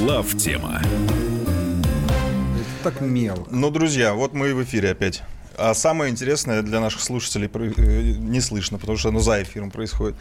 Глав 0.00 0.34
тема. 0.34 0.80
Так 2.82 3.02
мел. 3.02 3.46
Ну, 3.50 3.70
друзья, 3.70 4.14
вот 4.14 4.32
мы 4.32 4.48
и 4.48 4.52
в 4.54 4.64
эфире 4.64 4.92
опять. 4.92 5.22
А 5.58 5.74
самое 5.74 6.10
интересное 6.10 6.62
для 6.62 6.80
наших 6.80 7.02
слушателей 7.02 7.50
э, 7.52 8.14
не 8.18 8.40
слышно, 8.40 8.78
потому 8.78 8.96
что 8.96 9.10
оно 9.10 9.20
за 9.20 9.42
эфиром 9.42 9.70
происходит. 9.70 10.16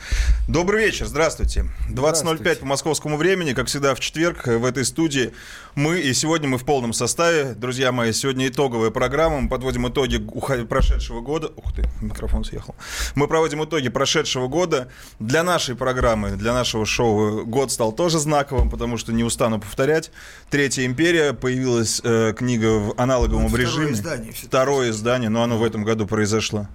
Добрый 0.49 0.83
вечер, 0.83 1.05
здравствуйте. 1.05 1.63
20.05 1.91 2.55
по 2.57 2.65
московскому 2.65 3.15
времени, 3.15 3.53
как 3.53 3.67
всегда 3.67 3.95
в 3.95 4.01
четверг 4.01 4.47
в 4.47 4.65
этой 4.65 4.83
студии 4.83 5.31
мы, 5.79 6.01
и 6.01 6.13
сегодня 6.13 6.49
мы 6.49 6.57
в 6.57 6.65
полном 6.65 6.91
составе. 6.91 7.53
Друзья 7.55 7.91
мои, 7.91 8.11
сегодня 8.11 8.49
итоговая 8.49 8.91
программа, 8.91 9.39
мы 9.39 9.49
подводим 9.49 9.87
итоги 9.87 10.17
прошедшего 10.65 11.21
года. 11.21 11.51
Ух 11.55 11.73
ты, 11.73 11.83
микрофон 12.01 12.43
съехал. 12.43 12.75
Мы 13.15 13.27
проводим 13.27 13.63
итоги 13.63 13.87
прошедшего 13.87 14.47
года. 14.47 14.89
Для 15.19 15.41
нашей 15.41 15.75
программы, 15.75 16.31
для 16.31 16.53
нашего 16.53 16.85
шоу 16.85 17.45
год 17.45 17.71
стал 17.71 17.93
тоже 17.93 18.19
знаковым, 18.19 18.69
потому 18.69 18.97
что 18.97 19.13
не 19.13 19.23
устану 19.23 19.59
повторять. 19.59 20.11
Третья 20.49 20.85
империя, 20.85 21.33
появилась 21.33 22.01
э, 22.03 22.33
книга 22.37 22.79
в 22.79 22.93
аналоговом 22.99 23.47
ну, 23.49 23.55
режиме. 23.55 23.93
Издание, 23.93 24.33
второе 24.33 24.89
издание 24.89 25.29
но 25.29 25.43
оно 25.43 25.57
в 25.57 25.63
этом 25.63 25.85
году 25.85 26.05
произошло. 26.05 26.67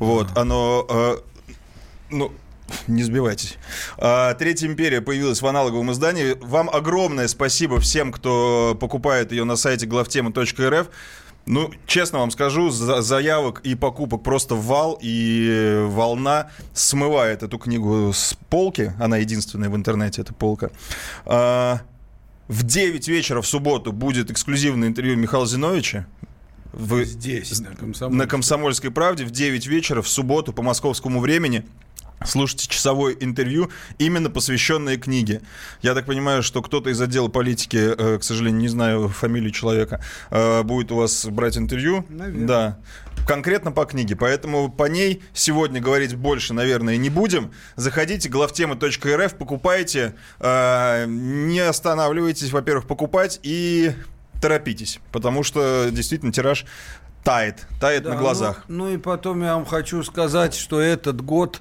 Вот, 0.00 0.26
оно, 0.36 0.84
э, 0.88 1.16
ну, 2.10 2.32
не 2.86 3.02
сбивайтесь. 3.02 3.56
А, 3.98 4.34
Третья 4.34 4.66
империя 4.66 5.00
появилась 5.00 5.42
в 5.42 5.46
аналоговом 5.46 5.92
издании. 5.92 6.36
Вам 6.40 6.70
огромное 6.70 7.28
спасибо 7.28 7.80
всем, 7.80 8.12
кто 8.12 8.76
покупает 8.80 9.32
ее 9.32 9.44
на 9.44 9.56
сайте 9.56 9.86
главтема.рф. 9.86 10.88
Ну, 11.44 11.72
честно 11.86 12.20
вам 12.20 12.30
скажу, 12.30 12.70
заявок 12.70 13.60
и 13.64 13.74
покупок 13.74 14.22
просто 14.22 14.54
вал, 14.54 14.96
и 15.02 15.84
волна 15.88 16.50
смывает 16.72 17.42
эту 17.42 17.58
книгу 17.58 18.12
с 18.14 18.36
полки. 18.48 18.92
Она 19.00 19.16
единственная 19.16 19.68
в 19.68 19.74
интернете, 19.74 20.22
эта 20.22 20.32
полка. 20.32 20.70
А, 21.24 21.80
в 22.46 22.62
9 22.62 23.08
вечера 23.08 23.42
в 23.42 23.46
субботу 23.46 23.92
будет 23.92 24.30
эксклюзивное 24.30 24.88
интервью 24.88 25.16
Михаила 25.16 25.46
Зиновича, 25.46 26.06
в, 26.72 27.04
Здесь, 27.04 27.60
на 27.60 27.74
Комсомольской. 27.74 28.18
на 28.18 28.26
Комсомольской 28.26 28.90
правде 28.90 29.24
в 29.24 29.30
9 29.30 29.66
вечера 29.66 30.00
в 30.00 30.08
субботу 30.08 30.52
по 30.52 30.62
московскому 30.62 31.20
времени. 31.20 31.64
Слушайте 32.26 32.68
часовое 32.68 33.14
интервью, 33.18 33.70
именно 33.98 34.30
посвященное 34.30 34.96
книге. 34.96 35.42
Я 35.80 35.94
так 35.94 36.06
понимаю, 36.06 36.42
что 36.42 36.62
кто-то 36.62 36.90
из 36.90 37.00
отдела 37.00 37.28
политики, 37.28 37.76
э, 37.76 38.18
к 38.18 38.22
сожалению, 38.22 38.60
не 38.60 38.68
знаю 38.68 39.08
фамилию 39.08 39.50
человека, 39.50 40.02
э, 40.30 40.62
будет 40.62 40.92
у 40.92 40.96
вас 40.96 41.26
брать 41.26 41.56
интервью. 41.56 42.04
Наверное. 42.08 42.46
Да. 42.46 42.78
Конкретно 43.26 43.72
по 43.72 43.84
книге. 43.84 44.16
Поэтому 44.16 44.70
по 44.70 44.84
ней 44.84 45.22
сегодня 45.32 45.80
говорить 45.80 46.14
больше, 46.14 46.54
наверное, 46.54 46.96
не 46.96 47.10
будем. 47.10 47.52
Заходите, 47.76 48.28
главтема.рф, 48.28 49.34
покупайте. 49.34 50.14
Э, 50.40 51.06
не 51.06 51.60
останавливайтесь, 51.60 52.50
во-первых, 52.52 52.86
покупать. 52.86 53.38
И 53.42 53.92
торопитесь, 54.40 54.98
потому 55.12 55.44
что 55.44 55.88
действительно 55.90 56.32
тираж 56.32 56.66
тает, 57.22 57.66
тает 57.80 58.02
да, 58.02 58.10
на 58.10 58.16
глазах. 58.16 58.64
Ну, 58.68 58.86
ну 58.86 58.94
и 58.94 58.98
потом 58.98 59.42
я 59.42 59.54
вам 59.54 59.64
хочу 59.64 60.02
сказать, 60.02 60.54
что 60.54 60.80
этот 60.80 61.24
год 61.24 61.60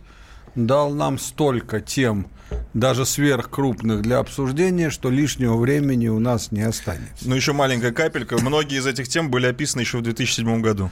дал 0.56 0.92
нам 0.92 1.18
столько 1.18 1.80
тем, 1.82 2.28
даже 2.74 3.06
сверхкрупных 3.06 4.02
для 4.02 4.20
обсуждения, 4.20 4.90
что 4.90 5.10
лишнего 5.10 5.58
времени 5.58 6.08
у 6.08 6.20
нас 6.20 6.52
не 6.52 6.62
останется. 6.62 7.28
Ну, 7.28 7.36
еще 7.36 7.54
маленькая 7.54 7.92
капелька. 7.92 8.38
Многие 8.38 8.80
из 8.80 8.86
этих 8.86 9.08
тем 9.08 9.30
были 9.30 9.48
описаны 9.48 9.82
еще 9.82 10.00
в 10.00 10.02
2007 10.02 10.62
году 10.62 10.92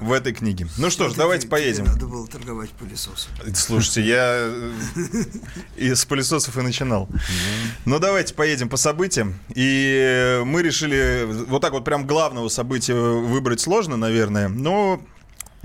в 0.00 0.12
этой 0.12 0.32
книге. 0.32 0.68
Ну 0.76 0.90
что 0.90 1.08
ж, 1.08 1.14
давайте 1.14 1.48
поедем. 1.48 1.84
Надо 1.86 2.06
было 2.06 2.26
торговать 2.26 2.70
пылесосом. 2.70 3.32
Слушайте, 3.54 4.02
я 4.02 4.52
из 5.76 6.04
пылесосов 6.04 6.56
и 6.58 6.60
начинал. 6.60 7.08
Ну 7.84 7.98
давайте 7.98 8.34
поедем 8.34 8.68
по 8.68 8.76
событиям. 8.76 9.34
И 9.54 10.42
мы 10.44 10.62
решили 10.62 11.26
вот 11.48 11.62
так 11.62 11.72
вот 11.72 11.84
прям 11.84 12.06
главного 12.06 12.48
события 12.48 12.94
выбрать 12.94 13.60
сложно, 13.60 13.96
наверное, 13.96 14.48
но 14.48 15.00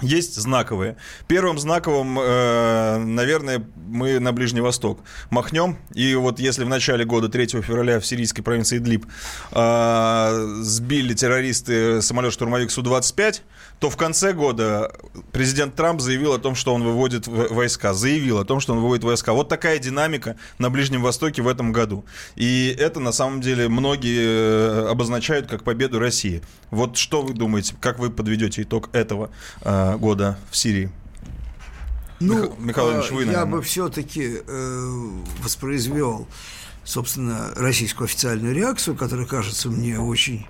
есть 0.01 0.35
знаковые. 0.35 0.97
Первым 1.27 1.59
знаковым, 1.59 2.17
э, 2.19 2.97
наверное, 2.97 3.63
мы 3.75 4.19
на 4.19 4.31
Ближний 4.33 4.61
Восток 4.61 4.99
махнем. 5.29 5.77
И 5.93 6.15
вот 6.15 6.39
если 6.39 6.63
в 6.63 6.69
начале 6.69 7.05
года, 7.05 7.29
3 7.29 7.61
февраля, 7.61 7.99
в 7.99 8.05
сирийской 8.05 8.41
провинции 8.41 8.77
Идлиб 8.77 9.05
э, 9.51 10.59
сбили 10.61 11.13
террористы 11.13 12.01
самолет-штурмовик 12.01 12.71
Су-25, 12.71 13.41
то 13.81 13.89
в 13.89 13.97
конце 13.97 14.33
года 14.33 14.93
президент 15.31 15.73
Трамп 15.73 16.01
заявил 16.01 16.33
о 16.33 16.37
том, 16.37 16.53
что 16.53 16.75
он 16.75 16.83
выводит 16.83 17.25
войска. 17.25 17.95
Заявил 17.95 18.37
о 18.37 18.45
том, 18.45 18.59
что 18.59 18.73
он 18.73 18.79
выводит 18.79 19.03
войска. 19.03 19.33
Вот 19.33 19.49
такая 19.49 19.79
динамика 19.79 20.35
на 20.59 20.69
Ближнем 20.69 21.01
Востоке 21.01 21.41
в 21.41 21.47
этом 21.47 21.71
году. 21.71 22.05
И 22.35 22.75
это, 22.77 22.99
на 22.99 23.11
самом 23.11 23.41
деле, 23.41 23.69
многие 23.69 24.21
э, 24.21 24.87
обозначают 24.87 25.47
как 25.47 25.63
победу 25.63 25.97
России. 25.97 26.43
Вот 26.69 26.95
что 26.95 27.23
вы 27.23 27.33
думаете, 27.33 27.73
как 27.81 27.97
вы 27.97 28.11
подведете 28.11 28.61
итог 28.61 28.93
этого 28.93 29.31
э, 29.63 29.97
года 29.97 30.37
в 30.51 30.57
Сирии? 30.57 30.91
Ну, 32.19 32.55
Михаил 32.59 32.91
Ильич, 32.91 33.09
вы, 33.09 33.25
наверное. 33.25 33.39
я 33.39 33.45
бы 33.47 33.63
все-таки 33.63 34.43
э, 34.45 35.09
воспроизвел, 35.41 36.27
собственно, 36.83 37.49
российскую 37.55 38.05
официальную 38.05 38.53
реакцию, 38.53 38.95
которая 38.95 39.25
кажется 39.25 39.69
мне 39.69 39.99
очень 39.99 40.45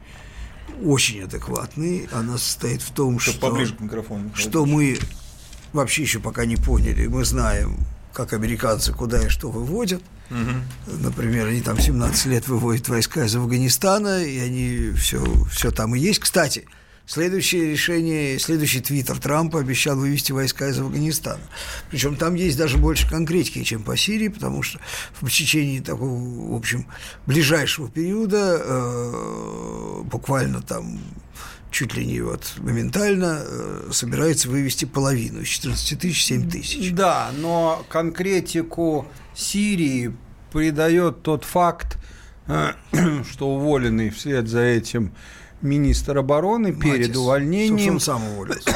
очень 0.84 1.24
адекватный. 1.24 2.08
Она 2.12 2.38
состоит 2.38 2.82
в 2.82 2.92
том, 2.92 3.20
что, 3.20 3.40
поближе 3.40 3.76
к 3.76 3.80
микрофону, 3.80 4.32
что 4.34 4.66
мы 4.66 4.98
вообще 5.74 6.04
еще 6.04 6.20
пока 6.20 6.46
не 6.46 6.58
поняли. 6.58 7.08
Мы 7.08 7.26
знаем, 7.26 7.78
как 8.14 8.34
американцы 8.34 8.94
куда 8.94 9.26
и 9.26 9.30
что 9.30 9.50
выводят. 9.50 10.02
Угу. 10.30 10.98
Например, 11.02 11.48
они 11.48 11.62
там 11.62 11.80
17 11.80 12.26
лет 12.28 12.48
выводят 12.48 12.88
войска 12.90 13.26
из 13.26 13.36
Афганистана, 13.36 14.24
и 14.24 14.40
они 14.40 14.92
все, 14.98 15.24
все 15.52 15.72
там 15.72 15.96
и 15.96 16.00
есть. 16.00 16.20
Кстати, 16.20 16.66
Следующее 17.06 17.72
решение, 17.72 18.40
следующий 18.40 18.80
твиттер 18.80 19.20
Трампа 19.20 19.60
обещал 19.60 19.98
вывести 19.98 20.32
войска 20.32 20.70
из 20.70 20.80
Афганистана. 20.80 21.42
Причем 21.90 22.16
там 22.16 22.36
есть 22.36 22.58
даже 22.58 22.78
больше 22.78 23.10
конкретики, 23.10 23.64
чем 23.64 23.84
по 23.84 23.98
Сирии, 23.98 24.30
потому 24.30 24.64
что 24.64 24.80
в 25.20 25.30
течение 25.30 25.82
такого, 25.82 26.54
в 26.54 26.56
общем, 26.56 26.86
ближайшего 27.26 27.90
периода, 27.90 28.62
э, 28.64 30.02
буквально 30.04 30.62
там 30.62 31.00
чуть 31.72 31.96
ли 31.96 32.06
не 32.06 32.22
вот 32.22 32.54
моментально 32.58 33.42
э, 33.44 33.90
собирается 33.92 34.50
вывести 34.50 34.86
половину 34.86 35.42
из 35.42 35.48
14 35.48 36.00
тысяч 36.00 36.26
7 36.26 36.50
тысяч. 36.50 36.92
Да, 36.92 37.32
но 37.38 37.84
конкретику 37.90 39.08
Сирии 39.34 40.14
придает 40.52 41.24
тот 41.24 41.46
факт, 41.46 41.98
э, 42.48 42.74
что 43.32 43.56
уволенный 43.56 44.10
вслед 44.10 44.48
за 44.48 44.62
этим 44.62 45.14
министр 45.62 46.20
обороны 46.20 46.72
Матис. 46.72 46.84
перед 46.84 47.16
увольнением. 47.16 48.00
Сам 48.00 48.24
уволился. 48.24 48.76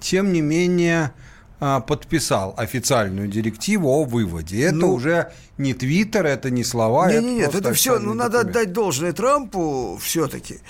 Тем 0.00 0.32
не 0.32 0.40
менее, 0.40 1.12
подписал 1.60 2.54
официальную 2.56 3.28
директиву 3.28 3.88
о 3.90 4.04
выводе. 4.04 4.62
Это 4.62 4.76
ну, 4.76 4.94
уже 4.94 5.30
не 5.60 5.74
Твиттер, 5.74 6.24
это 6.24 6.50
не 6.50 6.64
слова. 6.64 7.12
Нет, 7.12 7.22
нет, 7.22 7.32
нет, 7.32 7.54
это 7.54 7.74
все, 7.74 7.98
ну 7.98 8.14
документ. 8.14 8.18
надо 8.18 8.40
отдать 8.40 8.72
должное 8.72 9.12
Трампу 9.12 9.98
все-таки. 10.00 10.60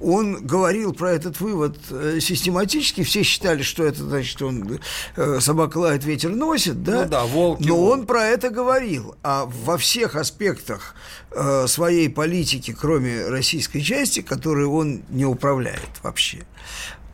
Он 0.00 0.44
говорил 0.46 0.94
про 0.94 1.12
этот 1.12 1.40
вывод 1.40 1.78
э, 1.90 2.18
систематически, 2.20 3.02
все 3.02 3.22
считали, 3.22 3.62
что 3.62 3.84
это 3.84 4.02
значит, 4.02 4.40
он 4.40 4.80
э, 5.16 5.38
собака 5.40 5.78
лает, 5.78 6.04
ветер 6.04 6.30
носит, 6.30 6.82
да? 6.82 7.02
Ну 7.02 7.08
да, 7.10 7.24
волки. 7.24 7.68
Но 7.68 7.84
он 7.84 8.06
про 8.06 8.24
это 8.24 8.48
говорил, 8.48 9.16
а 9.22 9.44
во 9.44 9.76
всех 9.76 10.16
аспектах 10.16 10.94
э, 11.30 11.66
своей 11.68 12.08
политики, 12.08 12.74
кроме 12.78 13.26
российской 13.26 13.80
части, 13.80 14.22
которую 14.22 14.72
он 14.72 15.02
не 15.10 15.26
управляет 15.26 15.90
вообще, 16.02 16.46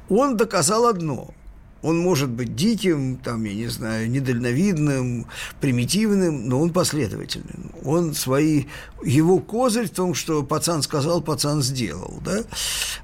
он 0.08 0.36
доказал 0.36 0.86
одно– 0.86 1.34
он 1.84 1.98
может 1.98 2.30
быть 2.30 2.56
диким, 2.56 3.18
там, 3.18 3.44
я 3.44 3.52
не 3.52 3.66
знаю, 3.66 4.10
недальновидным, 4.10 5.26
примитивным, 5.60 6.48
но 6.48 6.58
он 6.58 6.72
последовательным. 6.72 7.72
Он 7.84 8.14
свои... 8.14 8.64
Его 9.04 9.38
козырь 9.38 9.88
в 9.88 9.90
том, 9.90 10.14
что 10.14 10.42
пацан 10.42 10.80
сказал, 10.80 11.20
пацан 11.20 11.62
сделал, 11.62 12.22
да? 12.24 12.38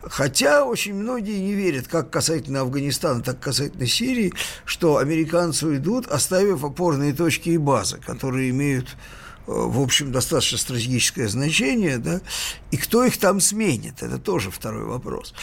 Хотя 0.01 0.65
очень 0.65 0.95
многие 0.95 1.39
не 1.41 1.53
верят, 1.53 1.89
как 1.89 2.09
касательно 2.09 2.63
Афганистана, 2.63 3.23
так 3.23 3.39
касательно 3.39 3.87
Сирии, 3.87 4.33
что 4.65 4.97
американцы 4.97 5.67
уйдут, 5.67 6.07
оставив 6.07 6.65
опорные 6.65 7.13
точки 7.13 7.51
и 7.51 7.59
базы, 7.59 7.99
которые 7.99 8.49
имеют 8.49 8.97
э, 9.47 9.53
в 9.53 9.79
общем, 9.83 10.11
достаточно 10.11 10.57
стратегическое 10.57 11.29
значение, 11.29 11.99
да, 11.99 12.23
и 12.71 12.79
кто 12.79 13.05
их 13.05 13.19
там 13.19 13.41
сменит, 13.41 14.03
это 14.03 14.17
тоже 14.17 14.51
второй 14.51 14.87
вопрос. 14.87 15.35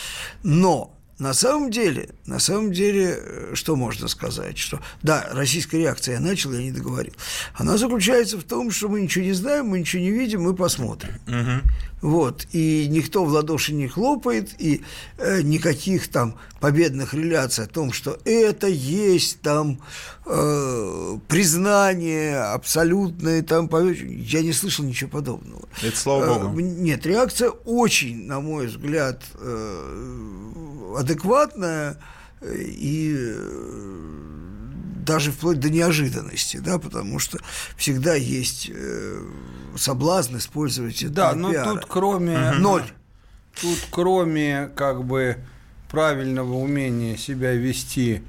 Но 0.41 0.96
на 1.19 1.33
самом 1.33 1.71
деле, 1.71 2.09
на 2.25 2.39
самом 2.39 2.71
деле, 2.71 3.17
э, 3.17 3.51
что 3.55 3.75
можно 3.75 4.07
сказать? 4.07 4.57
Что, 4.57 4.79
да, 5.01 5.27
российская 5.31 5.79
реакция, 5.79 6.15
я 6.15 6.19
начал, 6.19 6.53
я 6.53 6.61
не 6.61 6.71
договорил. 6.71 7.13
Она 7.55 7.77
заключается 7.77 8.37
в 8.37 8.43
том, 8.43 8.69
что 8.69 8.87
мы 8.87 9.01
ничего 9.01 9.25
не 9.25 9.33
знаем, 9.33 9.67
мы 9.67 9.79
ничего 9.79 10.01
не 10.01 10.11
видим, 10.11 10.43
мы 10.43 10.55
посмотрим. 10.55 11.13
Угу. 11.27 11.61
Вот, 12.01 12.45
и 12.51 12.87
никто 12.89 13.25
в 13.25 13.29
ладоши 13.29 13.73
не 13.73 13.87
хлопает, 13.87 14.49
и 14.59 14.83
э, 15.17 15.41
никаких 15.41 16.09
там 16.09 16.35
победных 16.59 17.15
реляций 17.15 17.63
о 17.65 17.67
том, 17.67 17.91
что 17.91 18.19
это 18.23 18.67
есть 18.67 19.41
там 19.41 19.81
э, 20.25 21.17
признание 21.27 22.37
абсолютное, 22.37 23.41
там, 23.41 23.67
я 24.05 24.41
не 24.41 24.53
слышал 24.53 24.85
ничего 24.85 25.09
подобного. 25.09 25.67
Это 25.81 25.97
слава 25.97 26.23
э, 26.23 26.39
богу. 26.39 26.59
Э, 26.59 26.61
нет, 26.61 27.03
реакция 27.07 27.49
очень, 27.49 28.27
на 28.27 28.41
мой 28.41 28.67
взгляд, 28.67 29.23
э, 29.33 30.93
адекватная 30.99 31.97
и 32.43 33.15
э, 33.17 34.27
даже 35.07 35.31
вплоть 35.31 35.59
до 35.59 35.69
неожиданности, 35.69 36.57
да, 36.57 36.77
потому 36.77 37.17
что 37.17 37.39
всегда 37.75 38.13
есть 38.13 38.69
э, 38.71 39.21
соблазн 39.77 40.37
использовать 40.37 41.11
Да, 41.11 41.33
но 41.33 41.51
пиара. 41.51 41.69
тут 41.71 41.85
кроме... 41.85 42.51
Ноль. 42.53 42.83
Тут 43.59 43.87
кроме 43.89 44.69
как 44.75 45.03
бы 45.03 45.37
правильного 45.89 46.53
умения 46.53 47.17
себя 47.17 47.53
вести 47.53 48.21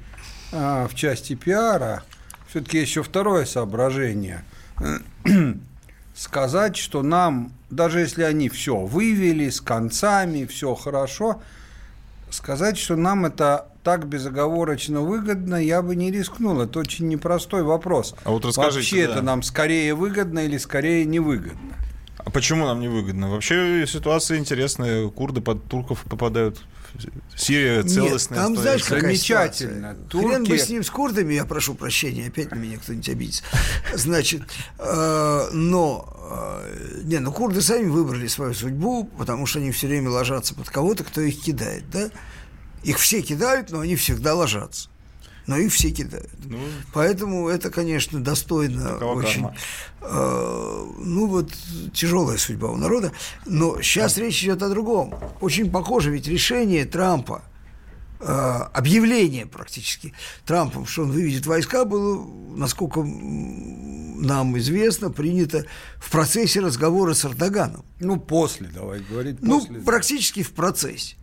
а, 0.51 0.87
в 0.87 0.95
части 0.95 1.35
пиара, 1.35 2.03
все-таки 2.47 2.79
еще 2.79 3.03
второе 3.03 3.45
соображение. 3.45 4.43
Сказать, 6.15 6.75
что 6.77 7.03
нам, 7.03 7.53
даже 7.69 7.99
если 7.99 8.23
они 8.23 8.49
все 8.49 8.77
вывели 8.77 9.49
с 9.49 9.61
концами, 9.61 10.45
все 10.45 10.73
хорошо, 10.73 11.41
сказать, 12.31 12.77
что 12.77 12.95
нам 12.95 13.25
это 13.25 13.67
так 13.83 14.07
безоговорочно 14.07 15.01
выгодно, 15.01 15.55
я 15.55 15.81
бы 15.81 15.95
не 15.95 16.11
рискнул. 16.11 16.59
Это 16.61 16.79
очень 16.79 17.07
непростой 17.07 17.63
вопрос. 17.63 18.15
А 18.23 18.31
вот 18.31 18.45
расскажите, 18.45 18.77
Вообще 18.95 19.07
да. 19.07 19.13
это 19.13 19.21
нам 19.21 19.41
скорее 19.43 19.95
выгодно 19.95 20.39
или 20.39 20.57
скорее 20.57 21.05
невыгодно? 21.05 21.75
А 22.29 22.31
почему 22.31 22.67
нам 22.67 22.79
невыгодно? 22.79 23.31
Вообще 23.31 23.85
ситуация 23.87 24.37
интересная. 24.37 25.09
Курды 25.09 25.41
под 25.41 25.65
турков 25.65 26.03
попадают. 26.07 26.61
Сирия 27.35 27.81
целостная. 27.81 28.37
Нет, 28.37 28.47
там, 28.47 28.55
знаешь, 28.55 28.85
Замечательно. 28.85 29.95
Турки... 30.11 30.27
Хрен 30.27 30.43
бы 30.43 30.59
с 30.59 30.69
ним, 30.69 30.83
с 30.83 30.91
курдами, 30.91 31.33
я 31.33 31.45
прошу 31.45 31.73
прощения, 31.73 32.27
опять 32.27 32.51
на 32.51 32.55
меня 32.57 32.77
кто-нибудь 32.77 33.09
обидится. 33.09 33.43
Значит, 33.95 34.43
э, 34.77 35.49
но 35.53 36.07
э, 36.31 37.01
не, 37.05 37.17
ну 37.17 37.31
курды 37.31 37.63
сами 37.63 37.89
выбрали 37.89 38.27
свою 38.27 38.53
судьбу, 38.53 39.09
потому 39.17 39.47
что 39.47 39.57
они 39.57 39.71
все 39.71 39.87
время 39.87 40.11
ложатся 40.11 40.53
под 40.53 40.69
кого-то, 40.69 41.03
кто 41.03 41.21
их 41.21 41.41
кидает, 41.41 41.89
да? 41.91 42.11
Их 42.83 42.99
все 42.99 43.23
кидают, 43.23 43.71
но 43.71 43.79
они 43.79 43.95
всегда 43.95 44.35
ложатся. 44.35 44.89
Но 45.49 45.57
их 45.57 45.73
все 45.73 45.89
кидают. 45.89 46.29
Ну, 46.45 46.59
Поэтому 46.93 47.49
это, 47.49 47.71
конечно, 47.71 48.19
достойно 48.23 48.97
очень. 48.97 49.47
Э, 49.99 50.85
ну 50.99 51.25
вот 51.25 51.51
тяжелая 51.91 52.37
судьба 52.37 52.69
у 52.69 52.75
народа. 52.75 53.11
Но 53.47 53.81
сейчас 53.81 54.13
да. 54.13 54.21
речь 54.21 54.43
идет 54.43 54.61
о 54.61 54.69
другом. 54.69 55.15
Очень 55.41 55.71
похоже, 55.71 56.11
ведь 56.11 56.27
решение 56.27 56.85
Трампа 56.85 57.41
э, 58.19 58.25
объявление 58.25 59.47
практически 59.47 60.13
Трампом, 60.45 60.85
что 60.85 61.01
он 61.01 61.13
выведет 61.13 61.47
войска, 61.47 61.83
было, 61.83 62.23
насколько 62.55 63.01
нам 63.01 64.55
известно, 64.59 65.09
принято 65.09 65.65
в 65.97 66.11
процессе 66.11 66.59
разговора 66.59 67.15
с 67.15 67.25
Эрдоганом. 67.25 67.83
Ну, 67.99 68.19
после, 68.19 68.67
давай 68.67 68.99
говорить. 68.99 69.37
Ну, 69.41 69.61
после. 69.61 69.77
Ну, 69.77 69.83
практически 69.83 70.43
в 70.43 70.51
процессе. 70.51 71.15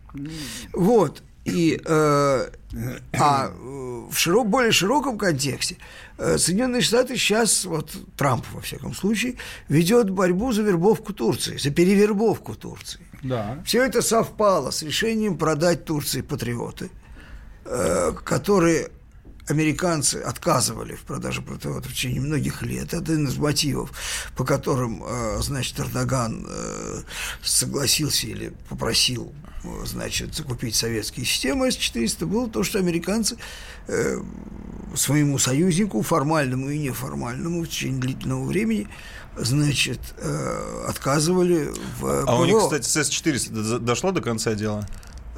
Вот. 0.73 1.23
И, 1.47 1.81
э, 1.83 2.49
а 3.13 3.51
в 4.09 4.17
широк, 4.17 4.49
более 4.49 4.71
широком 4.71 5.17
контексте 5.17 5.77
э, 6.17 6.37
Соединенные 6.37 6.81
Штаты 6.81 7.15
сейчас, 7.15 7.65
вот 7.65 7.95
Трамп, 8.15 8.45
во 8.51 8.61
всяком 8.61 8.93
случае, 8.93 9.35
ведет 9.69 10.09
борьбу 10.09 10.51
за 10.51 10.61
вербовку 10.63 11.13
Турции, 11.13 11.57
за 11.57 11.71
перевербовку 11.71 12.55
Турции. 12.55 12.99
Да. 13.23 13.61
Все 13.65 13.83
это 13.83 14.01
совпало 14.01 14.71
с 14.71 14.83
решением 14.83 15.37
продать 15.37 15.85
Турции 15.85 16.21
патриоты, 16.21 16.89
э, 17.65 18.13
которые 18.23 18.89
американцы 19.47 20.15
отказывали 20.15 20.95
в 20.95 21.03
продаже 21.03 21.41
патриотов 21.41 21.91
в 21.91 21.95
течение 21.95 22.19
многих 22.19 22.61
лет. 22.63 22.87
Это 22.87 22.97
один 22.97 23.27
из 23.27 23.37
мотивов, 23.37 23.91
по 24.35 24.43
которым, 24.43 25.01
э, 25.05 25.37
значит, 25.39 25.79
Эрдоган 25.79 26.45
согласился 27.41 28.27
или 28.27 28.53
попросил 28.67 29.33
значит, 29.85 30.35
закупить 30.35 30.75
советские 30.75 31.25
системы 31.25 31.71
С-400, 31.71 32.25
было 32.25 32.49
то, 32.49 32.63
что 32.63 32.79
американцы 32.79 33.37
э, 33.87 34.19
своему 34.95 35.37
союзнику, 35.37 36.01
формальному 36.01 36.69
и 36.69 36.77
неформальному, 36.77 37.63
в 37.63 37.67
течение 37.67 37.99
длительного 37.99 38.45
времени, 38.45 38.87
значит, 39.37 39.99
э, 40.17 40.85
отказывали 40.87 41.71
в 41.99 42.05
А 42.05 42.25
ПВО. 42.25 42.41
у 42.41 42.45
них, 42.45 42.57
кстати, 42.59 42.87
с 42.87 42.95
С-400 42.95 43.79
дошло 43.79 44.11
до 44.11 44.21
конца 44.21 44.53
дела? 44.55 44.87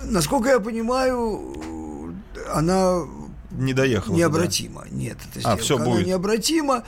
Насколько 0.04 0.50
я 0.50 0.60
понимаю, 0.60 2.14
она 2.54 3.02
не 3.52 3.74
доехала. 3.74 4.16
Необратима. 4.16 4.84
Да? 4.84 4.96
Нет, 4.96 5.18
это 5.30 5.40
сделка. 5.40 5.52
А, 5.52 5.58
все 5.58 5.78
будет. 5.78 6.06
необратима. 6.08 6.84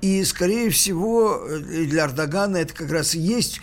И, 0.00 0.22
скорее 0.24 0.70
всего, 0.70 1.46
для 1.48 2.04
Эрдогана 2.04 2.58
это 2.58 2.74
как 2.74 2.90
раз 2.90 3.14
и 3.14 3.20
есть 3.20 3.60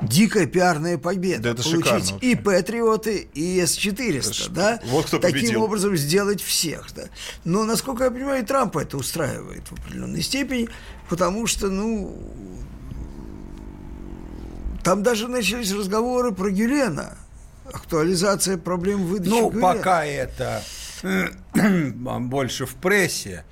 дикая 0.00 0.46
пиарная 0.46 0.98
победа. 0.98 1.42
Да 1.42 1.50
это 1.50 1.62
Получить 1.62 2.14
и 2.20 2.34
Патриоты, 2.34 3.28
и 3.34 3.60
С-400, 3.60 4.50
да? 4.50 4.80
Вот 4.86 5.06
кто 5.06 5.18
Таким 5.18 5.40
победил. 5.40 5.62
образом 5.64 5.96
сделать 5.96 6.40
всех, 6.42 6.88
да? 6.94 7.04
Но, 7.44 7.64
насколько 7.64 8.04
я 8.04 8.10
понимаю, 8.10 8.44
Трампа 8.46 8.80
это 8.80 8.96
устраивает 8.96 9.66
в 9.68 9.72
определенной 9.72 10.22
степени, 10.22 10.68
потому 11.08 11.46
что, 11.46 11.68
ну, 11.68 12.16
там 14.84 15.02
даже 15.02 15.28
начались 15.28 15.72
разговоры 15.72 16.32
про 16.32 16.50
Гюлена, 16.50 17.16
актуализация 17.72 18.56
проблем 18.56 19.04
выдачи 19.04 19.30
Ну, 19.30 19.50
Гюлена. 19.50 19.72
пока 19.74 20.04
это 20.06 20.62
больше 22.20 22.66
в 22.66 22.74
прессе, 22.76 23.44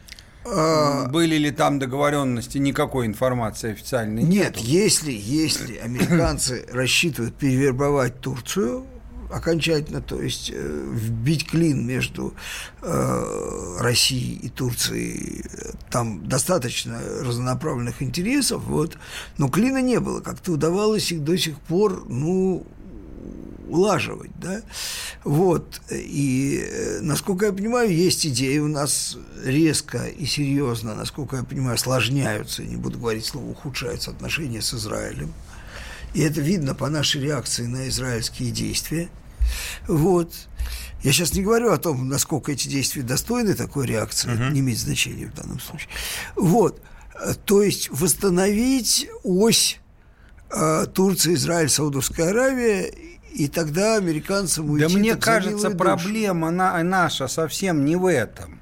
Были 1.10 1.36
ли 1.36 1.50
там 1.50 1.78
договоренности, 1.78 2.58
никакой 2.58 3.06
информации 3.06 3.72
официальной 3.72 4.22
нет. 4.22 4.56
Нет, 4.56 4.58
если, 4.58 5.12
если 5.12 5.76
американцы 5.82 6.66
рассчитывают 6.70 7.34
перевербовать 7.36 8.20
Турцию 8.20 8.86
окончательно, 9.30 10.00
то 10.00 10.20
есть 10.20 10.50
э, 10.54 10.90
вбить 10.92 11.46
клин 11.46 11.86
между 11.86 12.34
э, 12.82 13.76
Россией 13.80 14.36
и 14.36 14.48
Турцией, 14.48 15.44
там 15.90 16.26
достаточно 16.28 17.00
разнонаправленных 17.22 18.02
интересов, 18.02 18.62
вот, 18.64 18.98
но 19.38 19.48
клина 19.48 19.82
не 19.82 20.00
было, 20.00 20.20
как-то 20.20 20.52
удавалось 20.52 21.10
их 21.12 21.24
до 21.24 21.36
сих 21.36 21.58
пор, 21.60 22.04
ну, 22.08 22.66
улаживать, 23.68 24.30
да, 24.40 24.62
вот, 25.24 25.80
и, 25.90 26.64
э, 26.64 27.00
насколько 27.00 27.46
я 27.46 27.52
понимаю, 27.52 27.92
есть 27.92 28.26
идеи 28.26 28.58
у 28.58 28.68
нас 28.68 29.18
резко 29.44 30.06
и 30.06 30.24
серьезно, 30.24 30.94
насколько 30.94 31.36
я 31.36 31.42
понимаю, 31.42 31.74
осложняются, 31.74 32.62
не 32.62 32.76
буду 32.76 32.98
говорить 32.98 33.24
слово, 33.24 33.50
ухудшаются 33.50 34.10
отношения 34.10 34.62
с 34.62 34.72
Израилем, 34.74 35.32
и 36.14 36.20
это 36.20 36.40
видно 36.40 36.74
по 36.74 36.88
нашей 36.88 37.22
реакции 37.22 37.66
на 37.66 37.88
израильские 37.88 38.50
действия, 38.50 39.08
вот, 39.88 40.32
я 41.02 41.12
сейчас 41.12 41.34
не 41.34 41.42
говорю 41.42 41.72
о 41.72 41.78
том, 41.78 42.08
насколько 42.08 42.52
эти 42.52 42.68
действия 42.68 43.02
достойны 43.02 43.54
такой 43.54 43.86
реакции, 43.86 44.30
uh-huh. 44.30 44.52
не 44.52 44.60
имеет 44.60 44.78
значения 44.78 45.26
в 45.26 45.34
данном 45.34 45.60
случае, 45.60 45.90
вот, 46.36 46.80
то 47.44 47.62
есть 47.62 47.88
восстановить 47.90 49.08
ось 49.24 49.80
э, 50.50 50.86
Турция, 50.92 51.34
Израиль, 51.34 51.68
Саудовская 51.68 52.30
Аравия 52.30 52.92
и 53.36 53.48
тогда 53.48 53.96
американцам 53.96 54.70
уйти... 54.70 54.86
Да 54.86 54.98
мне 54.98 55.14
кажется, 55.14 55.70
проблема 55.70 56.50
на, 56.50 56.82
наша 56.82 57.28
совсем 57.28 57.84
не 57.84 57.94
в 57.94 58.06
этом. 58.06 58.60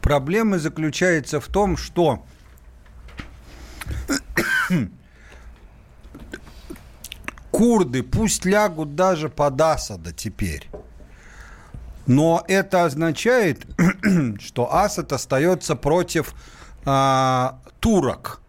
Проблема 0.00 0.58
заключается 0.58 1.38
в 1.38 1.48
том, 1.48 1.76
что 1.76 2.24
курды 7.50 8.02
пусть 8.02 8.46
лягут 8.46 8.94
даже 8.94 9.28
под 9.28 9.60
Асада 9.60 10.12
теперь. 10.12 10.70
Но 12.06 12.42
это 12.48 12.84
означает, 12.84 13.66
что 14.40 14.72
Асад 14.72 15.12
остается 15.12 15.76
против 15.76 16.34
а, 16.86 17.60
турок. 17.80 18.40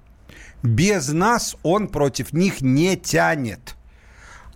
Без 0.67 1.07
нас 1.07 1.55
он 1.63 1.87
против 1.87 2.33
них 2.33 2.59
не 2.59 2.97
тянет. 2.97 3.75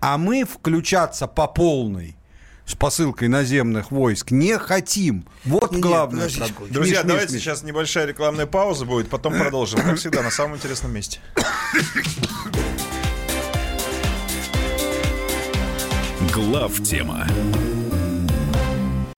А 0.01 0.18
мы 0.18 0.44
включаться 0.44 1.25
по 1.25 1.48
полной 1.48 2.18
с 2.65 2.75
посылкой 2.75 3.30
наземных 3.30 3.91
войск 3.91 4.32
не 4.32 4.58
хотим. 4.58 5.25
Вот 5.46 5.72
нет, 5.72 5.82
главное. 5.82 6.27
Нет, 6.27 6.51
Друзья, 6.70 6.98
Миш, 6.98 7.08
давайте 7.08 7.34
Миш, 7.34 7.44
сейчас 7.44 7.63
небольшая 7.63 8.08
рекламная 8.08 8.46
пауза 8.46 8.86
будет, 8.86 9.10
потом 9.10 9.38
продолжим. 9.38 9.80
Как 9.82 9.98
всегда, 9.98 10.22
на 10.22 10.32
самом 10.32 10.58
интересном 10.58 10.94
месте. 10.94 11.20
Глав 16.34 16.84
тема. 16.84 17.25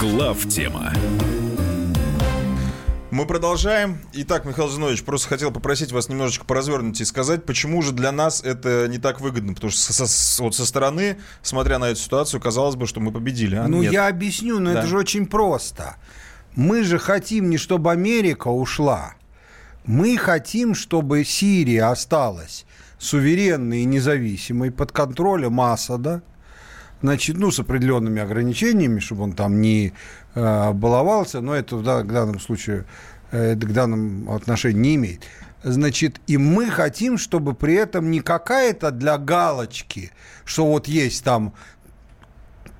Глав 0.00 0.46
тема. 0.48 0.94
Мы 3.10 3.26
продолжаем. 3.26 3.98
Итак, 4.14 4.46
Михаил 4.46 4.70
Зинович, 4.70 5.02
просто 5.02 5.28
хотел 5.28 5.50
попросить 5.50 5.92
вас 5.92 6.08
немножечко 6.08 6.46
поразвернуть 6.46 6.98
и 7.02 7.04
сказать, 7.04 7.44
почему 7.44 7.82
же 7.82 7.92
для 7.92 8.10
нас 8.10 8.42
это 8.42 8.88
не 8.88 8.96
так 8.96 9.20
выгодно. 9.20 9.52
Потому 9.52 9.70
что 9.70 9.92
со, 9.92 10.06
со, 10.06 10.42
вот 10.42 10.54
со 10.54 10.64
стороны, 10.64 11.18
смотря 11.42 11.78
на 11.78 11.90
эту 11.90 12.00
ситуацию, 12.00 12.40
казалось 12.40 12.76
бы, 12.76 12.86
что 12.86 13.00
мы 13.00 13.12
победили. 13.12 13.56
А 13.56 13.68
ну, 13.68 13.82
нет. 13.82 13.92
я 13.92 14.08
объясню, 14.08 14.58
но 14.58 14.72
Да. 14.72 14.78
это 14.78 14.88
же 14.88 14.96
очень 14.96 15.26
просто. 15.26 15.96
Мы 16.54 16.82
же 16.82 16.98
хотим 16.98 17.50
не 17.50 17.58
чтобы 17.58 17.90
Америка 17.92 18.48
ушла. 18.48 19.16
Мы 19.84 20.16
хотим, 20.16 20.74
чтобы 20.74 21.24
Сирия 21.26 21.90
осталась 21.90 22.64
суверенной 22.98 23.80
и 23.80 23.84
независимой 23.84 24.70
под 24.70 24.92
контролем 24.92 25.60
Асада. 25.60 26.22
Значит, 27.02 27.38
ну, 27.38 27.50
с 27.50 27.58
определенными 27.58 28.20
ограничениями, 28.20 29.00
чтобы 29.00 29.22
он 29.22 29.32
там 29.32 29.60
не 29.60 29.92
э, 30.34 30.72
баловался, 30.72 31.40
но 31.40 31.54
это 31.54 31.76
в 31.76 31.82
да- 31.82 32.02
в 32.02 32.06
данном 32.06 32.38
случае 32.38 32.84
э, 33.32 33.52
это 33.52 33.66
к 33.66 33.72
данному 33.72 34.34
отношению 34.34 34.80
не 34.82 34.94
имеет. 34.96 35.22
Значит, 35.62 36.20
и 36.26 36.36
мы 36.36 36.70
хотим, 36.70 37.18
чтобы 37.18 37.54
при 37.54 37.74
этом 37.74 38.10
не 38.10 38.20
какая-то 38.20 38.90
для 38.90 39.18
галочки, 39.18 40.10
что 40.44 40.66
вот 40.66 40.88
есть 40.88 41.24
там 41.24 41.54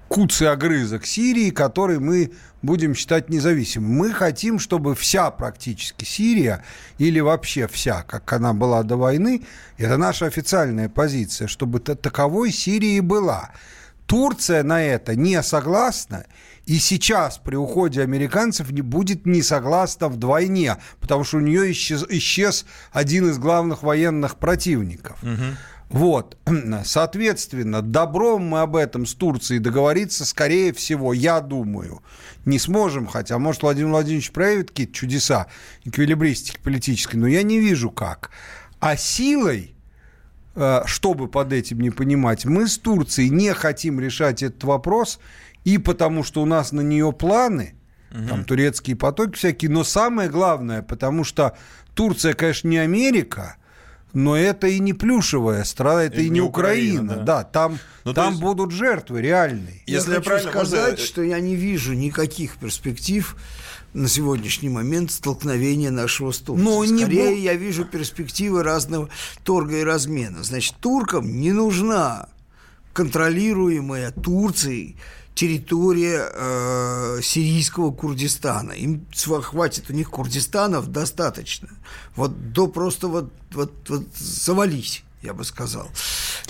куцый 0.09 0.51
огрызок 0.51 1.07
Сирии, 1.07 1.51
который 1.51 1.99
мы 1.99 2.33
будем 2.63 2.95
считать 2.95 3.31
независимым. 3.31 3.91
Мы 3.91 4.13
хотим, 4.13 4.59
чтобы 4.59 4.95
вся 4.95 5.31
практически 5.31 6.05
Сирия, 6.05 6.63
или 6.99 7.21
вообще 7.21 7.69
вся, 7.69 8.03
как 8.03 8.31
она 8.33 8.53
была 8.53 8.83
до 8.83 8.97
войны, 8.97 9.45
это 9.79 9.97
наша 9.97 10.27
официальная 10.27 10.89
позиция, 10.89 11.49
чтобы 11.49 11.81
та- 11.81 11.95
таковой 11.95 12.51
Сирия 12.51 12.97
и 12.97 13.01
была. 13.01 13.51
Турция 14.11 14.65
на 14.65 14.83
это 14.83 15.15
не 15.15 15.41
согласна, 15.41 16.27
и 16.67 16.81
сейчас 16.81 17.39
при 17.39 17.55
уходе 17.55 18.03
американцев 18.03 18.73
не 18.73 18.81
будет 18.83 19.25
не 19.25 19.41
согласна 19.41 20.09
вдвойне, 20.09 20.79
потому 20.99 21.23
что 21.23 21.37
у 21.37 21.41
нее 21.41 21.71
исчез, 21.71 22.05
исчез 22.09 22.67
один 22.91 23.31
из 23.31 23.39
главных 23.39 23.85
военных 23.85 24.35
противников. 24.39 25.17
Вот, 25.91 26.37
соответственно, 26.85 27.83
добром 27.83 28.43
мы 28.43 28.63
об 28.63 28.75
этом 28.75 29.07
с 29.07 29.15
Турцией 29.15 29.61
договориться, 29.61 30.25
скорее 30.25 30.73
всего, 30.73 31.13
я 31.13 31.41
думаю, 31.41 32.03
не 32.45 32.59
сможем, 32.59 33.07
хотя, 33.07 33.39
может, 33.39 33.63
Владимир 33.63 33.91
Владимирович 33.91 34.33
проявит 34.33 34.71
какие-то 34.71 34.93
чудеса 34.93 35.47
эквилибристики 35.85 36.59
политической, 36.59 37.15
но 37.15 37.29
я 37.29 37.45
не 37.45 37.61
вижу 37.61 37.93
как. 37.93 38.31
А 38.81 38.97
силой, 38.97 39.77
чтобы 40.87 41.29
под 41.29 41.53
этим 41.53 41.81
не 41.81 41.91
понимать, 41.91 42.45
мы 42.45 42.67
с 42.69 42.79
Турцией 42.79 43.31
не 43.31 43.53
хотим 43.55 44.01
решать 44.01 44.43
этот 44.43 44.65
вопрос, 44.65 45.19
и 45.65 45.79
потому 45.79 46.23
что 46.25 46.43
у 46.43 46.47
нас 46.47 46.73
на 46.73 46.81
нее 46.81 47.13
планы, 47.13 47.75
там 48.29 48.45
турецкие 48.45 48.97
потоки 48.97 49.37
всякие, 49.37 49.71
но 49.71 49.85
самое 49.85 50.29
главное, 50.29 50.83
потому 50.83 51.23
что 51.25 51.57
Турция, 51.95 52.33
конечно, 52.35 52.69
не 52.69 52.79
Америка, 52.79 53.57
но 54.13 54.37
это 54.37 54.67
и 54.67 54.81
не 54.81 54.93
плюшевая 54.93 55.63
страна, 55.65 56.03
это 56.05 56.21
И 56.21 56.27
и, 56.27 56.31
не 56.31 56.41
Украина, 56.41 57.03
Украина. 57.05 57.25
да. 57.25 57.39
да. 57.39 57.45
там, 57.45 57.79
Ну, 58.05 58.13
там 58.15 58.31
есть- 58.31 58.41
будут 58.43 58.73
жертвы 58.73 59.23
реальные. 59.23 59.83
Если 59.87 60.09
я 60.11 60.15
я 60.17 60.21
хочу 60.21 60.29
правильно 60.29 60.51
сказать, 60.51 60.91
можно- 60.93 61.05
что 61.07 61.23
я 61.23 61.39
не 61.41 61.55
вижу 61.55 61.93
никаких 61.93 62.57
перспектив 62.57 63.37
на 63.93 64.09
сегодняшний 64.09 64.69
момент 64.69 65.11
столкновения 65.11 65.91
нашего 65.91 66.33
с 66.33 66.39
Турцией. 66.39 66.91
Не 66.93 67.03
Скорее, 67.03 67.37
бу- 67.37 67.41
я 67.41 67.55
вижу 67.55 67.85
перспективы 67.85 68.63
разного 68.63 69.09
торга 69.45 69.79
и 69.79 69.85
размена. 69.85 70.45
Значит, 70.45 70.77
туркам 70.81 71.41
не 71.41 71.53
нужна 71.53 72.29
контролируемая 72.93 74.11
Турцией 74.13 74.97
территория 75.35 76.29
э, 76.33 77.21
сирийского 77.23 77.93
Курдистана. 77.93 78.73
Им 78.73 79.07
хватит 79.43 79.89
у 79.89 79.93
них 79.93 80.11
Курдистанов 80.11 80.89
достаточно. 80.89 81.69
Вот 82.17 82.53
до 82.53 82.67
просто 82.67 83.09
вот, 83.09 83.33
вот, 83.53 83.73
вот 83.89 84.07
завались, 84.15 85.03
я 85.23 85.35
бы 85.35 85.45
сказал. 85.45 85.89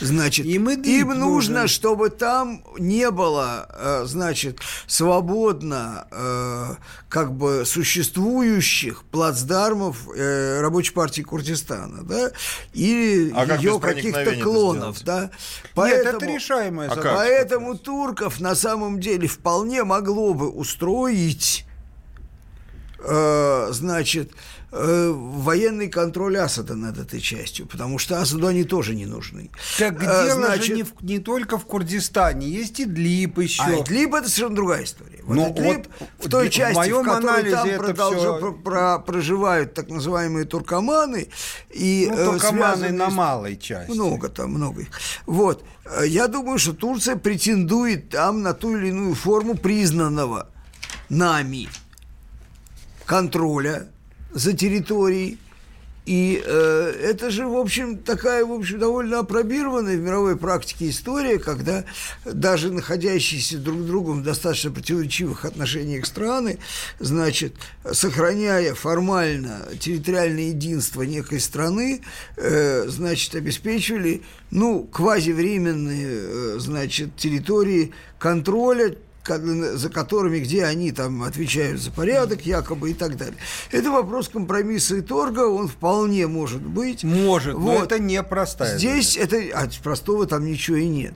Значит, 0.00 0.47
Им 0.47 0.71
им, 0.71 0.81
Идлиб 0.81 1.07
нужно, 1.09 1.62
нужен. 1.62 1.69
чтобы 1.69 2.09
там 2.09 2.65
не 2.79 3.11
было, 3.11 3.67
э, 3.73 4.03
значит, 4.07 4.61
свободно 4.87 6.07
э, 6.12 6.75
как 7.09 7.33
бы 7.33 7.65
существующих 7.67 9.03
плацдармов 9.05 10.07
э, 10.15 10.61
Рабочей 10.61 10.93
партии 10.93 11.23
Курдистана, 11.23 12.05
да, 12.05 12.31
или 12.73 13.33
А 13.35 13.45
как 13.47 13.61
ее 13.61 13.81
проникновения 13.81 14.25
каких-то 14.25 14.45
клонов, 14.45 15.03
да. 15.03 15.23
Нет, 15.23 15.33
Поэтому- 15.75 16.17
это 16.19 16.27
решаемая 16.27 16.87
А 16.89 16.95
задача. 16.95 17.09
как? 17.09 17.17
Поэтому 17.19 17.77
турков 17.77 18.39
на 18.41 18.55
самом 18.55 19.00
деле 19.00 19.27
вполне 19.27 19.83
могло 19.83 20.33
бы 20.33 20.49
устроить, 20.49 21.67
значит, 23.03 24.33
э, 24.73 25.11
военный 25.12 25.89
контроль 25.89 26.37
Асада 26.39 26.75
над 26.77 26.99
этой 26.99 27.21
частью, 27.21 27.67
потому 27.67 27.99
что 27.99 28.21
Асаду 28.21 28.47
они 28.47 28.65
тоже 28.65 28.95
не 28.95 29.07
нужны. 29.07 29.50
Так 29.79 30.03
Э, 30.03 30.27
дело 30.27 30.47
значит, 30.47 30.65
же 30.67 30.75
не, 30.75 30.83
в- 30.85 30.95
не 31.03 31.19
только 31.19 31.59
в 31.59 31.65
Курдистане, 31.67 32.49
есть 32.49 32.81
Идлиб 32.81 33.39
еще. 33.39 33.62
А 33.62 33.81
Идлиб 33.81 34.15
это 34.15 34.29
совершенно 34.29 34.55
другая 34.57 34.85
история. 34.85 35.21
Вот 35.25 35.35
Но 35.37 35.49
Идлиб 35.50 35.87
вот 35.99 36.09
в 36.27 36.31
той 36.31 36.49
в 36.49 36.50
части, 36.53 36.75
в, 36.75 36.77
моем 36.77 37.05
которой 37.05 37.29
анализе 37.31 37.57
там 37.57 37.69
это 37.69 37.79
продолжа- 37.85 38.19
всё- 38.19 38.39
про- 38.39 38.53
про- 38.53 38.99
проживают 39.00 39.75
так 39.75 39.89
называемые 39.91 40.45
туркоманы 40.47 41.29
и 41.71 42.07
ну, 42.11 42.17
э, 42.17 42.25
туркоманы 42.25 42.91
на 42.93 43.11
малой 43.11 43.57
части. 43.57 43.91
Много 43.91 44.29
там, 44.29 44.50
много 44.53 44.83
их. 44.83 44.89
Вот. 45.27 45.65
Э, 45.85 46.07
Я 46.07 46.29
думаю, 46.29 46.59
что 46.59 46.73
Турция 46.75 47.17
претендует 47.17 48.09
там 48.11 48.43
на 48.43 48.55
ту 48.55 48.77
или 48.77 48.89
иную 48.89 49.15
форму 49.15 49.57
признанного 49.57 50.49
нами 51.09 51.69
контроля 53.07 53.89
за 54.33 54.53
территорией. 54.53 55.39
И 56.07 56.43
э, 56.45 56.95
это 57.05 57.31
же, 57.31 57.47
в 57.47 57.57
общем, 57.57 57.99
такая, 57.99 58.45
в 58.45 58.53
общем, 58.53 58.79
довольно 58.79 59.19
опробированная 59.21 59.97
в 59.97 60.01
мировой 60.01 60.37
практике 60.37 60.89
история, 60.89 61.39
когда 61.39 61.85
даже 62.25 62.73
находящиеся 62.73 63.59
друг 63.59 63.81
с 63.83 63.85
другом 63.85 64.23
в 64.23 64.25
достаточно 64.25 64.71
противоречивых 64.73 65.45
отношениях 65.45 66.07
страны, 66.07 66.59
значит, 66.99 67.55
сохраняя 67.93 68.75
формально 68.75 69.69
территориальное 69.79 70.49
единство 70.49 71.03
некой 71.03 71.39
страны, 71.39 72.01
э, 72.37 72.87
значит, 72.89 73.35
обеспечивали, 73.35 74.23
ну, 74.51 74.85
квазивременные, 74.85 76.07
э, 76.09 76.57
значит, 76.59 77.15
территории 77.17 77.93
контроля 78.19 78.89
ко- 78.91 78.97
за 79.25 79.89
которыми, 79.91 80.39
где 80.39 80.65
они 80.65 80.93
там 80.93 81.23
отвечают 81.23 81.81
за 81.81 81.91
порядок 81.91 82.47
якобы 82.47 82.91
и 82.91 82.95
так 82.95 83.17
далее. 83.17 83.37
Это 83.71 83.91
вопрос 83.91 84.29
компромисса 84.29 84.97
и 84.97 85.00
торга, 85.03 85.47
он 85.47 85.69
вполне 85.69 86.27
может 86.27 86.62
быть. 86.62 87.05
Может, 87.05 87.55
но 87.55 87.61
Вот. 87.61 87.85
это 87.85 87.99
непростая 87.99 88.79
Здесь 88.79 89.17
это, 89.17 89.37
а 89.55 89.69
простого 89.83 90.27
там 90.27 90.45
ничего 90.47 90.77
и 90.77 90.87
нет. 90.89 91.15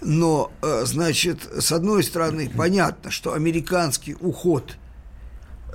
Но, 0.00 0.52
э, 0.62 0.82
значит, 0.84 1.48
с 1.58 1.72
одной 1.72 2.02
стороны, 2.02 2.50
понятно, 2.54 3.10
что 3.10 3.32
американский 3.32 4.16
уход 4.20 4.76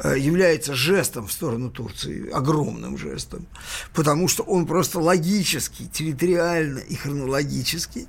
является 0.03 0.73
жестом 0.75 1.27
в 1.27 1.31
сторону 1.31 1.69
Турции, 1.69 2.29
огромным 2.29 2.97
жестом, 2.97 3.45
потому 3.93 4.27
что 4.27 4.43
он 4.43 4.65
просто 4.65 4.99
логически, 4.99 5.83
территориально 5.87 6.79
и 6.79 6.95
хронологически 6.95 8.07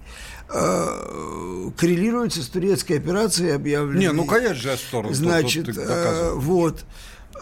э, 0.48 1.70
коррелируется 1.76 2.42
с 2.42 2.48
турецкой 2.48 2.98
операцией, 2.98 3.50
объявленной. 3.50 4.00
Не, 4.00 4.12
ну, 4.12 4.24
конечно, 4.24 4.54
жест 4.54 4.84
в 4.84 4.86
сторону, 4.88 5.08
тут- 5.08 5.16
Значит, 5.18 5.66
тут 5.66 5.74
ты 5.74 5.80
э, 5.82 6.32
вот. 6.34 6.84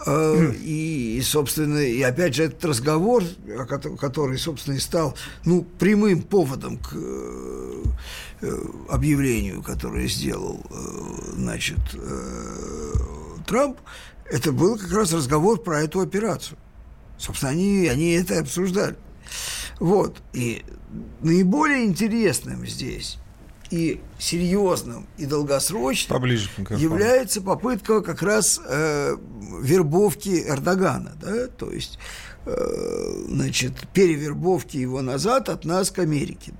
Э, 0.05 0.53
И, 0.61 1.17
и, 1.17 1.21
собственно, 1.21 1.79
и 1.79 2.01
опять 2.01 2.33
же 2.35 2.43
этот 2.43 2.63
разговор, 2.63 3.23
который, 3.99 4.37
собственно, 4.37 4.75
и 4.75 4.79
стал 4.79 5.15
ну, 5.45 5.63
прямым 5.77 6.21
поводом 6.21 6.77
к 6.77 6.93
э, 6.93 7.83
э, 8.41 8.57
объявлению, 8.89 9.61
которое 9.61 10.07
сделал, 10.07 10.61
э, 10.69 11.33
значит, 11.35 11.79
э, 11.95 12.93
Трамп, 13.45 13.77
это 14.29 14.51
был 14.51 14.77
как 14.77 14.91
раз 14.91 15.13
разговор 15.13 15.61
про 15.61 15.81
эту 15.81 16.01
операцию. 16.01 16.57
Собственно, 17.17 17.51
они, 17.51 17.87
они 17.87 18.11
это 18.11 18.39
обсуждали. 18.39 18.95
Вот. 19.79 20.21
И 20.33 20.63
наиболее 21.21 21.85
интересным 21.85 22.65
здесь 22.65 23.17
и 23.71 24.01
серьезным, 24.17 25.07
и 25.17 25.25
долгосрочным 25.25 26.17
Поближе 26.17 26.49
является 26.77 27.41
попытка 27.41 28.01
как 28.01 28.23
раз 28.23 28.59
э, 28.65 29.15
вербовки 29.61 30.43
Эрдогана. 30.47 31.15
Да? 31.21 31.47
То 31.47 31.71
есть 31.71 31.99
значит, 33.27 33.73
перевербовки 33.93 34.77
его 34.77 35.01
назад 35.01 35.49
от 35.49 35.65
нас 35.65 35.91
к 35.91 35.99
Америке. 35.99 36.53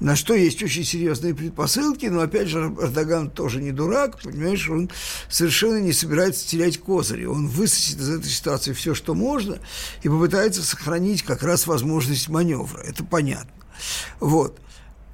На 0.00 0.16
что 0.16 0.34
есть 0.34 0.62
очень 0.62 0.84
серьезные 0.84 1.34
предпосылки, 1.34 2.06
но, 2.06 2.20
опять 2.20 2.48
же, 2.48 2.58
Эрдоган 2.80 3.30
тоже 3.30 3.62
не 3.62 3.72
дурак, 3.72 4.20
понимаешь, 4.22 4.68
он 4.68 4.90
совершенно 5.28 5.78
не 5.78 5.92
собирается 5.92 6.46
терять 6.46 6.78
козыри. 6.78 7.24
Он 7.24 7.48
высосет 7.48 7.98
из 7.98 8.08
этой 8.08 8.28
ситуации 8.28 8.72
все, 8.72 8.94
что 8.94 9.14
можно, 9.14 9.58
и 10.02 10.08
попытается 10.08 10.62
сохранить 10.62 11.22
как 11.22 11.42
раз 11.42 11.66
возможность 11.66 12.28
маневра. 12.28 12.80
Это 12.80 13.04
понятно. 13.04 13.50
Вот. 14.20 14.58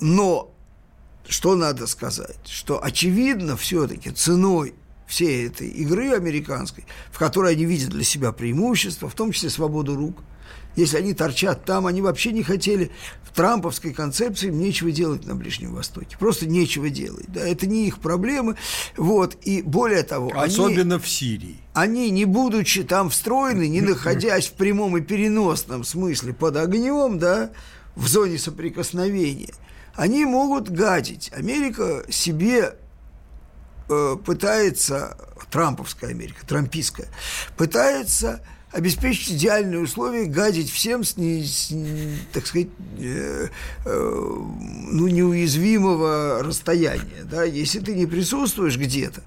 Но 0.00 0.52
что 1.28 1.54
надо 1.54 1.86
сказать? 1.86 2.38
Что 2.46 2.82
очевидно 2.82 3.56
все-таки 3.56 4.10
ценой 4.10 4.74
всей 5.12 5.46
этой 5.46 5.68
игры 5.68 6.14
американской, 6.14 6.86
в 7.10 7.18
которой 7.18 7.52
они 7.52 7.66
видят 7.66 7.90
для 7.90 8.02
себя 8.02 8.32
преимущество, 8.32 9.10
в 9.10 9.14
том 9.14 9.30
числе 9.30 9.50
свободу 9.50 9.94
рук. 9.94 10.16
Если 10.74 10.96
они 10.96 11.12
торчат 11.12 11.66
там, 11.66 11.86
они 11.86 12.00
вообще 12.00 12.32
не 12.32 12.42
хотели 12.42 12.90
в 13.22 13.34
трамповской 13.36 13.92
концепции 13.92 14.48
им 14.48 14.58
нечего 14.58 14.90
делать 14.90 15.26
на 15.26 15.34
Ближнем 15.34 15.74
Востоке. 15.74 16.16
Просто 16.18 16.46
нечего 16.46 16.88
делать. 16.88 17.26
Да? 17.28 17.46
Это 17.46 17.66
не 17.66 17.86
их 17.86 17.98
проблемы. 17.98 18.56
Вот. 18.96 19.36
И 19.42 19.60
более 19.60 20.02
того... 20.02 20.32
Особенно 20.34 20.94
они, 20.94 21.04
в 21.04 21.06
Сирии. 21.06 21.58
Они, 21.74 22.08
не 22.10 22.24
будучи 22.24 22.82
там 22.82 23.10
встроены, 23.10 23.68
не 23.68 23.80
находясь 23.82 24.46
в 24.46 24.52
прямом 24.54 24.96
и 24.96 25.02
переносном 25.02 25.84
смысле 25.84 26.32
под 26.32 26.56
огнем, 26.56 27.18
да, 27.18 27.50
в 27.96 28.08
зоне 28.08 28.38
соприкосновения, 28.38 29.52
они 29.94 30.24
могут 30.24 30.70
гадить. 30.70 31.30
Америка 31.34 32.06
себе 32.08 32.76
пытается, 34.24 35.16
Трамповская 35.50 36.10
Америка, 36.10 36.46
трампийская, 36.46 37.08
пытается 37.56 38.40
обеспечить 38.72 39.32
идеальные 39.32 39.80
условия, 39.80 40.24
гадить 40.24 40.70
всем 40.70 41.04
с, 41.04 41.16
не, 41.18 41.44
с 41.44 41.72
так 42.32 42.46
сказать, 42.46 42.68
э, 42.98 43.48
э, 43.84 44.36
ну, 44.90 45.08
неуязвимого 45.08 46.42
расстояния. 46.42 47.24
Да? 47.24 47.44
Если 47.44 47.80
ты 47.80 47.94
не 47.94 48.06
присутствуешь 48.06 48.78
где-то, 48.78 49.22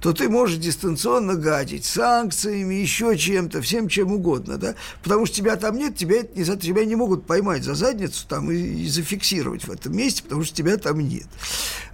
то 0.00 0.12
ты 0.12 0.28
можешь 0.30 0.56
дистанционно 0.56 1.34
гадить 1.34 1.84
санкциями, 1.84 2.74
еще 2.74 3.16
чем-то, 3.18 3.60
всем 3.60 3.88
чем 3.88 4.12
угодно. 4.12 4.56
Да? 4.56 4.74
Потому 5.02 5.26
что 5.26 5.36
тебя 5.36 5.56
там 5.56 5.76
нет, 5.76 5.96
тебя, 5.96 6.22
тебя 6.22 6.84
не 6.86 6.96
могут 6.96 7.26
поймать 7.26 7.64
за 7.64 7.74
задницу 7.74 8.26
там, 8.26 8.50
и, 8.50 8.56
и 8.56 8.88
зафиксировать 8.88 9.64
в 9.64 9.70
этом 9.70 9.94
месте, 9.94 10.22
потому 10.22 10.42
что 10.42 10.56
тебя 10.56 10.78
там 10.78 11.00
нет. 11.00 11.26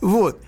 Вот. 0.00 0.40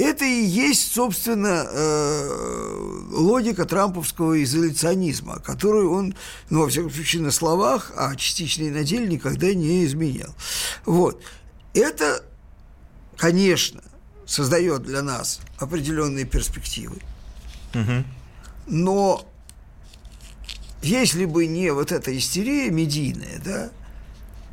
Это 0.00 0.24
и 0.24 0.44
есть, 0.44 0.94
собственно, 0.94 1.66
э, 1.68 3.08
логика 3.10 3.66
трамповского 3.66 4.42
изоляционизма, 4.42 5.40
которую 5.40 5.92
он, 5.92 6.14
ну, 6.48 6.62
во 6.62 6.68
всяком 6.70 6.90
случае, 6.90 7.20
на 7.20 7.30
словах, 7.30 7.92
а 7.96 8.16
частично 8.16 8.62
и 8.62 8.70
на 8.70 8.82
деле 8.82 9.06
никогда 9.06 9.52
не 9.52 9.84
изменял. 9.84 10.34
Вот. 10.86 11.22
Это, 11.74 12.24
конечно, 13.18 13.82
создает 14.24 14.84
для 14.84 15.02
нас 15.02 15.40
определенные 15.58 16.24
перспективы. 16.24 16.96
Угу. 17.74 18.04
Но 18.68 19.28
если 20.80 21.26
бы 21.26 21.44
не 21.44 21.74
вот 21.74 21.92
эта 21.92 22.16
истерия 22.16 22.70
медийная, 22.70 23.38
да, 23.44 23.70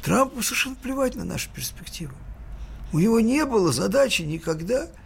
Трампу 0.03 0.43
совершенно 0.43 0.75
плевать 0.75 1.15
на 1.15 1.23
наши 1.23 1.49
перспективы. 1.49 2.13
У 2.91 2.99
него 2.99 3.21
не 3.21 3.45
было 3.45 3.71
задачи 3.71 4.23
никогда– 4.23 4.89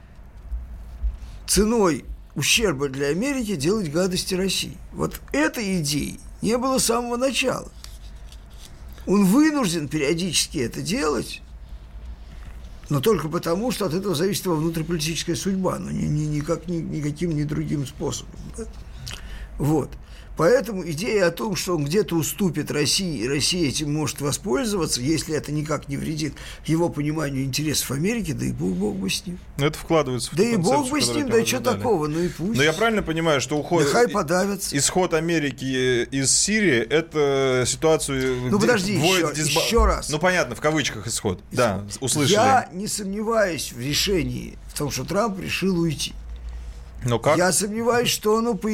ценой 1.51 2.05
ущерба 2.33 2.87
для 2.87 3.07
Америки 3.07 3.57
делать 3.57 3.91
гадости 3.91 4.35
России. 4.35 4.77
Вот 4.93 5.19
этой 5.33 5.81
идеи 5.81 6.17
не 6.41 6.57
было 6.57 6.77
с 6.77 6.85
самого 6.85 7.17
начала. 7.17 7.69
Он 9.05 9.25
вынужден 9.25 9.89
периодически 9.89 10.59
это 10.59 10.81
делать, 10.81 11.41
но 12.89 13.01
только 13.01 13.27
потому, 13.27 13.71
что 13.71 13.85
от 13.85 13.93
этого 13.93 14.15
зависит 14.15 14.45
его 14.45 14.55
внутриполитическая 14.55 15.35
судьба, 15.35 15.77
но 15.77 15.91
ни, 15.91 16.05
ни, 16.05 16.23
никак, 16.37 16.69
ни, 16.69 16.77
никаким 16.77 17.35
ни 17.35 17.43
другим 17.43 17.85
способом. 17.85 18.39
Да? 18.55 18.63
Вот. 19.61 19.91
Поэтому 20.37 20.89
идея 20.89 21.27
о 21.27 21.31
том, 21.31 21.55
что 21.55 21.75
он 21.75 21.85
где-то 21.85 22.15
уступит 22.15 22.71
России, 22.71 23.19
и 23.19 23.27
Россия 23.27 23.69
этим 23.69 23.93
может 23.93 24.21
воспользоваться, 24.21 24.99
если 24.99 25.35
это 25.35 25.51
никак 25.51 25.87
не 25.87 25.97
вредит 25.97 26.33
его 26.65 26.89
пониманию 26.89 27.43
интересов 27.43 27.91
Америки, 27.91 28.31
да 28.31 28.45
и 28.45 28.51
бог, 28.51 28.71
бог 28.71 28.95
бы 28.95 29.07
с 29.07 29.23
ним. 29.23 29.37
Это 29.57 29.77
вкладывается 29.77 30.31
в 30.31 30.35
Да 30.35 30.43
и 30.43 30.55
бог 30.55 30.89
бы 30.89 30.99
с 30.99 31.09
ним, 31.09 31.29
да 31.29 31.45
что 31.45 31.59
такого, 31.59 32.07
ну 32.07 32.21
и 32.21 32.29
пусть. 32.29 32.57
Но 32.57 32.63
я 32.63 32.73
правильно 32.73 33.03
понимаю, 33.03 33.39
что 33.39 33.55
уход... 33.55 33.83
Нехай 33.83 34.07
подавятся. 34.07 34.75
Исход 34.75 35.13
Америки 35.13 36.05
из 36.05 36.35
Сирии, 36.35 36.79
это 36.79 37.63
ситуацию... 37.67 38.49
Ну 38.49 38.59
подожди, 38.59 38.93
еще, 38.93 39.31
дисба... 39.35 39.61
еще 39.61 39.85
раз. 39.85 40.09
Ну 40.09 40.17
понятно, 40.17 40.55
в 40.55 40.61
кавычках 40.61 41.05
исход. 41.05 41.43
Да, 41.51 41.83
услышали. 41.99 42.33
Я 42.33 42.67
не 42.73 42.87
сомневаюсь 42.87 43.73
в 43.73 43.79
решении, 43.79 44.57
в 44.73 44.77
том, 44.77 44.89
что 44.89 45.03
Трамп 45.03 45.39
решил 45.39 45.79
уйти. 45.79 46.13
Но 47.03 47.17
как? 47.17 47.37
Я 47.37 47.51
сомневаюсь, 47.51 48.09
что 48.09 48.37
оно 48.37 48.53
по, 48.53 48.69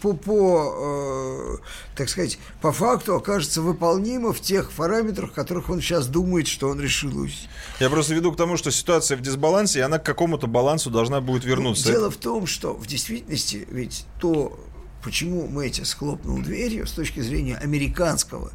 по, 0.00 0.12
по, 0.12 0.74
э, 0.78 1.58
так 1.94 2.08
сказать, 2.08 2.38
по 2.60 2.72
факту 2.72 3.14
окажется 3.14 3.62
выполнимо 3.62 4.32
в 4.32 4.40
тех 4.40 4.72
параметрах, 4.72 5.32
которых 5.32 5.70
он 5.70 5.80
сейчас 5.80 6.08
думает, 6.08 6.48
что 6.48 6.68
он 6.68 6.80
решил 6.80 7.16
уйти. 7.16 7.48
Я 7.78 7.88
просто 7.88 8.14
веду 8.14 8.32
к 8.32 8.36
тому, 8.36 8.56
что 8.56 8.72
ситуация 8.72 9.16
в 9.16 9.20
дисбалансе, 9.20 9.78
и 9.78 9.82
она 9.82 9.98
к 9.98 10.04
какому-то 10.04 10.48
балансу 10.48 10.90
должна 10.90 11.20
будет 11.20 11.44
вернуться. 11.44 11.86
Ну, 11.86 11.92
дело 11.92 12.10
в 12.10 12.16
том, 12.16 12.46
что 12.46 12.74
в 12.74 12.86
действительности 12.86 13.66
ведь 13.70 14.06
то, 14.20 14.58
почему 15.04 15.46
Мэтис 15.46 15.90
схлопнул 15.90 16.38
дверью 16.38 16.86
с 16.86 16.92
точки 16.92 17.20
зрения 17.20 17.56
американского 17.56 18.50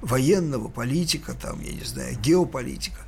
военного 0.00 0.68
политика, 0.68 1.34
там, 1.34 1.60
я 1.60 1.72
не 1.72 1.84
знаю, 1.84 2.16
геополитика, 2.20 3.00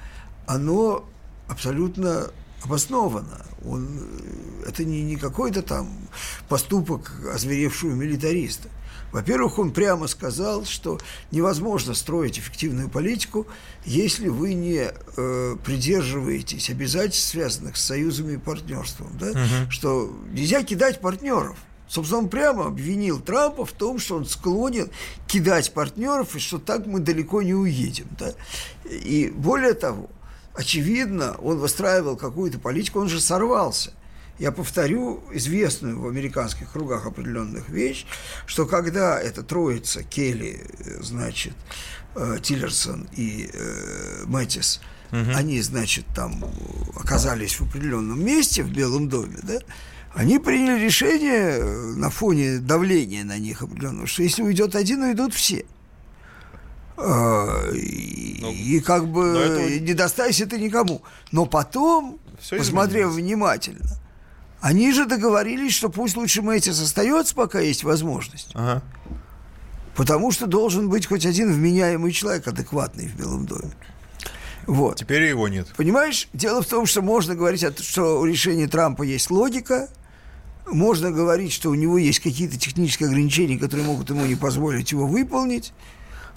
оно 0.47 1.05
абсолютно 1.49 2.31
обоснованно. 2.63 3.47
Он, 3.65 3.89
э, 4.65 4.69
это 4.69 4.85
не, 4.85 5.03
не 5.03 5.17
какой-то 5.17 5.63
там 5.63 5.89
поступок 6.49 7.13
озверевшего 7.33 7.93
милитариста. 7.93 8.69
Во-первых, 9.13 9.59
он 9.59 9.73
прямо 9.73 10.07
сказал, 10.07 10.65
что 10.65 10.99
невозможно 11.33 11.95
строить 11.95 12.39
эффективную 12.39 12.89
политику, 12.89 13.47
если 13.85 14.29
вы 14.29 14.55
не 14.55 14.89
э, 15.17 15.57
придерживаетесь 15.65 16.71
обязательств, 16.71 17.31
связанных 17.31 17.77
с 17.77 17.85
союзами 17.85 18.35
и 18.35 18.39
партнерством. 18.39 19.09
Да? 19.19 19.31
Угу. 19.31 19.71
Что 19.71 20.17
нельзя 20.33 20.63
кидать 20.63 21.01
партнеров. 21.01 21.57
Собственно, 21.89 22.21
он 22.21 22.29
прямо 22.29 22.67
обвинил 22.67 23.19
Трампа 23.19 23.67
в 23.67 23.73
том, 23.73 23.99
что 23.99 24.15
он 24.15 24.25
склонен 24.25 24.91
кидать 25.27 25.73
партнеров, 25.73 26.37
и 26.37 26.39
что 26.39 26.61
так 26.61 26.87
мы 26.87 27.01
далеко 27.01 27.43
не 27.43 27.53
уедем. 27.53 28.07
Да? 28.17 28.33
И 28.89 29.33
более 29.35 29.75
того, 29.75 30.09
очевидно, 30.55 31.37
он 31.43 31.59
выстраивал 31.59 32.17
какую-то 32.17 32.59
политику, 32.59 33.01
он 33.01 33.09
же 33.09 33.21
сорвался. 33.21 33.93
Я 34.39 34.53
повторю 34.53 35.23
известную 35.33 36.01
в 36.01 36.09
американских 36.09 36.73
кругах 36.73 37.07
определенных 37.07 37.69
вещь, 37.69 38.07
что 38.47 38.65
когда 38.65 39.21
эта 39.21 39.43
троица 39.43 40.03
Келли, 40.03 40.67
значит, 41.01 41.53
э, 42.15 42.39
Тиллерсон 42.43 43.07
и 43.15 43.51
э, 43.53 44.25
Мэтис, 44.25 44.81
угу. 45.13 45.31
они, 45.35 45.61
значит, 45.61 46.07
там 46.15 46.43
оказались 46.97 47.61
в 47.61 47.69
определенном 47.69 48.25
месте 48.25 48.63
в 48.63 48.73
Белом 48.73 49.11
доме, 49.11 49.39
да, 49.43 49.59
они 50.15 50.39
приняли 50.39 50.83
решение 50.83 51.59
э, 51.59 51.95
на 51.97 52.09
фоне 52.09 52.59
давления 52.59 53.25
на 53.25 53.39
них 53.39 53.61
определенного, 53.61 54.07
что 54.07 54.23
если 54.23 54.43
уйдет 54.43 54.75
один, 54.75 55.03
уйдут 55.03 55.35
все. 55.35 55.67
А, 57.03 57.71
и, 57.73 58.39
ну, 58.41 58.53
и 58.53 58.81
как 58.81 59.09
бы 59.09 59.27
этого... 59.27 59.69
не 59.69 59.95
достайся 59.95 60.47
ты 60.47 60.59
никому. 60.59 61.03
Но 61.33 61.47
потом, 61.47 62.19
Все 62.39 62.59
посмотрев 62.59 63.11
внимательно, 63.13 63.99
они 64.61 64.93
же 64.93 65.07
договорились, 65.07 65.73
что 65.73 65.89
пусть 65.89 66.17
лучше 66.17 66.43
Мэтис 66.43 66.81
остается, 66.81 67.35
пока 67.35 67.61
есть 67.61 67.85
возможность. 67.85 68.51
Ага. 68.55 68.83
Потому 69.97 70.31
что 70.31 70.47
должен 70.47 70.89
быть 70.89 71.07
хоть 71.07 71.27
один 71.27 71.53
вменяемый 71.53 72.13
человек, 72.13 72.47
адекватный 72.47 73.09
в 73.09 73.17
Белом 73.17 73.47
доме. 73.47 73.73
Вот. 74.67 74.97
Теперь 74.97 75.23
его 75.25 75.49
нет. 75.49 75.69
Понимаешь, 75.77 76.29
дело 76.33 76.63
в 76.63 76.67
том, 76.67 76.87
что 76.87 77.03
можно 77.03 77.35
говорить, 77.35 77.65
что 77.83 78.21
у 78.21 78.25
решения 78.25 78.69
Трампа 78.69 79.03
есть 79.03 79.31
логика, 79.31 79.89
можно 80.67 81.11
говорить, 81.11 81.53
что 81.53 81.71
у 81.71 81.75
него 81.75 81.99
есть 81.99 82.21
какие-то 82.21 82.59
технические 82.59 83.09
ограничения, 83.09 83.59
которые 83.59 83.87
могут 83.87 84.11
ему 84.11 84.25
не 84.27 84.37
позволить 84.37 84.93
его 84.93 85.07
выполнить. 85.07 85.73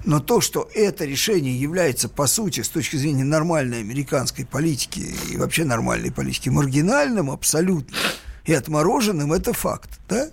Но 0.05 0.19
то, 0.19 0.41
что 0.41 0.69
это 0.73 1.05
решение 1.05 1.57
является, 1.57 2.09
по 2.09 2.27
сути, 2.27 2.61
с 2.61 2.69
точки 2.69 2.97
зрения 2.97 3.23
нормальной 3.23 3.79
американской 3.79 4.45
политики 4.45 5.15
и 5.31 5.37
вообще 5.37 5.63
нормальной 5.63 6.11
политики, 6.11 6.49
маргинальным 6.49 7.31
абсолютно 7.31 7.95
и 8.45 8.53
отмороженным, 8.53 9.31
это 9.31 9.53
факт. 9.53 9.89
Да? 10.09 10.29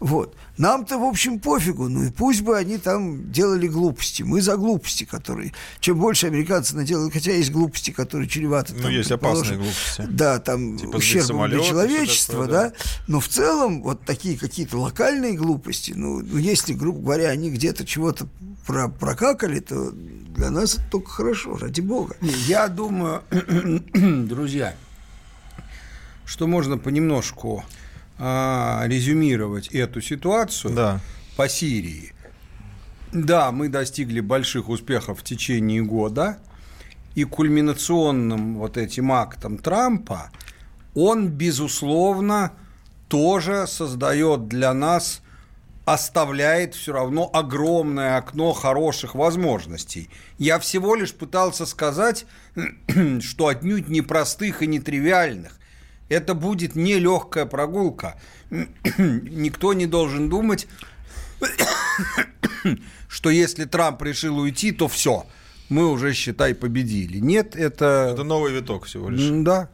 Вот. 0.00 0.36
Нам-то, 0.58 0.98
в 0.98 1.04
общем, 1.04 1.40
пофигу. 1.40 1.88
Ну 1.88 2.04
и 2.04 2.10
пусть 2.10 2.42
бы 2.42 2.58
они 2.58 2.76
там 2.76 3.32
делали 3.32 3.66
глупости. 3.66 4.22
Мы 4.22 4.42
за 4.42 4.56
глупости, 4.56 5.04
которые... 5.04 5.52
Чем 5.80 5.98
больше 5.98 6.26
американцы 6.26 6.76
наделают, 6.76 7.12
хотя 7.12 7.32
есть 7.32 7.50
глупости, 7.50 7.90
которые 7.90 8.28
чреваты... 8.28 8.74
Ну, 8.74 8.88
есть 8.88 9.10
опасные 9.10 9.58
глупости. 9.58 10.02
Да, 10.08 10.38
там 10.40 10.78
типа 10.78 10.96
ущербом 10.96 11.48
для 11.48 11.60
человечества, 11.60 12.44
такое, 12.44 12.48
да. 12.48 12.68
да. 12.70 12.74
Но 13.08 13.20
в 13.20 13.28
целом 13.28 13.82
вот 13.82 14.04
такие 14.04 14.38
какие-то 14.38 14.78
локальные 14.78 15.34
глупости, 15.34 15.92
ну, 15.96 16.20
ну 16.20 16.36
если, 16.36 16.74
грубо 16.74 17.00
говоря, 17.00 17.30
они 17.30 17.50
где-то 17.50 17.86
чего-то 17.86 18.26
про 18.66 18.88
прокакали, 18.88 19.60
то 19.60 19.90
для 19.90 20.50
нас 20.50 20.74
это 20.74 20.84
только 20.90 21.10
хорошо, 21.10 21.56
ради 21.56 21.80
бога. 21.80 22.16
Я 22.46 22.68
думаю, 22.68 23.22
друзья, 23.94 24.76
что 26.26 26.46
можно 26.46 26.76
понемножку 26.78 27.64
а, 28.24 28.84
резюмировать 28.86 29.66
эту 29.68 30.00
ситуацию 30.00 30.74
Да. 30.74 31.00
по 31.36 31.48
Сирии. 31.48 32.12
Да, 33.12 33.50
мы 33.50 33.68
достигли 33.68 34.20
больших 34.20 34.68
успехов 34.68 35.20
в 35.20 35.24
течение 35.24 35.82
года, 35.82 36.38
и 37.16 37.24
кульминационным 37.24 38.58
вот 38.58 38.76
этим 38.76 39.10
актом 39.10 39.58
Трампа 39.58 40.30
он, 40.94 41.28
безусловно, 41.28 42.52
тоже 43.08 43.66
создает 43.66 44.46
для 44.46 44.72
нас, 44.72 45.20
оставляет 45.84 46.76
все 46.76 46.92
равно 46.92 47.28
огромное 47.32 48.18
окно 48.18 48.52
хороших 48.52 49.16
возможностей. 49.16 50.08
Я 50.38 50.60
всего 50.60 50.94
лишь 50.94 51.12
пытался 51.12 51.66
сказать, 51.66 52.24
что 53.20 53.48
отнюдь 53.48 53.88
не 53.88 54.00
простых 54.00 54.62
и 54.62 54.68
нетривиальных. 54.68 55.58
Это 56.12 56.34
будет 56.34 56.76
не 56.76 56.98
легкая 56.98 57.46
прогулка. 57.46 58.20
Никто 58.50 59.72
не 59.72 59.86
должен 59.86 60.28
думать, 60.28 60.66
что 63.08 63.30
если 63.30 63.64
Трамп 63.64 64.02
решил 64.02 64.38
уйти, 64.38 64.72
то 64.72 64.88
все, 64.88 65.26
мы 65.68 65.90
уже, 65.90 66.12
считай, 66.12 66.54
победили. 66.54 67.18
Нет, 67.18 67.56
это... 67.56 68.10
Это 68.12 68.24
новый 68.24 68.52
виток 68.52 68.84
всего 68.84 69.08
лишь. 69.08 69.28
Да. 69.42 69.68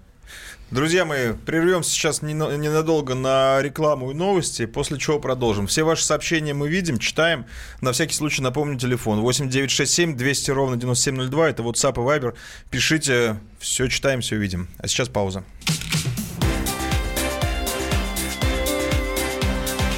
Друзья 0.71 1.07
мои, 1.07 1.33
прервемся 1.33 1.91
сейчас 1.91 2.21
нена- 2.21 2.55
ненадолго 2.57 3.15
на 3.15 3.63
рекламу 3.63 4.11
и 4.11 4.15
новости, 4.15 4.67
после 4.67 4.99
чего 4.99 5.19
продолжим. 5.19 5.67
Все 5.67 5.83
ваши 5.83 6.05
сообщения 6.05 6.53
мы 6.53 6.69
видим, 6.69 6.99
читаем. 6.99 7.47
На 7.81 7.93
всякий 7.93 8.15
случай 8.15 8.43
напомню 8.43 8.79
телефон 8.79 9.21
8967 9.23 10.15
200 10.15 10.51
ровно 10.51 10.77
9702. 10.77 11.49
Это 11.49 11.63
WhatsApp 11.63 11.95
и 11.95 12.21
Viber. 12.21 12.35
Пишите, 12.71 13.41
все 13.59 13.89
читаем, 13.89 14.21
все 14.21 14.37
видим. 14.37 14.69
А 14.79 14.89
сейчас 14.89 15.09
пауза. 15.09 15.43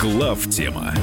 Глав 0.00 0.46
тема. 0.48 0.94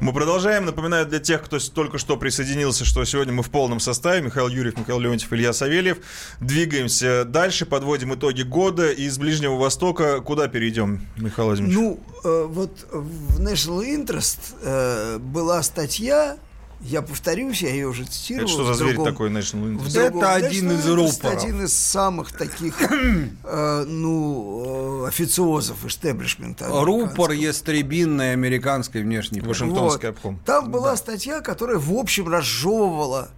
Мы 0.00 0.14
продолжаем. 0.14 0.64
Напоминаю 0.64 1.04
для 1.04 1.18
тех, 1.18 1.42
кто 1.42 1.58
только 1.58 1.98
что 1.98 2.16
присоединился, 2.16 2.86
что 2.86 3.04
сегодня 3.04 3.34
мы 3.34 3.42
в 3.42 3.50
полном 3.50 3.78
составе. 3.78 4.22
Михаил 4.22 4.48
Юрьев, 4.48 4.78
Михаил 4.78 4.98
Леонтьев, 4.98 5.30
Илья 5.34 5.52
Савельев. 5.52 5.98
Двигаемся 6.40 7.26
дальше, 7.26 7.66
подводим 7.66 8.14
итоги 8.14 8.40
года. 8.40 8.90
И 8.90 9.02
из 9.02 9.18
Ближнего 9.18 9.56
Востока 9.56 10.22
куда 10.22 10.48
перейдем, 10.48 11.06
Михаил 11.18 11.48
Владимирович? 11.48 11.76
Ну, 11.76 12.00
э, 12.24 12.44
вот 12.48 12.86
в 12.90 13.38
National 13.38 13.84
Interest 13.84 14.38
э, 14.62 15.18
была 15.18 15.62
статья, 15.62 16.38
я 16.80 17.02
повторюсь, 17.02 17.62
я 17.62 17.70
ее 17.70 17.88
уже 17.88 18.04
цитировал. 18.04 18.44
Это 18.44 18.52
что 18.52 18.64
за 18.64 18.74
зверь 18.74 18.94
другом- 18.94 19.12
такой 19.12 19.30
National 19.30 19.76
Interest? 19.76 19.92
другом. 19.92 20.18
Это 20.18 20.34
один 20.34 20.70
National 20.70 20.78
из 20.78 20.86
рупоров. 20.86 21.42
Один 21.42 21.64
из 21.64 21.74
самых 21.74 22.32
таких, 22.32 22.80
э, 23.44 23.84
ну, 23.84 25.04
э, 25.04 25.08
официозов 25.08 25.84
эштеблишмента. 25.84 26.68
Рупор 26.68 27.32
ястребинной 27.32 28.32
американской 28.32 29.02
внешней. 29.02 29.40
Вашингтонский 29.40 30.08
обком. 30.10 30.38
Там 30.44 30.70
была 30.70 30.96
статья, 30.96 31.40
которая, 31.40 31.78
в 31.78 31.92
общем, 31.92 32.28
разжевывала 32.28 33.28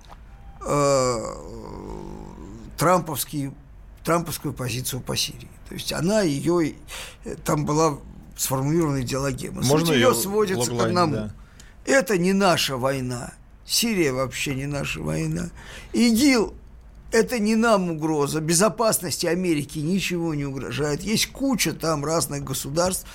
э, 0.67 1.19
трамповский, 2.77 3.53
трамповскую 4.05 4.53
позицию 4.53 5.01
по 5.01 5.17
Сирии. 5.17 5.49
То 5.69 5.75
есть 5.75 5.93
она 5.93 6.21
ее... 6.23 6.75
Там 7.45 7.65
была 7.65 7.99
сформулирована 8.37 9.03
идеологема. 9.03 9.63
Можно 9.63 9.87
Суть 9.87 9.97
ее 9.97 10.09
ее 10.09 10.15
сводится 10.15 10.71
к 10.71 10.81
одному. 10.81 11.15
да. 11.15 11.35
Это 11.85 12.19
не 12.19 12.33
наша 12.33 12.77
война. 12.77 13.35
Сирия 13.67 14.13
вообще 14.13 14.55
не 14.55 14.67
наша 14.67 15.01
война. 15.01 15.51
ИГИЛ– 15.93 16.55
это 17.13 17.39
не 17.39 17.57
нам 17.57 17.91
угроза. 17.91 18.41
Безопасности 18.41 19.27
Америки 19.27 19.79
ничего 19.79 20.35
не 20.35 20.45
угрожает. 20.45 21.03
Есть 21.03 21.31
куча 21.33 21.73
там 21.73 22.05
разных 22.05 22.45
государств, 22.45 23.07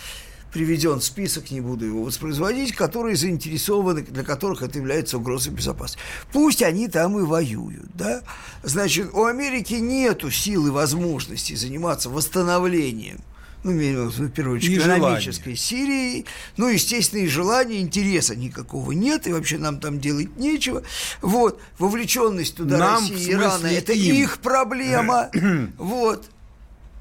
приведен 0.56 1.02
список, 1.02 1.52
не 1.52 1.60
буду 1.60 1.86
его 1.86 2.04
воспроизводить, 2.04 2.74
которые 2.74 3.18
заинтересованы, 3.18 4.04
для 4.04 4.24
которых 4.24 4.62
это 4.62 4.78
является 4.78 5.18
угрозой 5.18 5.52
безопасности. 5.52 6.02
Пусть 6.32 6.64
они 6.64 6.88
там 6.88 7.20
и 7.20 7.24
воюют, 7.24 7.90
да? 7.94 8.22
Значит, 8.64 9.14
у 9.14 9.26
Америки 9.26 9.74
нету 9.74 10.32
сил 10.32 10.68
и 10.68 10.70
возможности 10.70 11.56
заниматься 11.56 12.10
восстановлением 12.10 13.20
ну, 13.66 14.10
в 14.10 14.30
первую 14.30 14.58
очередь, 14.58 14.74
И 14.74 14.78
экономической 14.78 15.56
Сирии, 15.56 16.26
ну, 16.56 16.68
естественно, 16.68 17.22
и 17.22 17.28
желания, 17.28 17.80
интереса 17.80 18.36
никакого 18.36 18.92
нет, 18.92 19.26
и 19.26 19.34
вообще 19.34 19.58
нам 19.58 19.80
там 19.80 20.00
делать 20.00 20.38
нечего. 20.38 20.84
Вот, 21.22 21.60
вовлеченность 21.80 22.56
туда 22.56 22.78
Нам, 22.78 23.02
России 23.02 23.30
и 23.30 23.34
Ирана, 23.34 23.66
это 23.66 23.94
им. 23.94 24.16
их 24.16 24.38
проблема. 24.38 25.32
вот. 25.80 26.30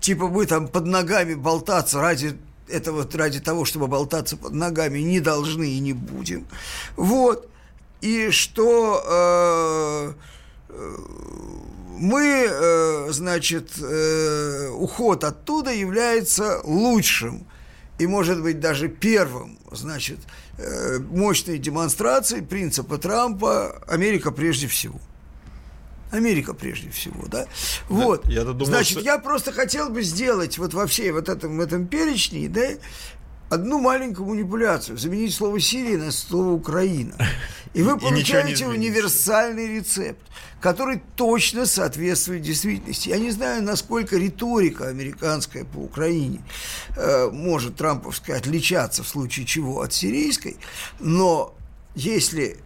Типа 0.01 0.29
мы 0.29 0.47
там 0.47 0.69
под 0.69 0.87
ногами 0.87 1.35
болтаться 1.35 2.01
ради 2.01 2.35
этого, 2.69 3.07
ради 3.13 3.41
того, 3.41 3.67
чтобы 3.67 3.87
болтаться 3.87 4.39
под 4.39 4.55
ногами, 4.55 5.01
не 5.01 5.21
должны 5.21 5.69
и 5.69 5.79
не 5.81 5.93
будем. 5.93 6.47
Вот. 6.97 7.47
И 8.01 8.31
что... 8.31 9.03
э, 9.07 10.13
мы, 11.99 12.47
э, 12.49 13.07
значит, 13.11 13.73
э, 13.81 14.69
уход 14.71 15.25
оттуда 15.25 15.73
является 15.73 16.61
лучшим 16.65 17.47
и, 17.99 18.07
может 18.07 18.43
быть, 18.43 18.61
даже 18.61 18.89
первым, 18.89 19.59
значит, 19.73 20.19
э, 20.59 20.99
мощной 20.99 21.59
демонстрацией 21.59 22.43
принципа 22.43 22.99
Трампа 22.99 23.83
«Америка 23.87 24.31
прежде 24.33 24.67
всего». 24.67 25.01
Америка 26.11 26.55
прежде 26.55 26.91
всего, 26.91 27.27
да? 27.27 27.47
Вот. 27.89 28.27
я-то 28.29 28.53
думал, 28.53 28.67
Значит, 28.67 28.99
что- 28.99 29.01
я 29.01 29.19
просто 29.19 29.51
хотел 29.53 29.89
бы 29.91 30.03
сделать 30.03 30.59
вот 30.59 30.73
во 30.73 30.87
всей 30.87 31.11
вот 31.11 31.29
этом, 31.29 31.61
этом 31.61 31.87
перечне, 31.89 32.49
да, 32.49 32.69
одну 33.49 33.81
маленькую 33.81 34.29
манипуляцию, 34.29 34.99
заменить 34.99 35.35
слово 35.35 35.61
Сирия 35.61 35.97
на 35.99 36.13
слово 36.13 36.53
Украина. 36.53 37.15
И 37.75 37.83
вы 37.83 37.99
получаете 37.99 38.67
универсальный 38.67 39.77
рецепт, 39.77 40.21
который 40.61 41.03
точно 41.17 41.67
соответствует 41.67 42.43
действительности. 42.43 43.09
Я 43.09 43.19
не 43.19 43.31
знаю, 43.31 43.63
насколько 43.63 44.17
риторика 44.17 44.89
американская 44.89 45.65
по 45.65 45.79
Украине 45.79 46.41
э, 46.97 47.31
может 47.33 47.77
трамповская 47.77 48.39
отличаться 48.39 49.03
в 49.03 49.09
случае 49.09 49.45
чего 49.45 49.81
от 49.81 49.93
сирийской, 49.93 50.57
но 51.01 51.55
если 51.97 52.59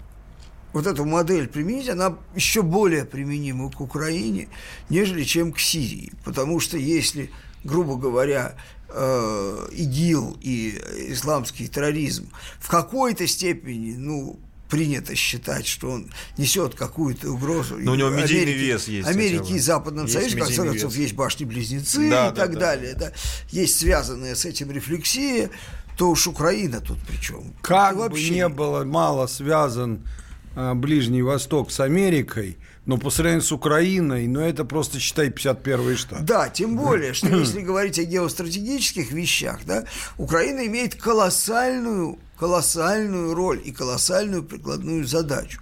вот 0.73 0.87
эту 0.87 1.05
модель 1.05 1.49
применить, 1.49 1.89
она 1.89 2.17
еще 2.35 2.63
более 2.63 3.05
применима 3.05 3.71
к 3.71 3.81
Украине, 3.81 4.49
нежели 4.91 5.25
чем 5.25 5.53
к 5.53 5.59
Сирии. 5.59 6.13
Потому 6.25 6.61
что 6.61 6.77
если, 6.77 7.31
грубо 7.65 7.97
говоря, 7.97 8.55
э, 8.91 9.69
ИГИЛ 9.73 10.39
и 10.41 10.81
исламский 11.09 11.69
терроризм 11.69 12.31
в 12.61 12.69
какой-то 12.69 13.27
степени, 13.27 13.95
ну, 13.97 14.39
принято 14.69 15.15
считать, 15.15 15.67
что 15.67 15.91
он 15.93 16.11
несет 16.37 16.75
какую-то 16.75 17.31
угрозу. 17.31 17.77
Но 17.79 17.93
у 17.93 17.95
него 17.95 18.11
медийный 18.11 18.53
Америке- 18.53 18.59
вес 18.59 18.89
есть 18.89 19.09
бы. 19.09 19.57
и 19.57 19.59
Западном 19.59 20.05
Есть 20.05 20.19
Союзе, 20.19 20.37
в 20.37 20.39
конце 20.41 20.65
концов, 20.65 20.93
вес. 20.93 21.01
есть 21.01 21.15
башни-близнецы 21.15 21.97
Да, 22.11 22.29
и 22.29 22.31
да, 22.31 22.33
так 22.33 22.53
да. 22.55 22.61
далее. 22.61 22.95
Да. 22.95 23.13
Есть 23.51 23.79
связанная 23.79 24.35
с 24.35 24.45
этим 24.45 24.71
рефлексия, 24.71 25.49
то 25.97 26.11
уж 26.11 26.27
Украина 26.27 26.81
тут 26.83 26.99
при 27.07 27.17
чем? 27.17 27.55
Как 27.63 27.93
И 27.93 27.97
бы 27.97 28.03
вообще 28.03 28.31
не 28.31 28.49
было 28.49 28.85
мало 28.85 29.27
связан 29.27 30.07
а, 30.55 30.75
Ближний 30.75 31.23
Восток 31.23 31.71
с 31.71 31.81
Америкой, 31.81 32.59
Но 32.89 32.97
по 32.97 33.11
сравнению 33.11 33.43
с 33.43 33.53
Украиной, 33.53 34.27
ну 34.29 34.41
это 34.41 34.65
просто, 34.65 34.99
считай, 34.99 35.29
51-й 35.29 35.97
штат. 35.97 36.25
Да, 36.25 36.49
тем 36.49 36.75
более, 36.75 37.13
что 37.13 37.29
если 37.37 37.61
говорить 37.61 37.99
о 37.99 38.05
геостратегических 38.05 39.13
вещах, 39.13 39.61
да, 39.67 39.85
Украина 40.17 40.67
имеет 40.67 40.95
колоссальную, 40.95 42.19
колоссальную 42.39 43.35
роль 43.35 43.61
и 43.63 43.73
колоссальную 43.73 44.43
прикладную 44.43 45.07
задачу. 45.07 45.61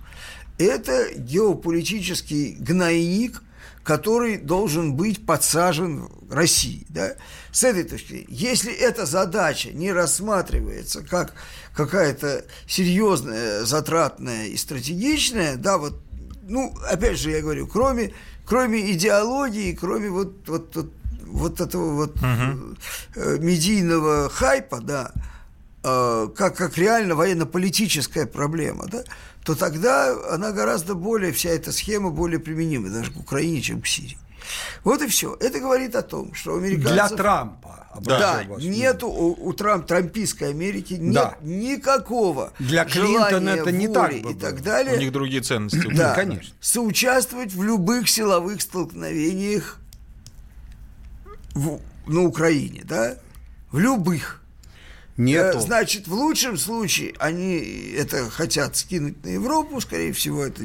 Это 0.57 1.15
геополитический 1.17 2.53
гнойник, 2.61 3.43
который 3.83 4.37
должен 4.37 4.95
быть 4.95 5.27
подсажен 5.27 6.09
России. 6.31 6.87
Да? 6.91 7.15
С 7.51 7.65
этой 7.65 7.83
точки 7.83 8.09
зрения, 8.09 8.27
если 8.29 8.73
эта 8.73 9.05
задача 9.05 9.73
не 9.73 9.93
рассматривается 9.93 11.03
как 11.03 11.35
какая-то 11.75 12.45
серьезная, 12.69 13.65
затратная 13.65 14.47
и 14.47 14.57
стратегичная, 14.57 15.57
да, 15.57 15.79
вот 15.79 16.01
ну, 16.49 16.75
опять 16.89 17.19
же, 17.19 17.31
я 17.31 17.43
говорю, 17.43 17.67
кроме, 17.67 18.13
кроме 18.45 18.93
идеологии, 18.93 19.73
кроме 19.73 20.11
вот, 20.11 20.49
вот, 20.49 20.75
вот, 20.77 20.93
вот 21.27 21.61
этого 21.61 21.95
вот 21.95 22.17
угу. 22.17 22.77
медийного 23.41 24.29
хайпа, 24.29 24.81
да, 24.81 25.13
э, 25.83 26.29
как, 26.37 26.57
как 26.57 26.79
реально 26.79 27.15
военно-политическая 27.15 28.27
проблема, 28.27 28.87
да, 28.87 29.05
то 29.45 29.55
тогда 29.55 30.17
она 30.31 30.53
гораздо 30.53 30.95
более, 30.95 31.33
вся 31.33 31.51
эта 31.51 31.73
схема 31.73 32.11
более 32.11 32.41
применима 32.41 32.89
даже 32.91 33.13
к 33.13 33.17
Украине, 33.17 33.61
чем 33.61 33.81
к 33.81 33.87
Сирии. 33.87 34.19
Вот 34.85 35.03
и 35.03 35.07
все. 35.07 35.37
Это 35.41 35.61
говорит 35.61 35.95
о 35.95 36.03
том, 36.03 36.35
что 36.35 36.57
американцев... 36.57 36.93
Для 36.93 37.09
Трампа. 37.09 37.87
Да, 38.01 38.45
нету 38.59 39.09
у, 39.09 39.49
у 39.49 39.53
Трамп, 39.53 39.87
трампийской 39.87 40.51
Америки 40.51 40.95
нет 40.95 41.15
да. 41.15 41.37
никакого 41.41 42.53
Для 42.59 42.85
Клинтона 42.85 43.51
это 43.51 43.73
не 43.73 43.89
так 43.89 44.13
и 44.13 44.35
так 44.35 44.63
далее. 44.63 44.97
У 44.97 45.01
них 45.01 45.13
другие 45.13 45.43
ценности. 45.43 45.89
Да, 45.95 46.15
конечно. 46.15 46.55
Соучаствовать 46.61 47.55
в 47.55 47.63
любых 47.63 48.09
силовых 48.09 48.61
столкновениях 48.61 49.79
в, 51.55 51.81
на 52.07 52.23
Украине, 52.23 52.83
да? 52.85 53.17
В 53.73 53.79
любых. 53.79 54.43
Нету. 55.17 55.59
Э, 55.59 55.61
значит, 55.61 56.09
в 56.09 56.15
лучшем 56.15 56.59
случае 56.59 57.15
они 57.19 57.57
это 57.97 58.29
хотят 58.29 58.77
скинуть 58.77 59.25
на 59.25 59.31
Европу, 59.31 59.81
скорее 59.81 60.13
всего, 60.13 60.45
это 60.45 60.63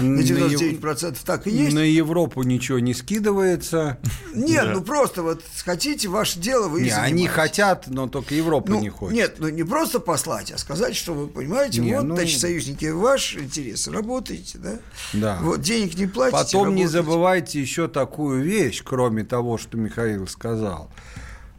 на 0.00 0.20
99% 0.20 1.16
так 1.24 1.46
и 1.48 1.50
есть. 1.50 1.74
На 1.74 1.80
Европу 1.80 2.44
ничего 2.44 2.78
не 2.78 2.94
скидывается. 2.94 3.98
Нет, 4.34 4.66
да. 4.66 4.74
ну 4.74 4.82
просто 4.82 5.22
вот 5.22 5.42
хотите 5.64 6.08
ваше 6.08 6.38
дело, 6.38 6.68
вы 6.68 6.82
не, 6.82 6.90
Они 6.90 7.26
хотят, 7.26 7.88
но 7.88 8.08
только 8.08 8.34
Европа 8.34 8.70
ну, 8.70 8.80
не 8.80 8.88
хочет. 8.88 9.16
Нет, 9.16 9.34
ну 9.38 9.48
не 9.48 9.64
просто 9.64 9.98
послать, 9.98 10.52
а 10.52 10.58
сказать, 10.58 10.94
что 10.94 11.14
вы 11.14 11.26
понимаете, 11.26 11.80
не, 11.80 11.96
вот, 11.96 12.04
ну... 12.04 12.14
значит, 12.14 12.40
союзники, 12.40 12.86
ваш 12.86 13.36
интерес, 13.36 13.88
работаете, 13.88 14.58
да? 14.58 14.78
Да. 15.12 15.38
Вот 15.42 15.60
денег 15.60 15.96
не 15.96 16.06
платите, 16.06 16.38
Потом 16.38 16.64
работаете. 16.66 16.84
не 16.84 16.88
забывайте 16.88 17.60
еще 17.60 17.88
такую 17.88 18.42
вещь, 18.42 18.82
кроме 18.84 19.24
того, 19.24 19.58
что 19.58 19.76
Михаил 19.76 20.28
сказал– 20.28 20.92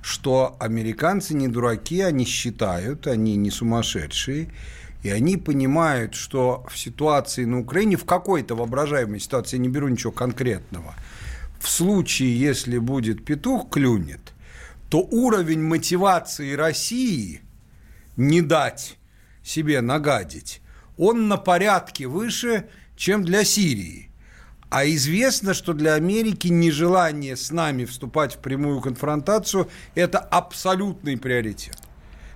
что 0.01 0.55
американцы 0.59 1.33
не 1.33 1.47
дураки, 1.47 2.01
они 2.01 2.25
считают, 2.25 3.07
они 3.07 3.35
не 3.35 3.51
сумасшедшие, 3.51 4.49
и 5.03 5.09
они 5.09 5.37
понимают, 5.37 6.13
что 6.13 6.65
в 6.69 6.77
ситуации 6.77 7.45
на 7.45 7.59
Украине, 7.59 7.95
в 7.95 8.05
какой-то 8.05 8.55
воображаемой 8.55 9.19
ситуации, 9.19 9.57
я 9.57 9.63
не 9.63 9.69
беру 9.69 9.87
ничего 9.87 10.11
конкретного, 10.11 10.95
в 11.59 11.69
случае, 11.69 12.39
если 12.39 12.77
будет 12.77 13.25
петух 13.25 13.69
клюнет, 13.69 14.33
то 14.89 14.99
уровень 14.99 15.61
мотивации 15.61 16.53
России 16.53 17.41
не 18.17 18.41
дать 18.41 18.97
себе 19.43 19.81
нагадить, 19.81 20.61
он 20.97 21.27
на 21.27 21.37
порядке 21.37 22.07
выше, 22.07 22.67
чем 22.97 23.23
для 23.23 23.43
Сирии. 23.43 24.08
А 24.69 24.85
известно, 24.85 25.53
что 25.53 25.73
для 25.73 25.95
Америки 25.95 26.47
нежелание 26.47 27.35
с 27.35 27.51
нами 27.51 27.85
вступать 27.85 28.35
в 28.35 28.37
прямую 28.37 28.81
конфронтацию– 28.81 29.69
это 29.95 30.19
абсолютный 30.19 31.17
приоритет. 31.17 31.77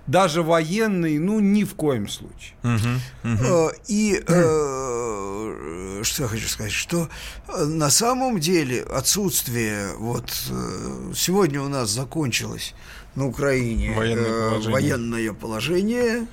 Даже 0.06 0.42
военный, 0.42 1.18
ну, 1.18 1.40
ни 1.40 1.64
в 1.64 1.74
коем 1.74 2.08
случае. 2.08 2.54
Угу, 2.62 3.32
угу. 3.32 3.70
И 3.86 4.22
э, 4.26 6.00
что 6.02 6.22
я 6.24 6.28
хочу 6.28 6.48
сказать, 6.48 6.72
что 6.72 7.08
э, 7.48 7.64
на 7.64 7.88
самом 7.88 8.38
деле 8.38 8.82
отсутствие, 8.82 9.94
вот 9.96 10.30
э, 10.50 11.12
сегодня 11.14 11.62
у 11.62 11.68
нас 11.68 11.88
закончилось 11.88 12.74
на 13.14 13.26
Украине 13.26 13.94
военное 13.96 14.50
положение, 14.50 14.72
военное 14.72 15.32
положение 15.32 16.26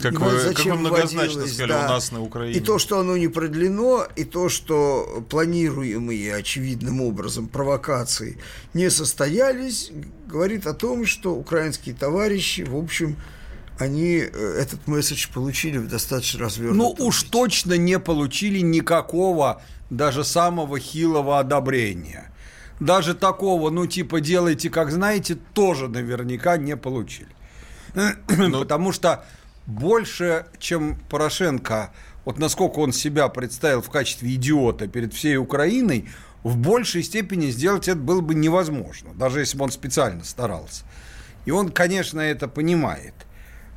как 0.00 0.20
вы, 0.20 0.38
зачем 0.38 0.54
как 0.54 0.74
вы 0.74 0.78
многозначно 0.78 1.46
сказали, 1.46 1.68
да. 1.68 1.86
у 1.86 1.88
нас 1.88 2.12
на 2.12 2.22
Украине. 2.22 2.58
И 2.58 2.60
то, 2.60 2.78
что 2.78 3.00
оно 3.00 3.16
не 3.16 3.28
продлено, 3.28 4.06
и 4.16 4.24
то, 4.24 4.48
что 4.48 5.24
планируемые 5.28 6.34
очевидным 6.34 7.00
образом 7.00 7.48
провокации 7.48 8.38
не 8.74 8.90
состоялись, 8.90 9.90
говорит 10.26 10.66
о 10.66 10.74
том, 10.74 11.06
что 11.06 11.34
украинские 11.34 11.94
товарищи, 11.94 12.62
в 12.62 12.76
общем, 12.76 13.16
они 13.78 14.18
э, 14.18 14.58
этот 14.60 14.86
месседж 14.86 15.28
получили 15.32 15.78
в 15.78 15.88
достаточно 15.88 16.40
развернутом 16.40 16.96
Ну, 16.98 17.06
уж 17.06 17.24
точно 17.24 17.74
не 17.74 17.98
получили 17.98 18.60
никакого, 18.60 19.62
даже 19.90 20.24
самого 20.24 20.78
хилого 20.78 21.38
одобрения. 21.38 22.30
Даже 22.80 23.14
такого, 23.14 23.70
ну, 23.70 23.86
типа, 23.86 24.20
делайте, 24.20 24.70
как 24.70 24.90
знаете, 24.90 25.36
тоже 25.54 25.88
наверняка 25.88 26.56
не 26.56 26.76
получили. 26.76 27.28
Ну, 27.94 28.10
Потому 28.60 28.92
что 28.92 29.24
больше, 29.66 30.46
чем 30.58 30.98
Порошенко, 31.08 31.92
вот 32.24 32.38
насколько 32.38 32.78
он 32.78 32.92
себя 32.92 33.28
представил 33.28 33.82
в 33.82 33.90
качестве 33.90 34.34
идиота 34.34 34.86
перед 34.86 35.12
всей 35.14 35.36
Украиной, 35.36 36.08
в 36.42 36.56
большей 36.56 37.02
степени 37.02 37.46
сделать 37.46 37.88
это 37.88 37.98
было 37.98 38.20
бы 38.20 38.34
невозможно, 38.34 39.14
даже 39.14 39.40
если 39.40 39.56
бы 39.56 39.64
он 39.64 39.70
специально 39.70 40.24
старался. 40.24 40.84
И 41.46 41.50
он, 41.50 41.70
конечно, 41.70 42.20
это 42.20 42.48
понимает. 42.48 43.14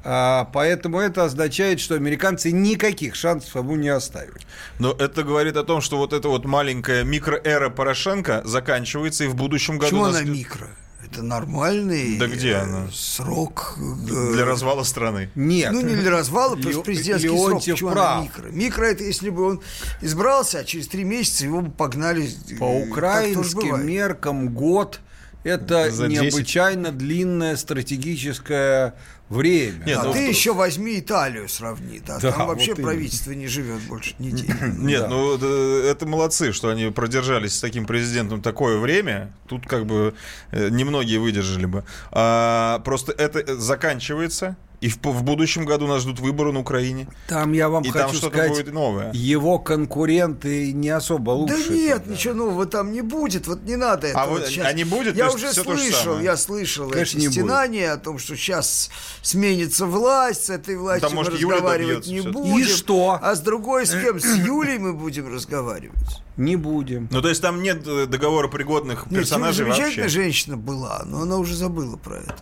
А, 0.04 0.50
поэтому 0.54 1.00
это 1.00 1.26
означает, 1.26 1.80
что 1.80 1.96
американцы 1.96 2.52
никаких 2.52 3.16
шансов 3.16 3.56
ему 3.56 3.76
не 3.76 3.90
оставили. 3.90 4.40
Но 4.80 4.92
это 4.92 5.24
говорит 5.24 5.58
о 5.58 5.64
том, 5.64 5.82
что 5.82 5.98
вот 5.98 6.14
эта 6.14 6.30
вот 6.30 6.46
маленькая 6.46 7.04
микроэра 7.04 7.70
Порошенко 7.70 8.42
заканчивается, 8.46 9.26
и 9.26 9.28
в 9.28 9.36
будущем 9.36 9.78
году... 9.78 9.98
Почему 9.98 10.06
нас... 10.06 10.22
она 10.22 10.30
микро? 10.30 10.68
Это 11.10 11.24
нормальный 11.24 12.18
да 12.18 12.28
где 12.28 12.56
она? 12.56 12.88
срок. 12.94 13.78
Э, 13.78 14.34
для 14.34 14.46
развала 14.46 14.84
страны. 14.84 15.30
Нет. 15.36 15.72
Ну, 15.72 15.82
не 15.82 15.96
для 15.96 16.12
развала, 16.12 16.56
потому 16.56 16.74
что 16.74 16.84
президентский 16.84 17.30
Леонтьев 17.30 17.78
срок. 17.78 17.94
Почему 17.94 18.24
микро? 18.24 18.50
Микро– 18.50 18.84
это 18.86 19.04
если 19.04 19.30
бы 19.30 19.44
он 19.44 19.62
избрался, 20.02 20.60
а 20.60 20.64
через 20.64 20.88
три 20.88 21.04
месяца 21.04 21.46
его 21.46 21.62
бы 21.62 21.72
погнали. 21.72 22.30
По 22.60 22.66
украинским 22.66 23.86
меркам 23.86 24.54
год– 24.54 25.00
это 25.44 25.92
За 25.92 26.08
необычайно 26.08 26.92
длинная 26.92 27.56
стратегическая 27.56 28.96
время. 29.30 29.84
Нет, 29.86 29.98
а 30.00 30.04
ну, 30.04 30.14
ты 30.14 30.20
что... 30.20 30.30
еще 30.30 30.54
возьми 30.54 31.00
Италию 31.00 31.50
сравни, 31.50 32.02
да, 32.06 32.20
да 32.20 32.32
там 32.32 32.48
вообще 32.48 32.74
вот 32.74 32.84
правительство 32.84 33.32
именно. 33.32 33.42
не 33.44 33.48
живет 33.48 33.82
больше 33.82 34.16
недели. 34.20 34.54
Нет, 34.78 35.02
да. 35.02 35.08
ну 35.10 35.36
это 35.36 36.06
молодцы, 36.06 36.54
что 36.54 36.70
они 36.70 36.90
продержались 36.92 37.56
с 37.56 37.60
таким 37.60 37.86
президентом 37.86 38.42
такое 38.42 38.78
время. 38.78 39.34
Тут 39.48 39.68
как 39.68 39.86
бы 39.86 40.14
э, 40.52 40.70
немногие 40.70 41.20
выдержали 41.20 41.66
бы. 41.66 41.84
А, 42.12 42.80
просто 42.80 43.12
это 43.12 43.58
заканчивается. 43.58 44.56
И 44.80 44.90
в, 44.90 44.98
в 45.02 45.24
будущем 45.24 45.66
году 45.66 45.88
нас 45.88 46.04
ждут 46.04 46.20
выборы 46.20 46.52
на 46.52 46.60
Украине. 46.60 47.08
Там 47.28 47.52
я 47.54 47.68
вам 47.68 47.84
и 47.84 47.90
хочу 47.90 48.20
там 48.20 48.30
сказать, 48.30 48.50
будет 48.50 48.74
новое. 48.74 49.12
его 49.12 49.58
конкуренты 49.58 50.72
не 50.72 50.90
особо 50.90 51.32
лучше. 51.32 51.68
Да 51.68 51.74
нет, 51.74 52.04
да. 52.06 52.14
ничего 52.14 52.36
нового 52.36 52.68
там 52.68 52.92
не 52.92 53.02
будет. 53.02 53.48
Вот 53.48 53.64
не 53.64 53.76
надо 53.76 54.08
этого. 54.08 54.24
А 54.24 54.28
вот 54.28 54.46
сейчас. 54.46 54.68
А 54.68 54.74
не 54.74 54.84
будет? 54.84 55.16
Я 55.16 55.32
уже 55.32 55.52
слышал, 55.52 56.20
я 56.20 56.38
слышал 56.38 56.90
Конечно, 56.90 57.18
эти 57.18 57.30
стенания 57.30 57.92
о 57.92 57.98
том, 57.98 58.20
что 58.20 58.36
сейчас 58.36 58.92
сменится 59.24 59.88
власть, 59.88 60.46
с 60.46 60.50
этой 60.52 60.78
властью 60.78 61.10
мы 61.12 61.24
разговаривать 61.24 62.08
не 62.08 62.22
будем. 62.22 62.58
И 62.58 62.64
что? 62.64 63.18
А 63.20 63.34
с 63.34 63.40
другой, 63.40 63.88
с 63.88 63.92
кем? 63.92 64.20
С 64.20 64.36
Юлей 64.36 64.78
мы 64.78 64.94
будем 64.94 65.34
разговаривать. 65.34 66.22
Не 66.38 66.56
будем. 66.56 67.08
Ну, 67.10 67.22
то 67.24 67.30
есть 67.30 67.42
там 67.42 67.64
нет 67.64 67.88
э, 67.88 68.06
договора 68.06 68.48
пригодных 68.48 69.10
персонажей 69.10 69.66
нет, 69.66 69.76
замечательная 69.76 70.04
вообще? 70.04 70.22
женщина 70.22 70.56
была, 70.56 71.02
но 71.04 71.22
она 71.22 71.38
уже 71.38 71.56
забыла 71.56 71.98
про 71.98 72.18
это. 72.18 72.36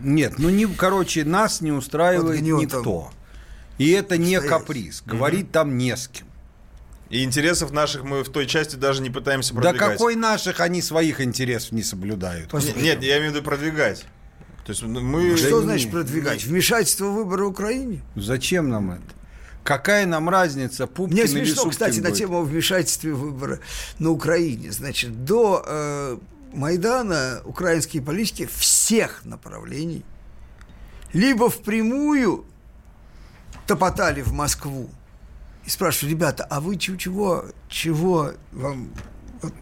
Нет, 0.00 0.34
ну 0.38 0.50
не, 0.50 0.66
короче, 0.66 1.24
нас 1.24 1.60
не 1.60 1.72
устраивает 1.72 2.40
вот 2.40 2.60
никто. 2.62 3.10
И 3.78 3.90
это 3.90 4.18
не 4.18 4.36
стоять. 4.36 4.48
каприз. 4.48 5.02
Говорить 5.06 5.46
угу. 5.46 5.52
там 5.52 5.78
не 5.78 5.96
с 5.96 6.08
кем. 6.08 6.26
И 7.08 7.24
интересов 7.24 7.72
наших 7.72 8.04
мы 8.04 8.22
в 8.22 8.28
той 8.28 8.46
части 8.46 8.76
даже 8.76 9.02
не 9.02 9.10
пытаемся 9.10 9.52
продвигать. 9.52 9.80
Да 9.80 9.88
какой 9.88 10.14
наших? 10.14 10.60
Они 10.60 10.80
своих 10.80 11.20
интересов 11.20 11.72
не 11.72 11.82
соблюдают. 11.82 12.52
Нет, 12.52 12.76
нет, 12.76 13.02
я 13.02 13.18
имею 13.18 13.32
в 13.32 13.34
виду 13.34 13.44
продвигать. 13.44 14.04
То 14.64 14.70
есть 14.70 14.82
мы... 14.82 15.36
Что 15.36 15.60
да 15.60 15.62
значит 15.62 15.86
не, 15.86 15.92
продвигать? 15.92 16.44
Вмешательство 16.44 17.06
в 17.06 17.14
выборы 17.14 17.46
Украине? 17.46 18.02
Зачем 18.14 18.68
нам 18.68 18.92
это? 18.92 19.02
Какая 19.64 20.06
нам 20.06 20.28
разница, 20.28 20.86
Пупкин 20.86 21.16
Мне 21.16 21.26
смешно, 21.26 21.42
или 21.42 21.54
Супкин 21.54 21.70
кстати, 21.70 21.94
будет? 21.96 22.04
на 22.04 22.12
тему 22.12 22.38
о 22.38 22.42
вмешательстве 22.42 23.12
в 23.12 23.18
выборы 23.18 23.60
на 23.98 24.10
Украине. 24.10 24.70
Значит, 24.70 25.24
до 25.24 25.64
э, 25.66 26.18
Майдана 26.52 27.42
украинские 27.44 28.02
политики 28.02 28.46
всех 28.46 29.24
направлений 29.24 30.04
либо 31.12 31.50
впрямую 31.50 32.44
топотали 33.66 34.22
в 34.22 34.32
Москву 34.32 34.90
и 35.64 35.70
спрашиваю, 35.70 36.14
ребята, 36.14 36.44
а 36.44 36.60
вы 36.60 36.76
чего, 36.76 37.44
чего 37.68 38.32
вам 38.52 38.92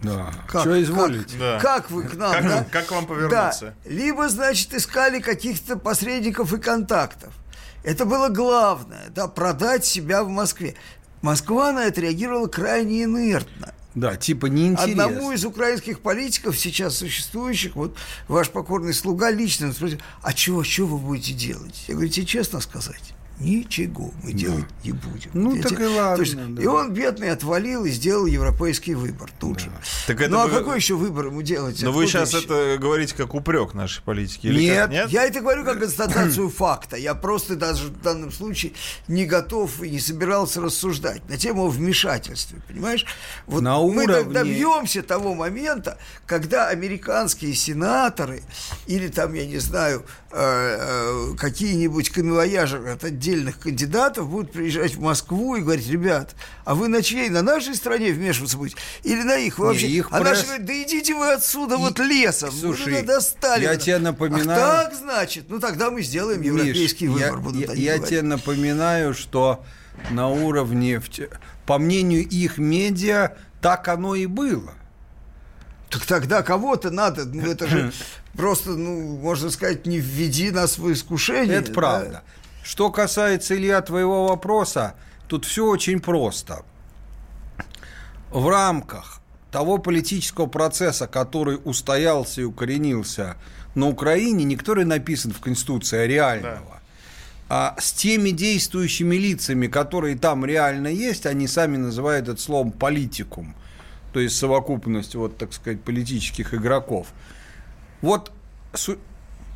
да. 0.03 0.33
Как, 0.49 0.63
Что 0.63 0.83
изволите? 0.83 1.39
Как, 1.39 1.39
да. 1.39 1.59
как 1.61 1.91
вы 1.91 2.03
к 2.03 2.15
нам? 2.15 2.33
Как, 2.33 2.43
да? 2.43 2.67
как 2.71 2.91
вам 2.91 3.07
повернуться? 3.07 3.75
Да. 3.85 3.91
Либо, 3.91 4.29
значит, 4.29 4.75
искали 4.75 5.21
каких-то 5.21 5.77
посредников 5.77 6.53
и 6.53 6.59
контактов. 6.59 7.33
Это 7.85 8.05
было 8.05 8.29
главное, 8.29 9.09
да, 9.11 9.29
продать 9.29 9.85
себя 9.85 10.25
в 10.25 10.29
Москве. 10.29 10.75
Москва 11.23 11.73
на 11.73 11.85
это 11.85 12.01
реагировала 12.01 12.49
крайне 12.49 13.05
инертно. 13.05 13.73
Да, 13.99 14.17
типа 14.17 14.47
неинтересно. 14.47 15.05
Одному 15.05 15.33
из 15.33 15.45
украинских 15.45 16.01
политиков, 16.01 16.59
сейчас 16.59 16.97
существующих, 16.97 17.75
вот 17.75 17.97
ваш 18.29 18.51
покорный 18.51 18.95
слуга 18.95 19.31
лично 19.31 19.73
спросил, 19.73 19.99
а 20.23 20.33
чего, 20.33 20.63
что 20.63 20.87
вы 20.87 20.99
будете 20.99 21.33
делать? 21.33 21.85
Я 21.89 21.95
говорю, 21.95 22.11
тебе 22.11 22.27
честно 22.27 22.61
сказать, 22.61 23.15
Ничего 23.41 24.13
мы 24.25 24.33
да. 24.33 24.39
делать 24.39 24.65
не 24.83 24.93
будем. 24.93 25.31
Ну, 25.33 25.53
Видите? 25.53 25.69
так 25.69 25.81
и 25.81 25.87
ладно. 25.87 26.23
есть, 26.23 26.55
да. 26.55 26.63
И 26.63 26.67
он, 26.67 26.93
бедный, 26.93 27.31
отвалил 27.31 27.85
и 27.85 27.91
сделал 27.91 28.27
европейский 28.27 28.95
выбор 28.95 29.31
тут 29.39 29.59
да. 29.59 29.65
же. 29.65 29.71
Так 30.07 30.21
это 30.21 30.31
ну, 30.31 30.41
а 30.41 30.47
вы... 30.49 30.59
какой 30.59 30.77
еще 30.77 30.95
выбор 30.95 31.27
ему 31.27 31.43
делать? 31.43 31.81
Но 31.83 31.93
вы 31.93 32.07
сейчас 32.07 32.33
еще? 32.33 32.45
это 32.45 32.79
говорите 32.79 33.15
как 33.15 33.35
упрек 33.35 33.75
нашей 33.75 34.03
политики? 34.03 34.49
Или 34.49 34.63
нет, 34.63 34.83
как? 34.83 34.91
нет, 34.91 35.11
я 35.11 35.25
это 35.25 35.41
говорю 35.41 35.65
как 35.65 35.79
констатацию 35.79 36.51
факта. 36.51 36.97
Я 36.97 37.15
просто 37.15 37.55
даже 37.55 37.85
в 37.85 38.03
данном 38.03 38.33
случае 38.33 38.73
не 39.07 39.25
готов 39.25 39.83
и 39.83 39.91
не 39.91 40.01
собирался 40.01 40.61
рассуждать 40.61 41.29
на 41.29 41.37
тему 41.37 41.67
о 41.67 41.69
вмешательстве, 41.69 42.61
понимаешь? 42.67 43.07
Вот 43.47 43.63
на 43.63 43.79
мы 43.79 44.03
уровне... 44.03 44.33
добьемся 44.33 45.03
того 45.03 45.35
момента, 45.35 45.99
когда 46.27 46.69
американские 46.69 47.55
сенаторы 47.55 48.43
или 48.87 49.09
там, 49.09 49.35
я 49.35 49.47
не 49.47 49.59
знаю, 49.59 50.05
э, 50.33 50.37
э, 50.39 51.35
какие-нибудь 51.37 52.11
камевояжеры 52.11 52.91
от 52.91 53.05
отдельных 53.29 53.61
кандидатов 53.61 54.29
будут 54.29 54.53
приезжать 54.53 54.95
в 54.95 55.01
Москву 55.01 55.57
и 55.57 55.61
говорить, 55.61 55.89
ребят, 55.89 56.35
а 56.65 56.75
вы 56.75 56.89
на 56.89 57.03
чьей, 57.03 57.29
на 57.29 57.43
нашей 57.43 57.75
стране 57.75 58.13
вмешиваться 58.13 58.57
будете? 58.57 58.77
Или 59.03 59.23
на 59.23 59.37
их? 59.37 59.59
Вы 59.59 59.67
вообще... 59.67 59.87
их 59.87 60.09
а 60.11 60.21
пресс... 60.21 60.31
наши 60.31 60.45
говорят, 60.47 60.67
да 60.67 60.83
идите 60.83 61.15
вы 61.15 61.33
отсюда 61.33 61.75
и... 61.75 61.79
вот 61.79 61.99
лесом. 61.99 62.53
Слушай, 62.53 62.95
вы 62.95 63.03
достали. 63.03 63.65
Я 63.65 63.77
тебе 63.77 63.99
напоминаю... 63.99 64.63
Ах, 64.63 64.85
так, 64.85 64.95
значит, 64.95 65.47
ну 65.49 65.61
тогда 65.61 65.91
мы 65.91 66.03
сделаем 66.03 66.41
европейский 66.41 67.09
Миш, 67.09 67.31
выбор. 67.31 67.55
Я, 67.55 67.73
я, 67.73 67.95
я 67.95 67.99
тебе 67.99 68.23
напоминаю, 68.23 69.15
что 69.15 69.65
на 70.11 70.29
уровне, 70.29 71.03
по 71.67 71.79
мнению 71.79 72.27
их 72.27 72.59
медиа, 72.59 73.37
так 73.61 73.89
оно 73.89 74.15
и 74.15 74.27
было. 74.27 74.73
Так 75.91 76.05
тогда 76.05 76.43
кого-то 76.43 76.91
надо, 76.91 77.25
ну 77.25 77.51
это 77.51 77.67
же 77.67 77.93
просто, 78.35 78.71
ну, 78.71 79.17
можно 79.17 79.51
сказать, 79.51 79.87
не 79.87 79.99
введи 79.99 80.51
нас 80.51 80.79
в 80.79 80.93
искушение. 80.93 81.57
Это 81.57 81.69
да? 81.69 81.75
правда. 81.75 82.23
Что 82.69 82.91
касается, 82.91 83.57
Илья, 83.57 83.81
твоего 83.81 84.29
вопроса, 84.29 84.95
тут 85.27 85.47
все 85.47 85.65
очень 85.65 86.01
просто. 86.01 86.67
В 88.31 88.47
рамках 88.47 89.23
того 89.51 89.79
политического 89.79 90.49
процесса, 90.49 91.07
который 91.07 91.59
устоялся 91.65 92.43
и 92.43 92.45
укоренился 92.45 93.39
на 93.75 93.89
Украине, 93.89 94.45
не 94.45 94.55
который 94.55 94.85
написан 94.85 95.33
в 95.33 95.41
Конституции, 95.41 95.97
а 95.97 96.07
реального, 96.07 96.81
да. 97.49 97.73
а 97.75 97.81
с 97.81 97.91
теми 97.93 98.33
действующими 98.33 99.17
лицами, 99.17 99.67
которые 99.67 100.19
там 100.19 100.45
реально 100.45 100.89
есть, 100.89 101.25
они 101.25 101.49
сами 101.49 101.79
называют 101.79 102.29
это 102.29 102.39
словом 102.39 102.73
политикум, 102.73 103.57
то 104.13 104.21
есть 104.21 104.37
совокупность, 104.37 105.15
вот, 105.15 105.39
так 105.39 105.55
сказать, 105.55 105.81
политических 105.81 106.53
игроков. 106.53 107.07
Вот 108.03 108.31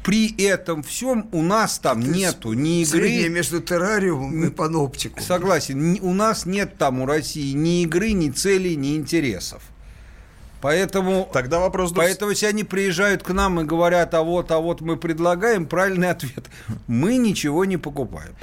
при 0.03 0.35
этом 0.43 0.83
всем 0.83 1.29
у 1.33 1.43
нас 1.43 1.79
там 1.79 2.01
Это 2.01 2.11
нету 2.11 2.53
ни 2.53 2.83
игры... 2.83 3.29
Между 3.29 3.61
террариумом 3.61 4.45
и 4.45 4.51
паноптиком. 4.51 5.23
Согласен. 5.23 5.99
У 6.03 6.13
нас 6.13 6.45
нет 6.45 6.77
там 6.77 7.01
у 7.01 7.07
России 7.07 7.53
ни 7.53 7.83
игры, 7.83 8.13
ни 8.13 8.31
целей, 8.31 8.77
ни 8.77 8.97
интересов. 8.97 9.63
Поэтому, 10.61 11.29
Тогда 11.33 11.59
вопрос... 11.59 11.93
Поэтому, 11.93 12.31
если 12.31 12.47
они 12.47 12.63
приезжают 12.63 13.25
к 13.25 13.31
нам 13.31 13.61
и 13.61 13.65
говорят, 13.65 14.15
а 14.15 14.23
вот, 14.23 14.53
а 14.53 14.59
вот 14.59 14.81
мы 14.81 14.97
предлагаем, 14.97 15.67
правильный 15.67 16.11
ответ. 16.11 16.49
Мы 16.87 17.17
ничего 17.17 17.65
не 17.65 17.77
покупаем. 17.77 18.35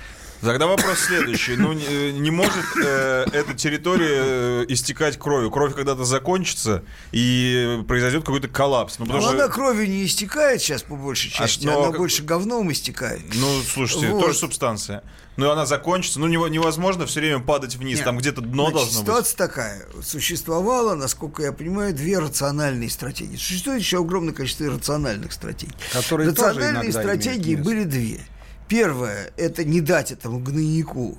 Тогда 0.41 0.67
вопрос 0.67 0.99
следующий. 0.99 1.55
Ну, 1.57 1.73
не, 1.73 2.13
не 2.13 2.31
может 2.31 2.65
э, 2.81 3.25
эта 3.33 3.53
территория 3.53 4.21
э, 4.61 4.65
истекать 4.69 5.17
кровью. 5.19 5.51
Кровь 5.51 5.75
когда-то 5.75 6.05
закончится, 6.05 6.83
и 7.11 7.83
произойдет 7.87 8.23
какой-то 8.23 8.47
коллапс. 8.47 8.99
Ну, 8.99 9.05
ну 9.05 9.19
что... 9.19 9.31
она 9.31 9.47
кровью 9.49 9.89
не 9.89 10.05
истекает 10.05 10.61
сейчас, 10.61 10.83
по 10.83 10.95
большей 10.95 11.31
а 11.35 11.39
части. 11.39 11.67
А, 11.67 11.71
но... 11.71 11.83
Она 11.83 11.97
больше 11.97 12.23
говном 12.23 12.71
истекает. 12.71 13.21
Ну, 13.33 13.61
слушайте, 13.61 14.07
вот. 14.07 14.21
тоже 14.21 14.37
субстанция. 14.37 15.03
Ну, 15.35 15.49
она 15.49 15.65
закончится. 15.65 16.19
Ну, 16.19 16.27
невозможно 16.27 17.05
все 17.05 17.19
время 17.19 17.39
падать 17.39 17.75
вниз. 17.75 17.97
Нет. 17.97 18.05
Там 18.05 18.17
где-то 18.17 18.41
дно 18.41 18.69
Значит, 18.69 18.75
должно 18.75 19.01
ситуация 19.01 19.03
быть. 19.03 19.31
Ситуация 19.31 19.37
такая. 19.37 20.03
Существовало, 20.03 20.95
насколько 20.95 21.43
я 21.43 21.51
понимаю, 21.51 21.93
две 21.93 22.17
рациональные 22.17 22.89
стратегии. 22.89 23.35
Существует 23.35 23.79
еще 23.79 23.99
огромное 23.99 24.33
количество 24.33 24.65
иррациональных 24.65 25.33
стратегий. 25.33 25.73
Которые 25.91 26.29
Рациональные 26.29 26.91
стратегии 26.91 27.55
были 27.55 27.83
две– 27.83 28.21
Первое– 28.69 29.33
это 29.37 29.65
не 29.65 29.81
дать 29.81 30.11
этому 30.11 30.39
гнойнику 30.39 31.17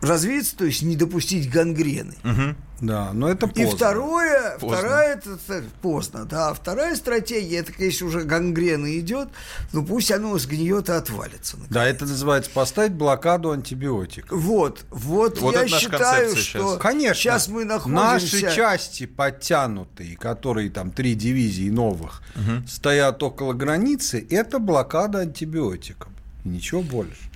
развиться, 0.00 0.56
то 0.56 0.64
есть 0.64 0.82
не 0.82 0.96
допустить 0.96 1.50
гангрены. 1.50 2.14
Угу. 2.24 2.56
Да, 2.80 3.12
но 3.12 3.28
это 3.28 3.48
поздно. 3.48 3.62
И 3.62 3.66
второе, 3.66 4.58
поздно. 4.58 4.76
вторая 4.76 5.16
это, 5.16 5.38
это 5.48 5.64
поздно, 5.82 6.24
да, 6.26 6.54
вторая 6.54 6.94
стратегия, 6.94 7.58
это 7.58 7.72
если 7.78 8.04
уже 8.04 8.22
гангрена 8.22 8.98
идет, 9.00 9.30
ну 9.72 9.84
пусть 9.84 10.12
оно 10.12 10.38
сгниет 10.38 10.88
и 10.88 10.92
отвалится. 10.92 11.56
Наконец. 11.56 11.74
Да, 11.74 11.84
это 11.84 12.06
называется 12.06 12.50
поставить 12.52 12.92
блокаду 12.92 13.50
антибиотиков. 13.50 14.40
Вот, 14.40 14.84
вот, 14.90 15.40
вот 15.40 15.54
я 15.54 15.66
считаю, 15.66 16.36
что 16.36 16.60
сейчас. 16.60 16.78
Конечно, 16.78 17.14
сейчас 17.14 17.48
мы 17.48 17.64
находимся... 17.64 18.04
Наши 18.04 18.54
части 18.54 19.06
подтянутые, 19.06 20.16
которые 20.16 20.70
там 20.70 20.92
три 20.92 21.14
дивизии 21.14 21.70
новых, 21.70 22.22
угу. 22.36 22.64
стоят 22.68 23.20
около 23.24 23.54
границы, 23.54 24.24
это 24.30 24.60
блокада 24.60 25.18
антибиотиков 25.18 26.12
и 26.44 26.48
ничего 26.48 26.82
больше. 26.82 27.28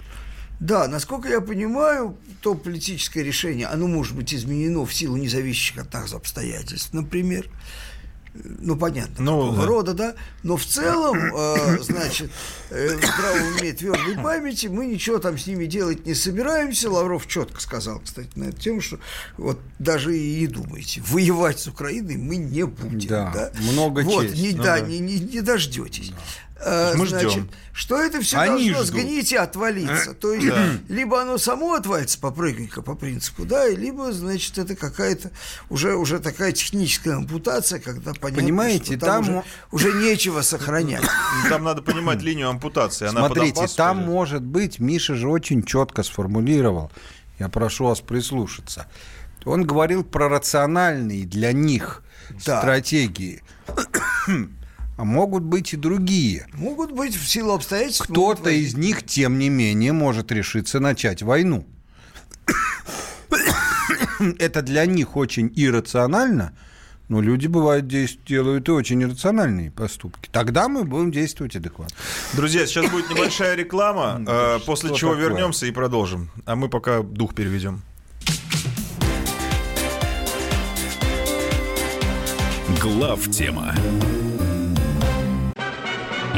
Да, 0.63 0.87
насколько 0.87 1.29
я 1.29 1.41
понимаю, 1.41 2.17
то 2.41 2.55
политическое 2.55 3.25
решение, 3.25 3.67
оно 3.67 3.89
может 3.89 4.15
быть 4.15 4.33
изменено 4.33 4.85
в 4.87 4.95
силу 4.95 5.17
независящих 5.17 5.79
от 5.79 5.93
нас 5.93 6.13
обстоятельств, 6.13 6.93
например. 6.93 7.49
Ну, 8.35 8.77
понятно, 8.77 9.25
ну, 9.25 9.41
какого 9.41 9.57
да. 9.57 9.67
рода, 9.67 9.95
да. 9.95 10.15
Но 10.43 10.57
в 10.57 10.65
целом, 10.65 11.19
э, 11.37 11.79
значит, 11.83 12.31
э, 12.71 12.97
в 12.97 13.05
здравом 13.05 13.57
уме 13.59 13.73
твердой 13.73 14.15
памяти 14.23 14.69
мы 14.69 14.87
ничего 14.87 15.19
там 15.19 15.37
с 15.37 15.47
ними 15.47 15.67
делать 15.67 16.07
не 16.07 16.15
собираемся. 16.15 16.91
Лавров 16.91 17.27
четко 17.27 17.61
сказал, 17.61 18.01
кстати, 18.01 18.31
на 18.37 18.45
эту 18.45 18.59
тему, 18.59 18.81
что 18.81 18.99
вот 19.37 19.61
даже 19.79 20.17
и 20.17 20.41
не 20.41 20.47
думайте, 20.47 21.03
воевать 21.09 21.59
с 21.59 21.67
Украиной 21.67 22.17
мы 22.17 22.37
не 22.37 22.65
будем. 22.65 23.09
Да, 23.09 23.33
да? 23.35 23.53
много 23.61 24.01
вот, 24.01 24.23
честь. 24.23 24.41
Не, 24.41 24.53
ну, 24.53 24.63
да, 24.63 24.81
да. 24.81 24.87
Не, 24.87 25.01
не, 25.01 25.19
не 25.19 25.41
дождетесь. 25.43 26.11
Да. 26.11 26.17
Э, 26.65 26.95
Мы 26.97 27.07
значит, 27.07 27.31
ждем. 27.31 27.51
Что 27.73 28.01
это 28.01 28.21
все 28.21 28.39
Они 28.39 28.71
должно 28.71 28.85
ждут. 28.85 28.87
сгнить 28.87 29.33
и 29.33 29.37
отвалиться. 29.37 30.15
То 30.15 30.33
есть, 30.33 30.47
да. 30.47 30.65
либо 30.89 31.21
оно 31.21 31.39
само 31.39 31.75
отвалится 31.75 32.19
по 32.19 32.31
прыгника, 32.31 32.83
по 32.83 32.95
принципу, 32.95 33.45
да, 33.45 33.69
либо, 33.69 34.13
значит, 34.13 34.59
это 34.59 34.77
какая-то 34.77 35.31
уже, 35.71 35.97
уже 35.97 36.19
такая 36.21 36.53
техническая 36.53 37.17
ампутация, 37.17 37.81
когда 37.81 38.13
понятно, 38.15 38.43
Понимаете, 38.43 38.97
там, 38.97 39.25
там 39.25 39.37
уже, 39.71 39.89
уже 39.89 39.93
нечего 39.93 40.43
сохранять. 40.43 41.03
Там 41.49 41.65
надо 41.65 41.83
понимать 41.83 42.23
линию 42.23 42.49
ампутации. 42.49 43.09
Она 43.09 43.27
Смотрите, 43.27 43.67
там 43.77 44.01
или? 44.01 44.07
может 44.07 44.43
быть, 44.43 44.79
Миша 44.79 45.15
же 45.15 45.29
очень 45.29 45.63
четко 45.65 46.03
сформулировал, 46.03 46.91
я 47.39 47.49
прошу 47.49 47.87
вас 47.87 48.01
прислушаться, 48.01 48.87
он 49.45 49.65
говорил 49.65 50.05
про 50.05 50.29
рациональные 50.29 51.25
для 51.27 51.53
них 51.53 52.03
да. 52.47 52.61
стратегии 52.61 53.43
а 54.97 55.05
могут 55.05 55.43
быть 55.43 55.73
и 55.73 55.77
другие. 55.77 56.47
Могут 56.55 56.93
быть 56.93 57.15
в 57.15 57.27
силу 57.27 57.55
обстоятельств. 57.55 58.07
Кто-то 58.09 58.51
из 58.51 58.75
них, 58.75 59.05
тем 59.05 59.39
не 59.39 59.49
менее, 59.49 59.93
может 59.93 60.31
решиться 60.33 60.81
начать 60.81 61.23
войну. 61.23 61.67
Это 64.39 64.63
для 64.63 64.87
них 64.87 65.17
очень 65.17 65.53
иррационально, 65.57 66.53
но 67.09 67.21
люди, 67.21 67.47
бывают, 67.47 67.87
делают 67.89 68.69
и 68.69 68.73
очень 68.73 69.03
иррациональные 69.03 69.71
поступки. 69.71 70.29
Тогда 70.31 70.69
мы 70.69 70.85
будем 70.85 71.11
действовать 71.11 71.57
адекватно. 71.57 71.97
Друзья, 72.35 72.67
сейчас 72.67 72.91
будет 72.91 73.11
небольшая 73.11 73.55
реклама, 73.55 74.23
э, 74.27 74.59
после 74.65 74.95
чего 74.95 75.15
вернемся 75.15 75.67
и 75.67 75.71
продолжим. 75.71 76.31
А 76.47 76.55
мы 76.57 76.69
пока 76.69 77.03
дух 77.03 77.35
переведем. 77.35 77.83
Глав 82.81 83.31
тема. 83.31 83.75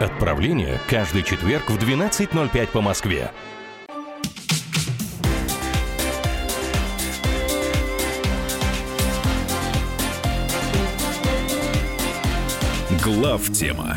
Отправление 0.00 0.80
каждый 0.88 1.22
четверг 1.22 1.70
в 1.70 1.78
12.05 1.78 2.66
по 2.68 2.80
Москве. 2.80 3.30
Глав 13.04 13.52
тема. 13.52 13.96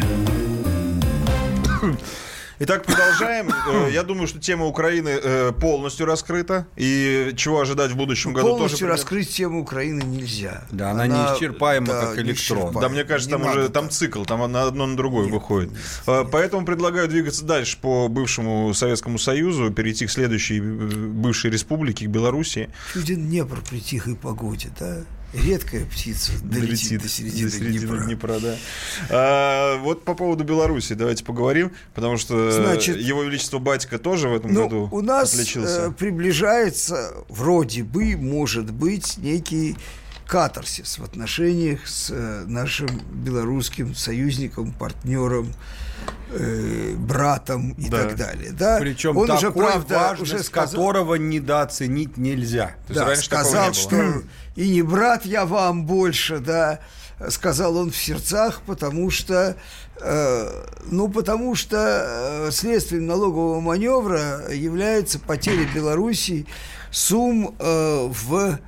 Итак, 2.60 2.86
продолжаем. 2.86 3.50
Э, 3.68 3.90
Я 3.92 4.04
думаю, 4.04 4.28
что 4.28 4.40
тема 4.40 4.66
Украины 4.66 5.10
э, 5.10 5.52
полностью 5.52 6.06
раскрыта. 6.08 6.66
И 6.76 7.34
чего 7.36 7.60
ожидать 7.62 7.92
в 7.92 7.96
будущем 7.96 8.34
году 8.34 8.48
Полностью 8.50 8.80
тоже. 8.80 8.92
раскрыть 8.94 9.30
тему 9.30 9.62
Украины 9.62 10.02
нельзя. 10.04 10.64
Да, 10.72 10.92
она 10.92 11.06
неисчерпаема, 11.06 11.88
как 11.88 12.18
электрон. 12.18 12.26
неисчерпаема. 12.26 12.82
Да, 12.82 12.90
мне 12.90 13.04
кажется, 13.04 13.36
Не 13.38 13.44
там 13.44 13.52
уже 13.52 13.70
там 13.70 13.90
цикл, 13.90 14.24
там 14.24 14.52
на 14.52 14.64
одно 14.64 14.86
на 14.88 14.96
другое 14.98 15.28
выходит. 15.28 15.72
Э, 16.08 16.24
Поэтому 16.32 16.66
предлагаю 16.66 17.08
двигаться 17.08 17.46
дальше 17.46 17.78
по 17.80 18.08
бывшему 18.08 18.74
Советскому 18.74 19.20
Союзу, 19.20 19.70
перейти 19.72 20.08
к 20.08 20.12
следующей 20.12 20.60
бывшей 20.62 21.52
республике, 21.52 22.06
к 22.06 22.10
Белоруссии. 22.10 22.70
Чуден 22.94 23.28
Днепр 23.28 23.60
при 23.70 23.80
тихой 23.82 24.16
погоде, 24.16 24.70
да? 24.80 25.04
Редкая 25.34 25.86
птица 25.86 26.32
долетит, 26.42 27.02
до 27.02 27.10
середины, 27.10 27.50
Днепра. 27.50 27.98
Днепра, 28.06 28.40
да. 28.40 28.56
А, 29.10 29.78
вот 29.80 30.06
по 30.06 30.14
поводу 30.16 30.44
Беларуси 30.46 30.94
давайте 30.94 31.26
поговорим, 31.26 31.74
потому 31.94 32.18
что 32.18 32.50
Значит, 32.52 32.98
его 32.98 33.24
величество 33.24 33.60
батька 33.60 34.00
тоже 34.00 34.30
в 34.30 34.36
этом 34.36 34.54
Ну, 34.54 34.64
году 34.64 34.90
у 34.92 35.02
нас 35.02 35.34
отличился. 35.34 35.88
э, 35.88 35.92
приближается, 35.92 37.14
вроде 37.28 37.84
бы, 37.84 38.16
может 38.16 38.72
быть, 38.72 39.18
некий 39.18 39.76
катарсис 40.26 40.98
в 40.98 41.04
отношениях 41.04 41.88
с 41.88 42.10
э, 42.10 42.44
нашим 42.48 42.88
белорусским 43.14 43.96
союзником, 43.96 44.72
партнером, 44.74 45.54
э, 46.32 46.96
братом 46.98 47.72
и 47.74 47.90
Да. 47.90 48.04
так 48.04 48.16
далее. 48.16 48.52
Да? 48.52 48.78
Причем 48.80 49.16
Он 49.18 49.28
такой 49.28 49.38
уже, 49.38 49.52
правда, 49.52 49.96
важность, 49.96 50.34
уже 50.34 50.44
сказал, 50.44 50.70
которого 50.76 51.16
недооценить 51.16 52.18
нельзя. 52.18 52.76
То 52.88 52.94
есть 52.94 53.00
да, 53.02 53.06
раньше 53.06 53.30
такого 53.30 53.50
сказал, 53.50 53.64
не 53.64 53.70
было. 53.72 54.22
что 54.22 54.28
и 54.58 54.70
не 54.70 54.82
брат 54.82 55.24
я 55.24 55.46
вам 55.46 55.86
больше, 55.86 56.40
да, 56.40 56.80
сказал 57.30 57.78
он 57.78 57.92
в 57.92 57.96
сердцах, 57.96 58.64
потому 58.66 59.12
что, 59.12 59.56
э, 60.02 60.66
ну, 60.90 61.10
потому 61.10 61.54
что 61.54 61.78
э, 61.78 62.52
следствием 62.52 63.06
налогового 63.06 63.60
маневра 63.60 64.52
является 64.52 65.20
потеря 65.20 65.68
Белоруссии 65.76 66.48
сумм 66.90 67.56
э, 67.60 68.10
в 68.12 68.60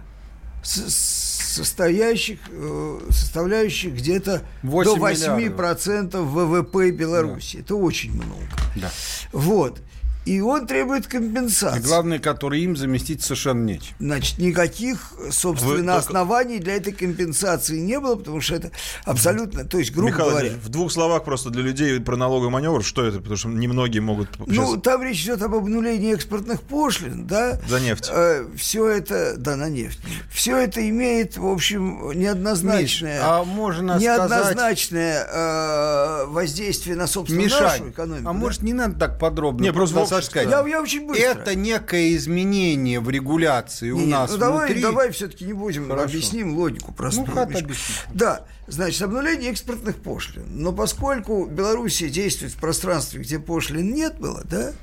состоящих, 0.61 2.39
э, 2.51 2.99
составляющих 3.09 3.95
где-то 3.95 4.43
до 4.61 4.95
8 4.95 5.49
8% 5.49 6.21
ВВП 6.21 6.91
Беларуси. 6.91 7.57
Это 7.57 7.73
очень 7.75 8.13
много. 8.13 8.45
Да. 8.75 8.91
Вот. 9.33 9.81
И 10.29 10.41
он 10.41 10.67
требует 10.67 11.07
компенсации. 11.07 11.79
И 11.79 11.81
главное, 11.81 12.19
который 12.19 12.61
им 12.61 12.77
заместить 12.77 13.23
совершенно 13.23 13.65
нечем. 13.65 13.95
Значит, 13.99 14.37
никаких, 14.37 15.11
собственно, 15.31 15.73
Вы 15.73 15.77
только- 15.79 15.95
оснований 15.97 16.59
для 16.59 16.75
этой 16.75 16.93
компенсации 16.93 17.79
не 17.79 17.99
было, 17.99 18.15
потому 18.15 18.39
что 18.39 18.53
это 18.53 18.71
абсолютно, 19.05 19.65
то 19.65 19.79
есть, 19.79 19.91
грубо 19.91 20.09
Михаил, 20.09 20.29
говоря, 20.29 20.51
в 20.63 20.69
двух 20.69 20.91
словах 20.91 21.23
просто 21.23 21.49
для 21.49 21.63
людей 21.63 21.99
про 21.99 22.15
налоговый 22.15 22.51
маневр, 22.51 22.83
что 22.83 23.03
это? 23.07 23.17
Потому 23.17 23.37
что 23.37 23.47
немногие 23.47 24.03
могут 24.03 24.29
ну, 24.37 24.45
сейчас 24.53 24.81
там 24.83 25.01
речь 25.01 25.23
идет 25.23 25.41
об 25.41 25.55
обнулении 25.55 26.13
экспортных 26.13 26.61
пошлин, 26.61 27.25
да? 27.25 27.59
за 27.67 27.79
нефть. 27.79 28.11
все 28.55 28.87
это, 28.87 29.33
да, 29.35 29.55
на 29.55 29.67
нефть. 29.67 29.99
Все 30.31 30.57
это 30.57 30.87
имеет, 30.87 31.37
в 31.37 31.47
общем, 31.47 32.11
неоднозначное, 32.13 33.15
Миш, 33.15 33.23
а 33.25 33.43
можно 33.43 33.97
неоднозначное 33.97 35.25
э, 35.27 36.25
воздействие 36.27 36.95
на, 36.95 37.07
собственно, 37.07 37.41
Мишань, 37.41 37.61
нашу 37.63 37.89
экономику. 37.89 38.29
а 38.29 38.33
да? 38.33 38.39
может 38.39 38.61
не 38.61 38.73
надо 38.73 38.99
так 38.99 39.17
подробно? 39.17 39.63
Не, 39.63 39.73
просто 39.73 40.18
обществе, 40.19 40.41
сказать? 40.43 40.65
Я, 40.65 40.69
я 40.77 40.81
очень 40.81 41.07
быстро. 41.07 41.23
Это 41.25 41.55
некое 41.55 42.15
изменение 42.15 42.99
в 42.99 43.09
регуляции 43.09 43.91
у 43.91 43.97
Не, 43.97 44.05
не, 44.05 44.11
нас 44.11 44.31
ну 44.31 44.37
давай, 44.37 44.65
внутри. 44.67 44.81
давай 44.81 45.11
все-таки 45.11 45.45
не 45.45 45.53
будем, 45.53 45.87
Хорошо. 45.89 46.03
объясним 46.05 46.55
логику 46.55 46.91
простую. 46.93 47.27
Ну, 47.27 47.33
хат 47.33 47.49
Миш. 47.49 47.61
объясни. 47.61 47.95
Да, 48.13 48.45
значит, 48.67 49.01
обнуление 49.01 49.51
экспортных 49.51 49.97
пошлин. 49.97 50.45
Но 50.49 50.71
поскольку 50.73 51.45
Белоруссия 51.45 52.09
действует 52.09 52.53
в 52.53 52.57
пространстве, 52.57 53.21
где 53.21 53.39
пошлин 53.39 53.93
нет 53.93 54.19
было, 54.19 54.43
да, 54.45 54.73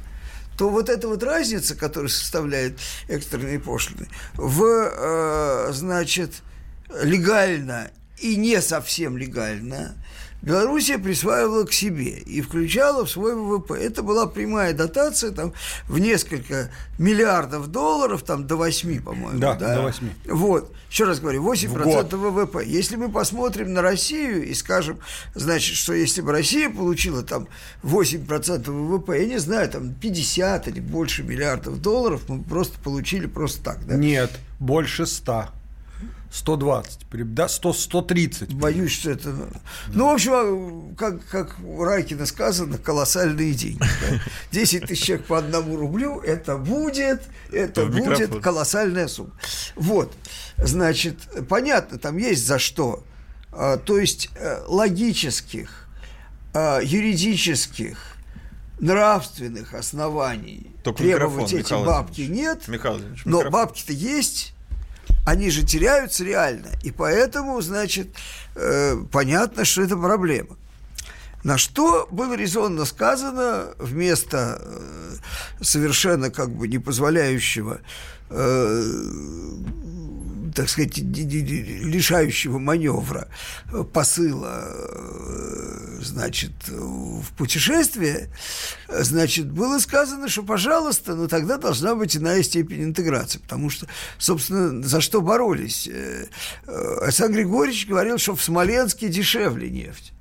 то 0.59 0.71
вот 0.71 0.89
эта 0.89 1.07
вот 1.09 1.23
разница, 1.23 1.75
которая 1.75 2.09
составляет 2.09 2.79
экстренные 3.09 3.61
пошлины, 3.61 4.09
в, 4.35 4.63
э, 4.65 5.73
значит, 5.73 6.33
легально 7.03 7.91
и 8.19 8.37
не 8.37 8.61
совсем 8.63 9.17
легально, 9.19 9.95
Белоруссия 10.43 10.99
присваивала 10.99 11.65
к 11.65 11.73
себе 11.73 12.11
и 12.11 12.41
включала 12.41 13.05
в 13.05 13.11
свой 13.11 13.35
ВВП. 13.35 13.75
Это 13.75 14.03
была 14.03 14.27
прямая 14.27 14.75
дотация 14.75 15.31
там, 15.31 15.53
в 15.89 15.99
несколько 15.99 16.71
миллиардов 16.99 17.69
долларов, 17.69 18.23
там 18.23 18.47
до 18.47 18.57
8, 18.57 19.03
по-моему. 19.03 19.39
Да, 19.39 19.55
до 19.55 19.83
8. 19.83 20.09
Вот, 20.27 20.73
еще 20.89 21.05
раз 21.05 21.21
говорю, 21.21 21.43
8% 21.43 21.69
В 21.69 21.83
год. 21.83 22.13
ВВП. 22.13 22.65
Если 22.65 22.97
мы 22.97 23.11
посмотрим 23.11 23.73
на 23.73 23.83
Россию 23.83 24.47
и 24.47 24.55
скажем, 24.55 24.99
значит, 25.35 25.77
что 25.77 25.93
если 25.93 26.21
бы 26.21 26.33
Россия 26.33 26.71
получила 26.71 27.23
там 27.23 27.49
8% 27.83 28.71
ВВП, 28.71 29.21
я 29.21 29.27
не 29.27 29.39
знаю, 29.39 29.69
там 29.69 29.95
50 29.95 30.69
или 30.69 30.81
больше 30.81 31.23
миллиардов 31.23 31.81
долларов, 31.81 32.23
мы 32.29 32.43
просто 32.43 32.79
получили 32.81 33.27
просто 33.27 33.63
так, 33.63 33.87
да? 33.87 33.97
Нет, 33.97 34.31
больше 34.61 35.07
100. 35.07 35.49
120, 36.31 37.07
при- 37.07 37.23
да, 37.23 37.49
100, 37.49 37.73
130. 37.73 38.53
Боюсь, 38.55 38.93
что 38.93 39.11
это... 39.11 39.35
Ну, 39.89 40.11
в 40.11 40.15
общем, 40.15 40.33
а, 40.33 40.95
как, 40.97 41.27
как 41.29 41.57
у 41.65 41.83
Райкина 41.83 42.27
сказано, 42.27 42.77
колоссальные 42.79 43.55
деньги. 43.55 43.79
да. 43.79 44.21
10 44.53 44.87
тысяч 44.87 45.05
человек 45.05 45.27
по 45.27 45.39
одному 45.39 45.77
рублю, 45.77 46.21
это 46.21 46.59
будет, 46.59 47.23
это 47.51 47.87
В 47.87 47.91
будет 47.93 48.07
микрофон. 48.21 48.43
колоссальная 48.43 49.09
сумма. 49.09 49.31
Вот, 49.77 50.13
значит, 50.59 51.17
понятно, 51.49 51.99
там 51.99 52.19
есть 52.19 52.47
за 52.47 52.59
что. 52.59 53.03
А, 53.53 53.79
То 53.79 53.99
есть 53.99 54.29
э, 54.35 54.63
логических, 54.67 55.89
а, 56.53 56.81
юридических, 56.81 57.99
нравственных 58.79 59.73
оснований 59.73 60.71
Только 60.83 61.03
требовать 61.03 61.53
эти 61.53 61.59
Михаил 61.73 61.85
бабки 61.87 62.21
нет. 62.23 62.69
Михаил 62.69 63.01
Но 63.25 63.49
бабки-то 63.51 63.93
есть, 63.95 64.53
они 65.27 65.51
же 65.51 65.65
теряются 65.65 66.25
реально. 66.25 66.69
И 66.85 66.93
поэтому, 66.93 67.61
значит, 67.61 68.15
э, 68.55 68.97
понятно, 69.11 69.65
что 69.65 69.83
это 69.83 69.97
проблема. 69.97 70.57
На 71.43 71.59
что 71.59 72.07
было 72.13 72.35
резонно 72.35 72.85
сказано 72.85 73.75
вместо 73.79 74.61
э, 74.61 75.17
совершенно 75.61 76.31
как 76.31 76.51
бы 76.51 76.69
не 76.69 76.79
позволяющего, 76.79 77.81
э, 78.31 78.83
так 80.57 80.71
сказать, 80.71 80.97
лишающего 80.97 82.59
маневра 82.59 83.29
э, 83.71 83.85
посыла, 83.85 84.65
э, 84.67 85.99
значит, 86.01 86.53
в 86.69 87.27
путешествие, 87.37 88.31
значит, 88.89 89.53
было 89.53 89.79
сказано, 89.79 90.29
что, 90.31 90.43
пожалуйста, 90.43 91.15
но 91.15 91.29
тогда 91.29 91.59
должна 91.59 91.95
быть 91.95 92.17
иная 92.17 92.43
степень 92.43 92.85
интеграции, 92.85 93.39
потому 93.39 93.69
что, 93.69 93.87
собственно, 94.19 94.83
за 94.83 95.03
что 95.03 95.21
боролись? 95.21 95.87
Э, 95.93 96.27
Александр 97.03 97.37
Григорьевич 97.37 97.87
говорил, 97.87 98.17
что 98.17 98.35
в 98.35 98.43
Смоленске 98.43 99.09
дешевле 99.09 99.69
нефть. 99.69 100.15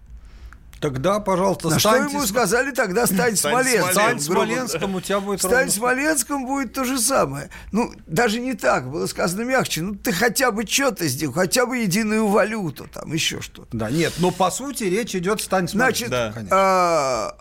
Тогда, 0.81 1.19
пожалуйста, 1.19 1.69
На 1.69 1.79
что 1.79 1.89
станьте 1.89 2.15
ему 2.17 2.25
с- 2.25 2.29
сказали, 2.29 2.71
тогда 2.71 3.05
стань 3.07 3.35
Стань 3.35 3.51
Смоленском. 3.53 3.91
Стань 3.93 4.19
Смоленском. 4.19 4.35
Смоленском, 4.81 4.95
у 4.95 5.01
тебя 5.01 5.19
будет 5.21 5.39
Стань 5.39 5.51
ровно- 5.51 5.71
Смоленском 5.71 6.45
будет 6.45 6.73
то 6.73 6.83
же 6.83 6.99
самое. 6.99 7.49
Ну, 7.71 7.93
даже 8.05 8.39
не 8.41 8.53
так, 8.53 8.91
было 8.91 9.07
сказано 9.07 9.43
мягче. 9.43 9.81
Ну, 9.81 9.95
ты 9.95 10.11
хотя 10.11 10.51
бы 10.51 10.65
что-то 10.67 11.07
сделал, 11.07 11.33
хотя 11.33 11.65
бы 11.65 11.77
единую 11.77 12.27
валюту, 12.27 12.87
там, 12.93 13.11
еще 13.13 13.41
что-то. 13.41 13.75
Да, 13.75 13.89
нет, 13.89 14.13
но 14.19 14.31
по 14.31 14.51
сути 14.51 14.83
речь 14.83 15.15
идет 15.15 15.41
стань 15.41 15.67
Значит, 15.67 16.09
Да. 16.09 16.33
А, 16.51 17.37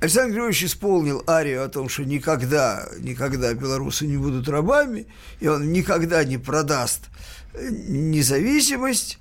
Александр 0.00 0.32
Григорьевич 0.32 0.64
исполнил 0.64 1.22
арию 1.28 1.64
о 1.64 1.68
том, 1.68 1.88
что 1.88 2.04
никогда, 2.04 2.88
никогда 2.98 3.54
белорусы 3.54 4.06
не 4.06 4.16
будут 4.16 4.48
рабами, 4.48 5.06
и 5.40 5.46
он 5.48 5.72
никогда 5.72 6.24
не 6.24 6.38
продаст 6.38 7.02
независимость, 7.54 9.18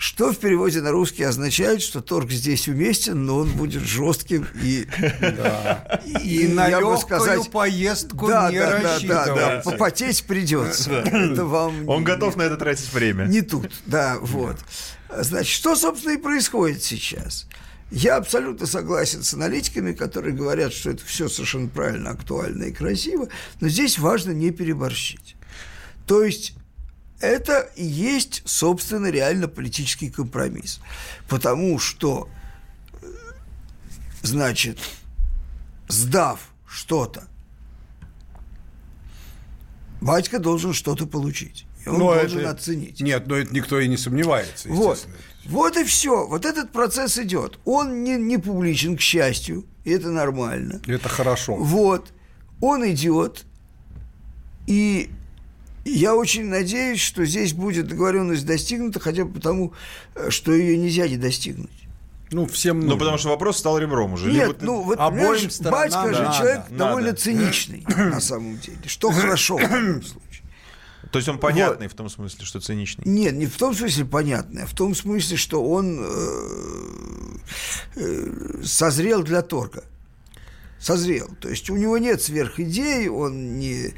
что 0.00 0.32
в 0.32 0.38
переводе 0.38 0.80
на 0.80 0.92
русский 0.92 1.24
означает, 1.24 1.82
что 1.82 2.00
торг 2.00 2.30
здесь 2.30 2.66
уместен, 2.68 3.26
но 3.26 3.36
он 3.36 3.50
будет 3.50 3.82
жестким 3.82 4.46
и, 4.62 4.86
да. 5.20 6.00
и, 6.06 6.44
и 6.44 6.48
на 6.48 6.68
я 6.68 6.78
легкую 6.78 6.96
сказать, 6.96 7.50
поездку 7.50 8.28
да, 8.28 8.50
не 8.50 8.60
да, 8.60 8.80
да, 8.80 8.98
да, 9.00 9.34
да, 9.34 9.62
попотеть 9.62 10.24
придется. 10.24 10.90
Это 10.90 11.44
вам 11.44 11.86
он 11.86 12.02
готов 12.02 12.36
на 12.36 12.42
это 12.42 12.56
тратить 12.56 12.90
время. 12.94 13.26
Не 13.26 13.42
тут, 13.42 13.70
да, 13.84 14.16
вот. 14.22 14.56
Значит, 15.14 15.54
что, 15.54 15.76
собственно, 15.76 16.14
и 16.14 16.16
происходит 16.16 16.82
сейчас? 16.82 17.46
Я 17.90 18.16
абсолютно 18.16 18.66
согласен 18.66 19.22
с 19.22 19.34
аналитиками, 19.34 19.92
которые 19.92 20.34
говорят, 20.34 20.72
что 20.72 20.88
это 20.88 21.04
все 21.04 21.28
совершенно 21.28 21.68
правильно, 21.68 22.10
актуально 22.10 22.64
и 22.64 22.72
красиво, 22.72 23.28
но 23.60 23.68
здесь 23.68 23.98
важно 23.98 24.30
не 24.30 24.50
переборщить. 24.50 25.36
То 26.06 26.24
есть 26.24 26.54
это 27.20 27.70
и 27.76 27.84
есть, 27.84 28.42
собственно, 28.46 29.06
реально 29.06 29.48
политический 29.48 30.10
компромисс. 30.10 30.80
Потому 31.28 31.78
что, 31.78 32.28
значит, 34.22 34.78
сдав 35.88 36.40
что-то, 36.66 37.28
батька 40.00 40.38
должен 40.38 40.72
что-то 40.72 41.06
получить. 41.06 41.66
И 41.84 41.88
он 41.88 41.98
но 41.98 42.14
должен 42.14 42.40
это, 42.40 42.50
оценить. 42.50 43.00
Нет, 43.00 43.26
но 43.26 43.36
это 43.36 43.54
никто 43.54 43.78
и 43.80 43.88
не 43.88 43.96
сомневается. 43.96 44.68
Вот. 44.68 45.06
Вот 45.46 45.76
и 45.76 45.84
все. 45.84 46.26
Вот 46.26 46.44
этот 46.44 46.72
процесс 46.72 47.18
идет. 47.18 47.58
Он 47.64 48.04
не, 48.04 48.16
не 48.16 48.38
публичен, 48.38 48.96
к 48.96 49.00
счастью, 49.00 49.66
и 49.84 49.90
это 49.90 50.10
нормально. 50.10 50.82
Это 50.86 51.08
хорошо. 51.08 51.56
Вот. 51.56 52.12
Он 52.60 52.88
идет, 52.90 53.46
и 54.66 55.10
я 55.84 56.14
очень 56.14 56.46
надеюсь, 56.46 57.00
что 57.00 57.24
здесь 57.24 57.52
будет 57.52 57.88
договоренность 57.88 58.46
достигнута, 58.46 59.00
хотя 59.00 59.24
бы 59.24 59.32
потому, 59.32 59.72
э, 60.14 60.30
что 60.30 60.52
ее 60.52 60.76
нельзя 60.76 61.08
не 61.08 61.16
достигнуть. 61.16 61.70
Ну, 62.32 62.46
всем 62.46 62.76
нужно. 62.76 62.94
Ну, 62.94 62.98
потому 62.98 63.18
что 63.18 63.28
вопрос 63.28 63.58
стал 63.58 63.78
ребром 63.78 64.12
уже. 64.12 64.30
Нет, 64.30 64.48
Либо 64.48 64.58
ну, 64.60 64.82
вот, 64.82 65.00
обоим 65.00 65.48
батька 65.70 66.02
да, 66.04 66.12
же 66.12 66.22
надо, 66.22 66.38
человек 66.38 66.60
надо. 66.70 66.76
довольно 66.76 67.12
циничный, 67.12 67.84
на 67.96 68.20
самом 68.20 68.58
деле, 68.58 68.78
что 68.86 69.10
хорошо 69.10 69.56
в 69.56 69.62
этом 69.62 70.02
случае. 70.04 70.44
То 71.10 71.18
есть 71.18 71.28
он 71.28 71.38
понятный 71.38 71.86
вот. 71.86 71.92
в 71.92 71.96
том 71.96 72.08
смысле, 72.08 72.44
что 72.44 72.60
циничный? 72.60 73.04
Нет, 73.04 73.34
не 73.34 73.46
в 73.46 73.56
том 73.56 73.74
смысле 73.74 74.04
понятный, 74.04 74.62
а 74.62 74.66
в 74.66 74.74
том 74.74 74.94
смысле, 74.94 75.36
что 75.36 75.64
он 75.64 75.98
э, 76.00 77.38
э, 77.96 78.62
созрел 78.62 79.24
для 79.24 79.42
торга. 79.42 79.82
Созрел. 80.80 81.28
То 81.40 81.50
есть 81.50 81.68
у 81.68 81.76
него 81.76 81.98
нет 81.98 82.22
сверхидей, 82.22 83.08
он 83.08 83.58
не, 83.58 83.92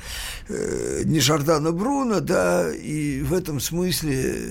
э, 0.48 1.02
не 1.04 1.20
Жордана 1.20 1.70
Бруно, 1.70 2.18
да, 2.18 2.74
и 2.74 3.22
в 3.22 3.32
этом 3.32 3.60
смысле 3.60 4.50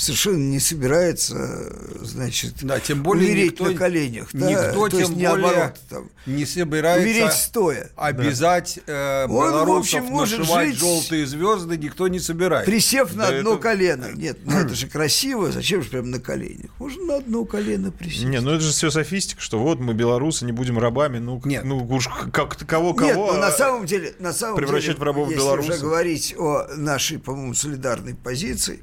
совершенно 0.00 0.38
не 0.38 0.58
собирается, 0.60 1.72
значит, 2.00 2.54
да, 2.62 2.80
тем 2.80 3.02
более 3.02 3.26
умереть 3.26 3.52
никто, 3.52 3.64
на 3.66 3.74
коленях. 3.74 4.32
Никто 4.32 4.88
да? 4.88 4.96
тем 4.96 5.18
есть, 5.18 5.30
более 5.30 5.74
там, 5.90 6.10
не 6.24 6.46
собирается 6.46 7.02
умереть 7.02 7.32
стоя. 7.32 7.90
обязать 7.96 8.78
да. 8.86 9.24
э, 9.24 9.28
белорусов 9.28 9.60
Он, 9.60 9.68
в 9.68 9.78
общем, 9.78 10.04
может 10.04 10.38
нашивать 10.38 10.68
жить, 10.68 10.78
желтые 10.78 11.26
звезды, 11.26 11.76
никто 11.76 12.08
не 12.08 12.18
собирается. 12.18 12.70
Присев 12.70 13.14
на 13.14 13.28
да 13.28 13.38
одно 13.38 13.52
это... 13.54 13.62
колено. 13.62 14.10
Нет, 14.14 14.38
ну 14.44 14.58
это 14.58 14.74
же 14.74 14.86
красиво, 14.86 15.52
зачем 15.52 15.82
же 15.82 15.90
прям 15.90 16.10
на 16.10 16.18
коленях? 16.18 16.70
Можно 16.78 17.04
на 17.04 17.16
одно 17.16 17.44
колено 17.44 17.92
присесть. 17.92 18.24
Не, 18.24 18.40
ну 18.40 18.52
это 18.52 18.64
же 18.64 18.72
все 18.72 18.90
софистика, 18.90 19.42
что 19.42 19.58
вот 19.58 19.80
мы 19.80 19.92
белорусы, 19.92 20.46
не 20.46 20.52
будем 20.52 20.78
рабами, 20.78 21.18
ну, 21.18 21.42
Нет. 21.44 21.64
ну 21.64 21.86
уж 21.86 22.08
как 22.32 22.56
кого 22.66 22.94
кого 22.94 23.06
Нет, 23.06 23.16
но 23.16 23.36
на 23.36 23.50
самом 23.50 23.84
деле, 23.84 24.14
на 24.18 24.32
самом 24.32 24.56
превращать 24.56 24.92
деле, 24.92 25.00
в 25.00 25.02
рабов 25.02 25.28
если 25.28 25.42
белорусов. 25.42 25.74
уже 25.74 25.82
говорить 25.82 26.34
о 26.38 26.68
нашей, 26.74 27.18
по-моему, 27.18 27.52
солидарной 27.52 28.14
позиции, 28.14 28.80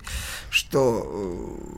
что 0.51 1.06
Э, 1.09 1.77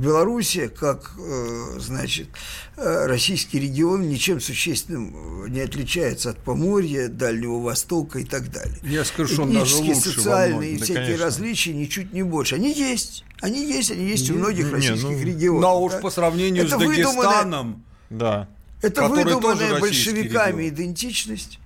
Белоруссия, 0.00 0.68
как, 0.68 1.12
э, 1.18 1.78
значит, 1.78 2.28
э, 2.76 3.06
российский 3.06 3.60
регион 3.60 4.08
ничем 4.08 4.40
существенным 4.40 5.46
не 5.52 5.60
отличается 5.60 6.30
от 6.30 6.38
Поморья, 6.38 7.08
Дальнего 7.08 7.60
Востока 7.60 8.20
и 8.20 8.24
так 8.24 8.50
далее. 8.50 8.78
Я 8.82 9.04
скажу, 9.04 9.34
что 9.34 9.42
он 9.42 9.52
даже 9.52 9.76
лучше 9.76 9.94
социальные 9.96 10.72
и 10.72 10.78
да, 10.78 10.84
всякие 10.84 11.04
конечно. 11.04 11.24
различия 11.26 11.74
ничуть 11.74 12.12
не 12.14 12.22
больше. 12.22 12.54
Они 12.54 12.72
есть. 12.72 13.24
Они 13.42 13.62
есть, 13.62 13.90
они 13.90 14.06
есть 14.06 14.30
не, 14.30 14.36
у 14.36 14.38
многих 14.38 14.66
не, 14.66 14.72
российских 14.72 15.10
ну, 15.10 15.22
регионов. 15.22 15.62
Но 15.62 15.82
уж 15.82 15.92
по 16.00 16.10
сравнению 16.10 16.64
Это 16.64 16.78
с 16.78 16.80
Дагестаном. 16.80 17.84
Да. 18.08 18.48
Это 18.80 19.06
выдуманная 19.06 19.80
большевиками 19.80 20.62
регион. 20.62 20.74
идентичность. 20.74 21.58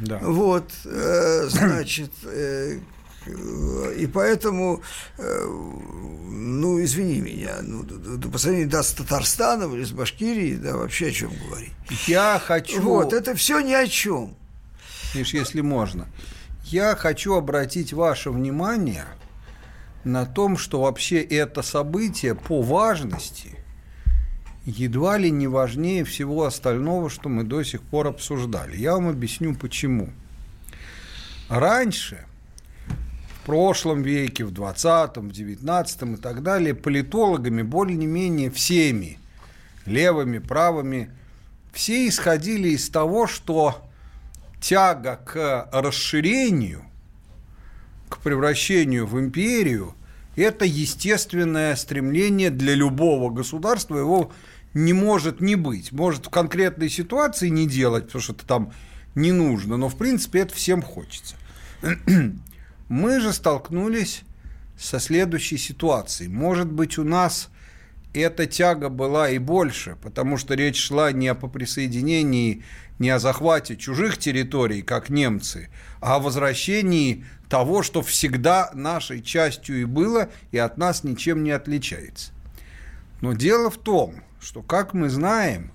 Да. 0.00 0.20
Вот, 0.22 0.70
э, 0.86 1.46
значит, 1.50 2.12
э, 2.24 2.78
и 3.26 4.06
поэтому, 4.06 4.82
э, 5.18 5.46
ну, 5.46 6.82
извини 6.82 7.20
меня, 7.20 7.56
ну, 7.62 7.84
по 8.30 8.38
сравнению 8.38 8.70
да, 8.70 8.82
с 8.82 8.92
Татарстаном 8.92 9.74
или 9.74 9.84
с 9.84 9.92
Башкирией, 9.92 10.56
да, 10.56 10.76
вообще 10.76 11.08
о 11.08 11.12
чем 11.12 11.32
говорить. 11.48 11.72
Я 12.06 12.40
хочу... 12.44 12.82
Вот, 12.82 13.12
это 13.12 13.34
все 13.34 13.60
ни 13.60 13.72
о 13.72 13.86
чем. 13.86 14.36
Лишь 15.14 15.32
если 15.32 15.60
можно. 15.60 16.06
Я 16.64 16.96
хочу 16.96 17.34
обратить 17.34 17.92
ваше 17.92 18.30
внимание 18.30 19.06
на 20.02 20.26
том, 20.26 20.58
что 20.58 20.82
вообще 20.82 21.20
это 21.20 21.62
событие 21.62 22.34
по 22.34 22.62
важности 22.62 23.58
едва 24.66 25.18
ли 25.18 25.30
не 25.30 25.46
важнее 25.46 26.04
всего 26.04 26.44
остального, 26.44 27.10
что 27.10 27.28
мы 27.28 27.44
до 27.44 27.62
сих 27.62 27.82
пор 27.82 28.06
обсуждали. 28.06 28.76
Я 28.76 28.94
вам 28.94 29.08
объясню 29.08 29.54
почему. 29.54 30.10
Раньше– 31.48 32.26
прошлом 33.44 34.02
веке, 34.02 34.44
в 34.44 34.52
20-м, 34.52 35.28
в 35.28 35.32
19-м 35.32 36.14
и 36.14 36.16
так 36.16 36.42
далее, 36.42 36.74
политологами 36.74 37.62
более-менее 37.62 38.50
всеми, 38.50 39.18
левыми, 39.86 40.38
правыми, 40.38 41.10
все 41.72 42.08
исходили 42.08 42.68
из 42.68 42.88
того, 42.88 43.26
что 43.26 43.82
тяга 44.60 45.20
к 45.24 45.68
расширению, 45.72 46.84
к 48.08 48.18
превращению 48.18 49.06
в 49.06 49.18
империю, 49.18 49.94
это 50.36 50.64
естественное 50.64 51.76
стремление 51.76 52.50
для 52.50 52.74
любого 52.74 53.30
государства, 53.30 53.98
его 53.98 54.32
не 54.72 54.92
может 54.92 55.40
не 55.40 55.54
быть. 55.54 55.92
Может 55.92 56.26
в 56.26 56.30
конкретной 56.30 56.88
ситуации 56.88 57.48
не 57.48 57.68
делать, 57.68 58.06
потому 58.06 58.22
что 58.22 58.32
это 58.32 58.46
там 58.46 58.72
не 59.14 59.32
нужно, 59.32 59.76
но 59.76 59.88
в 59.88 59.96
принципе 59.96 60.40
это 60.40 60.54
всем 60.54 60.82
хочется. 60.82 61.36
Мы 62.88 63.20
же 63.20 63.32
столкнулись 63.32 64.22
со 64.78 65.00
следующей 65.00 65.56
ситуацией. 65.56 66.28
Может 66.28 66.70
быть, 66.70 66.98
у 66.98 67.04
нас 67.04 67.48
эта 68.12 68.46
тяга 68.46 68.88
была 68.88 69.30
и 69.30 69.38
больше, 69.38 69.96
потому 70.02 70.36
что 70.36 70.54
речь 70.54 70.80
шла 70.80 71.10
не 71.12 71.28
о 71.28 71.34
присоединении, 71.34 72.62
не 72.98 73.10
о 73.10 73.18
захвате 73.18 73.76
чужих 73.76 74.18
территорий, 74.18 74.82
как 74.82 75.10
немцы, 75.10 75.68
а 76.00 76.16
о 76.16 76.18
возвращении 76.20 77.24
того, 77.48 77.82
что 77.82 78.02
всегда 78.02 78.70
нашей 78.74 79.22
частью 79.22 79.80
и 79.80 79.84
было, 79.84 80.28
и 80.52 80.58
от 80.58 80.78
нас 80.78 81.04
ничем 81.04 81.42
не 81.42 81.50
отличается. 81.50 82.32
Но 83.20 83.32
дело 83.32 83.70
в 83.70 83.78
том, 83.78 84.16
что, 84.40 84.62
как 84.62 84.94
мы 84.94 85.08
знаем, 85.08 85.72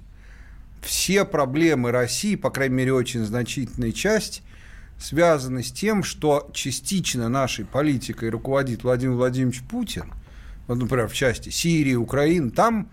все 0.81 1.25
проблемы 1.25 1.91
России, 1.91 2.35
по 2.35 2.51
крайней 2.51 2.75
мере, 2.75 2.93
очень 2.93 3.25
значительная 3.25 3.91
часть, 3.91 4.43
связаны 4.99 5.63
с 5.63 5.71
тем, 5.71 6.03
что 6.03 6.49
частично 6.53 7.29
нашей 7.29 7.65
политикой 7.65 8.29
руководит 8.29 8.83
Владимир 8.83 9.15
Владимирович 9.15 9.63
Путин, 9.63 10.13
вот, 10.67 10.77
например, 10.77 11.07
в 11.07 11.13
части 11.13 11.49
Сирии, 11.49 11.95
Украины, 11.95 12.51
там 12.51 12.89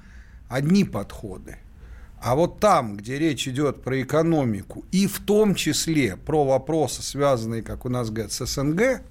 одни 0.48 0.84
подходы. 0.84 1.58
А 2.22 2.34
вот 2.34 2.60
там, 2.60 2.96
где 2.96 3.18
речь 3.18 3.46
идет 3.46 3.82
про 3.82 4.00
экономику, 4.00 4.84
и 4.90 5.06
в 5.06 5.20
том 5.20 5.54
числе 5.54 6.16
про 6.16 6.44
вопросы, 6.44 7.02
связанные, 7.02 7.62
как 7.62 7.84
у 7.84 7.88
нас 7.88 8.10
говорят, 8.10 8.32
с 8.32 8.46
СНГ, 8.46 9.02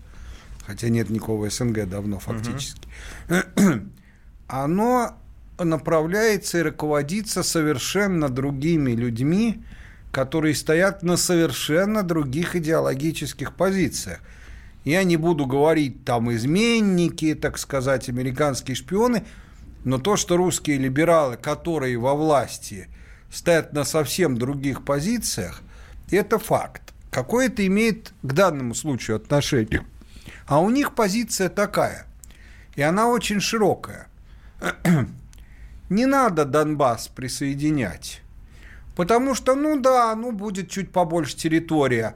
хотя 0.65 0.89
нет 0.89 1.09
никакого 1.09 1.49
СНГ 1.49 1.87
давно 1.87 2.19
фактически, 2.19 2.87
угу. 3.29 3.81
оно 4.47 5.17
направляется 5.59 6.59
и 6.59 6.63
руководится 6.63 7.43
совершенно 7.43 8.29
другими 8.29 8.91
людьми, 8.91 9.63
которые 10.15 10.55
стоят 10.55 11.03
на 11.03 11.17
совершенно 11.17 12.01
других 12.01 12.55
идеологических 12.55 13.53
позициях. 13.53 14.21
Я 14.85 15.03
не 15.03 15.17
буду 15.17 15.45
говорить 15.45 16.05
там 16.05 16.33
изменники, 16.33 17.35
так 17.35 17.57
сказать, 17.57 18.07
американские 18.07 18.75
шпионы, 18.75 19.25
но 19.83 19.97
то, 19.97 20.15
что 20.15 20.37
русские 20.37 20.77
либералы, 20.77 21.35
которые 21.35 21.97
во 21.97 22.15
власти, 22.15 22.87
стоят 23.29 23.73
на 23.73 23.83
совсем 23.83 24.37
других 24.37 24.85
позициях, 24.85 25.61
это 26.09 26.39
факт. 26.39 26.93
Какое 27.11 27.47
это 27.47 27.67
имеет 27.67 28.13
к 28.21 28.31
данному 28.31 28.73
случаю 28.73 29.17
отношение? 29.17 29.85
А 30.47 30.61
у 30.61 30.69
них 30.69 30.95
позиция 30.95 31.49
такая, 31.49 32.05
и 32.77 32.81
она 32.81 33.09
очень 33.09 33.41
широкая. 33.41 34.07
Не 35.89 36.05
надо 36.05 36.45
Донбасс 36.45 37.09
присоединять. 37.09 38.21
Потому 38.95 39.35
что, 39.35 39.55
ну 39.55 39.79
да, 39.79 40.15
ну 40.15 40.31
будет 40.31 40.69
чуть 40.69 40.91
побольше 40.91 41.35
территория, 41.35 42.15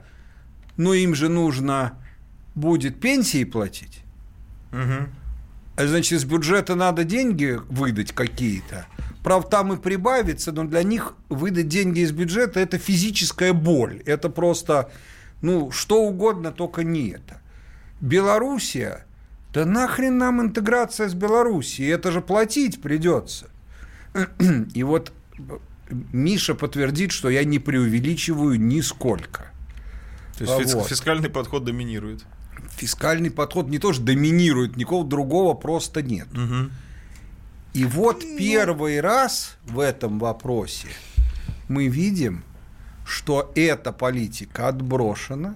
но 0.78 0.94
им 0.94 1.14
же 1.14 1.28
нужно 1.28 1.94
будет 2.56 3.00
пенсии 3.00 3.44
платить. 3.44 4.04
Угу. 4.72 5.88
Значит, 5.88 6.14
из 6.14 6.26
бюджета 6.26 6.76
надо 6.76 7.04
деньги 7.04 7.60
выдать 7.70 8.14
какие-то. 8.14 8.86
Правда, 9.24 9.50
там 9.50 9.74
и 9.74 9.78
прибавится, 9.78 10.52
но 10.52 10.64
для 10.64 10.84
них 10.84 11.16
выдать 11.28 11.68
деньги 11.68 12.00
из 12.00 12.12
бюджета– 12.12 12.60
это 12.62 12.78
физическая 12.78 13.54
боль. 13.54 14.02
Это 14.06 14.30
просто, 14.30 14.90
ну, 15.42 15.72
что 15.72 16.04
угодно, 16.04 16.52
только 16.52 16.84
не 16.84 17.10
это. 17.10 17.42
Белоруссия, 18.00 19.06
да 19.54 19.66
нахрен 19.66 20.18
нам 20.18 20.42
интеграция 20.42 21.10
с 21.10 21.14
Белоруссией, 21.14 21.90
это 21.90 22.12
же 22.12 22.22
платить 22.22 22.82
придется. 22.82 23.48
И 24.74 24.84
вот 24.84 25.12
Миша 25.90 26.56
подтвердит, 26.56 27.12
что 27.12 27.30
я 27.30 27.44
не 27.44 27.60
преувеличиваю 27.60 28.60
нисколько. 28.60 29.52
То 30.38 30.60
есть 30.60 30.74
вот. 30.74 30.88
фискальный 30.88 31.30
подход 31.30 31.66
доминирует. 31.66 32.26
Фискальный 32.72 33.32
подход 33.32 33.68
не 33.68 33.80
то, 33.80 33.94
что 33.94 34.04
доминирует, 34.04 34.78
никакого 34.78 35.06
другого 35.06 35.54
просто 35.54 36.02
нет. 36.02 36.28
Угу. 36.32 36.70
И 37.74 37.86
вот 37.86 38.24
первый 38.38 39.02
раз 39.02 39.58
в 39.66 39.80
этом 39.80 40.20
вопросе 40.20 40.88
мы 41.68 41.88
видим, 41.88 42.44
что 43.06 43.52
эта 43.56 43.92
политика 43.92 44.70
отброшена, 44.70 45.56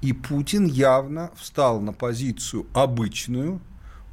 и 0.00 0.12
Путин 0.12 0.66
явно 0.66 1.30
встал 1.36 1.80
на 1.80 1.92
позицию 1.92 2.66
обычную. 2.74 3.60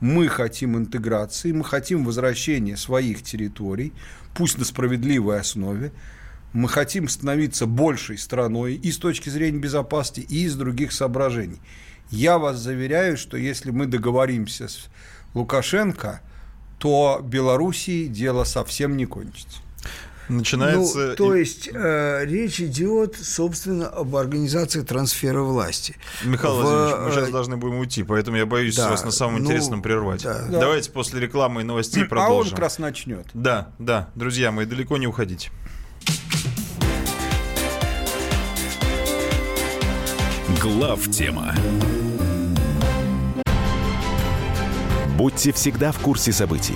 Мы 0.01 0.29
хотим 0.29 0.77
интеграции, 0.77 1.51
мы 1.51 1.65
хотим 1.65 2.05
возвращения 2.05 2.77
своих 2.77 3.21
территорий, 3.21 3.91
пусть 4.33 4.57
на 4.57 4.63
справедливой 4.65 5.39
основе. 5.39 5.91
Мы 6.53 6.69
хотим 6.69 7.07
становиться 7.09 7.65
большей 7.65 8.17
страной 8.17 8.75
и 8.75 8.91
с 8.91 8.97
точки 8.97 9.29
зрения 9.29 9.59
безопасности, 9.59 10.21
и 10.21 10.45
из 10.45 10.55
других 10.55 10.93
соображений. 10.93 11.59
Я 12.09 12.39
вас 12.39 12.57
заверяю, 12.57 13.17
что 13.17 13.37
если 13.37 13.71
мы 13.71 13.85
договоримся 13.85 14.67
с 14.67 14.87
Лукашенко, 15.33 16.21
то 16.79 17.21
Белоруссии 17.23 18.07
дело 18.07 18.45
совсем 18.45 18.97
не 18.97 19.05
кончится. 19.05 19.59
Начинается... 20.29 21.07
Ну, 21.09 21.15
то 21.15 21.35
есть 21.35 21.69
э, 21.73 22.25
речь 22.25 22.61
идет, 22.61 23.15
собственно, 23.21 23.87
об 23.87 24.15
организации 24.15 24.81
трансфера 24.81 25.41
власти. 25.41 25.95
Михаил 26.23 26.55
в... 26.55 26.61
Владимирович, 26.61 26.97
мы 27.05 27.11
сейчас 27.11 27.29
э, 27.29 27.31
должны 27.31 27.57
будем 27.57 27.79
уйти, 27.79 28.03
поэтому 28.03 28.37
я 28.37 28.45
боюсь 28.45 28.75
да, 28.75 28.91
вас 28.91 29.03
на 29.03 29.11
самом 29.11 29.39
ну, 29.39 29.45
интересном 29.45 29.81
прервать. 29.81 30.23
Да. 30.23 30.45
Давайте 30.49 30.91
после 30.91 31.19
рекламы 31.19 31.61
и 31.61 31.63
новостей 31.63 32.05
продолжим. 32.05 32.33
А 32.33 32.39
он 32.41 32.49
как 32.51 32.59
раз 32.59 32.77
начнет. 32.77 33.25
Да, 33.33 33.71
да, 33.79 34.09
друзья 34.13 34.51
мои, 34.51 34.65
далеко 34.65 34.97
не 34.97 35.07
уходите. 35.07 35.49
Глав 40.61 41.09
тема. 41.09 41.55
Будьте 45.17 45.51
всегда 45.53 45.91
в 45.91 45.99
курсе 45.99 46.31
событий. 46.31 46.75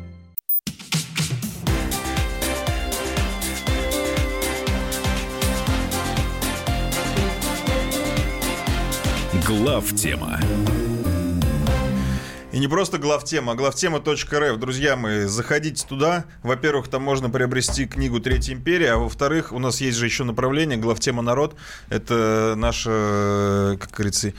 Глав 9.51 9.91
тема. 9.91 10.39
И 12.53 12.59
не 12.59 12.69
просто 12.69 12.97
главтема, 12.97 13.51
а 13.51 13.55
главтема.рф. 13.55 14.57
Друзья 14.57 14.95
мои, 14.95 15.25
заходите 15.25 15.85
туда. 15.85 16.23
Во-первых, 16.41 16.87
там 16.87 17.01
можно 17.01 17.29
приобрести 17.29 17.85
книгу 17.85 18.21
«Третья 18.21 18.53
империя», 18.53 18.93
а 18.93 18.97
во-вторых, 18.97 19.51
у 19.51 19.59
нас 19.59 19.81
есть 19.81 19.97
же 19.97 20.05
еще 20.05 20.23
направление 20.23 20.77
«Главтема 20.77 21.21
народ». 21.21 21.55
Это 21.89 22.53
наша, 22.55 23.77
как 23.77 23.91
говорится, 23.91 24.31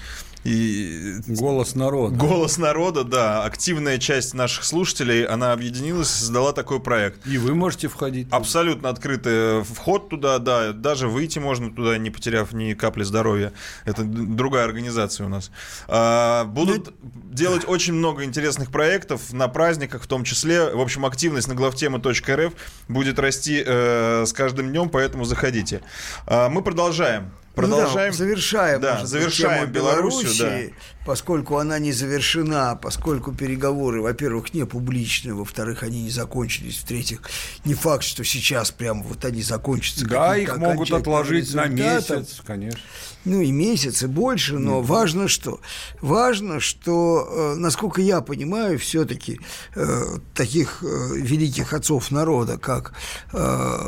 и... 0.44 1.14
Голос 1.28 1.74
народа. 1.74 2.16
Голос 2.16 2.58
народа, 2.58 3.04
да. 3.04 3.44
Активная 3.44 3.98
часть 3.98 4.34
наших 4.34 4.64
слушателей, 4.64 5.24
она 5.24 5.52
объединилась 5.52 6.08
и 6.08 6.18
создала 6.20 6.52
такой 6.52 6.80
проект. 6.80 7.24
И 7.26 7.38
вы 7.38 7.54
можете 7.54 7.88
входить. 7.88 8.26
Туда. 8.26 8.38
Абсолютно 8.38 8.88
открытый 8.88 9.62
вход 9.62 10.08
туда, 10.08 10.38
да. 10.38 10.72
Даже 10.72 11.08
выйти 11.08 11.38
можно 11.38 11.70
туда, 11.70 11.96
не 11.98 12.10
потеряв 12.10 12.52
ни 12.52 12.74
капли 12.74 13.04
здоровья. 13.04 13.52
Это 13.84 14.02
другая 14.02 14.64
организация 14.64 15.26
у 15.26 15.28
нас. 15.28 15.50
А, 15.86 16.44
будут 16.44 16.86
Но... 16.86 17.10
делать 17.30 17.62
очень 17.66 17.92
много 17.92 18.24
интересных 18.24 18.72
проектов 18.72 19.32
на 19.32 19.46
праздниках 19.48 20.02
в 20.02 20.06
том 20.08 20.24
числе. 20.24 20.74
В 20.74 20.80
общем, 20.80 21.06
активность 21.06 21.46
на 21.46 21.54
главтема.рф 21.54 22.52
будет 22.88 23.18
расти 23.18 23.62
э, 23.64 24.24
с 24.26 24.32
каждым 24.32 24.70
днем, 24.70 24.88
поэтому 24.88 25.24
заходите. 25.24 25.82
А, 26.26 26.48
мы 26.48 26.62
продолжаем. 26.62 27.30
Продолжаем. 27.54 28.12
Ну 28.12 28.18
да, 28.18 28.24
завершаем. 28.24 28.80
Да, 28.80 29.06
завершаем 29.06 29.70
Белоруссию, 29.70 30.70
да. 30.70 30.76
поскольку 31.04 31.58
она 31.58 31.78
не 31.78 31.92
завершена, 31.92 32.78
поскольку 32.80 33.32
переговоры, 33.32 34.00
во-первых, 34.00 34.54
не 34.54 34.64
публичные, 34.64 35.34
во-вторых, 35.34 35.82
они 35.82 36.02
не 36.04 36.10
закончились, 36.10 36.78
в-третьих, 36.78 37.20
не 37.64 37.74
факт, 37.74 38.04
что 38.04 38.24
сейчас 38.24 38.70
прямо 38.70 39.02
вот 39.02 39.24
они 39.24 39.42
закончатся. 39.42 40.06
Да, 40.06 40.36
их 40.36 40.56
могут 40.56 40.90
отложить 40.92 41.52
на 41.54 41.66
месяц, 41.66 42.40
конечно 42.46 42.80
ну 43.24 43.40
и 43.40 43.50
месяц, 43.50 44.02
и 44.02 44.06
больше, 44.06 44.58
но 44.58 44.80
mm-hmm. 44.80 44.84
важно 44.84 45.28
что? 45.28 45.60
Важно, 46.00 46.60
что, 46.60 47.28
э, 47.30 47.58
насколько 47.58 48.00
я 48.00 48.20
понимаю, 48.20 48.78
все-таки 48.78 49.40
э, 49.74 50.18
таких 50.34 50.82
э, 50.82 50.86
великих 51.16 51.72
отцов 51.72 52.10
народа, 52.10 52.58
как 52.58 52.94
э, 53.32 53.78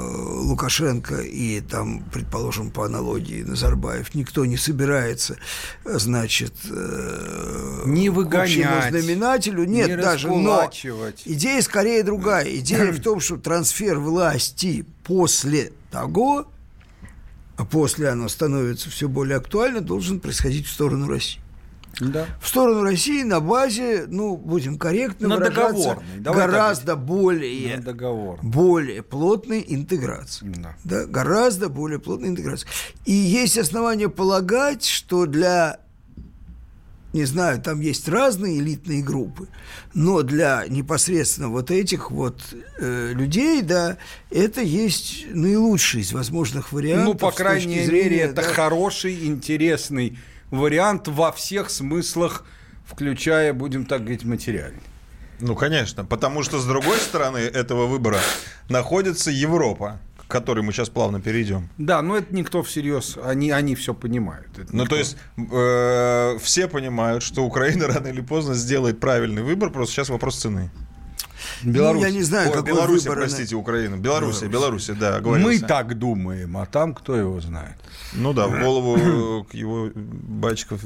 Лукашенко 0.43 1.17
и 1.17 1.61
там, 1.61 2.05
предположим, 2.13 2.71
по 2.71 2.85
аналогии 2.85 3.43
Назарбаев, 3.43 4.15
никто 4.15 4.45
не 4.45 4.57
собирается, 4.57 5.37
значит, 5.85 6.55
э, 6.71 7.83
не 7.87 8.11
выгонять, 8.11 8.91
знаменателю, 8.91 9.65
нет 9.65 9.89
не 9.89 9.97
даже, 9.97 10.29
но 10.29 10.71
идея 11.25 11.63
скорее 11.63 12.03
другая. 12.03 12.49
Идея 12.57 12.93
в 12.93 13.01
том, 13.03 13.21
что 13.21 13.37
трансфер 13.37 13.99
власти 13.99 14.87
после 15.05 15.73
того, 15.91 16.47
а 17.57 17.65
после 17.65 18.09
оно 18.09 18.29
становится 18.29 18.91
все 18.91 19.09
более 19.09 19.37
актуально, 19.37 19.81
должен 19.81 20.21
происходить 20.21 20.67
в 20.67 20.73
сторону 20.73 21.09
России. 21.09 21.41
Да. 22.01 22.27
В 22.41 22.49
сторону 22.49 22.83
России 22.83 23.23
на 23.23 23.41
базе, 23.41 24.07
ну, 24.09 24.37
будем 24.37 24.79
корректно 24.79 25.29
на 25.29 25.37
выражаться, 25.37 26.03
гораздо 26.19 26.97
более, 26.97 27.79
договор. 27.79 28.41
более 28.43 29.03
плотной 29.03 29.65
интеграции. 29.67 30.53
Да. 30.57 30.75
Да, 30.85 31.07
гораздо 31.07 31.69
более 31.69 31.99
плотной 31.99 32.31
интеграции. 32.31 32.69
И 33.05 33.13
есть 33.13 33.59
основания 33.59 34.09
полагать, 34.09 34.85
что 34.85 35.27
для 35.27 35.79
не 37.15 37.25
знаю, 37.27 37.63
там 37.63 37.81
есть 37.81 38.09
разные 38.09 38.59
элитные 38.59 39.01
группы, 39.01 39.47
но 39.95 40.23
для 40.23 40.65
непосредственно 40.69 41.49
вот 41.49 41.71
этих 41.71 42.11
вот 42.11 42.43
э, 42.81 43.13
людей, 43.15 43.63
да, 43.63 43.99
это 44.31 44.61
есть 44.61 45.27
наилучший 45.31 46.01
из 46.01 46.13
возможных 46.13 46.73
вариантов. 46.73 47.07
Ну, 47.07 47.15
по 47.15 47.31
крайней 47.31 47.85
зрения, 47.85 48.11
мере, 48.11 48.19
это 48.19 48.43
да, 48.43 48.43
хороший, 48.43 49.27
интересный 49.27 50.19
вариант 50.51 51.07
во 51.07 51.31
всех 51.31 51.71
смыслах, 51.71 52.45
включая, 52.85 53.53
будем 53.53 53.87
так 53.87 54.01
говорить, 54.01 54.25
материальный. 54.25 54.83
Ну, 55.39 55.55
конечно, 55.55 56.05
потому 56.05 56.43
что 56.43 56.59
с 56.59 56.67
другой 56.67 56.99
стороны 56.99 57.39
этого 57.39 57.87
выбора 57.87 58.19
находится 58.69 59.31
Европа 59.31 60.01
к 60.27 60.31
которой 60.31 60.61
мы 60.61 60.73
сейчас 60.73 60.89
плавно 60.89 61.21
перейдем. 61.21 61.69
Да, 61.79 62.03
но 62.03 62.17
это 62.17 62.35
никто 62.35 62.63
всерьез, 62.63 63.19
они, 63.23 63.51
они 63.51 63.75
все 63.75 63.95
понимают. 63.95 64.59
Это 64.59 64.75
ну, 64.75 64.87
то 64.87 64.97
есть 64.97 65.17
э, 65.37 66.39
все 66.41 66.69
понимают, 66.69 67.23
что 67.23 67.45
Украина 67.45 67.87
рано 67.87 68.09
или 68.09 68.21
поздно 68.21 68.55
сделает 68.55 69.01
правильный 69.01 69.43
выбор, 69.43 69.71
просто 69.71 69.95
сейчас 69.95 70.09
вопрос 70.09 70.37
цены. 70.37 70.71
Беларусь. 71.65 72.03
Ну, 72.03 72.07
я 72.07 72.13
не 72.13 72.23
знаю, 72.23 72.51
Ой, 72.51 72.55
какой 72.55 72.73
Беларусь, 72.73 73.03
выбор 73.05 73.19
простите, 73.19 73.57
Украина. 73.57 73.97
Белоруссия, 73.97 74.47
Белоруссия, 74.47 74.95
да, 74.95 75.21
Мы 75.23 75.59
так 75.59 75.99
думаем, 75.99 76.57
а 76.57 76.67
там 76.67 76.95
кто 76.95 77.17
его 77.17 77.41
знает. 77.41 77.77
Ну 78.13 78.33
да, 78.33 78.47
в 78.47 78.61
голову 78.61 79.45
к 79.51 79.55
его 79.55 79.91
батчиков 79.95 80.81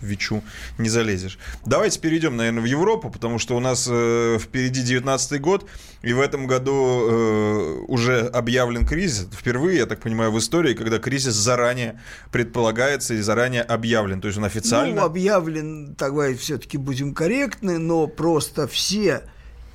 Вичу 0.00 0.42
не 0.78 0.88
залезешь. 0.88 1.38
Давайте 1.64 2.00
перейдем, 2.00 2.36
наверное, 2.36 2.62
в 2.62 2.66
Европу, 2.66 3.10
потому 3.10 3.38
что 3.38 3.56
у 3.56 3.60
нас 3.60 3.88
э, 3.90 4.38
впереди 4.40 4.82
19 4.82 5.40
год, 5.40 5.66
и 6.02 6.12
в 6.12 6.20
этом 6.20 6.46
году 6.46 6.72
э, 6.72 7.84
уже 7.88 8.20
объявлен 8.20 8.86
кризис. 8.86 9.28
Впервые, 9.32 9.78
я 9.78 9.86
так 9.86 10.00
понимаю, 10.00 10.32
в 10.32 10.38
истории, 10.38 10.74
когда 10.74 10.98
кризис 10.98 11.34
заранее 11.34 12.00
предполагается 12.32 13.14
и 13.14 13.20
заранее 13.20 13.62
объявлен. 13.62 14.20
То 14.20 14.28
есть 14.28 14.38
он 14.38 14.44
официально... 14.44 14.94
Ну, 14.94 15.06
объявлен, 15.06 15.94
давай 15.94 16.34
все-таки 16.34 16.76
будем 16.76 17.14
корректны, 17.14 17.78
но 17.78 18.06
просто 18.06 18.66
все 18.68 19.22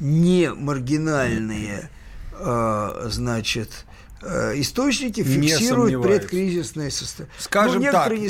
не 0.03 0.53
маргинальные, 0.53 1.89
э, 2.37 3.07
значит, 3.09 3.85
э, 4.21 4.59
источники 4.59 5.23
фиксируют 5.23 6.03
предкризисное 6.03 6.89
состояние. 6.91 7.33
Скажем 7.39 7.81
ну, 7.81 7.91
так, 7.91 8.11
не 8.11 8.27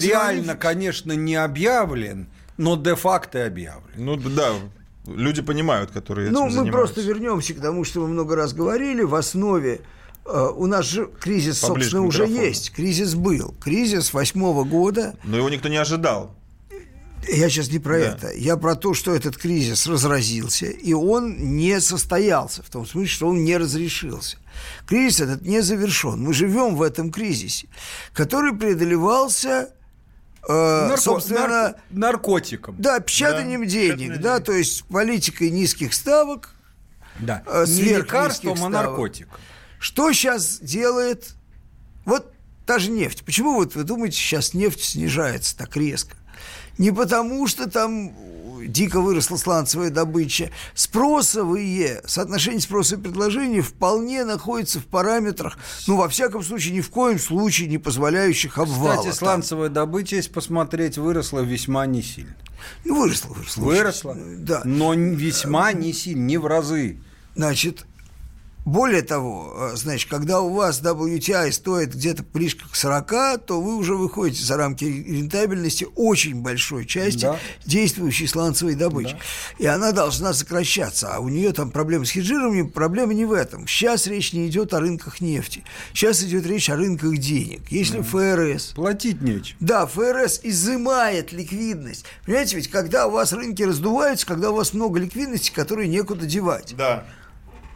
реально, 0.00 0.52
они... 0.52 0.60
конечно, 0.60 1.12
не 1.12 1.34
объявлен, 1.34 2.28
но 2.56 2.76
де-факто 2.76 3.44
объявлен. 3.44 3.90
Ну 3.96 4.16
да, 4.16 4.52
люди 5.06 5.42
понимают, 5.42 5.90
которые 5.90 6.30
Ну, 6.30 6.44
мы 6.44 6.50
занимаются. 6.50 6.72
просто 6.72 7.00
вернемся 7.00 7.54
к 7.54 7.60
тому, 7.60 7.82
что 7.82 8.02
мы 8.02 8.08
много 8.08 8.36
раз 8.36 8.52
говорили. 8.52 9.02
В 9.02 9.16
основе 9.16 9.80
э, 10.24 10.48
у 10.54 10.66
нас 10.66 10.86
же 10.86 11.10
кризис, 11.20 11.58
Поближе 11.58 11.90
собственно, 11.90 12.06
уже 12.06 12.26
есть. 12.26 12.70
Кризис 12.70 13.16
был. 13.16 13.52
Кризис 13.60 14.12
восьмого 14.12 14.62
года. 14.62 15.16
Но 15.24 15.36
его 15.36 15.50
никто 15.50 15.68
не 15.68 15.76
ожидал. 15.76 16.35
Я 17.28 17.50
сейчас 17.50 17.70
не 17.70 17.78
про 17.78 17.98
да. 17.98 18.04
это. 18.06 18.32
Я 18.32 18.56
про 18.56 18.76
то, 18.76 18.94
что 18.94 19.14
этот 19.14 19.36
кризис 19.36 19.86
разразился, 19.86 20.66
и 20.66 20.92
он 20.92 21.56
не 21.56 21.80
состоялся, 21.80 22.62
в 22.62 22.70
том 22.70 22.86
смысле, 22.86 23.08
что 23.08 23.28
он 23.28 23.44
не 23.44 23.56
разрешился. 23.56 24.38
Кризис 24.86 25.20
этот 25.20 25.42
не 25.42 25.60
завершен. 25.60 26.22
Мы 26.22 26.32
живем 26.32 26.76
в 26.76 26.82
этом 26.82 27.10
кризисе, 27.10 27.68
который 28.12 28.56
преодолевался 28.56 29.70
Э, 30.48 30.86
Нарко... 30.88 31.02
собственно, 31.02 31.48
нар... 31.48 31.74
наркотиком. 31.90 32.76
Да, 32.78 33.00
печатанием 33.00 33.62
да, 33.62 33.66
денег, 33.66 34.20
да, 34.20 34.38
то 34.38 34.52
есть 34.52 34.84
политикой 34.84 35.50
низких 35.50 35.92
ставок. 35.92 36.54
Да, 37.18 37.42
э, 37.46 37.64
не 37.66 37.82
лекарством, 37.82 38.62
а 38.62 38.68
наркотиком. 38.68 39.38
Что 39.80 40.12
сейчас 40.12 40.60
делает 40.60 41.34
вот 42.04 42.32
та 42.64 42.78
же 42.78 42.90
нефть? 42.90 43.24
Почему 43.24 43.54
вот 43.54 43.74
вы 43.74 43.82
думаете, 43.82 44.16
сейчас 44.16 44.54
нефть 44.54 44.84
снижается 44.84 45.56
так 45.56 45.76
резко? 45.76 46.16
Не 46.78 46.90
потому, 46.90 47.46
что 47.46 47.68
там 47.68 48.12
дико 48.66 49.00
выросла 49.00 49.36
сланцевая 49.36 49.90
добыча. 49.90 50.50
Спросовые, 50.74 52.02
соотношение 52.06 52.60
спроса 52.60 52.96
и 52.96 52.98
предложения 52.98 53.62
вполне 53.62 54.24
находится 54.24 54.80
в 54.80 54.86
параметрах, 54.86 55.58
ну, 55.86 55.96
во 55.96 56.08
всяком 56.08 56.42
случае, 56.42 56.74
ни 56.74 56.80
в 56.80 56.90
коем 56.90 57.18
случае 57.18 57.68
не 57.68 57.78
позволяющих 57.78 58.58
обвала. 58.58 58.96
Кстати, 58.96 59.14
сланцевая 59.14 59.68
добыча, 59.68 60.16
если 60.16 60.30
посмотреть, 60.30 60.98
выросла 60.98 61.40
весьма 61.40 61.86
не 61.86 62.02
сильно. 62.02 62.34
Ну, 62.84 63.00
выросла, 63.00 63.34
выросла. 63.34 63.62
Выросла, 63.62 64.16
да. 64.16 64.62
но 64.64 64.94
весьма 64.94 65.72
не 65.72 65.92
сильно, 65.92 66.24
не 66.24 66.38
в 66.38 66.46
разы. 66.46 66.98
Значит, 67.34 67.86
более 68.66 69.02
того, 69.02 69.54
э, 69.56 69.76
значит, 69.76 70.10
когда 70.10 70.40
у 70.40 70.52
вас 70.52 70.82
WTI 70.82 71.52
стоит 71.52 71.94
где-то 71.94 72.24
близко 72.24 72.68
к 72.68 72.74
40, 72.74 73.46
то 73.46 73.60
вы 73.60 73.76
уже 73.76 73.94
выходите 73.94 74.42
за 74.42 74.56
рамки 74.56 74.84
рентабельности 74.84 75.86
очень 75.94 76.42
большой 76.42 76.84
части 76.84 77.20
да. 77.20 77.38
действующей 77.64 78.26
сланцевой 78.26 78.74
добычи. 78.74 79.12
Да. 79.12 79.64
И 79.64 79.66
она 79.66 79.92
должна 79.92 80.32
сокращаться. 80.32 81.14
А 81.14 81.20
у 81.20 81.28
нее 81.28 81.52
там 81.52 81.70
проблемы 81.70 82.06
с 82.06 82.10
хеджированием, 82.10 82.68
проблема 82.68 83.14
не 83.14 83.24
в 83.24 83.30
этом. 83.30 83.68
Сейчас 83.68 84.08
речь 84.08 84.32
не 84.32 84.48
идет 84.48 84.74
о 84.74 84.80
рынках 84.80 85.20
нефти. 85.20 85.62
Сейчас 85.94 86.24
идет 86.24 86.44
речь 86.44 86.68
о 86.68 86.74
рынках 86.74 87.16
денег. 87.18 87.70
Если 87.70 87.98
да. 87.98 88.02
ФРС... 88.02 88.72
Платить 88.74 89.22
нечем. 89.22 89.56
Да, 89.60 89.86
ФРС 89.86 90.40
изымает 90.42 91.30
ликвидность. 91.30 92.04
Понимаете, 92.24 92.56
ведь 92.56 92.68
когда 92.68 93.06
у 93.06 93.12
вас 93.12 93.32
рынки 93.32 93.62
раздуваются, 93.62 94.26
когда 94.26 94.50
у 94.50 94.56
вас 94.56 94.72
много 94.72 94.98
ликвидности, 94.98 95.52
которые 95.52 95.86
некуда 95.86 96.26
девать. 96.26 96.74
Да. 96.76 97.04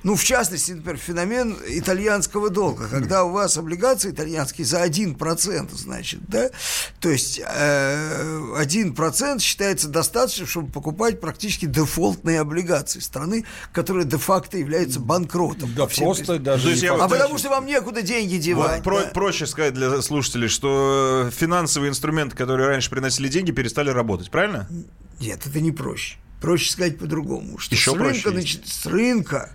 Ну, 0.02 0.16
в 0.16 0.24
частности, 0.24 0.72
например, 0.72 0.96
феномен 0.96 1.56
итальянского 1.68 2.48
долга, 2.48 2.88
когда 2.88 3.24
у 3.24 3.32
вас 3.32 3.56
облигации 3.58 4.10
итальянские 4.10 4.66
за 4.66 4.84
1%, 4.84 5.68
значит, 5.74 6.20
да, 6.26 6.50
то 7.00 7.10
есть 7.10 7.40
э, 7.44 8.62
1% 8.62 9.40
считается 9.40 9.88
достаточным, 9.88 10.46
чтобы 10.46 10.70
покупать 10.70 11.20
практически 11.20 11.66
дефолтные 11.66 12.40
облигации 12.40 13.00
страны, 13.00 13.44
которая 13.72 14.04
де-факто 14.04 14.56
является 14.56 15.00
банкротом. 15.00 15.72
Да, 15.74 15.86
просто 15.86 16.38
даже... 16.38 16.74
Не 16.74 16.86
а 16.86 17.08
потому 17.08 17.36
что 17.36 17.50
вам 17.50 17.66
некуда 17.66 18.00
деньги 18.02 18.36
девать. 18.36 18.84
Вот, 18.84 19.04
да? 19.04 19.10
Проще 19.12 19.46
сказать 19.46 19.74
для 19.74 20.00
слушателей, 20.00 20.48
что 20.48 21.28
финансовые 21.30 21.90
инструменты, 21.90 22.36
которые 22.36 22.68
раньше 22.68 22.88
приносили 22.88 23.28
деньги, 23.28 23.50
перестали 23.50 23.90
работать, 23.90 24.30
правильно? 24.30 24.66
Нет, 25.20 25.46
это 25.46 25.60
не 25.60 25.72
проще. 25.72 26.16
Проще 26.40 26.70
сказать 26.70 26.98
по-другому. 26.98 27.58
Что 27.58 27.74
Еще 27.74 27.90
с 27.90 27.94
рынка, 27.94 28.30
значит, 28.30 28.66
с 28.66 28.86
рынка 28.86 29.50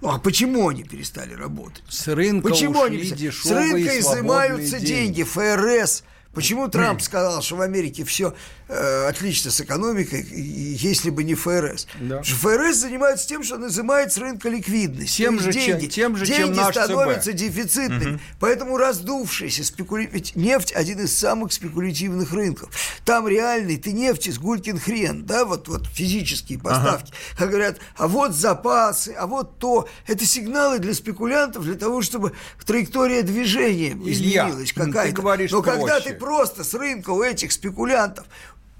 ну 0.00 0.10
а 0.10 0.18
почему 0.18 0.68
они 0.68 0.84
перестали 0.84 1.34
работать? 1.34 1.82
С 1.88 2.08
рынка 2.08 2.48
почему 2.48 2.80
ушли 2.80 2.96
они 2.96 2.98
перестали? 2.98 3.30
С 3.30 3.50
рынка 3.50 3.98
изымаются 3.98 4.80
деньги. 4.80 4.86
деньги. 4.86 5.22
ФРС 5.24 6.04
Почему 6.34 6.68
Трамп 6.68 7.00
сказал, 7.02 7.42
что 7.42 7.56
в 7.56 7.60
Америке 7.62 8.04
все 8.04 8.34
отлично 8.68 9.50
с 9.50 9.60
экономикой, 9.60 10.26
если 10.30 11.10
бы 11.10 11.24
не 11.24 11.34
ФРС? 11.34 11.86
Да. 12.00 12.22
ФРС 12.22 12.76
занимается 12.76 13.26
тем, 13.26 13.42
что 13.42 13.56
называет 13.56 14.12
с 14.12 14.18
рынка 14.18 14.48
ликвидность. 14.48 15.16
Тем 15.16 15.40
же, 15.40 15.52
деньги, 15.52 15.86
чем, 15.86 15.90
тем 15.90 16.16
же, 16.16 16.26
деньги 16.26 16.54
чем 16.54 16.56
наш 16.56 16.74
становятся 16.74 17.30
ЦБ. 17.30 17.36
дефицитными. 17.36 18.14
Угу. 18.14 18.20
Поэтому 18.40 18.76
раздувшийся 18.76 19.64
спекули... 19.64 20.08
Ведь 20.12 20.36
нефть 20.36 20.72
один 20.72 21.00
из 21.00 21.16
самых 21.16 21.52
спекулятивных 21.52 22.32
рынков. 22.32 22.70
Там 23.04 23.26
реальный, 23.26 23.76
ты 23.76 23.92
нефти 23.92 24.30
с 24.30 24.38
гулькин 24.38 24.78
хрен, 24.78 25.24
да, 25.24 25.44
вот, 25.44 25.68
вот 25.68 25.86
физические 25.86 26.58
поставки. 26.58 27.12
Ага. 27.12 27.38
Как 27.38 27.50
говорят, 27.50 27.78
а 27.96 28.08
вот 28.08 28.34
запасы, 28.34 29.14
а 29.18 29.26
вот 29.26 29.58
то. 29.58 29.88
Это 30.06 30.24
сигналы 30.24 30.78
для 30.78 30.94
спекулянтов, 30.94 31.64
для 31.64 31.74
того, 31.74 32.02
чтобы 32.02 32.32
траектория 32.66 33.22
движения 33.22 33.92
изменилась 33.92 34.72
какая-то. 34.72 35.22
Но 35.22 35.62
проще. 35.62 35.62
когда 35.62 36.00
ты 36.00 36.14
просто 36.14 36.64
с 36.64 36.74
рынка 36.74 37.10
у 37.10 37.22
этих 37.22 37.52
спекулянтов 37.52 38.26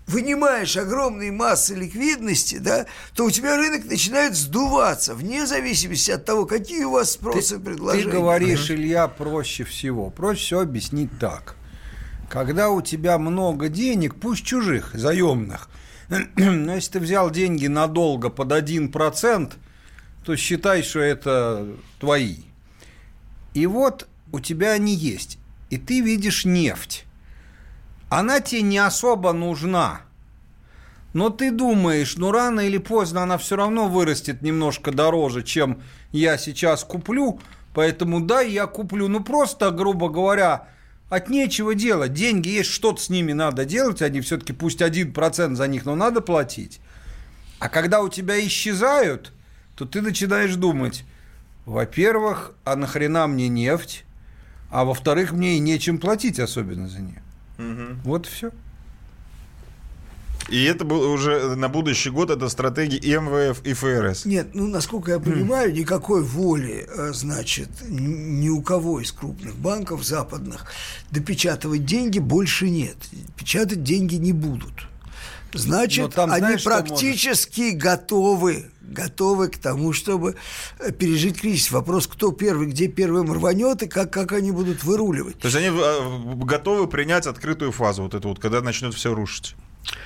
вынимаешь 0.09 0.77
огромные 0.77 1.31
массы 1.31 1.75
ликвидности, 1.75 2.59
да, 2.59 2.87
то 3.15 3.27
у 3.27 3.31
тебя 3.31 3.57
рынок 3.57 3.85
начинает 3.85 4.35
сдуваться, 4.35 5.15
вне 5.15 5.47
зависимости 5.47 6.11
от 6.11 6.25
того, 6.25 6.47
какие 6.47 6.85
у 6.85 6.93
вас 6.93 7.13
спросы 7.13 7.57
и 7.57 7.59
предложения. 7.59 8.11
Ты 8.11 8.19
говоришь, 8.19 8.71
Илья, 8.71 9.07
проще 9.07 9.65
всего. 9.65 10.11
Проще 10.11 10.41
всего 10.41 10.61
объяснить 10.63 11.11
так. 11.21 11.55
Когда 12.29 12.71
у 12.71 12.83
тебя 12.83 13.19
много 13.19 13.69
денег, 13.69 14.17
пусть 14.17 14.45
чужих, 14.45 14.91
заемных, 14.95 15.69
но 16.37 16.75
если 16.75 16.93
ты 16.93 17.01
взял 17.01 17.31
деньги 17.31 17.67
надолго 17.67 18.31
под 18.31 18.53
1%, 18.53 19.53
то 20.25 20.37
считай, 20.37 20.83
что 20.83 21.01
это 21.01 21.69
твои. 22.01 22.37
И 23.55 23.67
вот 23.67 24.09
у 24.33 24.41
тебя 24.41 24.73
они 24.73 24.95
есть. 24.95 25.39
И 25.71 25.77
ты 25.77 26.01
видишь 26.01 26.45
нефть 26.45 27.05
она 28.09 28.41
тебе 28.41 28.63
не 28.63 28.79
особо 28.79 29.33
нужна. 29.33 30.03
Но 31.13 31.31
ты 31.31 31.51
думаешь, 31.51 32.17
ну 32.17 32.31
рано 32.31 32.61
или 32.61 32.79
поздно 32.79 33.23
она 33.23 33.39
все 33.39 33.57
равно 33.57 33.89
вырастет 33.89 34.43
немножко 34.43 34.93
дороже, 34.93 35.43
чем 35.43 35.83
я 36.13 36.39
сейчас 36.39 36.85
куплю, 36.85 37.41
поэтому 37.75 38.21
да, 38.21 38.41
я 38.41 38.67
куплю. 38.67 39.09
Ну 39.09 39.25
просто, 39.25 39.71
грубо 39.71 40.09
говоря, 40.09 40.69
от 41.09 41.31
нечего 41.31 41.75
делать. 41.75 42.13
Деньги 42.13 42.49
есть, 42.49 42.71
что-то 42.71 43.01
с 43.01 43.09
ними 43.09 43.33
надо 43.33 43.65
делать, 43.65 44.03
они 44.03 44.21
все-таки 44.21 44.53
пусть 44.53 44.83
один 44.83 45.13
процент 45.13 45.57
за 45.57 45.67
них, 45.67 45.87
но 45.87 45.95
надо 45.95 46.21
платить. 46.21 46.81
А 47.59 47.69
когда 47.69 48.03
у 48.03 48.09
тебя 48.09 48.39
исчезают, 48.47 49.33
то 49.75 49.85
ты 49.85 50.03
начинаешь 50.03 50.55
думать, 50.55 51.05
во-первых, 51.65 52.53
а 52.65 52.77
нахрена 52.77 53.27
мне 53.27 53.49
нефть, 53.49 54.05
а 54.71 54.85
во-вторых, 54.85 55.33
мне 55.33 55.57
и 55.57 55.61
нечем 55.61 55.99
платить 55.99 56.39
особенно 56.39 56.89
за 56.89 57.01
нее. 57.01 57.23
Угу. 57.59 58.01
Вот 58.05 58.27
и 58.27 58.31
все. 58.31 58.51
И 60.49 60.65
это 60.65 60.85
было 60.85 61.09
уже 61.09 61.55
на 61.57 61.69
будущий 61.69 62.09
год, 62.09 62.31
это 62.31 62.49
стратегии 62.49 62.99
МВФ 62.99 63.61
и 63.65 63.75
ФРС. 63.75 64.25
Нет, 64.25 64.55
ну, 64.55 64.67
насколько 64.67 65.13
я 65.13 65.19
понимаю, 65.21 65.75
никакой 65.75 66.23
воли, 66.23 66.87
э, 66.89 67.13
значит, 67.13 67.69
ни 67.87 68.49
у 68.49 68.63
кого 68.63 69.01
из 69.01 69.13
крупных 69.13 69.57
банков 69.57 70.05
западных 70.05 70.65
допечатывать 71.11 71.85
деньги 71.85 72.19
больше 72.19 72.71
нет. 72.71 72.97
Печатать 73.37 73.83
деньги 73.83 74.15
не 74.15 74.33
будут. 74.33 74.89
Значит, 75.53 76.15
там, 76.15 76.31
они 76.31 76.41
знаешь, 76.41 76.65
практически 76.65 77.71
готовы 77.71 78.71
готовы 78.89 79.49
к 79.49 79.59
тому, 79.59 79.93
чтобы 79.93 80.37
э, 80.79 80.93
пережить 80.93 81.41
кризис. 81.41 81.71
Вопрос, 81.71 82.07
кто 82.07 82.33
первый, 82.33 82.69
где 82.69 82.89
первым 82.89 83.33
рванет 83.33 83.83
и 83.83 83.87
как, 83.87 84.11
как 84.11 84.33
они 84.33 84.51
будут 84.51 84.83
выруливать. 84.83 85.39
То 85.39 85.49
есть 85.49 85.57
они 85.57 85.69
э, 85.69 86.35
готовы 86.45 86.87
принять 86.87 87.27
открытую 87.27 87.73
фазу, 87.73 88.05
вот 88.05 88.15
эту 88.15 88.29
вот, 88.29 88.39
когда 88.39 88.61
начнет 88.61 88.95
все 88.95 89.15
рушить. 89.15 89.57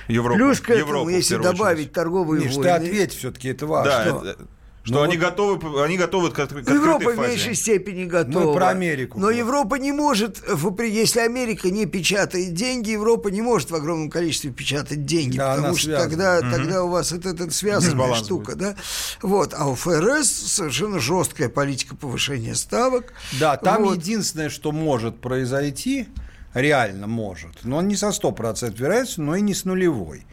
Европу. 0.07 0.37
Плюс 0.37 0.59
к 0.59 0.69
этому, 0.69 0.87
Европу, 0.87 1.09
если 1.09 1.37
добавить 1.37 1.79
очередь. 1.79 1.93
торговые 1.93 2.45
Миш, 2.45 2.55
войны... 2.55 2.63
ты 2.63 2.69
ответь 2.69 3.13
все-таки, 3.13 3.49
это 3.49 3.67
важно. 3.67 3.91
Да, 3.91 4.29
это, 4.29 4.37
что 4.83 4.95
ну, 4.95 5.01
они, 5.03 5.17
вот... 5.17 5.25
готовы, 5.25 5.83
они 5.83 5.97
готовы 5.97 6.29
к, 6.29 6.35
к 6.35 6.69
Европа 6.69 7.11
в 7.11 7.17
меньшей 7.17 7.55
степени 7.55 8.03
готова. 8.03 8.47
Мы 8.47 8.53
про 8.53 8.69
Америку. 8.69 9.17
Но 9.17 9.29
Европа 9.29 9.75
не 9.75 9.93
может, 9.93 10.43
если 10.79 11.21
Америка 11.21 11.69
не 11.69 11.85
печатает 11.85 12.53
деньги, 12.53 12.91
Европа 12.91 13.29
не 13.29 13.41
может 13.41 13.71
в 13.71 13.75
огромном 13.75 14.09
количестве 14.09 14.51
печатать 14.51 15.05
деньги, 15.05 15.37
да, 15.37 15.55
потому 15.55 15.77
что 15.77 15.97
тогда, 15.97 16.39
угу. 16.39 16.51
тогда 16.51 16.83
у 16.83 16.89
вас 16.89 17.13
это, 17.13 17.29
это 17.29 17.49
связанная 17.51 18.13
штука. 18.15 18.55
Да? 18.55 18.75
Вот. 19.21 19.53
А 19.57 19.69
у 19.69 19.75
ФРС 19.75 20.27
совершенно 20.29 20.99
жесткая 20.99 21.47
политика 21.47 21.95
повышения 21.95 22.53
ставок. 22.53 23.13
Да, 23.39 23.55
там 23.55 23.85
вот. 23.85 23.97
единственное, 23.97 24.49
что 24.49 24.73
может 24.73 25.21
произойти, 25.21 26.07
реально 26.53 27.07
может, 27.07 27.63
но 27.63 27.81
не 27.81 27.95
со 27.95 28.09
100% 28.09 28.77
вероятностью, 28.77 29.23
но 29.23 29.37
и 29.37 29.41
не 29.41 29.53
с 29.53 29.63
нулевой. 29.63 30.25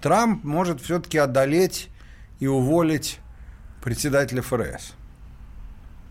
Трамп 0.00 0.42
может 0.42 0.80
все-таки 0.80 1.18
одолеть 1.18 1.88
и 2.38 2.46
уволить 2.46 3.18
председателя 3.82 4.42
ФРС. 4.42 4.94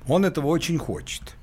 Он 0.08 0.26
этого 0.26 0.48
очень 0.48 0.78
хочет. 0.78 1.36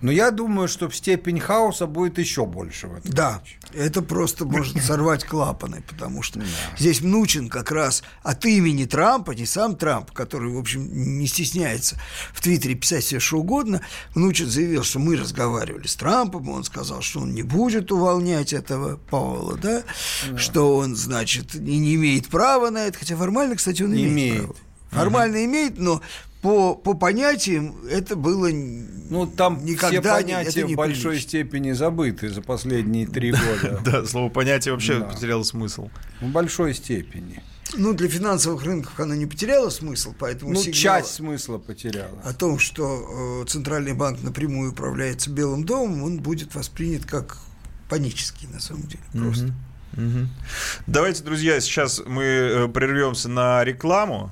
Но 0.00 0.12
я 0.12 0.30
думаю, 0.30 0.68
что 0.68 0.88
степень 0.90 1.40
хаоса 1.40 1.86
будет 1.86 2.18
еще 2.18 2.46
больше 2.46 2.86
в 2.86 2.94
этом 2.94 3.10
Да, 3.10 3.42
это 3.74 4.00
просто 4.00 4.44
может 4.44 4.82
сорвать 4.84 5.24
клапаны, 5.24 5.82
потому 5.88 6.22
что 6.22 6.40
здесь 6.78 7.00
Мнучин 7.00 7.48
как 7.48 7.72
раз 7.72 8.04
от 8.22 8.44
имени 8.46 8.84
Трампа, 8.84 9.32
не 9.32 9.44
сам 9.44 9.74
Трамп, 9.74 10.12
который, 10.12 10.52
в 10.52 10.58
общем, 10.58 11.18
не 11.18 11.26
стесняется 11.26 11.96
в 12.32 12.40
Твиттере 12.40 12.76
писать 12.76 13.04
все 13.04 13.18
что 13.18 13.38
угодно, 13.38 13.80
Мнучин 14.14 14.46
заявил, 14.46 14.84
что 14.84 15.00
мы 15.00 15.16
разговаривали 15.16 15.86
с 15.86 15.96
Трампом, 15.96 16.48
он 16.48 16.62
сказал, 16.62 17.02
что 17.02 17.20
он 17.20 17.34
не 17.34 17.42
будет 17.42 17.90
увольнять 17.90 18.52
этого 18.52 18.96
Пауэлла, 18.96 19.56
да, 19.58 19.82
что 20.36 20.76
он, 20.76 20.94
значит, 20.94 21.56
и 21.56 21.78
не 21.78 21.96
имеет 21.96 22.28
права 22.28 22.70
на 22.70 22.86
это, 22.86 22.98
хотя 22.98 23.16
формально, 23.16 23.56
кстати, 23.56 23.82
он 23.82 23.92
имеет, 23.94 24.12
Имеет. 24.12 24.44
право. 24.44 24.56
Формально 24.90 25.44
имеет, 25.44 25.78
но 25.78 26.00
по, 26.42 26.74
по 26.76 26.94
понятиям 26.94 27.74
это 27.90 28.14
было 28.16 28.48
Ну, 28.52 29.26
там 29.26 29.64
никогда 29.64 29.88
все 29.88 29.96
не- 30.24 30.32
понятия 30.32 30.64
в 30.64 30.68
не 30.68 30.74
большой 30.76 31.10
прилично. 31.12 31.28
степени 31.28 31.72
забыты 31.72 32.28
за 32.30 32.42
последние 32.42 33.06
три 33.06 33.32
года. 33.32 33.80
Да, 33.84 34.04
слово 34.04 34.28
понятие 34.30 34.72
вообще 34.72 35.00
потеряло 35.00 35.42
смысл. 35.42 35.88
В 36.20 36.26
большой 36.28 36.74
степени. 36.74 37.42
Ну, 37.76 37.92
для 37.92 38.08
финансовых 38.08 38.64
рынков 38.64 38.98
она 38.98 39.14
не 39.14 39.26
потеряла 39.26 39.68
смысл, 39.68 40.14
поэтому 40.18 40.52
Ну, 40.52 40.62
часть 40.72 41.14
смысла 41.14 41.58
потеряла. 41.58 42.18
о 42.24 42.32
том, 42.32 42.58
что 42.58 43.42
э, 43.42 43.46
Центральный 43.46 43.92
банк 43.92 44.22
напрямую 44.22 44.72
управляется 44.72 45.30
Белым 45.30 45.64
домом, 45.64 46.02
он 46.02 46.18
будет 46.20 46.54
воспринят 46.54 47.04
как 47.04 47.36
панический, 47.90 48.48
на 48.50 48.60
самом 48.60 48.84
деле, 48.84 49.02
просто. 49.12 49.52
Давайте, 50.86 51.22
друзья, 51.24 51.60
сейчас 51.60 52.00
мы 52.06 52.22
э, 52.22 52.68
прервемся 52.68 53.28
на 53.28 53.62
рекламу. 53.64 54.30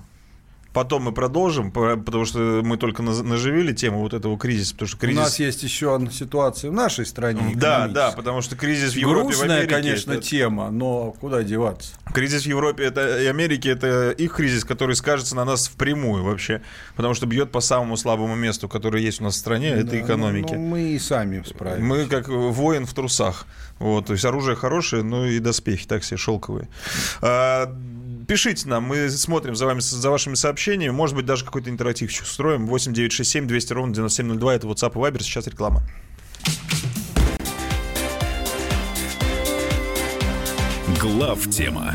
Потом 0.76 1.04
мы 1.04 1.12
продолжим, 1.12 1.70
по- 1.72 1.96
потому 1.96 2.26
что 2.26 2.60
мы 2.62 2.76
только 2.76 3.02
наживили 3.02 3.72
тему 3.72 4.00
вот 4.00 4.12
этого 4.12 4.36
кризиса, 4.38 4.74
потому 4.74 4.88
что 4.88 4.98
У 5.06 5.10
нас 5.12 5.34
кризис... 5.34 5.38
есть 5.40 5.62
еще 5.62 5.94
одна 5.94 6.10
ситуация 6.10 6.70
в 6.70 6.74
нашей 6.74 7.06
стране. 7.06 7.52
Да, 7.54 7.88
да, 7.88 8.12
потому 8.12 8.42
что 8.42 8.56
кризис 8.56 8.92
в 8.92 8.96
Европе 8.96 9.20
и 9.20 9.22
в 9.22 9.26
Грустная, 9.38 9.56
Америке... 9.60 9.74
конечно, 9.74 10.12
это- 10.12 10.20
тема, 10.22 10.70
но 10.70 11.12
куда 11.12 11.42
деваться? 11.42 11.94
Кризис 12.12 12.42
в 12.42 12.46
Европе 12.46 12.84
это, 12.84 13.22
и 13.22 13.26
Америке 13.26 13.70
это 13.70 14.10
их 14.10 14.34
кризис, 14.34 14.66
который 14.66 14.94
скажется 14.96 15.34
на 15.34 15.46
нас 15.46 15.66
впрямую 15.66 16.24
вообще, 16.24 16.60
потому 16.94 17.14
что 17.14 17.24
бьет 17.24 17.50
по 17.50 17.60
самому 17.60 17.96
слабому 17.96 18.34
месту, 18.36 18.68
которое 18.68 19.02
есть 19.02 19.22
у 19.22 19.24
нас 19.24 19.34
в 19.34 19.38
стране, 19.38 19.70
это 19.70 19.92
Да, 19.92 19.98
экономики. 20.00 20.52
ну, 20.52 20.60
мы 20.60 20.80
и 20.90 20.98
сами 20.98 21.42
справимся. 21.46 21.82
Мы 21.84 22.04
как 22.04 22.28
воин 22.28 22.84
в 22.84 22.92
трусах. 22.92 23.46
Вот, 23.78 24.06
то 24.06 24.14
есть 24.14 24.24
оружие 24.24 24.56
хорошее, 24.56 25.02
но 25.02 25.26
и 25.26 25.38
доспехи 25.38 25.86
так 25.86 26.02
себе 26.04 26.16
шелковые. 26.16 26.68
Пишите 28.26 28.68
нам, 28.68 28.82
мы 28.82 29.08
смотрим 29.08 29.54
за 29.54 29.66
вами, 29.66 29.78
за 29.78 30.10
вашими 30.10 30.34
сообщениями. 30.34 30.92
Может 30.92 31.14
быть, 31.14 31.26
даже 31.26 31.44
какой-то 31.44 31.70
интерактив 31.70 32.10
устроим. 32.10 32.66
8 32.66 32.92
967 32.92 33.46
200 33.46 33.72
ровно 33.72 33.94
9702. 33.94 34.54
Это 34.54 34.66
WhatsApp 34.66 34.92
и 34.92 34.98
Viber. 34.98 35.22
Сейчас 35.22 35.46
реклама. 35.46 35.82
Глав 41.00 41.48
тема. 41.50 41.94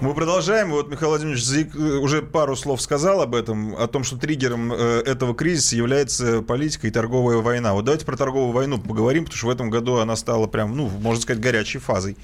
Мы 0.00 0.14
продолжаем. 0.14 0.70
Вот 0.70 0.88
Михаил 0.88 1.10
Владимирович 1.10 1.42
заик- 1.44 1.76
уже 1.76 2.22
пару 2.22 2.56
слов 2.56 2.80
сказал 2.80 3.20
об 3.20 3.34
этом, 3.34 3.76
о 3.76 3.86
том, 3.86 4.02
что 4.02 4.16
триггером 4.16 4.72
э, 4.72 5.02
этого 5.04 5.34
кризиса 5.34 5.76
является 5.76 6.40
политика 6.40 6.86
и 6.86 6.90
торговая 6.90 7.38
война. 7.38 7.74
Вот 7.74 7.84
давайте 7.84 8.06
про 8.06 8.16
торговую 8.16 8.52
войну 8.52 8.78
поговорим, 8.78 9.24
потому 9.24 9.36
что 9.36 9.46
в 9.48 9.50
этом 9.50 9.68
году 9.68 9.96
она 9.98 10.16
стала 10.16 10.46
прям, 10.46 10.74
ну, 10.74 10.88
можно 10.88 11.20
сказать, 11.20 11.42
горячей 11.42 11.78
фазой. 11.80 12.16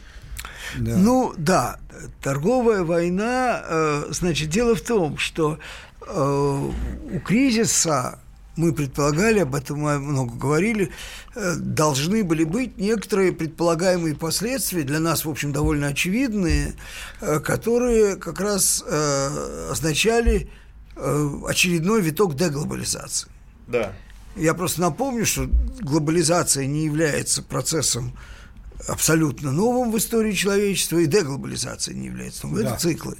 Ну 0.79 1.35
да, 1.37 1.79
торговая 2.23 2.83
война, 2.83 3.63
э, 3.69 4.05
значит, 4.11 4.49
дело 4.49 4.75
в 4.75 4.81
том, 4.81 5.19
что 5.19 5.59
э, 6.01 6.71
у 7.13 7.21
кризиса, 7.21 8.21
мы 8.57 8.73
предполагали, 8.73 9.41
об 9.41 9.55
этом 9.55 9.81
мы 9.81 9.99
много 9.99 10.35
говорили, 10.35 10.91
э, 11.35 11.55
должны 11.57 12.25
были 12.25 12.45
быть 12.45 12.79
некоторые 12.79 13.33
предполагаемые 13.33 14.15
последствия, 14.17 14.83
для 14.83 14.99
нас, 14.99 15.25
в 15.25 15.31
общем, 15.31 15.53
довольно 15.53 15.89
очевидные, 15.89 16.75
э, 17.21 17.41
которые 17.41 18.17
как 18.17 18.41
раз 18.41 18.83
э, 18.87 19.69
означали 19.71 20.51
очередной 21.47 22.01
виток 22.01 22.37
деглобализации. 22.37 23.29
Да. 23.67 23.93
Я 24.35 24.55
просто 24.55 24.81
напомню, 24.81 25.27
что 25.27 25.47
глобализация 25.81 26.65
не 26.65 26.87
является 26.87 27.43
процессом 27.43 28.17
абсолютно 28.89 29.53
новым 29.53 29.93
в 29.93 29.99
истории 29.99 30.33
человечества, 30.33 30.97
и 30.97 31.05
деглобализация 31.05 31.93
не 31.95 32.07
является 32.07 32.47
новым. 32.47 32.63
Да. 32.63 32.71
Это 32.71 32.81
циклы. 32.81 33.19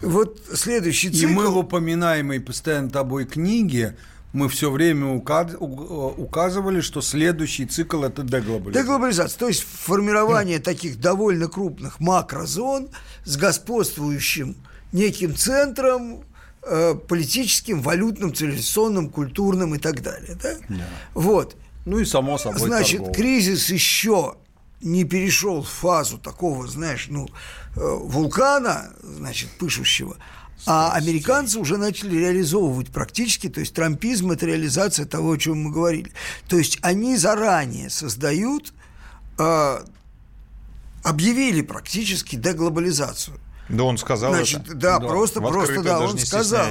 Вот 0.00 0.40
следующий 0.52 1.08
И 1.08 1.12
цикл... 1.12 1.32
мы 1.32 1.48
в 1.48 1.58
упоминаемой 1.58 2.40
постоянно 2.40 2.90
тобой 2.90 3.24
книге 3.24 3.96
мы 4.36 4.48
все 4.48 4.70
время 4.70 5.06
указ- 5.14 5.56
у- 5.58 6.14
указывали, 6.22 6.80
что 6.80 7.00
следующий 7.00 7.66
цикл 7.66 8.02
это 8.04 8.22
деглобализация. 8.22 8.82
Деглобализация, 8.82 9.38
то 9.38 9.48
есть 9.48 9.62
формирование 9.62 10.58
таких 10.58 11.00
довольно 11.00 11.48
крупных 11.48 11.98
макрозон 12.00 12.88
с 13.24 13.36
господствующим 13.36 14.56
неким 14.92 15.34
центром 15.34 16.24
э, 16.62 16.94
политическим, 17.08 17.80
валютным, 17.80 18.34
цивилизационным, 18.34 19.08
культурным 19.10 19.74
и 19.74 19.78
так 19.78 20.02
далее. 20.02 20.36
Да? 20.42 20.54
Вот. 21.14 21.56
Ну 21.84 21.98
и 21.98 22.04
само 22.04 22.36
собой 22.38 22.58
Значит, 22.60 22.98
торговля. 22.98 23.14
кризис 23.14 23.70
еще 23.70 24.34
не 24.80 25.04
перешел 25.04 25.62
в 25.62 25.68
фазу 25.68 26.18
такого, 26.18 26.66
знаешь, 26.66 27.06
ну, 27.08 27.28
э, 27.76 27.80
вулкана, 27.80 28.92
значит, 29.02 29.50
пышущего, 29.58 30.16
а 30.66 30.92
американцы 30.92 31.58
уже 31.58 31.76
начали 31.76 32.16
реализовывать 32.16 32.90
практически, 32.90 33.48
то 33.48 33.60
есть 33.60 33.74
трампизм– 33.74 34.30
это 34.32 34.46
реализация 34.46 35.06
того, 35.06 35.32
о 35.32 35.38
чем 35.38 35.62
мы 35.62 35.70
говорили. 35.70 36.12
То 36.48 36.58
есть 36.58 36.78
они 36.82 37.16
заранее 37.16 37.90
создают, 37.90 38.72
э, 39.38 39.84
объявили 41.04 41.62
практически 41.62 42.36
деглобализацию. 42.36 43.38
Да 43.68 43.82
он 43.84 43.98
сказал 43.98 44.32
Значит, 44.32 44.62
это. 44.66 44.74
да, 44.74 44.98
Да. 45.00 45.08
просто, 45.08 45.40
просто, 45.40 45.82
да, 45.82 46.00
он 46.00 46.14
не 46.14 46.20
сказал, 46.20 46.66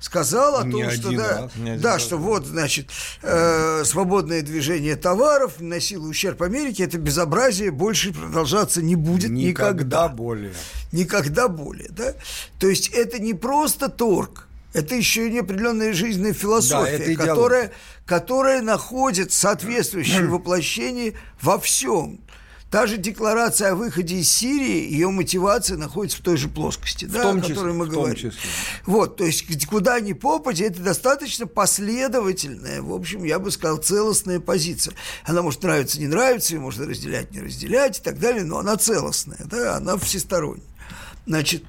сказал 0.00 0.58
о 0.58 0.64
Не 0.64 0.72
том, 0.72 0.90
что 0.90 1.08
один 1.08 1.18
да, 1.18 1.50
не 1.56 1.70
один 1.70 1.82
да, 1.82 1.92
раз. 1.94 2.02
что 2.02 2.16
вот, 2.16 2.44
значит, 2.46 2.90
э, 3.22 3.84
свободное 3.84 4.42
движение 4.42 4.96
товаров 4.96 5.60
наносило 5.60 6.06
ущерб 6.08 6.42
Америке, 6.42 6.84
это 6.84 6.98
безобразие 6.98 7.70
больше 7.70 8.12
продолжаться 8.12 8.82
не 8.82 8.96
будет 8.96 9.30
никогда 9.30 9.70
никогда, 9.70 10.08
более. 10.08 10.52
никогда 10.92 11.48
более, 11.48 11.88
да. 11.90 12.14
То 12.58 12.68
есть 12.68 12.88
это 12.88 13.18
не 13.20 13.34
просто 13.34 13.88
торг, 13.88 14.48
это 14.72 14.94
еще 14.94 15.28
и 15.28 15.30
неопределенная 15.32 15.92
жизненная 15.92 16.32
философия, 16.32 16.96
идеология. 16.96 17.16
которая, 17.16 17.72
которая 18.06 18.62
находит 18.62 19.32
соответствующее 19.32 20.26
воплощение 20.28 21.14
во 21.40 21.58
всем. 21.58 22.20
Та 22.70 22.86
же 22.86 22.98
декларация 22.98 23.72
о 23.72 23.74
выходе 23.74 24.16
из 24.16 24.30
Сирии, 24.30 24.92
ее 24.92 25.10
мотивация 25.10 25.76
находится 25.76 26.18
в 26.18 26.20
той 26.20 26.36
же 26.36 26.48
плоскости, 26.48 27.04
да, 27.04 27.22
том 27.22 27.38
о 27.38 27.40
числе, 27.40 27.54
которой 27.56 27.74
мы 27.74 27.86
в 27.86 27.88
том 27.88 28.02
говорим. 28.04 28.16
числе. 28.16 28.40
Вот, 28.86 29.16
то 29.16 29.24
есть 29.24 29.66
куда 29.66 29.98
ни 29.98 30.12
попадя, 30.12 30.66
это 30.66 30.80
достаточно 30.80 31.48
последовательная, 31.48 32.80
в 32.80 32.94
общем, 32.94 33.24
я 33.24 33.40
бы 33.40 33.50
сказал, 33.50 33.78
целостная 33.78 34.38
позиция. 34.38 34.94
Она 35.24 35.42
может 35.42 35.64
нравиться, 35.64 35.98
не 35.98 36.06
нравиться, 36.06 36.54
ее 36.54 36.60
можно 36.60 36.86
разделять, 36.86 37.32
не 37.32 37.40
разделять 37.40 37.98
и 37.98 38.02
так 38.02 38.20
далее, 38.20 38.44
но 38.44 38.58
она 38.58 38.76
целостная, 38.76 39.40
да, 39.46 39.76
она 39.76 39.96
всесторонняя. 39.96 40.64
Значит, 41.26 41.64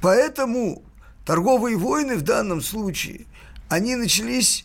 поэтому 0.00 0.84
торговые 1.24 1.76
войны 1.76 2.14
в 2.14 2.22
данном 2.22 2.62
случае, 2.62 3.26
они 3.68 3.96
начались 3.96 4.64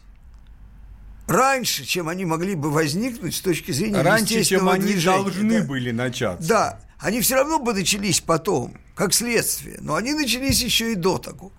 раньше, 1.28 1.86
чем 1.86 2.10
они 2.10 2.26
могли 2.26 2.56
бы 2.56 2.70
возникнуть 2.72 3.36
с 3.36 3.42
точки 3.42 3.72
зрения 3.72 4.02
Раньше, 4.02 4.44
чем 4.44 4.70
они 4.70 4.86
движения, 4.86 5.24
должны 5.24 5.62
да. 5.62 5.68
были 5.68 5.92
начаться. 5.92 6.48
Да, 6.48 6.80
они 7.00 7.22
все 7.22 7.36
равно 7.36 7.60
бы 7.60 7.74
начались 7.74 8.22
потом, 8.22 8.78
как 8.96 9.14
следствие, 9.14 9.78
но 9.82 9.96
они 9.96 10.14
начались 10.14 10.62
еще 10.62 10.92
и 10.92 10.96
до 10.96 11.18
того, 11.18 11.52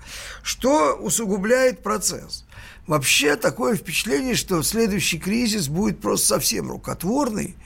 что 0.43 0.95
усугубляет 0.95 1.83
процесс. 1.83 2.45
Вообще 2.87 3.37
такое 3.37 3.77
впечатление, 3.77 4.35
что 4.35 4.63
следующий 4.63 5.19
кризис 5.19 5.69
будет 5.69 6.01
просто 6.01 6.27
совсем 6.29 6.71
рукотворный, 6.71 7.57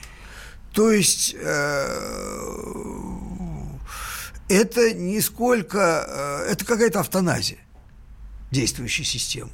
то 0.73 0.91
есть 0.91 1.35
э, 1.37 1.87
это 4.47 4.93
нисколько, 4.93 6.43
э, 6.47 6.51
это 6.51 6.65
какая-то 6.65 6.99
автоназия 6.99 7.59
действующей 8.51 9.03
системы. 9.03 9.51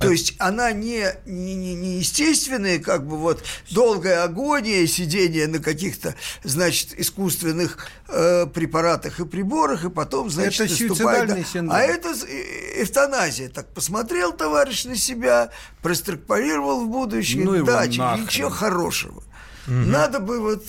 То 0.00 0.10
есть 0.10 0.34
она 0.38 0.72
не, 0.72 1.06
не, 1.24 1.54
не, 1.54 1.74
не 1.74 1.98
естественная, 1.98 2.78
как 2.78 3.06
бы 3.06 3.16
вот 3.16 3.42
долгая 3.70 4.24
агония, 4.24 4.86
сидение 4.86 5.46
на 5.46 5.60
каких-то, 5.60 6.14
значит, 6.42 6.98
искусственных 6.98 7.78
э, 8.08 8.46
препаратах 8.46 9.20
и 9.20 9.24
приборах, 9.24 9.84
и 9.84 9.90
потом, 9.90 10.30
значит, 10.30 10.70
это 10.70 10.84
наступает... 10.88 11.46
синдром. 11.46 11.76
А 11.76 11.82
это 11.82 12.08
э, 12.26 12.82
эвтаназия. 12.82 13.48
Так 13.48 13.72
посмотрел 13.72 14.32
товарищ 14.32 14.84
на 14.84 14.96
себя, 14.96 15.50
простракпарировал 15.80 16.84
в 16.84 16.88
будущее, 16.88 17.44
Ну 17.44 17.64
да, 17.64 17.86
ничего 17.86 18.50
хорошего. 18.50 19.22
Надо 19.66 20.20
бы 20.20 20.40
вот 20.40 20.64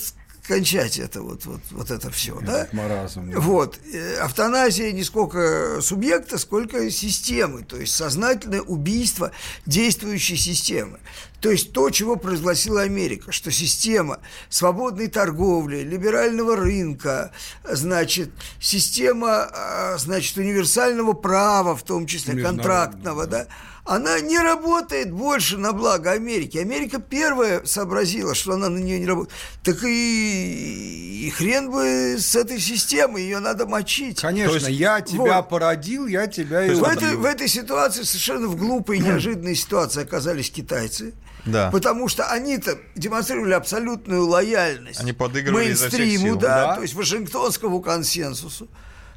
кончать 0.46 0.98
это 0.98 1.22
вот, 1.22 1.44
вот, 1.44 1.60
вот 1.70 1.90
это 1.90 2.10
все, 2.10 2.38
да? 2.40 2.62
Этот 2.62 2.72
маразм, 2.72 3.30
да. 3.30 3.40
Вот. 3.40 3.78
Э, 3.92 4.18
Автоназия 4.20 4.92
не 4.92 5.04
сколько 5.04 5.80
субъекта, 5.80 6.38
сколько 6.38 6.90
системы, 6.90 7.62
то 7.62 7.76
есть 7.76 7.94
сознательное 7.94 8.62
убийство 8.62 9.32
действующей 9.66 10.36
системы. 10.36 10.98
То 11.40 11.50
есть 11.50 11.72
то, 11.72 11.90
чего 11.90 12.16
произгласила 12.16 12.82
Америка, 12.82 13.30
что 13.30 13.50
система 13.50 14.20
свободной 14.48 15.08
торговли, 15.08 15.78
либерального 15.78 16.56
рынка, 16.56 17.30
значит, 17.64 18.30
система, 18.58 19.44
а, 19.52 19.96
значит, 19.98 20.36
универсального 20.38 21.12
права, 21.12 21.76
в 21.76 21.82
том 21.82 22.06
числе 22.06 22.42
контрактного, 22.42 23.26
да, 23.26 23.46
она 23.86 24.20
не 24.20 24.38
работает 24.38 25.12
больше 25.12 25.56
на 25.58 25.72
благо 25.72 26.10
Америки. 26.12 26.58
Америка 26.58 26.98
первая 26.98 27.64
сообразила, 27.64 28.34
что 28.34 28.52
она 28.54 28.68
на 28.68 28.78
нее 28.78 28.98
не 28.98 29.06
работает. 29.06 29.32
Так 29.62 29.82
и, 29.84 31.26
и 31.26 31.30
хрен 31.30 31.70
бы 31.70 32.16
с 32.18 32.34
этой 32.34 32.58
системой, 32.58 33.22
ее 33.22 33.38
надо 33.38 33.66
мочить. 33.66 34.20
Конечно, 34.20 34.58
То 34.60 34.66
есть- 34.66 34.78
я 34.80 35.00
тебя 35.00 35.38
Вот. 35.40 35.48
породил, 35.48 36.06
я 36.06 36.26
тебя 36.26 36.66
и 36.66 36.74
В 36.74 36.82
этой, 36.84 37.16
в 37.16 37.24
этой 37.24 37.48
ситуации, 37.48 38.02
совершенно 38.02 38.48
в 38.48 38.56
глупой 38.56 38.98
и 38.98 39.00
неожиданной 39.00 39.54
ситуации 39.54 40.02
оказались 40.02 40.50
китайцы. 40.50 41.14
Да. 41.44 41.70
Потому 41.70 42.08
что 42.08 42.24
они-то 42.24 42.76
демонстрировали 42.96 43.52
абсолютную 43.52 44.26
лояльность 44.26 44.98
Они 44.98 45.12
подыгрывали 45.12 45.66
мейнстриму, 45.66 46.24
сил. 46.26 46.36
да, 46.36 46.66
Да. 46.68 46.74
то 46.76 46.82
есть 46.82 46.94
Вашингтонскому 46.94 47.80
консенсусу. 47.80 48.68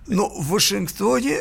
Но 0.06 0.30
в 0.30 0.48
Вашингтоне 0.50 1.40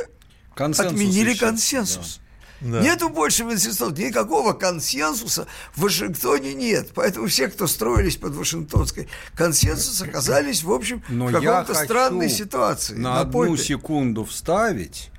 Консенсус 0.54 0.92
отменили 0.94 1.30
еще, 1.30 1.40
консенсус. 1.44 2.16
Да. 2.20 2.27
Нету 2.60 3.08
больше 3.08 3.44
в 3.44 3.52
институте 3.52 4.08
никакого 4.08 4.52
консенсуса 4.52 5.46
в 5.74 5.82
Вашингтоне 5.82 6.54
нет. 6.54 6.90
Поэтому 6.94 7.26
все, 7.28 7.48
кто 7.48 7.66
строились 7.66 8.16
под 8.16 8.34
Вашингтонской 8.34 9.08
консенсус, 9.34 10.00
оказались, 10.02 10.64
в 10.64 10.72
общем, 10.72 11.02
Но 11.08 11.26
в 11.26 11.32
каком-то 11.32 11.74
странной 11.74 12.28
ситуации. 12.28 12.94
на 12.94 13.20
одну 13.20 13.32
попе. 13.32 13.62
секунду 13.62 14.24
вставить, 14.24 15.10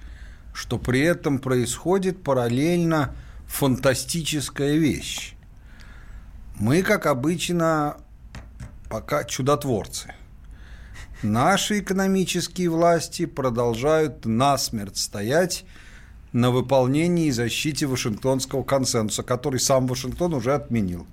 что 0.54 0.78
при 0.78 1.02
этом 1.02 1.40
происходит 1.40 2.24
параллельно 2.24 3.16
фантастическая 3.48 4.76
вещь. 4.76 5.36
Мы, 6.56 6.84
как 6.84 7.06
обычно, 7.06 7.98
пока 8.90 9.24
чудотворцы. 9.24 10.14
Наши 11.22 11.80
экономические 11.80 12.70
власти 12.70 13.26
продолжают 13.26 14.26
насмерть 14.26 14.98
стоять 14.98 15.66
на 16.34 16.52
выполнении 16.52 17.28
и 17.28 17.32
защите 17.32 17.86
Вашингтонского 17.88 18.64
консенсуса, 18.64 19.24
который 19.24 19.60
сам 19.60 19.88
Вашингтон 19.88 20.34
уже 20.34 20.54
отменил. 20.54 21.08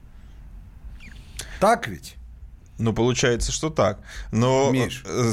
Так 1.61 1.89
ведь? 1.89 2.17
Ну, 2.79 2.93
получается, 2.93 3.53
что 3.53 3.71
так. 3.71 4.01
Но 4.33 4.71
Миш. 4.71 5.03
э, 5.07 5.33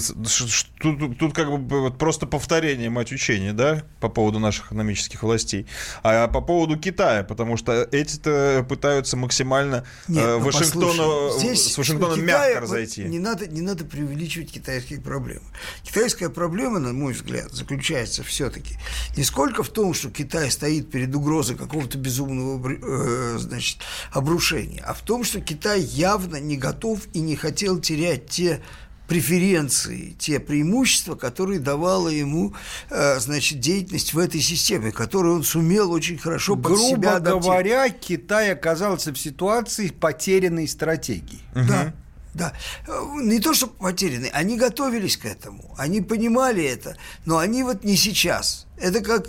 тут, 0.79 1.17
тут- 1.17 1.33
как 1.33 1.49
бы 1.59 1.81
вот 1.81 1.97
просто 1.97 2.25
повторение 2.25 2.89
мать 2.89 3.11
учения, 3.11 3.53
да, 3.53 3.83
по 3.99 4.07
поводу 4.07 4.39
наших 4.39 4.67
экономических 4.67 5.23
властей. 5.23 5.65
А 6.03 6.27
по 6.27 6.41
поводу 6.41 6.77
Китая, 6.77 7.23
потому 7.23 7.57
что 7.57 7.87
эти-то 7.91 8.65
пытаются 8.69 9.17
максимально 9.17 9.85
Нет, 10.07 10.23
э, 10.23 10.37
ну, 10.37 10.45
Вашингтону, 10.45 11.37
здесь 11.37 11.73
с 11.73 11.77
Вашингтоном 11.77 12.21
Китая 12.21 12.37
мягко 12.37 12.61
разойти. 12.61 13.03
Не 13.03 13.19
надо, 13.19 13.47
не 13.47 13.61
надо 13.61 13.83
преувеличивать 13.83 14.51
китайские 14.51 15.01
проблемы. 15.01 15.45
Китайская 15.83 16.29
проблема, 16.29 16.79
на 16.79 16.93
мой 16.93 17.13
взгляд, 17.13 17.51
заключается 17.51 18.23
все-таки 18.23 18.77
не 19.17 19.23
сколько 19.23 19.63
в 19.63 19.69
том, 19.69 19.93
что 19.93 20.09
Китай 20.09 20.49
стоит 20.49 20.89
перед 20.91 21.13
угрозой 21.13 21.57
какого-то 21.57 21.97
безумного 21.97 22.71
э, 22.71 23.37
значит, 23.37 23.79
обрушения, 24.11 24.81
а 24.85 24.93
в 24.93 25.01
том, 25.01 25.23
что 25.23 25.41
Китай 25.41 25.81
явно 25.81 26.37
не 26.37 26.57
готов 26.57 27.01
и 27.13 27.19
не 27.19 27.32
хотел 27.35 27.79
терять 27.79 28.27
те 28.27 28.61
преференции, 29.07 30.15
те 30.17 30.39
преимущества, 30.39 31.15
которые 31.15 31.59
давала 31.59 32.07
ему, 32.07 32.53
э, 32.89 33.19
значит, 33.19 33.59
деятельность 33.59 34.13
в 34.13 34.17
этой 34.17 34.41
системе, 34.41 34.91
которую 34.91 35.35
он 35.35 35.43
сумел 35.43 35.91
очень 35.91 36.17
хорошо 36.17 36.55
под 36.55 36.77
себя 36.77 36.87
Грубо 36.89 37.09
адаптировать. 37.15 37.43
говоря, 37.43 37.89
Китай 37.89 38.51
оказался 38.53 39.11
в 39.13 39.17
ситуации 39.17 39.89
потерянной 39.89 40.67
стратегии. 40.67 41.41
Да, 41.53 41.93
да. 42.33 42.53
Э, 42.87 43.01
Не 43.21 43.39
то, 43.39 43.53
что 43.53 43.67
потеряны, 43.67 44.29
они 44.33 44.57
готовились 44.57 45.17
к 45.17 45.25
этому, 45.25 45.75
они 45.77 46.01
понимали 46.01 46.63
это, 46.63 46.95
но 47.25 47.37
они 47.37 47.63
вот 47.63 47.83
не 47.83 47.97
сейчас. 47.97 48.65
Это 48.77 49.01
как 49.01 49.27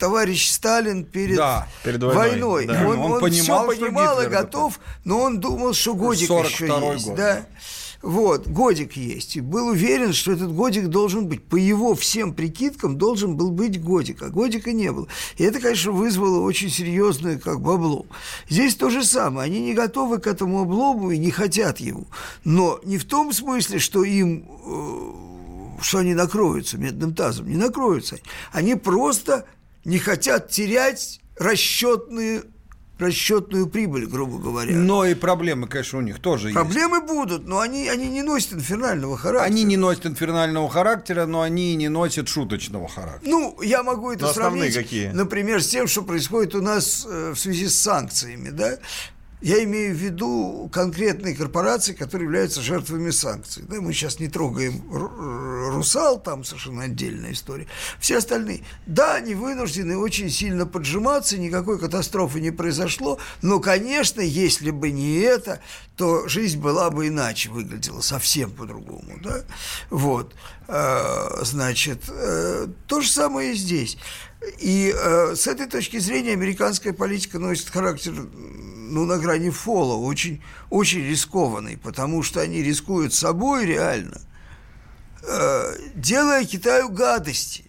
товарищ 0.00 0.50
Сталин 0.50 1.04
перед, 1.04 1.36
Да, 1.36 1.68
перед 1.84 2.02
войной, 2.02 2.16
войной. 2.16 2.66
да. 2.66 2.88
Он, 2.88 2.98
Он 2.98 3.12
он 3.12 3.20
понимал, 3.20 3.66
все 3.68 3.76
что 3.76 3.84
понимал 3.86 4.22
и 4.22 4.26
готов, 4.26 4.80
но 5.04 5.20
он 5.20 5.38
думал, 5.38 5.74
что 5.74 5.94
годик 5.94 6.22
еще 6.30 6.66
42-й 6.66 6.92
есть. 6.94 7.06
год, 7.06 7.16
да. 7.16 7.46
Вот, 8.02 8.48
годик 8.48 8.96
есть. 8.96 9.36
И 9.36 9.42
был 9.42 9.66
уверен, 9.68 10.14
что 10.14 10.32
этот 10.32 10.54
годик 10.54 10.86
должен 10.86 11.28
быть. 11.28 11.44
По 11.44 11.56
его 11.56 11.94
всем 11.94 12.32
прикидкам 12.32 12.96
должен 12.96 13.36
был 13.36 13.50
быть 13.50 13.78
годик, 13.78 14.22
а 14.22 14.30
годика 14.30 14.72
не 14.72 14.90
было. 14.90 15.06
И 15.36 15.44
это, 15.44 15.60
конечно, 15.60 15.92
вызвало 15.92 16.40
очень 16.40 16.70
серьезную 16.70 17.38
как 17.38 17.60
бы 17.60 17.74
облом. 17.74 18.06
Здесь 18.48 18.74
то 18.76 18.88
же 18.88 19.04
самое. 19.04 19.44
Они 19.46 19.60
не 19.60 19.74
готовы 19.74 20.16
к 20.18 20.26
этому 20.26 20.62
облому 20.62 21.10
и 21.10 21.18
не 21.18 21.30
хотят 21.30 21.78
его. 21.78 22.06
Но 22.42 22.80
не 22.84 22.96
в 22.96 23.04
том 23.04 23.34
смысле, 23.34 23.78
что 23.78 24.02
им 24.02 24.48
э, 24.64 25.82
что 25.82 25.98
они 25.98 26.14
накроются 26.14 26.78
медным 26.78 27.14
тазом. 27.14 27.48
Не 27.48 27.56
накроются. 27.56 28.18
Они 28.50 28.76
просто 28.76 29.44
не 29.84 29.98
хотят 29.98 30.50
терять 30.50 31.20
расчетные 31.38 32.42
расчетную 33.00 33.66
прибыль, 33.66 34.06
грубо 34.06 34.38
говоря. 34.38 34.76
Но 34.76 35.04
и 35.04 35.14
проблемы, 35.14 35.66
конечно, 35.66 35.98
у 35.98 36.02
них 36.02 36.20
тоже 36.20 36.48
есть. 36.48 36.54
Проблемы 36.54 37.00
будут, 37.00 37.46
но 37.46 37.60
они, 37.60 37.88
они 37.88 38.08
не 38.08 38.22
носят 38.22 38.52
инфернального 38.52 39.16
характера. 39.16 39.46
Они 39.46 39.64
не 39.64 39.76
носят 39.78 40.06
инфернального 40.06 40.68
характера, 40.68 41.24
но 41.26 41.40
они 41.40 41.74
не 41.76 41.88
носят 41.88 42.28
шуточного 42.28 42.88
характера. 42.88 43.30
Ну, 43.30 43.60
я 43.62 43.82
могу 43.82 44.12
это 44.12 44.26
Но 44.26 44.32
сравнить, 44.32 44.74
какие? 44.74 45.08
например, 45.08 45.62
с 45.62 45.68
тем, 45.68 45.88
что 45.88 46.02
происходит 46.02 46.54
у 46.54 46.60
нас 46.60 47.06
э, 47.08 47.32
в 47.34 47.38
связи 47.38 47.68
с 47.68 47.80
санкциями, 47.80 48.50
да? 48.50 48.76
Я 49.40 49.64
имею 49.64 49.94
в 49.94 49.98
виду 49.98 50.68
конкретные 50.72 51.34
корпорации, 51.34 51.94
которые 51.94 52.26
являются 52.26 52.60
жертвами 52.60 53.10
санкций. 53.10 53.64
Да, 53.66 53.80
мы 53.80 53.92
сейчас 53.94 54.20
не 54.20 54.28
трогаем 54.28 54.82
Ру- 54.90 55.70
Русал, 55.70 56.20
там 56.20 56.44
совершенно 56.44 56.84
отдельная 56.84 57.32
история. 57.32 57.66
Все 57.98 58.18
остальные. 58.18 58.64
Да, 58.86 59.14
они 59.14 59.34
вынуждены 59.34 59.96
очень 59.96 60.28
сильно 60.30 60.66
поджиматься, 60.66 61.38
никакой 61.38 61.78
катастрофы 61.78 62.40
не 62.40 62.50
произошло, 62.50 63.18
но, 63.40 63.60
конечно, 63.60 64.20
если 64.20 64.70
бы 64.70 64.90
не 64.90 65.20
это, 65.20 65.60
то 65.96 66.28
жизнь 66.28 66.60
была 66.60 66.90
бы 66.90 67.08
иначе 67.08 67.48
выглядела, 67.50 68.02
совсем 68.02 68.50
по-другому. 68.50 69.18
Да? 69.22 69.44
Вот. 69.88 70.34
Э, 70.68 71.42
Значит, 71.42 72.02
э, 72.08 72.66
то 72.86 73.00
же 73.00 73.10
самое 73.10 73.52
и 73.52 73.56
здесь. 73.56 73.96
И 74.58 74.94
э, 74.96 75.34
с 75.34 75.46
этой 75.46 75.66
точки 75.66 75.98
зрения 75.98 76.32
американская 76.32 76.92
политика 76.92 77.38
носит 77.38 77.68
характер, 77.70 78.14
ну, 78.90 79.04
на 79.06 79.18
грани 79.18 79.50
фола, 79.50 79.94
очень, 79.96 80.42
очень 80.68 81.00
рискованный, 81.06 81.76
потому 81.78 82.22
что 82.22 82.40
они 82.40 82.62
рискуют 82.62 83.14
собой 83.14 83.64
реально, 83.66 84.20
э, 85.22 85.76
делая 85.94 86.44
Китаю 86.44 86.88
гадости. 86.90 87.64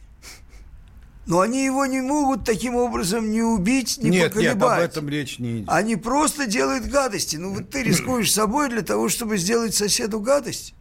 Но 1.28 1.40
они 1.40 1.64
его 1.64 1.86
не 1.86 2.02
могут 2.02 2.44
таким 2.46 2.76
образом 2.76 3.32
не 3.32 3.44
убить, 3.44 4.00
не 4.00 4.10
нет, 4.10 4.36
нет, 4.36 4.54
поколебать. 4.54 4.80
об 4.80 4.90
этом 4.90 5.10
речь 5.10 5.38
не 5.40 5.60
идет. 5.60 5.70
Они 5.70 5.96
просто 5.96 6.48
делают 6.48 6.86
гадости. 6.86 7.38
Ну, 7.38 7.54
вот 7.54 7.70
ты 7.70 7.84
рискуешь 7.90 8.34
собой 8.34 8.70
для 8.70 8.82
того, 8.82 9.08
чтобы 9.08 9.38
сделать 9.38 9.76
соседу 9.76 10.20
гадость. 10.20 10.74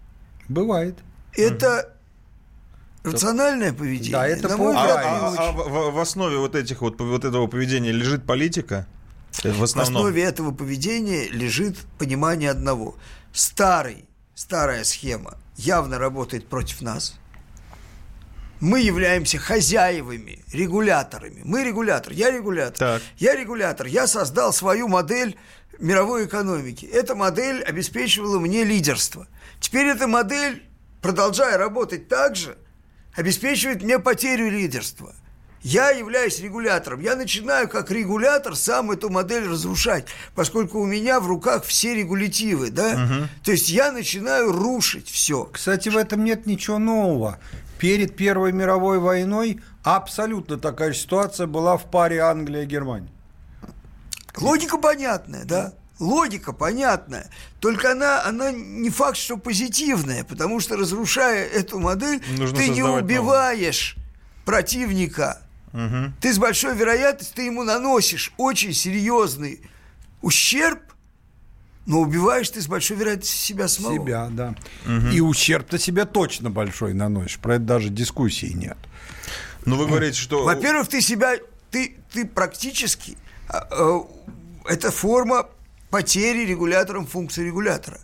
Бывает. 0.48 0.98
Это 1.36 1.94
рациональное 3.04 3.72
поведение. 3.72 4.12
Да, 4.12 4.26
это 4.26 4.48
по- 4.56 4.72
А, 4.72 5.00
а- 5.00 5.34
а 5.48 5.52
в, 5.52 5.92
в 5.92 5.98
основе 5.98 6.38
вот 6.38 6.54
этих 6.54 6.80
вот 6.80 7.00
вот 7.00 7.24
этого 7.24 7.46
поведения 7.46 7.92
лежит 7.92 8.26
политика? 8.26 8.86
В 9.42 9.58
В 9.58 9.62
основном. 9.62 9.96
основе 9.96 10.22
этого 10.22 10.50
поведения 10.52 11.28
лежит 11.28 11.78
понимание 11.98 12.50
одного. 12.50 12.96
Старый, 13.32 14.04
старая 14.34 14.84
схема 14.84 15.38
явно 15.56 15.98
работает 15.98 16.48
против 16.48 16.82
нас. 16.82 17.14
Мы 18.60 18.80
являемся 18.80 19.38
хозяевами, 19.38 20.44
регуляторами. 20.52 21.40
Мы 21.44 21.64
регулятор, 21.64 22.12
я 22.12 22.30
регулятор. 22.30 22.76
Так. 22.76 23.02
Я 23.16 23.34
регулятор. 23.34 23.86
Я 23.86 24.06
создал 24.06 24.52
свою 24.52 24.86
модель 24.86 25.38
мировой 25.78 26.26
экономики. 26.26 26.84
Эта 26.84 27.14
модель 27.14 27.62
обеспечивала 27.62 28.38
мне 28.38 28.64
лидерство. 28.64 29.26
Теперь 29.60 29.86
эта 29.86 30.06
модель, 30.06 30.62
продолжая 31.00 31.56
работать 31.56 32.08
так 32.08 32.36
же, 32.36 32.58
обеспечивает 33.14 33.82
мне 33.82 33.98
потерю 33.98 34.50
лидерства. 34.50 35.14
Я 35.62 35.90
являюсь 35.90 36.40
регулятором. 36.40 37.00
Я 37.00 37.16
начинаю 37.16 37.68
как 37.68 37.90
регулятор 37.90 38.56
сам 38.56 38.90
эту 38.90 39.10
модель 39.10 39.46
разрушать, 39.46 40.06
поскольку 40.34 40.80
у 40.80 40.86
меня 40.86 41.20
в 41.20 41.26
руках 41.26 41.64
все 41.64 41.94
регулятивы, 41.94 42.70
да? 42.70 42.90
Угу. 42.92 43.28
То 43.44 43.52
есть 43.52 43.68
я 43.68 43.92
начинаю 43.92 44.52
рушить 44.52 45.08
все. 45.08 45.44
Кстати, 45.44 45.88
в 45.88 45.96
этом 45.96 46.24
нет 46.24 46.46
ничего 46.46 46.78
нового. 46.78 47.38
Перед 47.78 48.16
Первой 48.16 48.52
мировой 48.52 48.98
войной 48.98 49.60
абсолютно 49.82 50.58
такая 50.58 50.92
ситуация 50.92 51.46
была 51.46 51.76
в 51.76 51.90
паре 51.90 52.18
Англия-Германия. 52.20 53.10
Логика 54.36 54.78
понятная, 54.78 55.44
да? 55.44 55.72
Логика 55.98 56.54
понятная, 56.54 57.30
только 57.60 57.92
она, 57.92 58.24
она 58.24 58.52
не 58.52 58.88
факт, 58.88 59.18
что 59.18 59.36
позитивная, 59.36 60.24
потому 60.24 60.58
что 60.58 60.78
разрушая 60.78 61.46
эту 61.46 61.78
модель, 61.78 62.22
Нужно 62.38 62.56
ты 62.56 62.68
не 62.70 62.82
убиваешь 62.82 63.96
новую. 63.96 64.44
противника, 64.46 65.42
Угу. 65.72 66.12
Ты 66.20 66.32
с 66.32 66.38
большой 66.38 66.76
вероятностью 66.76 67.36
ты 67.36 67.42
ему 67.42 67.62
наносишь 67.62 68.32
очень 68.36 68.72
серьезный 68.72 69.60
ущерб, 70.20 70.80
но 71.86 72.00
убиваешь 72.00 72.50
ты 72.50 72.60
с 72.60 72.66
большой 72.66 72.96
вероятностью 72.96 73.38
себя 73.38 73.68
самого. 73.68 73.94
Себя, 73.94 74.28
да. 74.30 74.54
Угу. 74.84 75.08
И 75.12 75.20
ущерб-то 75.20 75.78
себе 75.78 76.04
точно 76.04 76.50
большой 76.50 76.92
наносишь. 76.92 77.38
Про 77.38 77.56
это 77.56 77.64
даже 77.64 77.88
дискуссий 77.88 78.52
нет. 78.54 78.78
Ну, 79.64 79.76
вы 79.76 79.86
говорите, 79.86 80.18
что... 80.18 80.44
Во-первых, 80.44 80.88
ты 80.88 81.00
себя... 81.00 81.34
Ты, 81.70 81.96
ты 82.12 82.26
практически... 82.26 83.16
Э, 83.48 84.00
это 84.66 84.90
форма 84.90 85.48
потери 85.90 86.46
регулятором 86.46 87.06
функции 87.06 87.44
регулятора. 87.44 88.00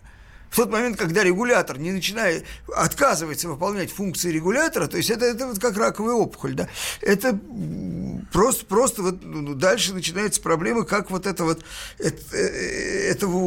В 0.49 0.55
тот 0.55 0.71
момент, 0.71 0.97
когда 0.97 1.23
регулятор 1.23 1.77
не 1.77 1.91
начинает, 1.91 2.45
отказывается 2.75 3.49
выполнять 3.49 3.91
функции 3.91 4.31
регулятора, 4.31 4.87
то 4.87 4.97
есть 4.97 5.09
это, 5.09 5.25
это 5.25 5.47
вот 5.47 5.59
как 5.59 5.77
раковая 5.77 6.13
опухоль, 6.13 6.53
да, 6.53 6.67
это 7.01 7.39
просто, 8.31 8.65
просто 8.65 9.01
вот 9.01 9.23
ну, 9.23 9.41
ну 9.41 9.53
дальше 9.55 9.93
начинается 9.93 10.41
проблема, 10.41 10.83
как 10.83 11.11
вот 11.11 11.25
это 11.25 11.43
вот, 11.43 11.63
это, 11.97 12.21
э, 12.35 13.09
этого 13.09 13.37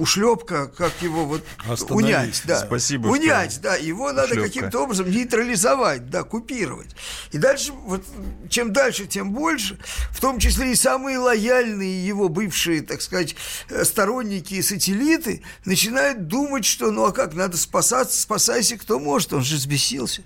ушлепка, 0.00 0.66
как 0.68 0.92
его 1.00 1.24
вот 1.24 1.42
унять, 1.90 2.42
да. 2.46 2.58
Спасибо. 2.58 3.08
Унять, 3.08 3.60
да, 3.62 3.76
его 3.76 4.06
ушлепка. 4.06 4.28
надо 4.28 4.42
каким-то 4.42 4.80
образом 4.80 5.10
нейтрализовать, 5.10 6.10
да, 6.10 6.22
купировать. 6.22 6.94
И 7.32 7.38
дальше, 7.38 7.72
вот, 7.72 8.02
чем 8.48 8.72
дальше, 8.72 9.06
тем 9.06 9.32
больше, 9.32 9.78
в 10.10 10.20
том 10.20 10.38
числе 10.38 10.72
и 10.72 10.74
самые 10.74 11.18
лояльные 11.18 12.06
его 12.06 12.28
бывшие, 12.28 12.82
так 12.82 13.02
сказать, 13.02 13.36
э, 13.68 13.84
сторонники 13.84 14.54
и 14.54 14.62
сателлиты, 14.62 15.33
начинают 15.64 16.26
думать, 16.26 16.64
что 16.64 16.90
ну 16.90 17.06
а 17.06 17.12
как, 17.12 17.34
надо 17.34 17.56
спасаться, 17.56 18.20
спасайся 18.20 18.76
кто 18.76 18.98
может, 18.98 19.32
он 19.32 19.42
же 19.42 19.56
взбесился. 19.56 20.22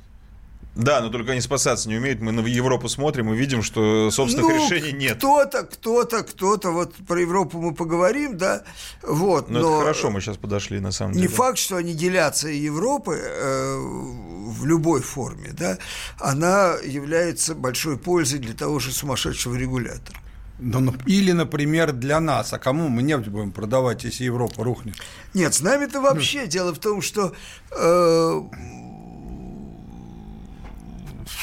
Да, 0.78 1.00
но 1.00 1.09
только 1.09 1.32
они 1.32 1.40
спасаться 1.40 1.88
не 1.88 1.96
умеют. 1.96 2.20
Мы 2.20 2.30
на 2.30 2.40
Европу 2.46 2.88
смотрим 2.88 3.34
и 3.34 3.36
видим, 3.36 3.64
что 3.64 4.12
собственных 4.12 4.48
ну, 4.48 4.64
решений 4.64 4.92
нет. 4.92 5.18
Кто-то, 5.18 5.64
кто-то, 5.64 6.22
кто-то, 6.22 6.70
вот 6.70 6.94
про 6.94 7.20
Европу 7.20 7.61
мы 7.61 7.74
поговорим, 7.74 8.38
да, 8.38 8.62
вот. 9.02 9.50
Но, 9.50 9.59
но 9.59 9.68
это 9.74 9.80
хорошо, 9.80 10.11
мы 10.11 10.20
сейчас 10.20 10.36
подошли, 10.36 10.78
на 10.78 10.92
самом 10.92 11.14
деле. 11.14 11.26
Не 11.26 11.34
факт, 11.34 11.59
что 11.59 11.76
аннигиляция 11.76 12.52
Европы 12.52 13.20
э, 13.20 13.76
в 13.76 14.64
любой 14.66 15.02
форме, 15.02 15.50
да, 15.50 15.78
она 16.20 16.76
является 16.84 17.56
большой 17.56 17.98
пользой 17.98 18.38
для 18.38 18.54
того 18.54 18.78
же 18.78 18.92
сумасшедшего 18.92 19.56
регулятора. 19.56 20.20
Ну, 20.59 20.92
или, 21.06 21.32
например, 21.32 21.92
для 21.92 22.20
нас. 22.20 22.52
А 22.52 22.59
кому 22.59 22.88
мы 22.88 23.02
нефть 23.02 23.28
будем 23.28 23.52
продавать, 23.52 24.04
если 24.04 24.24
Европа 24.24 24.64
рухнет? 24.64 24.96
Нет, 25.34 25.54
с 25.54 25.61
нами-то 25.61 26.00
вообще. 26.00 26.42
Ну. 26.42 26.46
Дело 26.48 26.74
в 26.74 26.78
том, 26.78 27.00
что 27.00 27.32
э, 27.70 28.42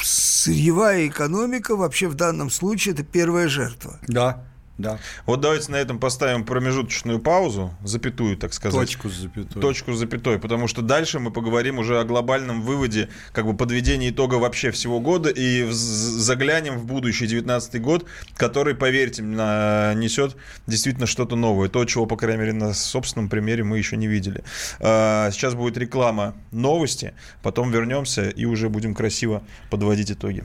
сырьевая 0.02 1.06
экономика 1.06 1.76
вообще 1.76 2.08
в 2.08 2.14
данном 2.14 2.50
случае 2.50 2.94
это 2.94 3.04
первая 3.04 3.48
жертва. 3.48 3.98
Да. 4.06 4.45
Да. 4.78 4.98
Вот 5.24 5.40
давайте 5.40 5.72
на 5.72 5.76
этом 5.76 5.98
поставим 5.98 6.44
промежуточную 6.44 7.18
паузу, 7.18 7.74
запятую, 7.82 8.36
так 8.36 8.52
сказать. 8.52 8.78
Точку 8.78 9.08
с 9.08 9.14
запятой. 9.14 9.62
Точку 9.62 9.92
с 9.92 9.98
запятой, 9.98 10.38
потому 10.38 10.68
что 10.68 10.82
дальше 10.82 11.18
мы 11.18 11.30
поговорим 11.30 11.78
уже 11.78 11.98
о 11.98 12.04
глобальном 12.04 12.62
выводе, 12.62 13.08
как 13.32 13.46
бы 13.46 13.56
подведении 13.56 14.10
итога 14.10 14.34
вообще 14.34 14.70
всего 14.70 15.00
года 15.00 15.30
и 15.30 15.66
заглянем 15.70 16.78
в 16.78 16.84
будущий 16.84 17.26
19 17.26 17.80
год, 17.80 18.06
который, 18.36 18.74
поверьте, 18.74 19.22
несет 19.22 20.36
действительно 20.66 21.06
что-то 21.06 21.36
новое. 21.36 21.68
То, 21.68 21.84
чего, 21.84 22.06
по 22.06 22.16
крайней 22.16 22.40
мере, 22.40 22.52
на 22.52 22.74
собственном 22.74 23.28
примере 23.28 23.64
мы 23.64 23.78
еще 23.78 23.96
не 23.96 24.06
видели. 24.06 24.44
А, 24.80 25.30
сейчас 25.30 25.54
будет 25.54 25.78
реклама 25.78 26.34
новости, 26.52 27.14
потом 27.42 27.70
вернемся 27.70 28.28
и 28.28 28.44
уже 28.44 28.68
будем 28.68 28.94
красиво 28.94 29.42
подводить 29.70 30.10
итоги. 30.10 30.44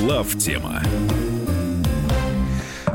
Глав 0.00 0.34
тема. 0.36 0.82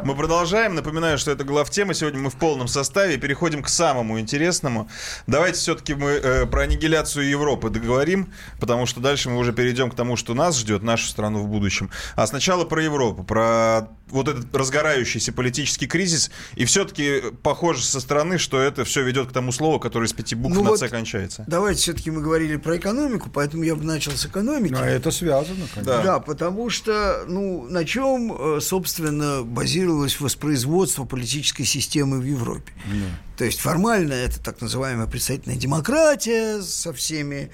Мы 0.04 0.16
продолжаем. 0.16 0.76
Напоминаю, 0.76 1.18
что 1.18 1.32
это 1.32 1.44
главтема. 1.44 1.94
Сегодня 1.96 2.20
мы 2.20 2.30
в 2.30 2.36
полном 2.36 2.68
составе. 2.68 3.18
Переходим 3.18 3.64
к 3.64 3.70
самому 3.70 4.20
интересному. 4.20 4.88
Давайте 5.26 5.58
все-таки 5.58 5.96
мы 5.96 6.10
э, 6.12 6.46
про 6.46 6.62
аннигиляцию 6.62 7.28
Европы 7.28 7.70
договорим, 7.70 8.32
потому 8.60 8.86
что 8.86 9.00
дальше 9.00 9.30
мы 9.30 9.38
уже 9.38 9.52
перейдем 9.52 9.90
к 9.90 9.96
тому, 9.96 10.16
что 10.16 10.36
нас 10.36 10.60
ждет, 10.60 10.84
нашу 10.84 11.08
страну 11.08 11.40
в 11.40 11.48
будущем. 11.48 11.90
А 12.16 12.28
сначала 12.28 12.66
про 12.66 12.84
Европу, 12.84 13.24
про 13.24 13.90
вот 14.12 14.28
этот 14.28 14.54
разгорающийся 14.56 15.32
политический 15.32 15.88
кризис. 15.88 16.32
И 16.56 16.66
все-таки 16.66 17.22
похоже 17.44 17.84
со 17.84 18.00
стороны, 18.00 18.38
что 18.38 18.60
это 18.60 18.84
все 18.84 19.04
ведет 19.04 19.30
к 19.30 19.32
тому 19.32 19.52
слову, 19.52 19.80
которое 19.80 20.08
с 20.08 20.14
пяти 20.14 20.36
букв 20.36 20.56
ну 20.56 20.64
на 20.64 20.70
вот 20.72 20.82
кончается. 20.82 21.44
Давайте 21.48 21.82
все-таки 21.82 22.12
мы 22.12 22.22
говорили 22.22 22.58
про 22.58 22.78
экономику, 22.78 23.30
поэтому 23.32 23.64
я 23.64 23.76
бы 23.76 23.84
начал 23.84 24.12
с 24.12 24.26
экономики. 24.26 24.76
А 24.78 24.86
это 24.86 25.12
связано, 25.12 25.66
конечно. 25.74 25.94
Да. 25.94 26.04
да, 26.04 26.20
потому 26.20 26.70
что, 26.70 27.26
ну, 27.28 27.68
на 27.70 27.86
чем, 27.86 28.58
э, 28.58 28.60
собственно, 28.62 29.44
строилось 30.02 30.20
воспроизводство 30.20 31.06
политической 31.06 31.64
системы 31.64 32.20
в 32.20 32.26
Европе. 32.26 32.72
Да. 32.86 33.38
То 33.38 33.46
есть 33.46 33.60
формально 33.60 34.14
это 34.14 34.40
так 34.40 34.62
называемая 34.62 35.08
представительная 35.08 35.58
демократия 35.58 36.62
со 36.62 36.94
всеми, 36.94 37.52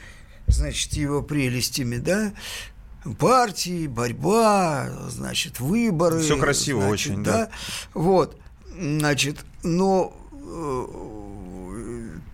значит, 0.47 0.93
его 0.93 1.21
прелестями, 1.21 1.97
да, 1.97 2.33
партии, 3.15 3.87
борьба, 3.87 4.89
значит, 5.09 5.59
выборы. 5.59 6.19
Все 6.19 6.37
красиво 6.37 6.81
значит, 6.81 7.11
очень, 7.11 7.23
да. 7.23 7.31
да. 7.31 7.49
Вот, 7.93 8.37
значит, 8.77 9.45
но 9.63 10.13
э, 10.33 11.36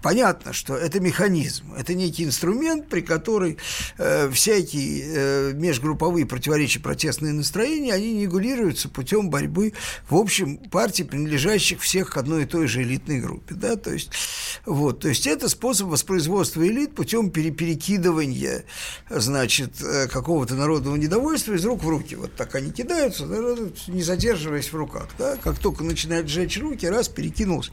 Понятно, 0.03 0.51
что 0.51 0.75
это 0.75 0.99
механизм, 0.99 1.73
это 1.75 1.93
некий 1.93 2.25
инструмент, 2.25 2.89
при 2.89 2.99
который 2.99 3.57
э, 3.97 4.29
всякие 4.31 5.03
э, 5.05 5.51
межгрупповые 5.53 6.25
противоречия, 6.25 6.81
протестные 6.81 7.31
настроения, 7.31 7.93
они 7.93 8.21
регулируются 8.21 8.89
путем 8.89 9.29
борьбы, 9.29 9.71
в 10.09 10.17
общем, 10.17 10.57
партий, 10.57 11.05
принадлежащих 11.05 11.79
всех 11.79 12.09
к 12.11 12.17
одной 12.17 12.43
и 12.43 12.45
той 12.45 12.67
же 12.67 12.83
элитной 12.83 13.21
группе. 13.21 13.55
Да? 13.55 13.77
То, 13.77 13.93
есть, 13.93 14.11
вот, 14.65 14.99
то 14.99 15.07
есть 15.07 15.25
это 15.25 15.47
способ 15.47 15.87
воспроизводства 15.87 16.67
элит 16.67 16.95
путем 16.95 17.31
перекидывания 17.31 18.65
значит, 19.09 19.81
э, 19.81 20.09
какого-то 20.09 20.55
народного 20.55 20.97
недовольства 20.97 21.53
из 21.53 21.63
рук 21.63 21.81
в 21.81 21.87
руки. 21.87 22.15
Вот 22.15 22.35
так 22.35 22.55
они 22.55 22.73
кидаются, 22.73 23.23
не 23.87 24.03
задерживаясь 24.03 24.67
в 24.67 24.75
руках. 24.75 25.07
Да? 25.17 25.37
Как 25.37 25.59
только 25.59 25.85
начинают 25.85 26.27
сжечь 26.27 26.59
руки, 26.59 26.85
раз, 26.87 27.07
перекинулся. 27.07 27.71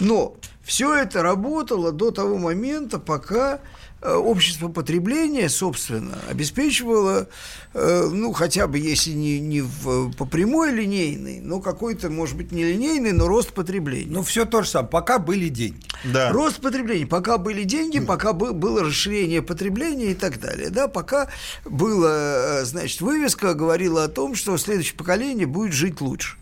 Но 0.00 0.36
все 0.62 0.94
это 0.94 1.22
работало 1.22 1.92
до 1.92 2.10
того 2.10 2.38
момента, 2.38 2.98
пока 2.98 3.60
э, 4.00 4.14
общество 4.14 4.68
потребления, 4.68 5.48
собственно, 5.48 6.18
обеспечивало, 6.28 7.28
э, 7.74 8.08
ну, 8.12 8.32
хотя 8.32 8.66
бы, 8.66 8.78
если 8.78 9.10
не, 9.10 9.40
не 9.40 9.62
в, 9.62 10.12
по 10.12 10.24
прямой 10.26 10.72
линейной, 10.72 11.40
но 11.40 11.60
какой-то, 11.60 12.08
может 12.08 12.36
быть, 12.36 12.52
не 12.52 12.64
линейный, 12.64 13.12
но 13.12 13.26
рост 13.26 13.52
потребления. 13.52 14.10
Ну, 14.10 14.22
все 14.22 14.44
то 14.44 14.62
же 14.62 14.68
самое, 14.68 14.90
пока 14.90 15.18
были 15.18 15.48
деньги. 15.48 15.82
Да. 16.04 16.30
Рост 16.30 16.60
потребления, 16.60 17.06
пока 17.06 17.36
были 17.36 17.64
деньги, 17.64 17.98
пока 17.98 18.32
было 18.32 18.84
расширение 18.84 19.42
потребления 19.42 20.12
и 20.12 20.14
так 20.14 20.40
далее, 20.40 20.70
да, 20.70 20.88
пока 20.88 21.28
была, 21.64 22.60
э, 22.60 22.64
значит, 22.64 23.00
вывеска 23.00 23.54
говорила 23.54 24.04
о 24.04 24.08
том, 24.08 24.34
что 24.34 24.56
следующее 24.56 24.96
поколение 24.96 25.46
будет 25.46 25.72
жить 25.72 26.00
лучше. 26.00 26.36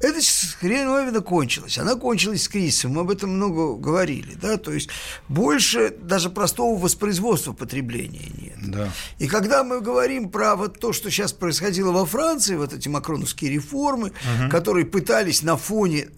Эта 0.00 0.18
хреновина 0.58 1.20
кончилась. 1.20 1.78
Она 1.78 1.94
кончилась 1.94 2.44
с 2.44 2.48
кризисом. 2.48 2.92
Мы 2.92 3.02
об 3.02 3.10
этом 3.10 3.30
много 3.30 3.76
говорили. 3.76 4.34
Да? 4.34 4.56
То 4.56 4.72
есть 4.72 4.88
больше 5.28 5.94
даже 6.02 6.30
простого 6.30 6.78
воспроизводства 6.78 7.52
потребления 7.52 8.30
нет. 8.38 8.70
Да. 8.70 8.92
И 9.18 9.26
когда 9.26 9.62
мы 9.62 9.80
говорим 9.80 10.30
про 10.30 10.56
вот 10.56 10.80
то, 10.80 10.94
что 10.94 11.10
сейчас 11.10 11.32
происходило 11.32 11.92
во 11.92 12.06
Франции, 12.06 12.56
вот 12.56 12.72
эти 12.72 12.88
макроновские 12.88 13.50
реформы, 13.52 14.08
угу. 14.08 14.50
которые 14.50 14.86
пытались 14.86 15.42
на 15.42 15.58
фоне 15.58 16.08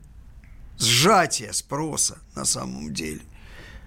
сжатия 0.78 1.52
спроса 1.52 2.18
на 2.36 2.44
самом 2.44 2.94
деле 2.94 3.20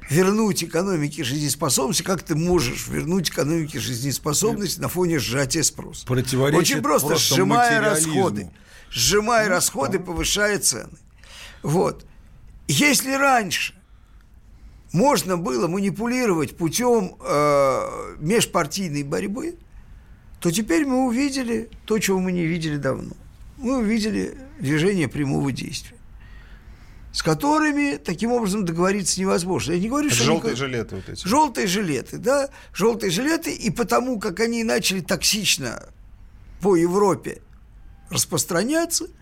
вернуть 0.10 0.64
экономике 0.64 1.24
жизнеспособность, 1.24 2.04
как 2.04 2.22
ты 2.22 2.36
можешь 2.36 2.88
вернуть 2.88 3.30
экономике 3.30 3.80
жизнеспособность 3.80 4.78
на 4.78 4.90
фоне 4.90 5.20
сжатия 5.20 5.64
спроса? 5.64 6.06
Очень 6.58 6.82
просто, 6.82 7.08
просто 7.08 7.36
сжимая 7.36 7.82
расходы 7.82 8.52
сжимая 8.96 9.50
расходы, 9.50 10.00
повышая 10.00 10.58
цены. 10.58 10.98
Вот. 11.62 12.06
Если 12.68 13.12
раньше 13.12 13.76
можно 14.92 15.38
было 15.38 15.68
манипулировать 15.68 16.56
путем 16.56 17.18
э, 17.20 18.16
межпартийной 18.20 19.04
борьбы, 19.04 19.58
то 20.40 20.50
теперь 20.50 20.86
мы 20.86 21.06
увидели 21.06 21.70
то, 21.86 22.00
чего 22.00 22.20
мы 22.20 22.32
не 22.32 22.46
видели 22.46 22.78
давно. 22.78 23.12
Мы 23.58 23.78
увидели 23.78 24.38
движение 24.60 25.08
прямого 25.08 25.52
действия, 25.52 25.98
с 27.12 27.22
которыми 27.22 27.98
таким 27.98 28.32
образом 28.32 28.64
договориться 28.64 29.20
невозможно. 29.20 29.74
Я 29.74 29.80
не 29.80 29.90
говорю, 29.90 30.08
Это 30.08 30.16
что 30.16 30.26
желтые 30.26 30.52
они... 30.52 30.58
жилеты 30.58 30.96
вот 30.96 31.10
эти. 31.10 31.28
Желтые 31.28 31.68
жилеты, 31.68 32.18
да, 32.18 32.50
желтые 32.74 33.12
жилеты, 33.12 33.54
и 33.54 33.70
потому 33.70 34.20
как 34.20 34.40
они 34.40 34.64
начали 34.64 35.02
токсично 35.02 35.84
по 36.62 36.76
Европе 36.76 37.42
распространяться– 38.10 39.07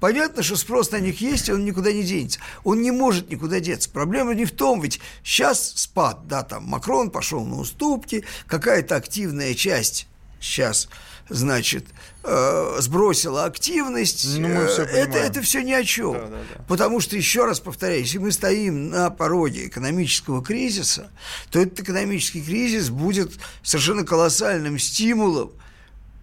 Понятно, 0.00 0.42
что 0.42 0.56
спрос 0.56 0.90
на 0.90 0.98
них 0.98 1.20
есть, 1.20 1.48
и 1.48 1.52
он 1.52 1.64
никуда 1.64 1.92
не 1.92 2.02
денется. 2.02 2.40
Он 2.64 2.80
не 2.80 2.90
может 2.90 3.30
никуда 3.30 3.60
деться. 3.60 3.90
Проблема 3.90 4.34
не 4.34 4.46
в 4.46 4.50
том, 4.50 4.80
ведь 4.80 4.98
сейчас 5.22 5.74
спад, 5.76 6.26
да, 6.26 6.42
там 6.42 6.64
Макрон 6.64 7.10
пошел 7.10 7.44
на 7.44 7.56
уступки, 7.56 8.24
какая-то 8.46 8.96
активная 8.96 9.54
часть 9.54 10.08
сейчас, 10.40 10.88
значит, 11.28 11.84
э, 12.24 12.76
сбросила 12.78 13.44
активность. 13.44 14.38
Ну, 14.38 14.48
мы 14.48 14.68
все 14.68 14.84
это, 14.84 15.18
это 15.18 15.42
все 15.42 15.62
ни 15.62 15.72
о 15.72 15.84
чем. 15.84 16.14
Да, 16.14 16.20
да, 16.28 16.38
да. 16.56 16.64
Потому 16.66 17.00
что, 17.00 17.14
еще 17.14 17.44
раз 17.44 17.60
повторяю, 17.60 18.00
если 18.00 18.16
мы 18.16 18.32
стоим 18.32 18.88
на 18.88 19.10
пороге 19.10 19.66
экономического 19.66 20.42
кризиса, 20.42 21.10
то 21.50 21.60
этот 21.60 21.80
экономический 21.80 22.42
кризис 22.42 22.88
будет 22.88 23.32
совершенно 23.62 24.04
колоссальным 24.04 24.78
стимулом 24.78 25.52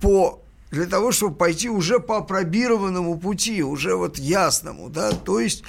по 0.01 0.41
для 0.71 0.85
того, 0.85 1.11
чтобы 1.11 1.35
пойти 1.35 1.69
уже 1.69 1.99
по 1.99 2.17
опробированному 2.17 3.17
пути, 3.17 3.63
уже 3.63 3.95
вот 3.95 4.17
ясному, 4.17 4.89
да, 4.89 5.11
то 5.11 5.39
есть, 5.39 5.63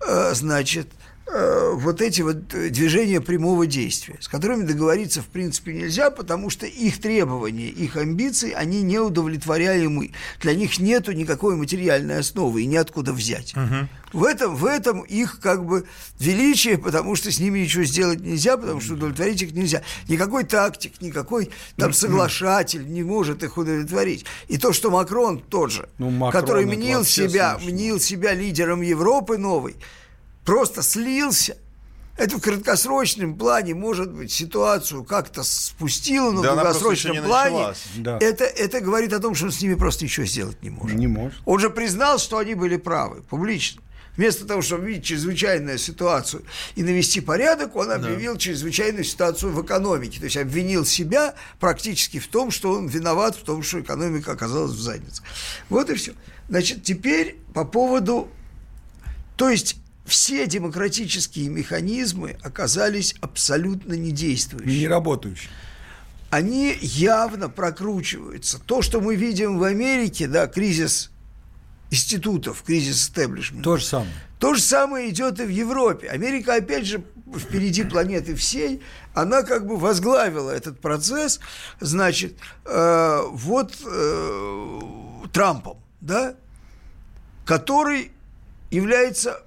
э, 0.00 0.34
значит, 0.34 0.88
вот 1.26 2.02
эти 2.02 2.20
вот 2.22 2.48
движения 2.48 3.20
прямого 3.20 3.66
действия, 3.66 4.16
с 4.20 4.28
которыми 4.28 4.64
договориться 4.64 5.22
в 5.22 5.26
принципе 5.26 5.72
нельзя, 5.72 6.10
потому 6.10 6.50
что 6.50 6.66
их 6.66 7.00
требования, 7.00 7.68
их 7.68 7.96
амбиции, 7.96 8.52
они 8.52 8.82
не 8.82 8.98
удовлетворяемы. 8.98 10.12
Для 10.40 10.54
них 10.54 10.78
нету 10.78 11.12
никакой 11.12 11.56
материальной 11.56 12.18
основы 12.18 12.62
и 12.62 12.66
неоткуда 12.66 13.12
взять. 13.12 13.54
Угу. 13.56 14.20
В, 14.20 14.24
этом, 14.24 14.56
в 14.56 14.66
этом 14.66 15.00
их 15.00 15.40
как 15.40 15.64
бы 15.64 15.86
величие, 16.18 16.76
потому 16.76 17.16
что 17.16 17.30
с 17.32 17.38
ними 17.38 17.60
ничего 17.60 17.84
сделать 17.84 18.20
нельзя, 18.20 18.56
потому 18.56 18.80
что 18.80 18.94
удовлетворить 18.94 19.42
их 19.42 19.52
нельзя. 19.52 19.82
Никакой 20.08 20.44
тактик, 20.44 21.00
никакой 21.00 21.50
там 21.76 21.92
соглашатель 21.92 22.86
не 22.86 23.02
может 23.02 23.42
их 23.42 23.56
удовлетворить. 23.56 24.26
И 24.48 24.58
то, 24.58 24.72
что 24.72 24.90
Макрон 24.90 25.40
тот 25.40 25.72
же, 25.72 25.88
ну, 25.98 26.10
Макрон 26.10 26.42
который 26.42 26.66
мнил 26.66 27.04
себя, 27.04 27.58
мнил 27.64 27.98
себя 27.98 28.34
лидером 28.34 28.82
Европы 28.82 29.38
новой, 29.38 29.76
просто 30.44 30.82
слился. 30.82 31.56
Это 32.16 32.36
в 32.36 32.40
краткосрочном 32.42 33.36
плане, 33.36 33.74
может 33.74 34.12
быть, 34.12 34.30
ситуацию 34.30 35.02
как-то 35.02 35.42
спустило, 35.42 36.30
но 36.30 36.42
да 36.42 36.52
в 36.52 36.56
долгосрочном 36.56 37.24
плане 37.24 37.74
да. 37.96 38.18
это, 38.20 38.44
это 38.44 38.80
говорит 38.80 39.14
о 39.14 39.18
том, 39.18 39.34
что 39.34 39.46
он 39.46 39.52
с 39.52 39.62
ними 39.62 39.74
просто 39.74 40.04
ничего 40.04 40.26
сделать 40.26 40.62
не 40.62 40.68
может. 40.68 40.96
Не 40.96 41.06
может. 41.06 41.38
Он 41.46 41.58
же 41.58 41.70
признал, 41.70 42.18
что 42.18 42.36
они 42.36 42.54
были 42.54 42.76
правы, 42.76 43.22
публично. 43.22 43.82
Вместо 44.16 44.44
того, 44.44 44.60
чтобы 44.60 44.86
видеть 44.86 45.06
чрезвычайную 45.06 45.78
ситуацию 45.78 46.44
и 46.74 46.82
навести 46.82 47.22
порядок, 47.22 47.74
он 47.76 47.90
объявил 47.90 48.34
да. 48.34 48.38
чрезвычайную 48.38 49.04
ситуацию 49.04 49.52
в 49.52 49.62
экономике. 49.62 50.18
То 50.18 50.26
есть 50.26 50.36
обвинил 50.36 50.84
себя 50.84 51.34
практически 51.58 52.18
в 52.18 52.26
том, 52.26 52.50
что 52.50 52.72
он 52.72 52.88
виноват 52.88 53.36
в 53.36 53.42
том, 53.42 53.62
что 53.62 53.80
экономика 53.80 54.32
оказалась 54.32 54.72
в 54.72 54.80
заднице. 54.80 55.22
Вот 55.70 55.88
и 55.88 55.94
все. 55.94 56.12
Значит, 56.50 56.82
теперь 56.82 57.38
по 57.54 57.64
поводу... 57.64 58.28
То 59.38 59.48
есть 59.48 59.76
все 60.04 60.46
демократические 60.46 61.48
механизмы 61.48 62.36
оказались 62.42 63.14
абсолютно 63.20 63.94
недействующими. 63.94 64.80
Не 64.80 64.88
работающими. 64.88 65.50
Они 66.30 66.76
явно 66.80 67.48
прокручиваются. 67.48 68.58
То, 68.58 68.82
что 68.82 69.00
мы 69.00 69.16
видим 69.16 69.58
в 69.58 69.64
Америке, 69.64 70.26
да, 70.26 70.46
кризис 70.46 71.10
институтов, 71.90 72.62
кризис 72.62 73.02
истеблишмента. 73.02 73.64
То 73.64 73.76
же 73.76 73.84
самое. 73.84 74.12
То 74.38 74.54
же 74.54 74.60
самое 74.60 75.10
идет 75.10 75.38
и 75.40 75.44
в 75.44 75.50
Европе. 75.50 76.08
Америка, 76.08 76.54
опять 76.54 76.86
же, 76.86 77.04
впереди 77.38 77.84
планеты 77.84 78.34
всей, 78.34 78.82
она 79.14 79.42
как 79.42 79.66
бы 79.66 79.76
возглавила 79.76 80.50
этот 80.50 80.80
процесс, 80.80 81.38
значит, 81.80 82.36
э, 82.64 83.20
вот 83.30 83.74
э, 83.84 84.80
Трампом, 85.32 85.78
да, 86.00 86.34
который 87.44 88.10
является 88.70 89.42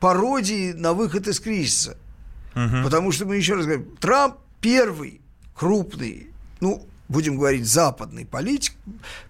пародии 0.00 0.72
на 0.72 0.92
выход 0.92 1.28
из 1.28 1.40
кризиса. 1.40 1.96
Угу. 2.54 2.84
Потому 2.84 3.12
что 3.12 3.26
мы 3.26 3.36
еще 3.36 3.54
раз 3.54 3.66
говорим, 3.66 3.96
Трамп 4.00 4.36
первый 4.60 5.20
крупный, 5.54 6.28
ну, 6.60 6.86
будем 7.08 7.36
говорить, 7.36 7.66
западный 7.66 8.26
политик, 8.26 8.74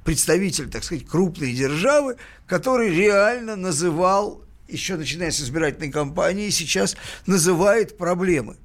представитель, 0.04 0.68
так 0.70 0.84
сказать, 0.84 1.06
крупной 1.06 1.52
державы, 1.52 2.16
который 2.46 2.90
реально 2.94 3.56
называл, 3.56 4.42
еще 4.68 4.96
начиная 4.96 5.30
с 5.30 5.40
избирательной 5.40 5.90
кампании, 5.90 6.50
сейчас 6.50 6.96
называет 7.26 7.96
проблемы. 7.98 8.56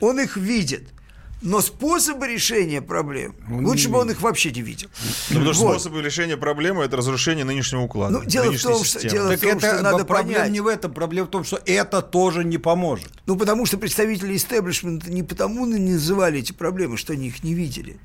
Он 0.00 0.20
их 0.20 0.36
видит– 0.36 0.88
но 1.42 1.60
способы 1.60 2.26
решения 2.28 2.80
проблем, 2.80 3.34
лучше 3.48 3.88
бы 3.88 3.98
он 3.98 4.10
их 4.10 4.20
вообще 4.20 4.50
не 4.52 4.62
видел. 4.62 4.88
Ну, 5.30 5.36
потому 5.36 5.54
что 5.54 5.64
вот. 5.64 5.72
способы 5.72 6.02
решения 6.02 6.36
проблемы– 6.36 6.84
это 6.84 6.96
разрушение 6.96 7.44
нынешнего 7.44 7.82
уклада, 7.82 8.18
ну, 8.18 8.24
дело 8.24 8.52
в 8.52 8.62
том, 8.62 8.84
что, 8.84 9.08
дело 9.08 9.30
так 9.30 9.38
в 9.38 9.42
том, 9.42 9.50
это, 9.50 9.74
что 9.74 9.82
надо 9.82 10.04
проблема 10.04 10.40
понять. 10.40 10.52
не 10.52 10.60
в 10.60 10.66
этом, 10.66 10.92
проблема 10.92 11.26
в 11.26 11.30
том, 11.30 11.44
что 11.44 11.60
это 11.66 12.00
тоже 12.00 12.44
не 12.44 12.58
поможет. 12.58 13.10
Ну, 13.26 13.36
потому 13.36 13.66
что 13.66 13.76
представители 13.76 14.36
истеблишмента 14.36 15.10
не 15.10 15.22
потому 15.22 15.66
не 15.66 15.92
называли 15.92 16.38
эти 16.38 16.52
проблемы, 16.52 16.96
что 16.96 17.12
они 17.12 17.28
их 17.28 17.42
не 17.42 17.54
видели. 17.54 17.98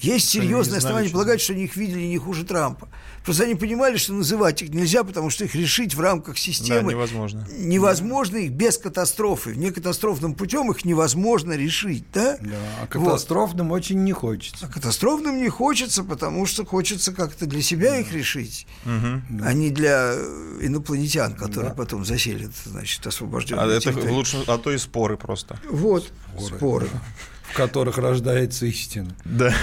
Есть 0.00 0.28
серьезное 0.28 0.78
основание 0.78 1.10
полагать, 1.10 1.40
что 1.40 1.52
они 1.52 1.64
их 1.64 1.76
видели 1.76 2.02
не 2.02 2.18
хуже 2.18 2.44
Трампа. 2.44 2.88
Просто 3.24 3.42
они 3.42 3.56
понимали, 3.56 3.96
что 3.96 4.12
называть 4.12 4.62
их 4.62 4.68
нельзя, 4.70 5.02
потому 5.02 5.30
что 5.30 5.44
их 5.44 5.54
решить 5.54 5.94
в 5.94 6.00
рамках 6.00 6.38
системы 6.38 6.90
да, 6.90 6.92
невозможно. 6.92 7.48
Невозможно 7.58 8.36
их 8.36 8.52
без 8.52 8.78
катастрофы. 8.78 9.50
Вне 9.50 9.72
катастрофным 9.72 10.34
путем 10.34 10.70
их 10.70 10.84
невозможно 10.84 11.52
решить, 11.54 12.04
да? 12.12 12.36
Да, 12.40 12.56
а 12.82 12.86
катастрофным 12.86 13.70
вот. 13.70 13.76
очень 13.76 14.04
не 14.04 14.12
хочется. 14.12 14.66
А 14.66 14.72
катастрофным 14.72 15.38
не 15.38 15.48
хочется, 15.48 16.04
потому 16.04 16.46
что 16.46 16.64
хочется 16.64 17.12
как-то 17.12 17.46
для 17.46 17.62
себя 17.62 17.90
да. 17.90 17.98
их 17.98 18.12
решить, 18.12 18.66
угу. 18.84 19.42
а 19.42 19.52
не 19.52 19.70
для 19.70 20.14
инопланетян, 20.60 21.34
которые 21.34 21.70
да. 21.70 21.76
потом 21.76 22.04
заселят, 22.04 22.52
значит, 22.64 23.04
освобожденные 23.06 23.64
а 23.64 23.90
это 23.90 24.12
лучше, 24.12 24.44
а 24.46 24.58
то 24.58 24.70
и 24.70 24.78
споры 24.78 25.16
просто. 25.16 25.58
Вот, 25.68 26.12
споры. 26.38 26.56
споры 26.56 26.88
в 27.56 27.58
которых 27.58 27.96
рождается 27.96 28.66
истина. 28.66 29.16
Да. 29.24 29.54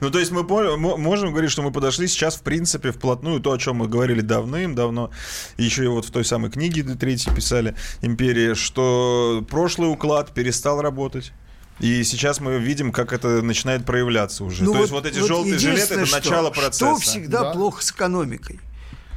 Ну, 0.00 0.10
то 0.10 0.18
есть 0.18 0.32
мы 0.32 0.42
можем 0.42 1.30
говорить, 1.30 1.52
что 1.52 1.62
мы 1.62 1.70
подошли 1.70 2.08
сейчас, 2.08 2.34
в 2.34 2.42
принципе, 2.42 2.90
вплотную 2.90 3.38
то, 3.38 3.52
о 3.52 3.58
чем 3.58 3.76
мы 3.76 3.86
говорили 3.86 4.22
давным-давно, 4.22 5.12
еще 5.56 5.84
и 5.84 5.86
вот 5.86 6.04
в 6.04 6.10
той 6.10 6.24
самой 6.24 6.50
книге 6.50 6.82
третьей 6.82 7.32
писали 7.32 7.76
«Империя», 8.00 8.56
что 8.56 9.46
прошлый 9.48 9.88
уклад 9.88 10.34
перестал 10.34 10.82
работать. 10.82 11.32
И 11.78 12.02
сейчас 12.02 12.40
мы 12.40 12.58
видим, 12.58 12.90
как 12.90 13.12
это 13.12 13.40
начинает 13.40 13.86
проявляться 13.86 14.44
уже. 14.44 14.64
Ну, 14.64 14.72
То 14.72 14.78
вот, 14.78 14.80
есть 14.80 14.92
вот 14.92 15.06
эти 15.06 15.18
вот 15.20 15.28
желтые 15.28 15.58
жилеты 15.58 15.94
это 15.94 16.12
начало 16.12 16.50
процесса. 16.50 16.86
Что 16.86 16.96
всегда 16.96 17.42
да. 17.42 17.52
плохо 17.52 17.82
с 17.82 17.92
экономикой? 17.92 18.60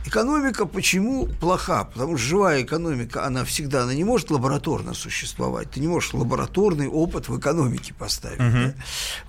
Экономика 0.05 0.65
почему 0.65 1.25
плоха? 1.25 1.85
Потому 1.85 2.17
что 2.17 2.27
живая 2.27 2.63
экономика, 2.63 3.25
она 3.25 3.43
всегда, 3.43 3.83
она 3.83 3.93
не 3.93 4.03
может 4.03 4.29
лабораторно 4.29 4.93
существовать. 4.93 5.71
Ты 5.71 5.79
не 5.79 5.87
можешь 5.87 6.13
лабораторный 6.13 6.87
опыт 6.87 7.27
в 7.27 7.39
экономике 7.39 7.93
поставить. 7.97 8.39
Угу. 8.39 8.51
Да? 8.51 8.73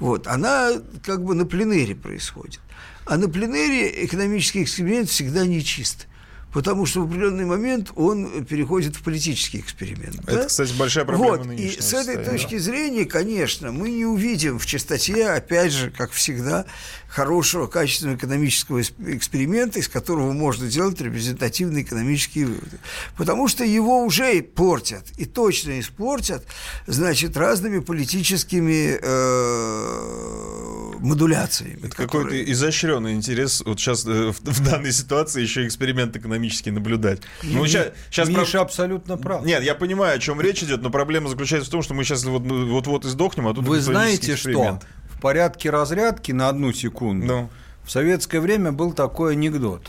Вот, 0.01 0.27
она 0.27 0.73
как 1.03 1.25
бы 1.25 1.35
на 1.35 1.47
пленере 1.47 1.95
происходит. 1.95 2.61
А 3.07 3.17
на 3.17 3.29
пленере 3.29 4.05
экономический 4.05 4.65
эксперимент 4.65 5.09
всегда 5.09 5.47
нечист. 5.47 6.09
Потому 6.53 6.87
что 6.87 7.03
в 7.03 7.05
определенный 7.05 7.45
момент 7.45 7.93
он 7.97 8.45
переходит 8.45 8.97
в 8.97 9.03
политический 9.03 9.61
эксперимент. 9.61 10.21
Это, 10.21 10.35
да? 10.35 10.45
кстати, 10.47 10.73
большая 10.73 11.05
проблема 11.05 11.37
вот, 11.37 11.53
И 11.53 11.81
с 11.81 11.93
этой 11.93 12.25
точки 12.25 12.57
зрения, 12.59 13.05
конечно, 13.05 13.73
мы 13.73 13.91
не 13.91 14.07
увидим 14.07 14.59
в 14.59 14.67
чистоте, 14.67 15.29
опять 15.29 15.73
же, 15.73 15.91
как 15.91 16.13
всегда, 16.13 16.65
хорошего, 17.09 17.67
качественного 17.67 18.17
экономического 18.17 18.81
эксперимента, 18.81 19.79
из 19.79 19.89
которого 19.89 20.33
можно 20.33 20.69
делать 20.69 21.01
репрезентативные 21.01 21.83
экономические 21.83 22.47
выводы. 22.47 22.79
Потому 23.17 23.49
что 23.49 23.65
его 23.65 24.05
уже 24.05 24.43
портят, 24.43 25.07
и 25.17 25.25
точно 25.25 25.81
испортят, 25.81 26.45
значит, 26.87 27.37
разными 27.37 27.79
политическими 27.79 28.99
э, 29.01 30.93
модуляциями. 31.01 31.81
Это 31.85 31.97
которые... 31.97 32.07
какой-то 32.07 32.53
изощренный 32.53 33.15
интерес 33.15 33.63
вот 33.65 33.79
сейчас 33.79 34.07
э, 34.07 34.33
в, 34.33 34.41
в 34.41 34.65
данной 34.65 34.93
ситуации 34.93 35.43
еще 35.43 35.67
эксперимент 35.67 36.17
экономический 36.17 36.36
наблюдать. 36.71 37.21
Ну, 37.43 37.59
ну 37.59 37.67
сейчас, 37.67 37.89
сейчас 38.11 38.29
Миша 38.29 38.53
прав... 38.53 38.63
абсолютно 38.65 39.17
прав. 39.17 39.45
Нет, 39.45 39.63
я 39.63 39.75
понимаю, 39.75 40.17
о 40.17 40.19
чем 40.19 40.41
речь 40.41 40.63
идет, 40.63 40.83
но 40.83 40.91
проблема 40.91 41.29
заключается 41.29 41.69
в 41.69 41.73
том, 41.73 41.83
что 41.83 41.95
мы 41.95 42.05
сейчас 42.05 42.25
вот-вот 42.25 43.05
издохнем, 43.05 43.49
а 43.49 43.55
тут 43.55 43.65
Вы 43.65 43.81
знаете 43.81 44.37
что? 44.37 44.81
В 45.11 45.21
порядке 45.21 45.71
разрядки 45.71 46.33
на 46.33 46.49
одну 46.49 46.73
секунду 46.73 47.27
ну. 47.27 47.51
в 47.85 47.91
советское 47.91 48.41
время 48.41 48.73
был 48.73 48.93
такой 48.93 49.33
анекдот. 49.33 49.89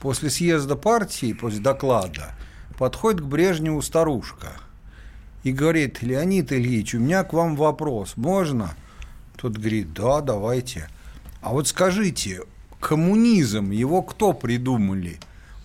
После 0.00 0.30
съезда 0.30 0.76
партии, 0.76 1.32
после 1.32 1.58
доклада, 1.58 2.36
подходит 2.78 3.20
к 3.20 3.24
Брежневу 3.24 3.82
старушка 3.82 4.52
и 5.42 5.52
говорит, 5.52 6.02
Леонид 6.02 6.52
Ильич, 6.52 6.94
у 6.94 7.00
меня 7.00 7.24
к 7.24 7.32
вам 7.32 7.56
вопрос, 7.56 8.12
можно? 8.16 8.74
Тот 9.36 9.56
говорит, 9.56 9.92
да, 9.92 10.20
давайте. 10.20 10.88
А 11.40 11.50
вот 11.50 11.68
скажите, 11.68 12.42
коммунизм, 12.80 13.70
его 13.70 14.02
кто 14.02 14.32
придумали? 14.32 15.18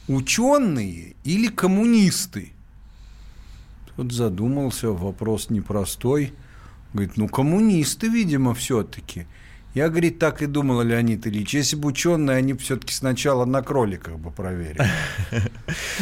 Ученые 0.08 1.16
или 1.24 1.48
коммунисты? 1.48 2.52
Тот 3.96 4.12
задумался, 4.12 4.90
вопрос 4.90 5.50
непростой. 5.50 6.34
Говорит, 6.94 7.18
ну 7.18 7.28
коммунисты, 7.28 8.08
видимо, 8.08 8.54
все-таки. 8.54 9.28
Я, 9.74 9.90
говорит, 9.90 10.20
так 10.20 10.44
и 10.44 10.46
думал, 10.46 10.84
Леонид 10.84 11.26
Ильич, 11.26 11.56
если 11.56 11.76
бы 11.76 11.90
ученые, 11.90 12.38
они 12.38 12.54
все-таки 12.54 12.94
сначала 12.94 13.46
на 13.46 13.64
кроликах 13.64 14.20
бы 14.20 14.32
проверили. 14.32 14.88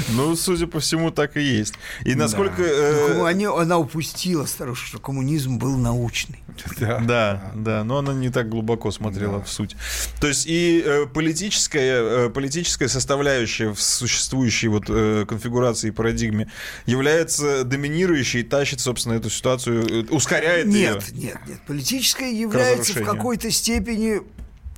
Ну, 0.10 0.35
судя 0.35 0.68
по 0.68 0.80
всему, 0.80 1.11
так 1.11 1.38
и 1.38 1.41
есть. 1.41 1.76
И 2.03 2.15
насколько... 2.15 2.61
Э, 2.64 3.34
ну, 3.34 3.57
она 3.57 3.77
упустила, 3.77 4.45
старушка, 4.45 4.88
что 4.88 4.99
коммунизм 4.99 5.57
был 5.57 5.77
научный. 5.77 6.39
Да, 7.02 7.52
да, 7.56 7.84
но 7.84 7.99
она 7.99 8.14
не 8.14 8.30
так 8.30 8.49
глубоко 8.49 8.91
смотрела 8.91 9.41
в 9.41 9.49
суть. 9.49 9.76
То 10.19 10.27
есть 10.27 10.45
и 10.48 10.84
э, 10.85 11.06
политическая, 11.06 12.26
э, 12.26 12.30
политическая 12.30 12.88
составляющая 12.88 13.73
в 13.73 13.81
существующей 13.81 14.68
вот 14.68 14.85
конфигурации 14.85 15.88
и 15.88 15.91
парадигме 15.91 16.52
является 16.85 17.64
доминирующей 17.64 18.41
и 18.41 18.43
тащит, 18.43 18.80
собственно, 18.80 19.14
эту 19.14 19.30
ситуацию, 19.30 20.07
ускоряет 20.10 20.68
ее. 20.68 20.93
Нет, 20.93 21.11
нет, 21.14 21.38
нет. 21.48 21.61
Политическая 21.68 22.31
является 22.31 22.99
в 22.99 23.03
какой-то 23.06 23.49
степени 23.49 23.61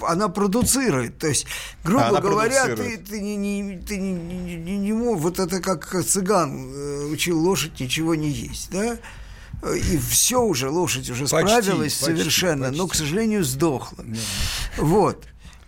она 0.01 0.27
продуцирует. 0.30 1.18
То 1.18 1.27
есть, 1.27 1.45
грубо 1.84 2.18
а 2.18 2.22
говоря, 2.22 2.76
ты, 2.76 2.97
ты, 2.97 3.22
не, 3.22 3.35
не, 3.35 3.77
ты 3.77 3.97
не, 3.97 4.14
не, 4.14 4.55
не, 4.55 4.77
не 4.77 4.93
мог, 4.93 5.19
вот 5.19 5.39
это 5.39 5.60
как 5.60 6.03
цыган 6.05 6.72
э, 6.73 7.05
учил 7.11 7.39
лошадь 7.39 7.80
ничего 7.80 8.15
не 8.15 8.30
есть, 8.30 8.69
да? 8.72 8.97
И 9.64 9.97
все 9.97 10.41
уже, 10.41 10.69
лошадь 10.69 11.10
уже 11.10 11.26
почти, 11.27 11.38
справилась 11.38 11.93
почти, 11.93 12.18
совершенно, 12.18 12.65
почти. 12.65 12.77
но, 12.77 12.88
к 12.88 12.95
сожалению, 12.95 13.43
сдохла. 13.45 14.03
Да. 14.03 14.19
Вот. 14.77 15.26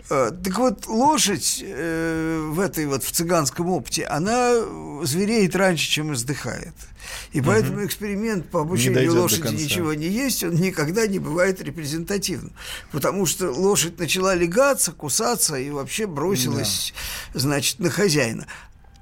Э, 0.09 0.31
так 0.43 0.57
вот, 0.59 0.87
лошадь 0.87 1.63
э, 1.65 2.49
в 2.51 2.59
этой 2.59 2.85
вот 2.85 3.03
в 3.03 3.11
цыганском 3.11 3.69
опыте, 3.69 4.05
она 4.05 4.53
звереет 5.03 5.55
раньше, 5.55 5.89
чем 5.89 6.13
издыхает. 6.13 6.73
И 7.31 7.41
поэтому 7.41 7.77
угу. 7.77 7.85
эксперимент 7.85 8.49
по 8.49 8.61
обучению 8.61 9.13
лошади 9.13 9.53
ничего 9.53 9.93
не 9.93 10.07
есть, 10.07 10.43
он 10.43 10.55
никогда 10.55 11.07
не 11.07 11.19
бывает 11.19 11.61
репрезентативным. 11.61 12.53
Потому 12.91 13.25
что 13.25 13.49
лошадь 13.51 13.97
начала 13.99 14.35
легаться, 14.35 14.91
кусаться 14.91 15.55
и 15.55 15.69
вообще 15.71 16.05
бросилась, 16.05 16.93
да. 17.33 17.39
значит, 17.39 17.79
на 17.79 17.89
хозяина. 17.89 18.47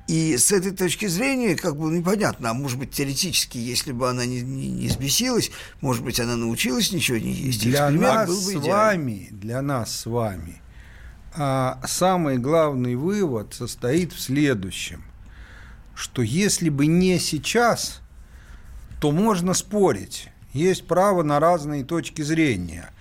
И 0.07 0.38
с 0.38 0.51
этой 0.51 0.71
точки 0.71 1.05
зрения, 1.07 1.55
как 1.55 1.77
бы 1.77 1.89
непонятно, 1.89 2.49
а 2.49 2.53
может 2.53 2.77
быть, 2.77 2.91
теоретически, 2.91 3.57
если 3.57 3.93
бы 3.93 4.09
она 4.09 4.25
не, 4.25 4.41
не, 4.41 4.69
не 4.69 4.89
сбесилась, 4.89 5.49
может 5.80 6.03
быть, 6.03 6.19
она 6.19 6.35
научилась 6.35 6.91
ничего 6.91 7.17
не 7.17 7.31
есть. 7.31 7.61
Для 7.61 7.89
нас 7.89 8.30
с 8.30 8.53
вами, 8.53 9.30
для 9.31 9.61
нас 9.61 10.01
с 10.01 10.05
вами, 10.05 10.61
а 11.35 11.81
самый 11.85 12.38
главный 12.38 12.95
вывод 12.95 13.53
состоит 13.53 14.14
в 14.14 14.19
следующем, 14.19 15.03
что 15.95 16.22
если 16.22 16.69
бы 16.69 16.85
не 16.85 17.19
сейчас, 17.19 18.01
то 18.99 19.11
можно 19.11 19.53
спорить. 19.53 20.30
Есть 20.53 20.88
право 20.88 21.23
на 21.23 21.39
разные 21.39 21.84
точки 21.84 22.22
зрения. 22.22 22.91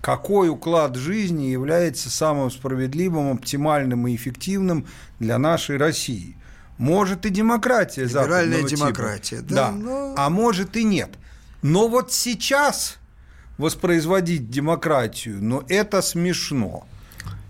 Какой 0.00 0.48
уклад 0.48 0.96
жизни 0.96 1.44
является 1.44 2.10
самым 2.10 2.50
справедливым, 2.50 3.32
оптимальным 3.32 4.08
и 4.08 4.16
эффективным 4.16 4.86
для 5.20 5.38
нашей 5.38 5.76
России? 5.76 6.36
Может 6.78 7.26
и 7.26 7.30
демократия 7.30 8.04
Либеральная 8.04 8.64
демократия, 8.64 9.36
типа. 9.36 9.48
да. 9.54 9.70
да. 9.70 9.72
Но... 9.72 10.14
А 10.16 10.30
может 10.30 10.76
и 10.76 10.82
нет. 10.82 11.10
Но 11.60 11.86
вот 11.88 12.12
сейчас 12.12 12.96
воспроизводить 13.58 14.50
демократию, 14.50 15.38
ну 15.40 15.62
это 15.68 16.02
смешно. 16.02 16.86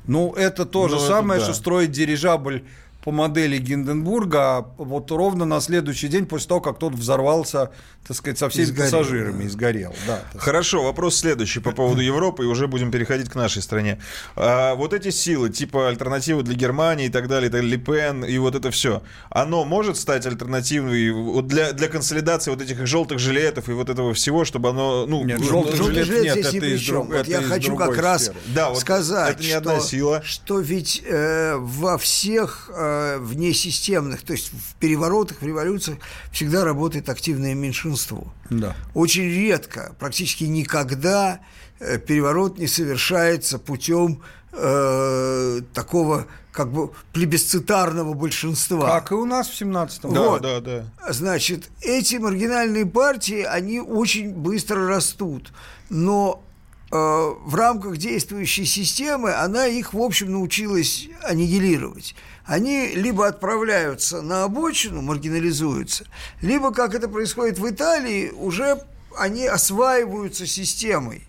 Ну, 0.07 0.33
это 0.33 0.67
то 0.67 0.89
же 0.89 0.97
ну, 0.97 1.01
самое, 1.01 1.41
да. 1.41 1.47
что 1.47 1.55
строить 1.55 1.93
дирижабль 1.93 2.65
по 3.03 3.11
модели 3.11 3.59
Гинденбурга, 3.59 4.59
а 4.59 4.67
вот 4.79 5.11
ровно 5.11 5.45
на 5.45 5.61
следующий 5.61 6.07
день 6.07 6.25
после 6.25 6.49
того, 6.49 6.61
как 6.61 6.79
тот 6.79 6.95
взорвался, 6.95 7.71
так 8.07 8.17
сказать, 8.17 8.39
со 8.39 8.49
всеми 8.49 8.65
изгорел, 8.67 8.85
пассажирами, 8.85 9.43
да. 9.43 9.49
изгорел. 9.49 9.95
Да, 10.07 10.23
Хорошо, 10.37 10.85
вопрос 10.85 11.17
следующий 11.17 11.59
по 11.59 11.73
поводу 11.73 12.01
Европы, 12.01 12.45
и 12.45 12.47
уже 12.47 12.69
будем 12.69 12.93
переходить 12.93 13.29
к 13.29 13.35
нашей 13.35 13.61
стране. 13.61 14.01
А, 14.37 14.77
вот 14.77 14.93
эти 14.93 15.11
силы, 15.11 15.51
типа 15.51 15.89
альтернативы 15.89 16.45
для 16.45 16.55
Германии 16.55 17.07
и 17.07 17.09
так 17.09 17.27
далее, 17.27 17.51
так, 17.51 17.63
Липен 17.63 18.25
и 18.25 18.39
вот 18.39 18.55
это 18.55 18.71
все, 18.71 19.03
оно 19.31 19.65
может 19.65 19.97
стать 19.97 20.25
альтернативой 20.25 21.11
вот 21.11 21.49
для, 21.49 21.73
для 21.73 21.89
консолидации 21.89 22.53
вот 22.53 22.63
этих 22.63 22.87
желтых 22.87 23.19
жилетов 23.19 23.69
и 23.69 23.73
вот 23.73 23.91
этого 23.91 24.15
всего, 24.15 24.45
чтобы 24.45 24.69
оно... 24.69 25.07
Ну, 25.07 25.25
нет, 25.25 25.43
желтый, 25.43 25.77
желтый 25.77 26.05
жилет, 26.05 26.37
нет, 26.37 26.55
это 26.55 26.67
из, 26.67 26.87
друг, 26.87 27.09
вот 27.09 27.17
это 27.17 27.31
я 27.31 27.43
хочу 27.43 27.75
как 27.75 27.99
раз 27.99 28.31
да, 28.55 28.71
вот 28.71 28.79
сказать, 28.79 29.35
это 29.35 29.43
не 29.43 29.53
одна 29.53 29.81
что, 29.81 29.89
сила. 29.89 30.23
что 30.25 30.61
ведь 30.61 31.03
э, 31.05 31.57
во 31.57 31.99
всех... 31.99 32.71
Э, 32.73 32.92
э, 32.93 33.19
внесистемных, 33.19 34.23
то 34.23 34.33
есть 34.33 34.53
в 34.53 34.75
переворотах, 34.77 35.41
в 35.41 35.47
революциях 35.47 35.99
всегда 36.31 36.65
работает 36.65 37.09
активное 37.09 37.55
меньшинство. 37.55 38.33
Да. 38.51 38.77
Очень 38.95 39.29
редко, 39.29 39.95
практически 39.99 40.45
никогда 40.45 41.41
э, 41.81 41.99
переворот 41.99 42.59
не 42.59 42.67
совершается 42.67 43.59
путем 43.59 44.23
э, 44.53 45.61
такого 45.73 46.27
как 46.53 46.71
бы 46.71 46.91
плебисцитарного 47.13 48.13
большинства. 48.13 49.01
Как 49.01 49.13
и 49.13 49.15
у 49.15 49.25
нас 49.25 49.49
в 49.49 49.61
17-м. 49.61 50.13
Да, 50.13 50.21
вот. 50.21 50.43
да, 50.43 50.61
да. 50.61 50.85
Значит, 51.09 51.71
эти 51.81 52.17
маргинальные 52.17 52.87
партии, 52.87 53.43
они 53.43 53.81
очень 53.81 54.33
быстро 54.35 54.87
растут. 54.87 55.51
Но 55.89 56.45
в 56.93 57.55
рамках 57.55 57.97
действующей 57.97 58.67
системы 58.67 59.33
она 59.33 59.67
их, 59.67 59.95
в 59.95 59.99
общем, 59.99 60.31
научилась 60.31 61.09
аннигилировать 61.23 62.15
они 62.45 62.89
либо 62.89 63.27
отправляются 63.27 64.23
на 64.23 64.45
обочину, 64.45 65.01
маргинализуются, 65.03 66.07
либо, 66.41 66.73
как 66.73 66.95
это 66.95 67.09
происходит 67.09 67.59
в 67.59 67.69
Италии, 67.69 68.31
уже 68.31 68.83
они 69.17 69.47
осваиваются 69.47 70.47
системой. 70.47 71.29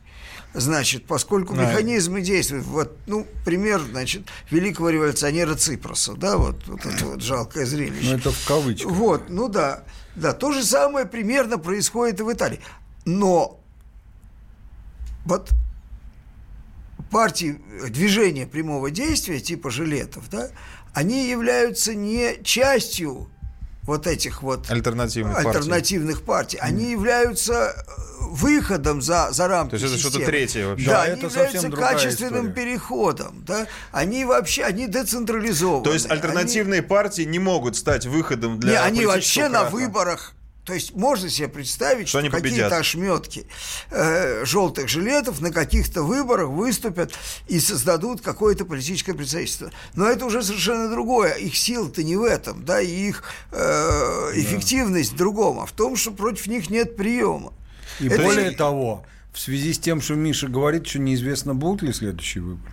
Значит, 0.56 1.06
поскольку 1.07 1.56
да. 1.56 1.65
механизмы 1.65 2.22
действуют, 2.22 2.65
вот, 2.65 2.95
ну, 3.07 3.26
пример, 3.44 3.81
значит, 3.90 4.27
великого 4.52 4.91
революционера 4.91 5.56
Ципроса, 5.56 6.14
да, 6.14 6.38
вот, 6.38 6.68
вот 6.68 6.85
это 6.85 7.06
вот 7.06 7.22
жалкое 7.23 7.65
зрелище. 7.65 8.11
Ну, 8.11 8.18
это 8.18 8.31
в 8.31 8.48
кавычках. 8.48 8.91
Вот, 8.91 9.30
ну 9.30 9.48
да, 9.48 9.84
да, 10.15 10.34
то 10.34 10.52
же 10.52 10.64
самое 10.64 11.07
примерно 11.07 11.57
происходит 11.57 12.19
и 12.19 12.23
в 12.23 12.31
Италии. 12.31 12.60
Но 13.06 13.62
вот 15.26 15.52
партии 17.12 17.62
движения 17.90 18.45
прямого 18.45 18.91
действия, 18.91 19.40
типа 19.40 19.70
жилетов, 19.70 20.30
да, 20.30 20.50
они 20.94 21.30
являются 21.30 21.94
не 21.94 22.44
частью 22.44 23.30
вот 23.84 24.08
этих 24.08 24.41
вот 24.41 24.70
альтернативных, 24.72 25.38
альтернативных 25.38 26.24
партий. 26.24 26.58
партий. 26.58 26.74
Они 26.74 26.91
являются 26.91 27.54
э, 27.76 27.91
выходом 28.30 29.02
за, 29.02 29.32
за 29.32 29.48
рамки 29.48 29.72
То 29.72 29.76
есть 29.76 29.86
это 29.86 29.98
что-то 29.98 30.26
третье 30.26 30.68
вообще. 30.68 30.86
Да, 30.86 30.91
да 30.94 31.02
они 31.04 31.14
это 31.14 31.26
являются 31.28 31.70
качественным 31.70 32.48
история. 32.48 32.66
переходом. 32.66 33.44
Да? 33.45 33.68
Они 33.91 34.24
вообще, 34.24 34.64
они 34.64 34.88
децентрализованы. 34.88 35.84
То 35.84 35.94
есть 35.94 36.10
альтернативные 36.10 36.80
они... 36.80 36.88
партии 36.88 37.24
не 37.24 37.40
могут 37.40 37.76
стать 37.76 38.06
выходом 38.06 38.60
для 38.60 38.72
Не, 38.72 38.78
они 38.78 39.06
вообще 39.06 39.50
на 39.50 39.66
выборах 39.66 40.34
То 40.65 40.73
есть 40.73 40.95
можно 40.95 41.30
себе 41.30 41.49
представить, 41.49 42.07
что, 42.07 42.22
что 42.22 42.30
какие-то 42.31 42.77
ошметки 42.77 43.45
э, 43.91 44.45
желтых 44.45 44.88
жилетов 44.88 45.41
на 45.41 45.52
каких-то 45.52 46.03
выборах 46.03 46.49
выступят 46.49 47.11
и 47.49 47.60
создадут 47.60 48.22
какое-то 48.22 48.64
политическое 48.64 49.14
представительство. 49.14 49.72
Но 49.94 50.07
это 50.07 50.26
уже 50.26 50.41
совершенно 50.41 50.90
другое. 50.90 51.34
Их 51.34 51.57
сила-то 51.57 52.02
не 52.03 52.15
в 52.15 52.23
этом, 52.23 52.64
да, 52.64 52.80
и 52.80 52.90
их 52.90 53.23
э, 53.52 54.31
эффективность 54.35 55.11
да. 55.11 55.15
в 55.15 55.18
другом, 55.18 55.60
а 55.60 55.65
в 55.65 55.73
том, 55.73 55.98
что 55.98 56.11
против 56.11 56.48
них 56.48 56.69
нет 56.69 56.95
приема. 56.95 57.52
И 57.99 58.07
это 58.07 58.23
более 58.23 58.53
и... 58.53 58.56
того, 58.56 59.06
в 59.34 59.40
связи 59.40 59.73
с 59.73 59.80
тем, 59.80 59.99
что 59.99 60.15
Миша 60.15 60.48
говорит, 60.48 60.88
что 60.88 60.99
неизвестно, 60.99 61.53
будут 61.53 61.81
ли 61.81 61.91
следующие 61.91 62.41
выборы. 62.41 62.72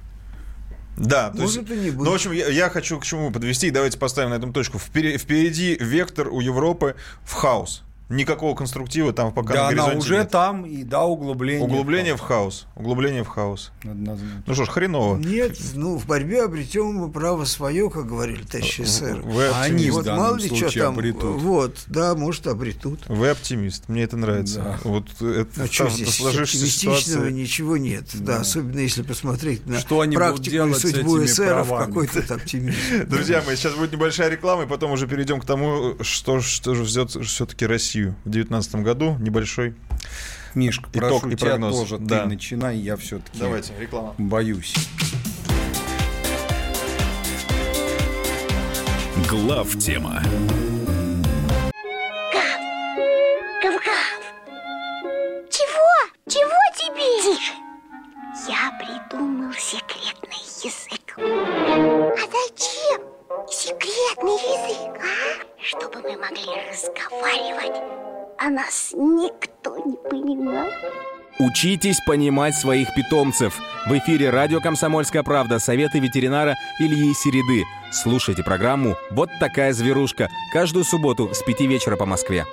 Да, 1.00 1.30
то 1.30 1.38
Может, 1.38 1.68
есть, 1.68 1.70
и 1.70 1.84
не 1.84 1.90
будет. 1.90 2.04
Ну, 2.04 2.10
в 2.10 2.14
общем, 2.14 2.32
я, 2.32 2.48
я 2.48 2.68
хочу 2.68 2.98
к 3.00 3.04
чему 3.04 3.30
подвести, 3.30 3.70
давайте 3.70 3.98
поставим 3.98 4.30
на 4.30 4.34
этом 4.34 4.52
точку. 4.52 4.78
Впереди, 4.78 5.16
впереди 5.16 5.76
вектор 5.80 6.28
у 6.28 6.40
Европы 6.40 6.94
в 7.24 7.32
хаос. 7.32 7.82
Никакого 8.10 8.56
конструктива 8.56 9.12
там 9.12 9.32
пока 9.32 9.54
да, 9.54 9.62
на 9.62 9.68
горизонте 9.68 9.92
она 9.92 9.98
уже 10.00 10.16
нет. 10.16 10.30
там, 10.30 10.66
и 10.66 10.82
да, 10.82 11.04
углубление. 11.04 11.64
Углубление 11.64 12.16
в 12.16 12.20
хаос. 12.20 12.66
Углубление 12.74 13.22
в 13.22 13.28
хаос. 13.28 13.70
Однозначно. 13.84 14.42
Ну 14.44 14.54
что 14.54 14.64
ж, 14.64 14.68
хреново. 14.68 15.16
Нет, 15.16 15.56
ну 15.74 15.96
в 15.96 16.06
борьбе 16.06 16.42
обретем 16.42 16.86
мы 16.86 17.08
право 17.08 17.44
свое, 17.44 17.88
как 17.88 18.08
говорили 18.08 18.42
товарищи 18.42 18.82
СССР. 18.82 19.20
Вы 19.22 19.46
оптимист. 19.46 19.64
Они 19.64 19.90
вот 19.90 20.06
мало 20.06 20.36
ли 20.36 20.56
что 20.56 20.70
там. 20.76 20.94
Обретут. 20.94 21.40
Вот, 21.40 21.76
да, 21.86 22.16
может, 22.16 22.48
обретут. 22.48 23.00
Вы 23.06 23.30
оптимист, 23.30 23.88
мне 23.88 24.02
это 24.02 24.16
нравится. 24.16 24.60
Да. 24.60 24.80
Вот 24.82 25.22
это 25.22 25.62
а 25.62 25.66
что 25.68 25.88
здесь 25.88 26.20
оптимистичного 26.20 26.98
ситуация... 26.98 27.30
ничего 27.30 27.76
нет. 27.76 28.06
Да. 28.14 28.34
да, 28.34 28.40
особенно 28.40 28.80
если 28.80 29.02
посмотреть 29.02 29.64
на 29.66 29.78
что 29.78 30.00
они 30.00 30.16
практику 30.16 30.66
и 30.66 30.74
судьбу 30.74 31.24
эсеров, 31.24 31.68
какой-то 31.68 32.34
оптимизм. 32.34 32.76
Друзья 33.06 33.40
мои, 33.46 33.54
сейчас 33.54 33.74
будет 33.74 33.92
небольшая 33.92 34.30
реклама, 34.30 34.64
и 34.64 34.66
потом 34.66 34.90
уже 34.90 35.06
перейдем 35.06 35.40
к 35.40 35.44
тому, 35.44 35.94
что, 36.00 36.40
что 36.40 36.74
же 36.74 36.84
все-таки 36.84 37.66
Россию 37.66 37.99
в 38.08 38.30
19 38.30 38.74
году 38.76 39.16
небольшой 39.18 39.74
Мишка, 40.54 40.88
итог 40.92 41.20
прошу 41.22 41.28
и 41.30 41.36
тебя 41.36 41.50
прогноз. 41.50 41.76
тоже, 41.76 41.98
да. 41.98 42.22
ты 42.22 42.28
начинай, 42.28 42.76
я 42.78 42.96
все-таки 42.96 43.38
Давайте, 43.38 43.72
реклама. 43.78 44.14
боюсь. 44.18 44.74
Глав 49.28 49.76
тема. 49.78 50.22
Гав, 53.62 53.82
Чего? 55.50 55.94
Чего 56.28 56.58
тебе? 56.76 57.36
Тише. 57.36 57.52
Я 58.48 58.72
придумал 58.78 59.52
секретный 59.52 60.42
язык. 60.64 61.16
А 61.18 62.16
зачем 62.18 63.02
секретный 63.50 64.32
язык, 64.32 65.00
а? 65.02 65.62
Чтобы 65.62 66.00
мы 66.02 66.16
могли 66.16 66.52
разговаривать 66.70 68.00
а 68.40 68.48
нас 68.48 68.94
никто 68.96 69.76
не 69.84 69.96
понимал. 70.08 70.66
Учитесь 71.38 72.00
понимать 72.06 72.54
своих 72.54 72.88
питомцев. 72.94 73.54
В 73.86 73.92
эфире 73.98 74.30
радио 74.30 74.60
«Комсомольская 74.60 75.22
правда» 75.22 75.58
советы 75.58 75.98
ветеринара 75.98 76.56
Ильи 76.78 77.12
Середы. 77.12 77.64
Слушайте 77.92 78.42
программу 78.42 78.96
«Вот 79.10 79.28
такая 79.40 79.74
зверушка» 79.74 80.30
каждую 80.52 80.84
субботу 80.84 81.34
с 81.34 81.42
5 81.42 81.60
вечера 81.62 81.96
по 81.96 82.06
Москве. 82.06 82.46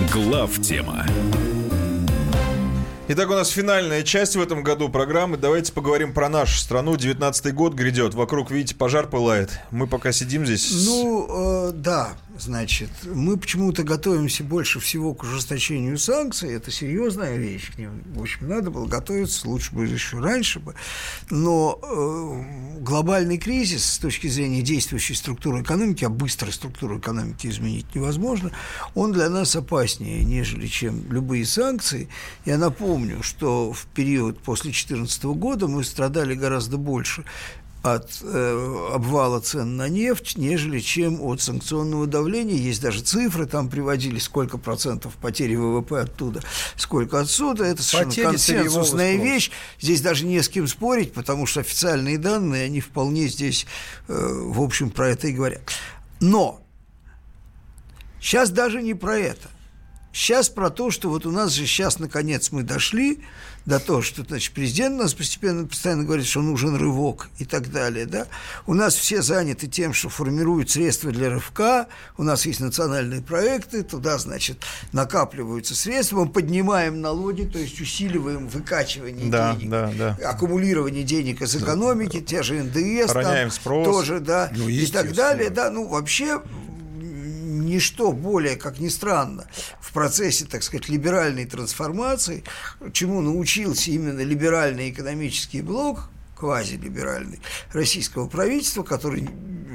Глав 0.00 0.58
тема. 0.58 1.06
Итак, 3.08 3.30
у 3.30 3.34
нас 3.34 3.50
финальная 3.50 4.02
часть 4.04 4.36
в 4.36 4.40
этом 4.40 4.62
году 4.62 4.88
программы. 4.88 5.36
Давайте 5.36 5.72
поговорим 5.72 6.14
про 6.14 6.28
нашу 6.28 6.58
страну. 6.58 6.94
19-й 6.94 7.52
год 7.52 7.74
грядет. 7.74 8.14
Вокруг, 8.14 8.50
видите, 8.50 8.74
пожар 8.74 9.06
пылает. 9.06 9.58
Мы 9.70 9.86
пока 9.86 10.12
сидим 10.12 10.46
здесь. 10.46 10.86
Ну, 10.86 11.26
э, 11.68 11.72
да, 11.72 12.14
значит, 12.38 12.90
мы 13.04 13.36
почему-то 13.36 13.82
готовимся 13.82 14.44
больше 14.44 14.80
всего 14.80 15.14
к 15.14 15.22
ужесточению 15.22 15.98
санкций. 15.98 16.52
Это 16.52 16.70
серьезная 16.70 17.36
вещь. 17.36 17.72
К 17.72 17.78
ним, 17.78 18.02
в 18.14 18.20
общем, 18.20 18.48
надо 18.48 18.70
было 18.70 18.86
готовиться, 18.86 19.48
лучше 19.48 19.74
бы 19.74 19.86
еще 19.86 20.18
раньше 20.18 20.60
бы. 20.60 20.74
Но 21.30 21.78
э, 21.82 22.80
глобальный 22.80 23.38
кризис 23.38 23.84
с 23.84 23.98
точки 23.98 24.26
зрения 24.26 24.62
действующей 24.62 25.14
структуры 25.14 25.62
экономики, 25.62 26.04
а 26.04 26.08
быстрой 26.08 26.52
структуру 26.52 26.98
экономики 26.98 27.46
изменить 27.46 27.94
невозможно, 27.94 28.50
он 28.94 29.12
для 29.12 29.28
нас 29.28 29.54
опаснее, 29.56 30.24
нежели 30.24 30.66
чем 30.66 31.10
любые 31.12 31.44
санкции. 31.44 32.08
Я 32.44 32.58
напомню, 32.58 33.22
что 33.22 33.72
в 33.72 33.86
период 33.86 34.40
после 34.40 34.70
2014 34.70 35.24
года 35.24 35.68
мы 35.68 35.84
страдали 35.84 36.34
гораздо 36.34 36.76
больше 36.76 37.24
от 37.82 38.20
э, 38.22 38.90
обвала 38.94 39.40
цен 39.40 39.76
на 39.76 39.88
нефть, 39.88 40.36
нежели 40.36 40.78
чем 40.78 41.20
от 41.20 41.40
санкционного 41.40 42.06
давления. 42.06 42.56
Есть 42.56 42.80
даже 42.80 43.00
цифры, 43.00 43.46
там 43.46 43.68
приводили, 43.68 44.18
сколько 44.18 44.56
процентов 44.56 45.14
потери 45.14 45.56
ВВП 45.56 46.00
оттуда, 46.00 46.42
сколько 46.76 47.18
отсюда. 47.18 47.64
Это 47.64 47.82
совершенно 47.82 48.32
потери 48.32 48.58
консенсусная 48.58 49.16
вещь. 49.16 49.50
Здесь 49.80 50.00
даже 50.00 50.24
не 50.24 50.40
с 50.40 50.48
кем 50.48 50.68
спорить, 50.68 51.12
потому 51.12 51.46
что 51.46 51.60
официальные 51.60 52.18
данные, 52.18 52.66
они 52.66 52.80
вполне 52.80 53.26
здесь, 53.26 53.66
э, 54.06 54.12
в 54.14 54.62
общем, 54.62 54.90
про 54.90 55.08
это 55.10 55.26
и 55.26 55.32
говорят. 55.32 55.62
Но 56.20 56.62
сейчас 58.20 58.50
даже 58.50 58.80
не 58.80 58.94
про 58.94 59.18
это. 59.18 59.48
Сейчас 60.12 60.50
про 60.50 60.70
то, 60.70 60.90
что 60.90 61.08
вот 61.08 61.24
у 61.24 61.30
нас 61.30 61.52
же 61.52 61.66
сейчас, 61.66 61.98
наконец, 61.98 62.52
мы 62.52 62.62
дошли 62.62 63.24
до 63.66 63.78
того, 63.78 64.02
что, 64.02 64.24
значит, 64.24 64.52
президент 64.54 64.98
у 64.98 65.02
нас 65.02 65.14
постепенно, 65.14 65.66
постоянно 65.66 66.04
говорит, 66.04 66.26
что 66.26 66.42
нужен 66.42 66.76
рывок 66.76 67.30
и 67.38 67.44
так 67.44 67.70
далее, 67.70 68.06
да. 68.06 68.26
У 68.66 68.74
нас 68.74 68.94
все 68.94 69.22
заняты 69.22 69.66
тем, 69.68 69.92
что 69.92 70.08
формируют 70.08 70.70
средства 70.70 71.10
для 71.10 71.30
рывка, 71.30 71.86
у 72.16 72.22
нас 72.22 72.46
есть 72.46 72.60
национальные 72.60 73.22
проекты, 73.22 73.82
туда, 73.82 74.18
значит, 74.18 74.64
накапливаются 74.92 75.74
средства, 75.74 76.24
мы 76.24 76.28
поднимаем 76.30 77.00
налоги, 77.00 77.44
то 77.44 77.58
есть 77.58 77.80
усиливаем 77.80 78.48
выкачивание 78.48 79.30
да, 79.30 79.54
денег, 79.54 79.70
да, 79.70 79.92
да. 79.96 80.30
аккумулирование 80.30 81.04
денег 81.04 81.42
из 81.42 81.54
экономики, 81.56 82.18
да. 82.18 82.26
те 82.26 82.42
же 82.42 82.62
НДС, 82.62 83.12
там, 83.12 83.50
спрос. 83.50 83.84
тоже, 83.84 84.20
да, 84.20 84.50
ну, 84.54 84.68
и 84.68 84.86
так 84.86 85.12
далее, 85.14 85.50
да, 85.50 85.70
ну, 85.70 85.86
вообще 85.86 86.40
ничто 87.64 88.12
более, 88.12 88.56
как 88.56 88.78
ни 88.78 88.88
странно, 88.88 89.46
в 89.80 89.92
процессе, 89.92 90.44
так 90.44 90.62
сказать, 90.62 90.88
либеральной 90.88 91.46
трансформации, 91.46 92.44
чему 92.92 93.20
научился 93.20 93.90
именно 93.90 94.20
либеральный 94.20 94.90
экономический 94.90 95.62
блок, 95.62 96.08
квазилиберальный, 96.42 97.40
российского 97.72 98.26
правительства, 98.26 98.82
который 98.82 99.28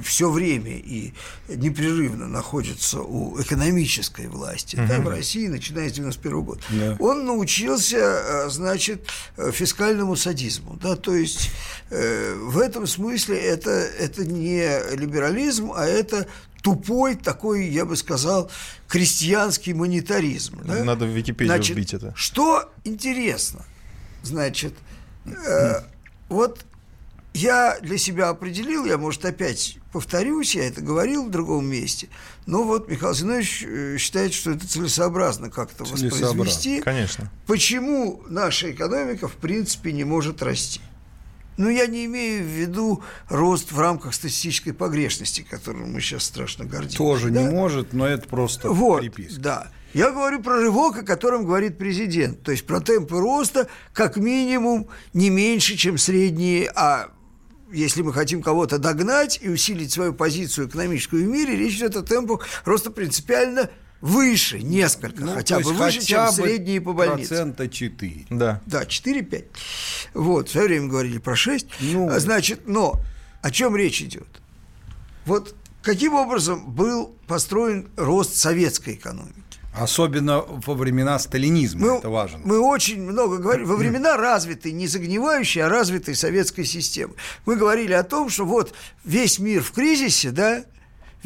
все 0.03 0.29
время 0.29 0.77
и 0.77 1.13
непрерывно 1.47 2.27
находится 2.27 3.01
у 3.01 3.41
экономической 3.41 4.27
власти 4.27 4.75
угу. 4.75 4.85
да, 4.87 4.99
в 4.99 5.07
России, 5.07 5.47
начиная 5.47 5.89
с 5.89 5.93
91 5.93 6.41
года, 6.41 6.61
да. 6.69 6.97
он 6.99 7.25
научился, 7.25 7.97
э, 7.97 8.49
значит, 8.49 9.07
фискальному 9.53 10.15
садизму. 10.15 10.77
Да, 10.81 10.97
то 10.97 11.15
есть 11.15 11.51
э, 11.89 12.35
в 12.35 12.59
этом 12.59 12.85
смысле 12.85 13.39
это, 13.39 13.71
это 13.71 14.25
не 14.25 14.95
либерализм, 14.95 15.71
а 15.73 15.85
это 15.85 16.27
тупой 16.61 17.15
такой, 17.15 17.67
я 17.67 17.85
бы 17.85 17.95
сказал, 17.95 18.51
крестьянский 18.87 19.73
монетаризм. 19.73 20.61
Да? 20.63 20.83
Надо 20.83 21.05
в 21.05 21.09
Википедию 21.09 21.55
Значит, 21.55 21.75
вбить 21.75 21.93
это. 21.93 22.13
Что 22.15 22.71
интересно, 22.83 23.65
значит, 24.23 24.73
э, 25.25 25.81
вот 26.29 26.65
я 27.33 27.77
для 27.81 27.97
себя 27.97 28.29
определил, 28.29 28.85
я, 28.85 28.97
может, 28.97 29.23
опять 29.25 29.77
повторюсь, 29.93 30.55
я 30.55 30.67
это 30.67 30.81
говорил 30.81 31.25
в 31.25 31.31
другом 31.31 31.65
месте, 31.65 32.09
но 32.45 32.63
вот 32.63 32.89
Михаил 32.89 33.13
Зинович 33.13 33.63
э, 33.63 33.97
считает, 33.99 34.33
что 34.33 34.51
это 34.51 34.67
целесообразно 34.67 35.49
как-то 35.49 35.83
воспроизвести. 35.83 36.81
Конечно. 36.81 37.31
Почему 37.45 38.23
наша 38.27 38.71
экономика, 38.71 39.27
в 39.27 39.35
принципе, 39.35 39.91
не 39.91 40.03
может 40.03 40.41
расти? 40.41 40.81
Ну, 41.57 41.69
я 41.69 41.87
не 41.87 42.05
имею 42.05 42.43
в 42.43 42.47
виду 42.47 43.03
рост 43.29 43.71
в 43.71 43.79
рамках 43.79 44.13
статистической 44.13 44.73
погрешности, 44.73 45.41
которым 45.41 45.91
мы 45.91 46.01
сейчас 46.01 46.23
страшно 46.23 46.65
гордимся. 46.65 46.97
Тоже 46.97 47.31
да? 47.31 47.41
не 47.41 47.49
может, 47.49 47.93
но 47.93 48.07
это 48.07 48.27
просто 48.27 48.69
вот, 48.69 49.01
приписка. 49.01 49.41
Да. 49.41 49.71
Я 49.93 50.11
говорю 50.11 50.41
про 50.43 50.61
рывок, 50.61 50.99
о 50.99 51.03
котором 51.03 51.45
говорит 51.45 51.77
президент. 51.79 52.43
То 52.43 52.51
есть 52.51 52.65
про 52.67 52.79
темпы 52.79 53.19
роста 53.19 53.67
как 53.93 54.17
минимум 54.17 54.87
не 55.13 55.31
меньше, 55.31 55.75
чем 55.75 55.97
средние, 55.97 56.71
а 56.75 57.09
если 57.71 58.01
мы 58.01 58.13
хотим 58.13 58.43
кого-то 58.43 58.77
догнать 58.77 59.39
и 59.41 59.49
усилить 59.49 59.91
свою 59.91 60.13
позицию 60.13 60.67
экономическую 60.67 61.25
в 61.25 61.27
мире, 61.27 61.55
речь 61.55 61.77
идет 61.77 61.95
о 61.95 62.03
темпах 62.03 62.47
роста 62.65 62.91
принципиально 62.91 63.69
выше 64.01 64.59
несколько, 64.59 65.23
ну, 65.23 65.33
хотя 65.33 65.59
бы 65.59 65.73
выше, 65.73 65.99
хотя 65.99 66.27
чем 66.27 66.31
средние 66.31 66.81
по 66.81 66.93
больнице. 66.93 67.29
Процента 67.29 67.67
4. 67.67 68.27
Да. 68.29 68.61
Да, 68.65 68.83
4-5. 68.83 69.45
Вот, 70.13 70.49
в 70.49 70.51
свое 70.51 70.67
время 70.67 70.87
говорили 70.87 71.17
про 71.17 71.35
6. 71.35 71.67
Ну. 71.79 72.19
Значит, 72.19 72.67
но 72.67 73.01
о 73.41 73.51
чем 73.51 73.75
речь 73.75 74.01
идет? 74.01 74.27
Вот 75.25 75.55
каким 75.81 76.13
образом 76.15 76.71
был 76.71 77.15
построен 77.27 77.89
рост 77.95 78.35
советской 78.35 78.95
экономики? 78.95 79.33
Особенно 79.73 80.41
во 80.41 80.73
времена 80.73 81.19
сталинизма, 81.19 81.81
мы, 81.81 81.97
это 81.99 82.09
важно. 82.09 82.39
Мы 82.43 82.59
очень 82.59 82.99
много 82.99 83.37
говорим, 83.37 83.67
во 83.67 83.75
времена 83.75 84.17
развитой, 84.17 84.71
не 84.71 84.87
загнивающей, 84.87 85.61
а 85.61 85.69
развитой 85.69 86.15
советской 86.15 86.65
системы. 86.65 87.13
Мы 87.45 87.57
говорили 87.57 87.93
о 87.93 88.03
том, 88.03 88.29
что 88.29 88.45
вот 88.45 88.73
весь 89.03 89.37
мир 89.37 89.61
в 89.61 89.71
кризисе, 89.71 90.31
да, 90.31 90.63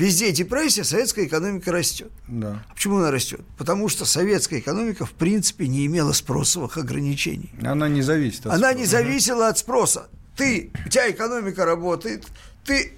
везде 0.01 0.31
депрессия, 0.31 0.83
советская 0.83 1.25
экономика 1.25 1.71
растет. 1.71 2.11
Да. 2.27 2.63
А 2.69 2.73
почему 2.73 2.97
она 2.97 3.11
растет? 3.11 3.41
Потому 3.57 3.87
что 3.89 4.05
советская 4.05 4.59
экономика, 4.59 5.05
в 5.05 5.11
принципе, 5.11 5.67
не 5.67 5.85
имела 5.85 6.11
спросовых 6.13 6.77
ограничений. 6.77 7.51
Она 7.63 7.87
не 7.87 8.01
зависит 8.01 8.45
от 8.45 8.53
Она 8.53 8.57
спроса. 8.69 8.77
не 8.79 8.85
зависела 8.85 9.47
от 9.47 9.57
спроса. 9.57 10.07
Ты, 10.35 10.71
у 10.85 10.89
тебя 10.89 11.09
экономика 11.11 11.65
работает, 11.65 12.25
ты 12.65 12.93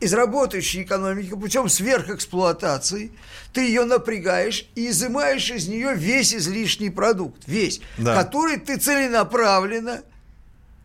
из 0.00 0.12
работающей 0.14 0.82
экономики 0.82 1.30
путем 1.30 1.68
сверхэксплуатации, 1.68 3.10
ты 3.52 3.62
ее 3.62 3.84
напрягаешь 3.84 4.68
и 4.74 4.90
изымаешь 4.90 5.50
из 5.50 5.68
нее 5.68 5.94
весь 5.94 6.34
излишний 6.34 6.90
продукт, 6.90 7.42
весь, 7.46 7.80
Да. 7.98 8.14
который 8.22 8.58
ты 8.58 8.76
целенаправленно 8.78 10.02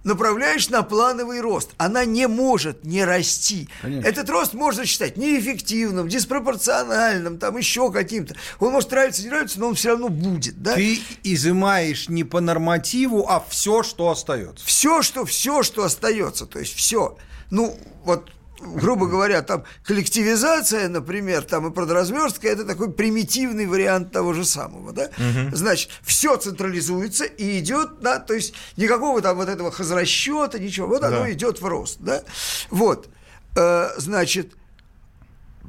направляешь 0.04 0.70
на 0.70 0.84
плановый 0.84 1.42
рост. 1.42 1.72
Она 1.78 2.06
не 2.06 2.28
может 2.28 2.84
не 2.84 3.04
расти. 3.04 3.70
Конечно. 3.82 4.08
Этот 4.08 4.30
рост 4.30 4.54
можно 4.54 4.86
считать 4.86 5.18
неэффективным, 5.18 6.08
диспропорциональным, 6.08 7.38
там 7.38 7.58
еще 7.58 7.92
каким-то. 7.92 8.36
Он 8.60 8.72
может 8.74 8.92
нравиться, 8.92 9.24
не 9.24 9.30
нравится, 9.30 9.60
но 9.60 9.68
он 9.68 9.76
все 9.76 9.90
равно 9.90 10.10
будет. 10.10 10.62
Да? 10.62 10.76
Ты 10.76 11.00
изымаешь 11.24 12.10
не 12.10 12.24
по 12.24 12.42
нормативу, 12.42 13.26
а 13.28 13.44
все, 13.48 13.84
что 13.84 14.10
остается. 14.10 14.66
все, 14.66 15.02
что 15.02 15.26
все, 15.26 15.64
что 15.64 15.84
остается, 15.84 16.46
то 16.46 16.60
есть 16.60 16.76
все. 16.76 17.18
Ну, 17.50 17.78
вот 18.04 18.32
грубо 18.64 19.08
говоря, 19.08 19.42
там 19.42 19.64
коллективизация, 19.84 20.88
например, 20.90 21.44
там 21.44 21.68
и 21.68 21.72
продразверстка, 21.74 22.48
это 22.48 22.66
такой 22.66 22.92
примитивный 22.92 23.66
вариант 23.68 24.12
того 24.12 24.34
же 24.34 24.46
самого, 24.46 24.92
да? 24.94 25.10
Значит, 25.52 25.90
все 26.02 26.36
централизуется 26.38 27.26
и 27.26 27.60
идет, 27.60 28.00
да, 28.02 28.20
то 28.20 28.34
есть 28.34 28.54
никакого 28.78 29.22
там 29.22 29.38
вот 29.38 29.50
этого 29.50 29.72
хозрасчета, 29.72 30.60
ничего, 30.60 30.88
вот 30.88 31.04
оно 31.04 31.20
Да. 31.22 31.32
идет 31.32 31.62
в 31.62 31.66
рост, 31.66 31.98
да? 32.00 32.24
Вот, 32.70 33.10
Э, 33.56 33.90
значит, 33.98 34.54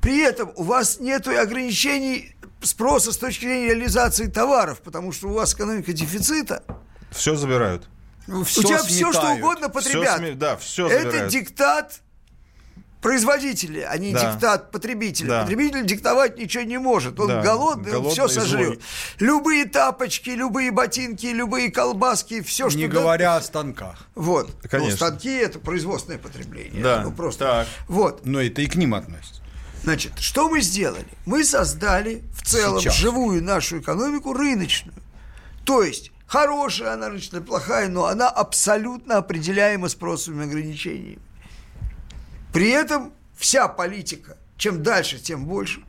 при 0.00 0.20
этом 0.22 0.52
у 0.56 0.62
вас 0.62 1.00
нет 1.00 1.26
ограничений 1.28 2.34
спроса 2.62 3.12
с 3.12 3.16
точки 3.18 3.44
зрения 3.44 3.66
реализации 3.74 4.26
товаров, 4.26 4.80
потому 4.82 5.12
что 5.12 5.28
у 5.28 5.32
вас 5.34 5.54
экономика 5.54 5.92
дефицита, 5.92 6.62
Все 7.10 7.36
забирают. 7.36 7.86
у 8.26 8.42
тебя 8.44 8.82
все, 8.82 9.12
что 9.12 9.32
угодно 9.32 9.68
потребят. 9.68 10.18
Всё 10.18 10.24
сме- 10.24 10.34
да, 10.34 10.54
Это 10.54 11.02
забирают. 11.10 11.32
диктат 11.32 12.00
производителей, 13.04 13.84
а 13.84 13.98
не 13.98 14.12
Да. 14.12 14.32
диктат 14.32 14.70
потребителя. 14.70 15.28
Да. 15.28 15.40
Потребитель 15.42 15.84
диктовать 15.84 16.38
ничего 16.38 16.64
не 16.64 16.78
может. 16.78 17.20
Он 17.20 17.28
Да, 17.28 17.42
голодный, 17.42 17.92
он 17.92 18.02
голодный 18.02 18.10
все 18.12 18.24
и 18.26 18.28
сожрет. 18.30 18.66
злой. 18.66 18.80
Любые 19.18 19.66
тапочки, 19.66 20.30
любые 20.30 20.70
ботинки, 20.70 21.26
любые 21.26 21.70
колбаски, 21.70 22.40
все, 22.40 22.70
что... 22.70 22.78
Не 22.78 22.88
да- 22.88 23.00
говоря 23.00 23.36
о 23.36 23.42
станках. 23.42 24.06
Вот. 24.14 24.50
Конечно. 24.70 24.90
Ну, 24.92 24.96
станки– 24.96 25.28
это 25.36 25.58
производственное 25.58 26.18
потребление. 26.18 26.82
Да, 26.82 27.02
Ну, 27.04 27.12
просто. 27.12 27.44
так. 27.44 27.66
Вот. 27.88 28.24
Но 28.24 28.40
это 28.40 28.62
и 28.62 28.66
к 28.66 28.74
ним 28.74 28.94
относится. 28.94 29.42
Значит, 29.82 30.18
что 30.18 30.48
мы 30.48 30.62
сделали? 30.62 31.06
Мы 31.26 31.44
создали 31.44 32.22
в 32.34 32.42
целом 32.42 32.80
Сейчас. 32.80 32.96
живую 32.96 33.44
нашу 33.44 33.80
экономику 33.80 34.32
рыночную. 34.32 34.96
То 35.66 35.82
есть, 35.82 36.10
хорошая 36.26 36.94
она 36.94 37.08
рыночная, 37.08 37.42
плохая, 37.42 37.88
но 37.88 38.06
она 38.06 38.30
абсолютно 38.30 39.18
определяема 39.18 39.90
спросовыми 39.90 40.44
ограничениями. 40.46 41.18
При 42.54 42.70
этом 42.70 43.12
вся 43.36 43.66
политика, 43.66 44.38
чем 44.56 44.84
дальше, 44.84 45.18
тем 45.18 45.44
больше, 45.44 45.82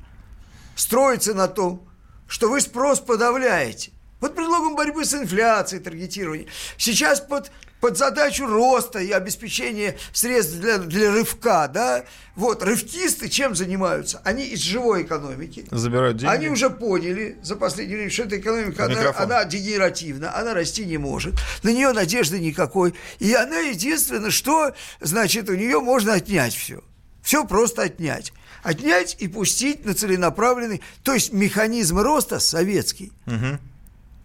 строится 0.76 1.36
на 1.36 1.48
том, 1.48 1.88
что 2.28 2.50
вы 2.50 2.60
спрос 2.60 3.00
подавляете. 3.00 3.92
Под 4.20 4.34
предлогом 4.34 4.76
борьбы 4.76 5.06
с 5.06 5.14
инфляцией, 5.14 5.84
таргетирования. 5.84 6.48
Сейчас 6.78 7.22
под, 7.22 7.52
под 7.86 8.00
задачу 8.00 8.48
роста 8.48 8.98
и 8.98 9.12
обеспечения 9.12 9.96
средств 10.12 10.56
для, 10.56 10.80
для 10.80 11.12
рывка, 11.12 11.68
да, 11.68 12.04
вот, 12.36 12.64
рывкисты 12.64 13.30
чем 13.30 13.54
занимаются? 13.54 14.22
Они 14.24 14.44
из 14.44 14.60
живой 14.62 15.04
экономики. 15.04 15.68
Забирают 15.70 16.18
деньги. 16.18 16.34
Они 16.34 16.50
уже 16.50 16.72
поняли 16.72 17.38
за 17.44 17.56
последнее 17.56 17.98
время, 17.98 18.12
что 18.12 18.24
эта 18.24 18.40
экономика, 18.40 18.86
она, 18.86 19.14
она 19.16 19.46
дегенеративна, 19.46 20.36
она 20.36 20.56
расти 20.56 20.84
не 20.84 20.98
может, 20.98 21.36
на 21.62 21.70
нее 21.70 21.92
надежды 21.92 22.40
никакой. 22.40 22.96
И 23.20 23.32
она 23.36 23.60
единственное, 23.60 24.32
что, 24.32 24.74
значит, 25.00 25.48
у 25.48 25.54
нее 25.54 25.80
можно 25.80 26.14
отнять 26.14 26.56
все. 26.56 26.84
Все 27.22 27.46
просто 27.46 27.84
отнять. 27.84 28.34
Отнять 28.64 29.16
и 29.20 29.28
пустить 29.28 29.86
на 29.86 29.94
целенаправленный, 29.94 30.82
то 31.04 31.14
есть 31.14 31.32
механизм 31.32 32.00
роста 32.00 32.40
советский. 32.40 33.12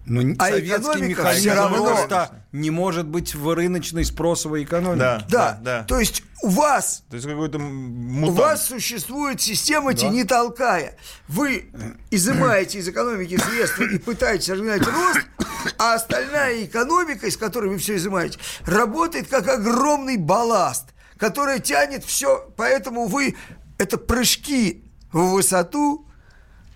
Но 0.06 0.22
А 0.38 0.48
советский 0.48 1.02
механизм 1.02 1.40
всё 1.40 1.54
равно- 1.54 1.88
роста 1.90 2.30
не 2.52 2.70
может 2.70 3.06
быть 3.06 3.34
в 3.34 3.54
рыночной 3.54 4.04
спросовой 4.04 4.64
экономике. 4.64 4.98
Да, 4.98 5.26
Да, 5.28 5.60
да. 5.62 5.84
то 5.84 6.00
есть 6.00 6.22
у 6.42 6.48
вас 6.48 7.04
То 7.10 7.16
есть 7.16 7.28
какой-то 7.28 7.58
У 7.58 8.30
вас 8.32 8.66
существует 8.66 9.40
система 9.40 9.94
тяни 9.94 10.24
толкая. 10.24 10.96
Вы 11.28 11.66
изымаете 12.10 12.78
из 12.78 12.88
экономики 12.88 13.36
средства 13.36 13.84
и 13.84 13.98
пытаетесь 13.98 14.48
разгнать 14.48 14.86
рост, 14.86 15.20
а 15.78 15.94
остальная 15.94 16.64
экономика, 16.64 17.26
из 17.26 17.36
которой 17.36 17.68
вы 17.68 17.78
все 17.78 17.96
изымаете, 17.96 18.38
работает 18.64 19.28
как 19.28 19.46
огромный 19.48 20.16
балласт, 20.16 20.86
который 21.18 21.60
тянет 21.60 22.04
все. 22.04 22.50
Поэтому 22.56 23.06
вы 23.06 23.36
это 23.78 23.98
прыжки 23.98 24.90
в 25.12 25.32
высоту, 25.32 26.06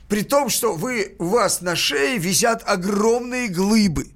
при 0.09 0.23
том, 0.23 0.49
что 0.49 0.75
вы, 0.75 1.15
у 1.19 1.27
вас 1.27 1.61
на 1.61 1.77
шее 1.77 2.19
висят 2.19 2.63
огромные 2.67 3.49
глыбы. 3.49 4.09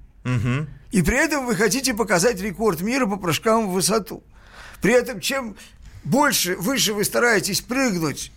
И 0.90 1.02
при 1.02 1.16
этом 1.16 1.46
вы 1.46 1.54
хотите 1.54 1.92
показать 1.94 2.40
рекорд 2.40 2.80
мира 2.80 3.06
по 3.06 3.16
прыжкам 3.16 3.68
в 3.68 3.72
высоту. 3.72 4.22
При 4.80 4.92
этом, 4.94 5.20
чем 5.20 5.56
больше, 6.04 6.56
выше 6.56 6.94
вы 6.94 7.04
стараетесь 7.04 7.60
прыгнуть, 7.60 8.32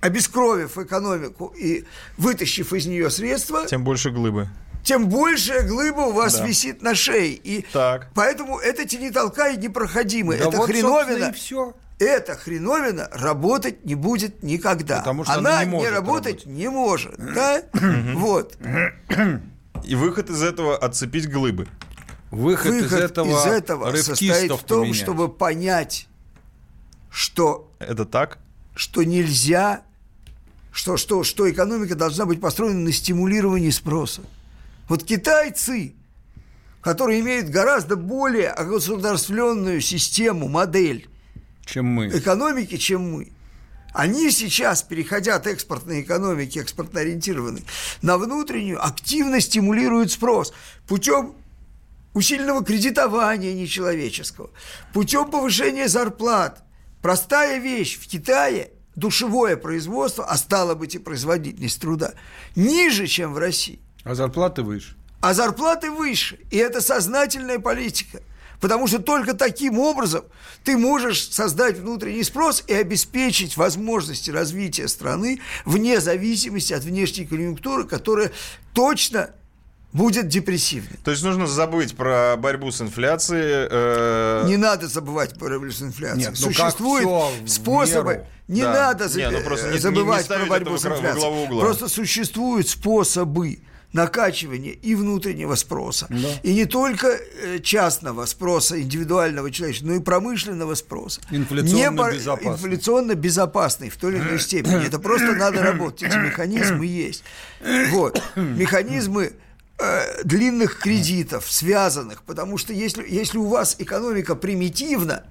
обескровив 0.00 0.76
экономику 0.76 1.54
и 1.56 1.84
вытащив 2.18 2.72
из 2.74 2.86
нее 2.86 3.08
средства, 3.10 3.66
Тем 3.66 3.84
больше 3.84 4.10
глыбы. 4.10 4.48
тем 4.82 5.08
большая 5.08 5.66
глыба 5.66 6.00
у 6.00 6.12
вас 6.12 6.36
Да. 6.38 6.46
висит 6.46 6.82
на 6.82 6.94
шее. 6.94 7.32
И 7.32 7.64
Так. 7.72 8.10
поэтому 8.14 8.58
это 8.58 8.84
тяни 8.84 9.10
толкай 9.10 9.56
непроходимо. 9.56 10.32
Да 10.36 10.48
это 10.48 10.56
вот, 10.58 10.66
хреновина. 10.68 11.30
и 11.30 11.32
все. 11.32 11.74
Эта 11.98 12.34
хреновина 12.34 13.08
работать 13.12 13.84
не 13.84 13.94
будет 13.94 14.42
никогда. 14.42 14.98
Потому 14.98 15.24
что 15.24 15.34
она, 15.34 15.60
она 15.60 15.64
не 15.64 15.70
может 15.70 15.92
работать 15.92 16.46
не 16.46 16.68
может. 16.68 17.14
Да? 17.16 17.62
Вот. 18.14 18.56
И 19.84 19.94
выход 19.94 20.30
из 20.30 20.42
этого 20.42 20.76
отцепить 20.76 21.30
глыбы. 21.30 21.68
Выход, 22.30 22.72
из 22.72 22.82
Выход 22.84 23.00
этого, 23.00 23.30
из 23.30 23.46
этого 23.46 23.96
состоит 23.96 24.50
в 24.50 24.64
том, 24.64 24.80
поменять. 24.80 24.96
чтобы 24.96 25.28
понять, 25.28 26.08
что 27.10 27.70
Это 27.78 28.04
так? 28.04 28.38
что 28.74 29.04
нельзя, 29.04 29.82
что, 30.72 30.96
что, 30.96 31.22
что 31.22 31.48
экономика 31.48 31.94
должна 31.94 32.26
быть 32.26 32.40
построена 32.40 32.80
на 32.80 32.92
стимулировании 32.92 33.70
спроса. 33.70 34.22
Вот 34.88 35.04
китайцы, 35.04 35.94
которые 36.80 37.20
имеют 37.20 37.50
гораздо 37.50 37.94
более 37.94 38.48
огосударствленную 38.48 39.80
систему, 39.80 40.48
модель 40.48 41.08
чем 41.64 41.86
мы. 41.86 42.08
экономики, 42.08 42.76
чем 42.76 43.12
мы, 43.12 43.32
они 43.92 44.30
сейчас, 44.30 44.82
переходя 44.82 45.36
от 45.36 45.46
экспортной 45.46 46.02
экономики, 46.02 46.58
экспортно 46.58 47.00
ориентированной, 47.00 47.64
на 48.02 48.18
внутреннюю, 48.18 48.84
активно 48.84 49.40
стимулируют 49.40 50.10
спрос 50.10 50.52
путем 50.88 51.34
усиленного 52.12 52.64
кредитования 52.64 53.54
нечеловеческого, 53.54 54.50
путем 54.92 55.30
повышения 55.30 55.88
зарплат. 55.88 56.62
Простая 57.02 57.58
вещь 57.58 57.98
в 57.98 58.08
Китае 58.08 58.70
душевое 58.96 59.56
производство, 59.56 60.24
а 60.24 60.36
стало 60.36 60.74
быть 60.74 60.94
и 60.94 60.98
производительность 60.98 61.80
труда, 61.80 62.14
ниже, 62.56 63.06
чем 63.06 63.32
в 63.32 63.38
России. 63.38 63.80
А 64.04 64.14
зарплаты 64.14 64.62
выше. 64.62 64.96
А 65.20 65.34
зарплаты 65.34 65.90
выше. 65.90 66.38
И 66.50 66.56
это 66.56 66.80
сознательная 66.80 67.58
политика. 67.58 68.22
Потому 68.64 68.86
что 68.86 68.98
только 68.98 69.34
таким 69.34 69.78
образом 69.78 70.24
ты 70.64 70.78
можешь 70.78 71.28
создать 71.30 71.76
внутренний 71.80 72.24
спрос 72.24 72.64
и 72.66 72.72
обеспечить 72.72 73.58
возможности 73.58 74.30
развития 74.30 74.88
страны 74.88 75.42
вне 75.66 76.00
зависимости 76.00 76.72
от 76.72 76.82
внешней 76.82 77.26
конъюнктуры, 77.26 77.84
которая 77.84 78.32
точно 78.72 79.32
будет 79.92 80.28
депрессивной. 80.28 80.98
То 81.04 81.10
есть 81.10 81.22
нужно 81.22 81.46
забыть 81.46 81.94
про 81.94 82.36
борьбу 82.38 82.70
с 82.70 82.80
инфляцией. 82.80 83.68
э, 83.70 84.44
Не 84.48 84.56
надо 84.56 84.88
забывать 84.88 85.38
про 85.38 85.58
борьбу 85.58 85.70
с 85.70 85.82
инфляцией. 85.82 86.20
Нет, 86.28 86.30
ну 86.30 86.46
Существуют 86.46 87.06
способы. 87.46 88.24
Не 88.48 88.62
Да. 88.62 88.72
надо 88.72 89.14
Не, 89.14 89.28
ну 89.28 89.42
просто 89.42 89.66
не- 89.66 89.72
не- 89.72 89.76
не 89.76 89.80
забывать 89.82 90.24
ставить 90.24 90.48
про 90.48 90.50
борьбу 90.58 90.78
с 90.78 90.86
инфляцией. 90.86 91.60
Просто 91.60 91.88
существуют 91.88 92.66
способы 92.66 93.58
накачивание 93.94 94.72
и 94.72 94.94
внутреннего 94.94 95.54
спроса. 95.54 96.06
Да. 96.10 96.28
И 96.42 96.52
не 96.52 96.66
только 96.66 97.06
э, 97.06 97.60
частного 97.60 98.26
спроса, 98.26 98.80
индивидуального 98.82 99.50
человеческого, 99.50 99.92
но 99.92 99.94
и 99.96 100.00
промышленного 100.00 100.74
спроса. 100.74 101.20
Инфляционно 101.30 102.10
не 102.10 102.16
безопасный. 102.18 102.52
Инфляционно 102.52 103.14
безопасный 103.14 103.90
в 103.90 103.96
той 103.96 104.14
или 104.14 104.20
иной 104.20 104.40
степени. 104.40 104.84
Это 104.84 104.98
просто 104.98 105.32
надо 105.32 105.62
работать. 105.62 106.02
Эти 106.02 106.16
механизмы 106.16 106.84
есть. 106.84 107.22
Вот. 107.90 108.20
Механизмы 108.34 109.32
э, 109.78 110.22
длинных 110.24 110.78
кредитов, 110.80 111.46
связанных, 111.48 112.24
потому 112.24 112.58
что 112.58 112.72
если, 112.72 113.08
если 113.08 113.38
у 113.38 113.46
вас 113.46 113.76
экономика 113.78 114.34
примитивна, 114.34 115.22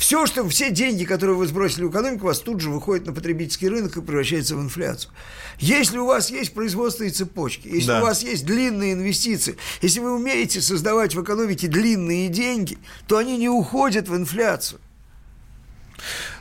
все, 0.00 0.24
что, 0.24 0.48
все 0.48 0.70
деньги, 0.70 1.04
которые 1.04 1.36
вы 1.36 1.46
сбросили 1.46 1.84
в 1.84 1.90
экономику, 1.90 2.24
у 2.24 2.28
вас 2.28 2.40
тут 2.40 2.62
же 2.62 2.70
выходят 2.70 3.04
на 3.04 3.12
потребительский 3.12 3.68
рынок 3.68 3.98
и 3.98 4.00
превращаются 4.00 4.56
в 4.56 4.62
инфляцию. 4.62 5.12
Если 5.58 5.98
у 5.98 6.06
вас 6.06 6.30
есть 6.30 6.54
производственные 6.54 7.10
цепочки, 7.10 7.68
если 7.68 7.88
да. 7.88 8.00
у 8.00 8.04
вас 8.04 8.22
есть 8.22 8.46
длинные 8.46 8.94
инвестиции, 8.94 9.58
если 9.82 10.00
вы 10.00 10.14
умеете 10.16 10.62
создавать 10.62 11.14
в 11.14 11.22
экономике 11.22 11.68
длинные 11.68 12.28
деньги, 12.28 12.78
то 13.06 13.18
они 13.18 13.36
не 13.36 13.50
уходят 13.50 14.08
в 14.08 14.16
инфляцию. 14.16 14.80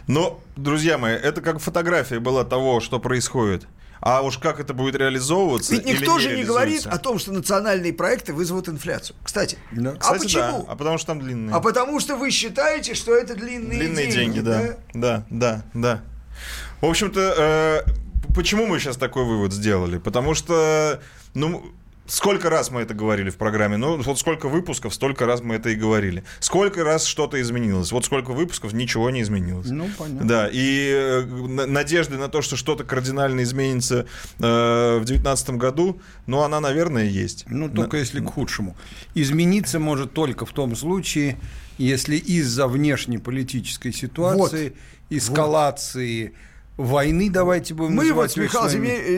Но, 0.07 0.41
друзья 0.55 0.97
мои, 0.97 1.15
это 1.15 1.41
как 1.41 1.59
фотография 1.59 2.19
была 2.19 2.45
того, 2.45 2.79
что 2.79 2.97
происходит. 2.97 3.67
А 4.01 4.21
уж 4.21 4.37
как 4.37 4.59
это 4.59 4.73
будет 4.73 4.95
реализовываться? 4.95 5.73
Ведь 5.73 5.85
никто 5.85 6.19
же 6.19 6.35
не 6.35 6.43
говорит 6.43 6.85
о 6.85 6.97
том, 6.97 7.19
что 7.19 7.31
национальные 7.31 7.93
проекты 7.93 8.33
вызовут 8.33 8.69
инфляцию. 8.69 9.15
Кстати, 9.23 9.57
да. 9.71 9.91
а 9.91 9.97
Кстати, 9.97 10.23
почему? 10.23 10.63
Да. 10.63 10.71
А 10.71 10.75
потому 10.75 10.97
что 10.97 11.07
там 11.07 11.19
длинные. 11.19 11.55
А 11.55 11.59
потому 11.59 11.99
что 11.99 12.15
вы 12.15 12.31
считаете, 12.31 12.93
что 12.93 13.15
это 13.15 13.35
длинные, 13.35 13.79
длинные 13.79 14.11
деньги. 14.11 14.35
деньги, 14.35 14.39
да. 14.39 14.77
Да, 14.93 15.25
да, 15.29 15.63
да. 15.73 16.01
В 16.81 16.85
общем-то, 16.85 17.83
э, 17.85 18.33
почему 18.33 18.65
мы 18.65 18.79
сейчас 18.79 18.95
такой 18.95 19.25
вывод 19.25 19.51
сделали? 19.51 19.97
Потому 19.97 20.33
что, 20.33 21.01
ну, 21.33 21.65
Сколько 22.09 22.49
раз 22.49 22.71
мы 22.71 22.81
это 22.81 22.95
говорили 22.95 23.29
в 23.29 23.37
программе? 23.37 23.77
Ну, 23.77 24.01
вот 24.01 24.19
сколько 24.19 24.49
выпусков, 24.49 24.93
столько 24.93 25.27
раз 25.27 25.41
мы 25.41 25.55
это 25.55 25.69
и 25.69 25.75
говорили. 25.75 26.23
Сколько 26.39 26.83
раз 26.83 27.05
что-то 27.05 27.39
изменилось? 27.39 27.91
Вот 27.91 28.03
сколько 28.03 28.31
выпусков, 28.31 28.73
ничего 28.73 29.11
не 29.11 29.21
изменилось. 29.21 29.67
Ну, 29.69 29.87
понятно. 29.97 30.27
Да, 30.27 30.49
и 30.51 30.91
э, 30.91 31.25
надежды 31.67 32.17
на 32.17 32.27
то, 32.27 32.41
что 32.41 32.55
что-то 32.55 32.83
кардинально 32.83 33.43
изменится 33.43 34.07
э, 34.39 34.97
в 34.97 35.05
2019 35.05 35.51
году, 35.51 36.01
ну, 36.25 36.41
она, 36.41 36.59
наверное, 36.59 37.05
есть. 37.05 37.45
Ну, 37.47 37.69
только 37.69 37.97
на... 37.97 37.99
если 37.99 38.19
к 38.21 38.25
худшему. 38.27 38.75
Измениться 39.13 39.79
может 39.79 40.11
только 40.13 40.47
в 40.47 40.51
том 40.51 40.75
случае, 40.75 41.37
если 41.77 42.15
из-за 42.15 42.67
внешнеполитической 42.67 43.93
ситуации, 43.93 44.69
вот. 44.69 45.17
эскалации... 45.17 46.25
Вот 46.25 46.33
войны, 46.79 47.29
давайте 47.29 47.73
будем 47.73 47.95
Мы 47.95 48.13
вот 48.13 48.31
с 48.31 48.37
Михаилом 48.37 48.71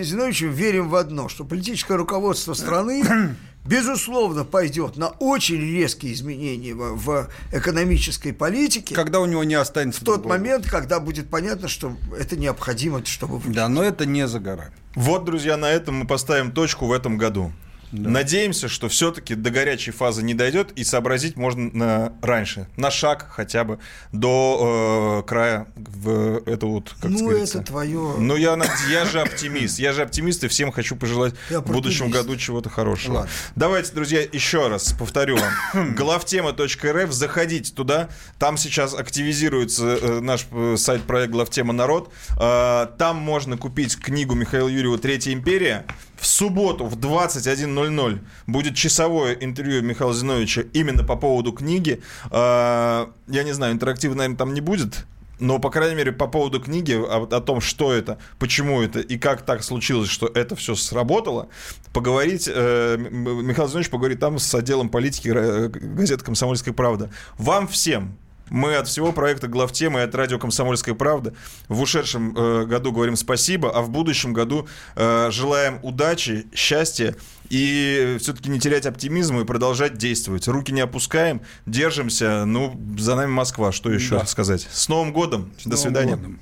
Зиновичем 0.04 0.52
верим 0.52 0.90
в 0.90 0.96
одно, 0.96 1.30
что 1.30 1.46
политическое 1.46 1.96
руководство 1.96 2.54
страны 2.54 3.04
безусловно, 3.66 4.44
пойдет 4.44 4.98
на 4.98 5.10
очень 5.10 5.60
резкие 5.60 6.14
изменения 6.14 6.74
в, 6.74 6.96
в 6.96 7.30
экономической 7.52 8.34
политике. 8.34 8.96
Когда 8.96 9.20
у 9.20 9.26
него 9.26 9.44
не 9.44 9.56
останется 9.56 10.02
В 10.02 10.04
тот 10.04 10.22
другого. 10.22 10.38
момент, 10.38 10.68
когда 10.68 11.00
будет 11.00 11.30
понятно, 11.30 11.68
что 11.68 11.96
это 12.18 12.36
необходимо, 12.36 13.06
чтобы... 13.06 13.40
Да, 13.54 13.70
но 13.70 13.84
это 13.84 14.06
не 14.06 14.28
за 14.28 14.40
горами. 14.40 14.74
Вот, 14.96 15.26
друзья, 15.26 15.58
на 15.58 15.70
этом 15.70 15.96
мы 15.96 16.08
поставим 16.08 16.52
точку 16.52 16.88
в 16.88 16.92
этом 16.92 17.18
году. 17.18 17.52
Да. 17.91 18.09
Надеемся, 18.09 18.68
что 18.68 18.88
все-таки 18.89 19.35
до 19.35 19.49
горячей 19.49 19.91
фазы 19.91 20.23
не 20.23 20.34
дойдет 20.34 20.72
и 20.76 20.84
сообразить 20.84 21.35
можно 21.35 21.69
на, 21.73 22.13
раньше, 22.22 22.68
на 22.77 22.89
шаг 22.89 23.27
хотя 23.30 23.63
бы 23.63 23.80
до 24.11 25.22
э, 25.23 25.27
края 25.27 25.68
в 25.76 26.41
это 26.45 26.65
вот, 26.65 26.95
как 27.01 27.11
Ну, 27.11 27.31
это 27.31 27.61
твое. 27.61 28.15
Ну, 28.18 28.35
я, 28.35 28.57
я 28.89 29.05
же 29.05 29.22
оптимист. 29.22 29.80
Я 29.80 29.93
же 29.93 30.03
оптимист 30.03 30.43
и 30.43 30.47
всем 30.47 30.72
хочу 30.72 30.95
пожелать 30.95 31.34
я 31.49 31.59
в 31.59 31.65
будущем 31.72 32.09
году 32.09 32.35
чего-то 32.38 32.69
хорошего. 32.69 33.15
Ладно. 33.15 33.31
Давайте, 33.55 33.93
друзья, 33.93 34.22
еще 34.31 34.68
раз 34.68 34.93
повторю 34.93 35.38
вам. 35.38 35.95
Главтема.рф, 35.95 37.11
заходите 37.11 37.73
туда. 37.73 38.09
Там 38.39 38.57
сейчас 38.57 38.93
активизируется 38.93 39.97
э, 40.01 40.19
наш 40.19 40.47
э, 40.51 40.76
сайт 40.77 41.03
проект 41.03 41.31
Главтема 41.31 41.73
Народ. 41.73 42.11
Э, 42.39 42.88
там 42.97 43.18
можно 43.18 43.57
купить 43.57 43.97
книгу 43.97 44.34
Михаила 44.35 44.68
Юрьева 44.68 44.97
«Третья 44.97 45.34
империя». 45.34 45.85
В 46.22 46.27
субботу 46.27 46.85
в 46.85 46.98
21.00 46.98 48.19
будет 48.45 48.76
часовое 48.76 49.34
интервью 49.34 49.81
Михаила 49.81 50.14
Зиновича 50.14 50.65
именно 50.72 51.03
по 51.03 51.15
поводу 51.15 51.52
книги. 51.52 51.99
А, 52.30 53.10
я 53.27 53.41
не 53.41 53.53
знаю, 53.53 53.73
интерактива, 53.73 54.14
наверное, 54.14 54.38
там 54.38 54.53
не 54.53 54.61
будет. 54.61 55.07
Но, 55.39 55.57
по 55.57 55.72
крайней 55.72 55.95
мере, 55.95 56.11
по 56.11 56.27
поводу 56.27 56.61
книги, 56.61 56.93
о, 56.93 57.23
о 57.23 57.41
том, 57.41 57.60
что 57.60 57.91
это, 57.91 58.19
почему 58.38 58.84
это 58.84 58.99
и 58.99 59.18
как 59.18 59.41
так 59.41 59.64
случилось, 59.64 60.10
что 60.10 60.27
это 60.27 60.56
все 60.56 60.76
сработало, 60.76 61.48
поговорить, 61.91 62.48
э, 62.48 62.98
Михаил 62.99 63.68
Зинович 63.68 63.89
поговорит 63.89 64.19
там 64.19 64.38
с 64.38 64.53
отделом 64.53 64.89
политики 64.89 65.31
э, 65.34 65.69
газеты 65.69 66.23
«Комсомольская 66.23 66.76
правда». 66.76 67.10
Вам 67.39 67.68
всем, 67.68 68.15
мы 68.52 68.76
от 68.76 68.88
всего 68.88 69.14
проекта 69.14 69.48
«Главтемы» 69.48 70.02
и 70.02 70.03
от 70.03 70.14
радио 70.14 70.38
«Комсомольская 70.38 70.94
правда» 70.94 71.34
в 71.69 71.82
ушедшем 71.82 72.36
э, 72.38 72.65
году 72.65 72.91
говорим 72.91 73.15
спасибо, 73.15 73.72
а 73.72 73.82
в 73.82 73.90
будущем 73.90 74.34
году 74.34 74.68
э, 74.95 75.30
желаем 75.32 75.80
удачи, 75.82 76.45
счастья 76.53 77.15
и 77.49 78.18
все-таки 78.19 78.49
не 78.49 78.60
терять 78.60 78.86
оптимизм 78.86 79.40
и 79.40 79.45
продолжать 79.45 79.98
действовать. 79.98 80.48
Руки 80.48 80.72
не 80.72 80.82
опускаем, 80.82 81.41
держимся. 81.65 82.45
Ну, 82.45 82.80
за 82.99 83.15
нами 83.15 83.32
Москва, 83.32 83.72
что 83.72 83.91
еще 83.91 84.19
да. 84.19 84.26
сказать. 84.26 84.68
С 84.69 84.90
Новым 84.90 85.14
годом. 85.14 85.52
С 85.57 85.64
До 85.64 85.69
Новым 85.69 85.84
свидания. 85.84 86.15
Годом. 86.18 86.40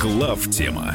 Глав 0.00 0.50
тема. 0.50 0.94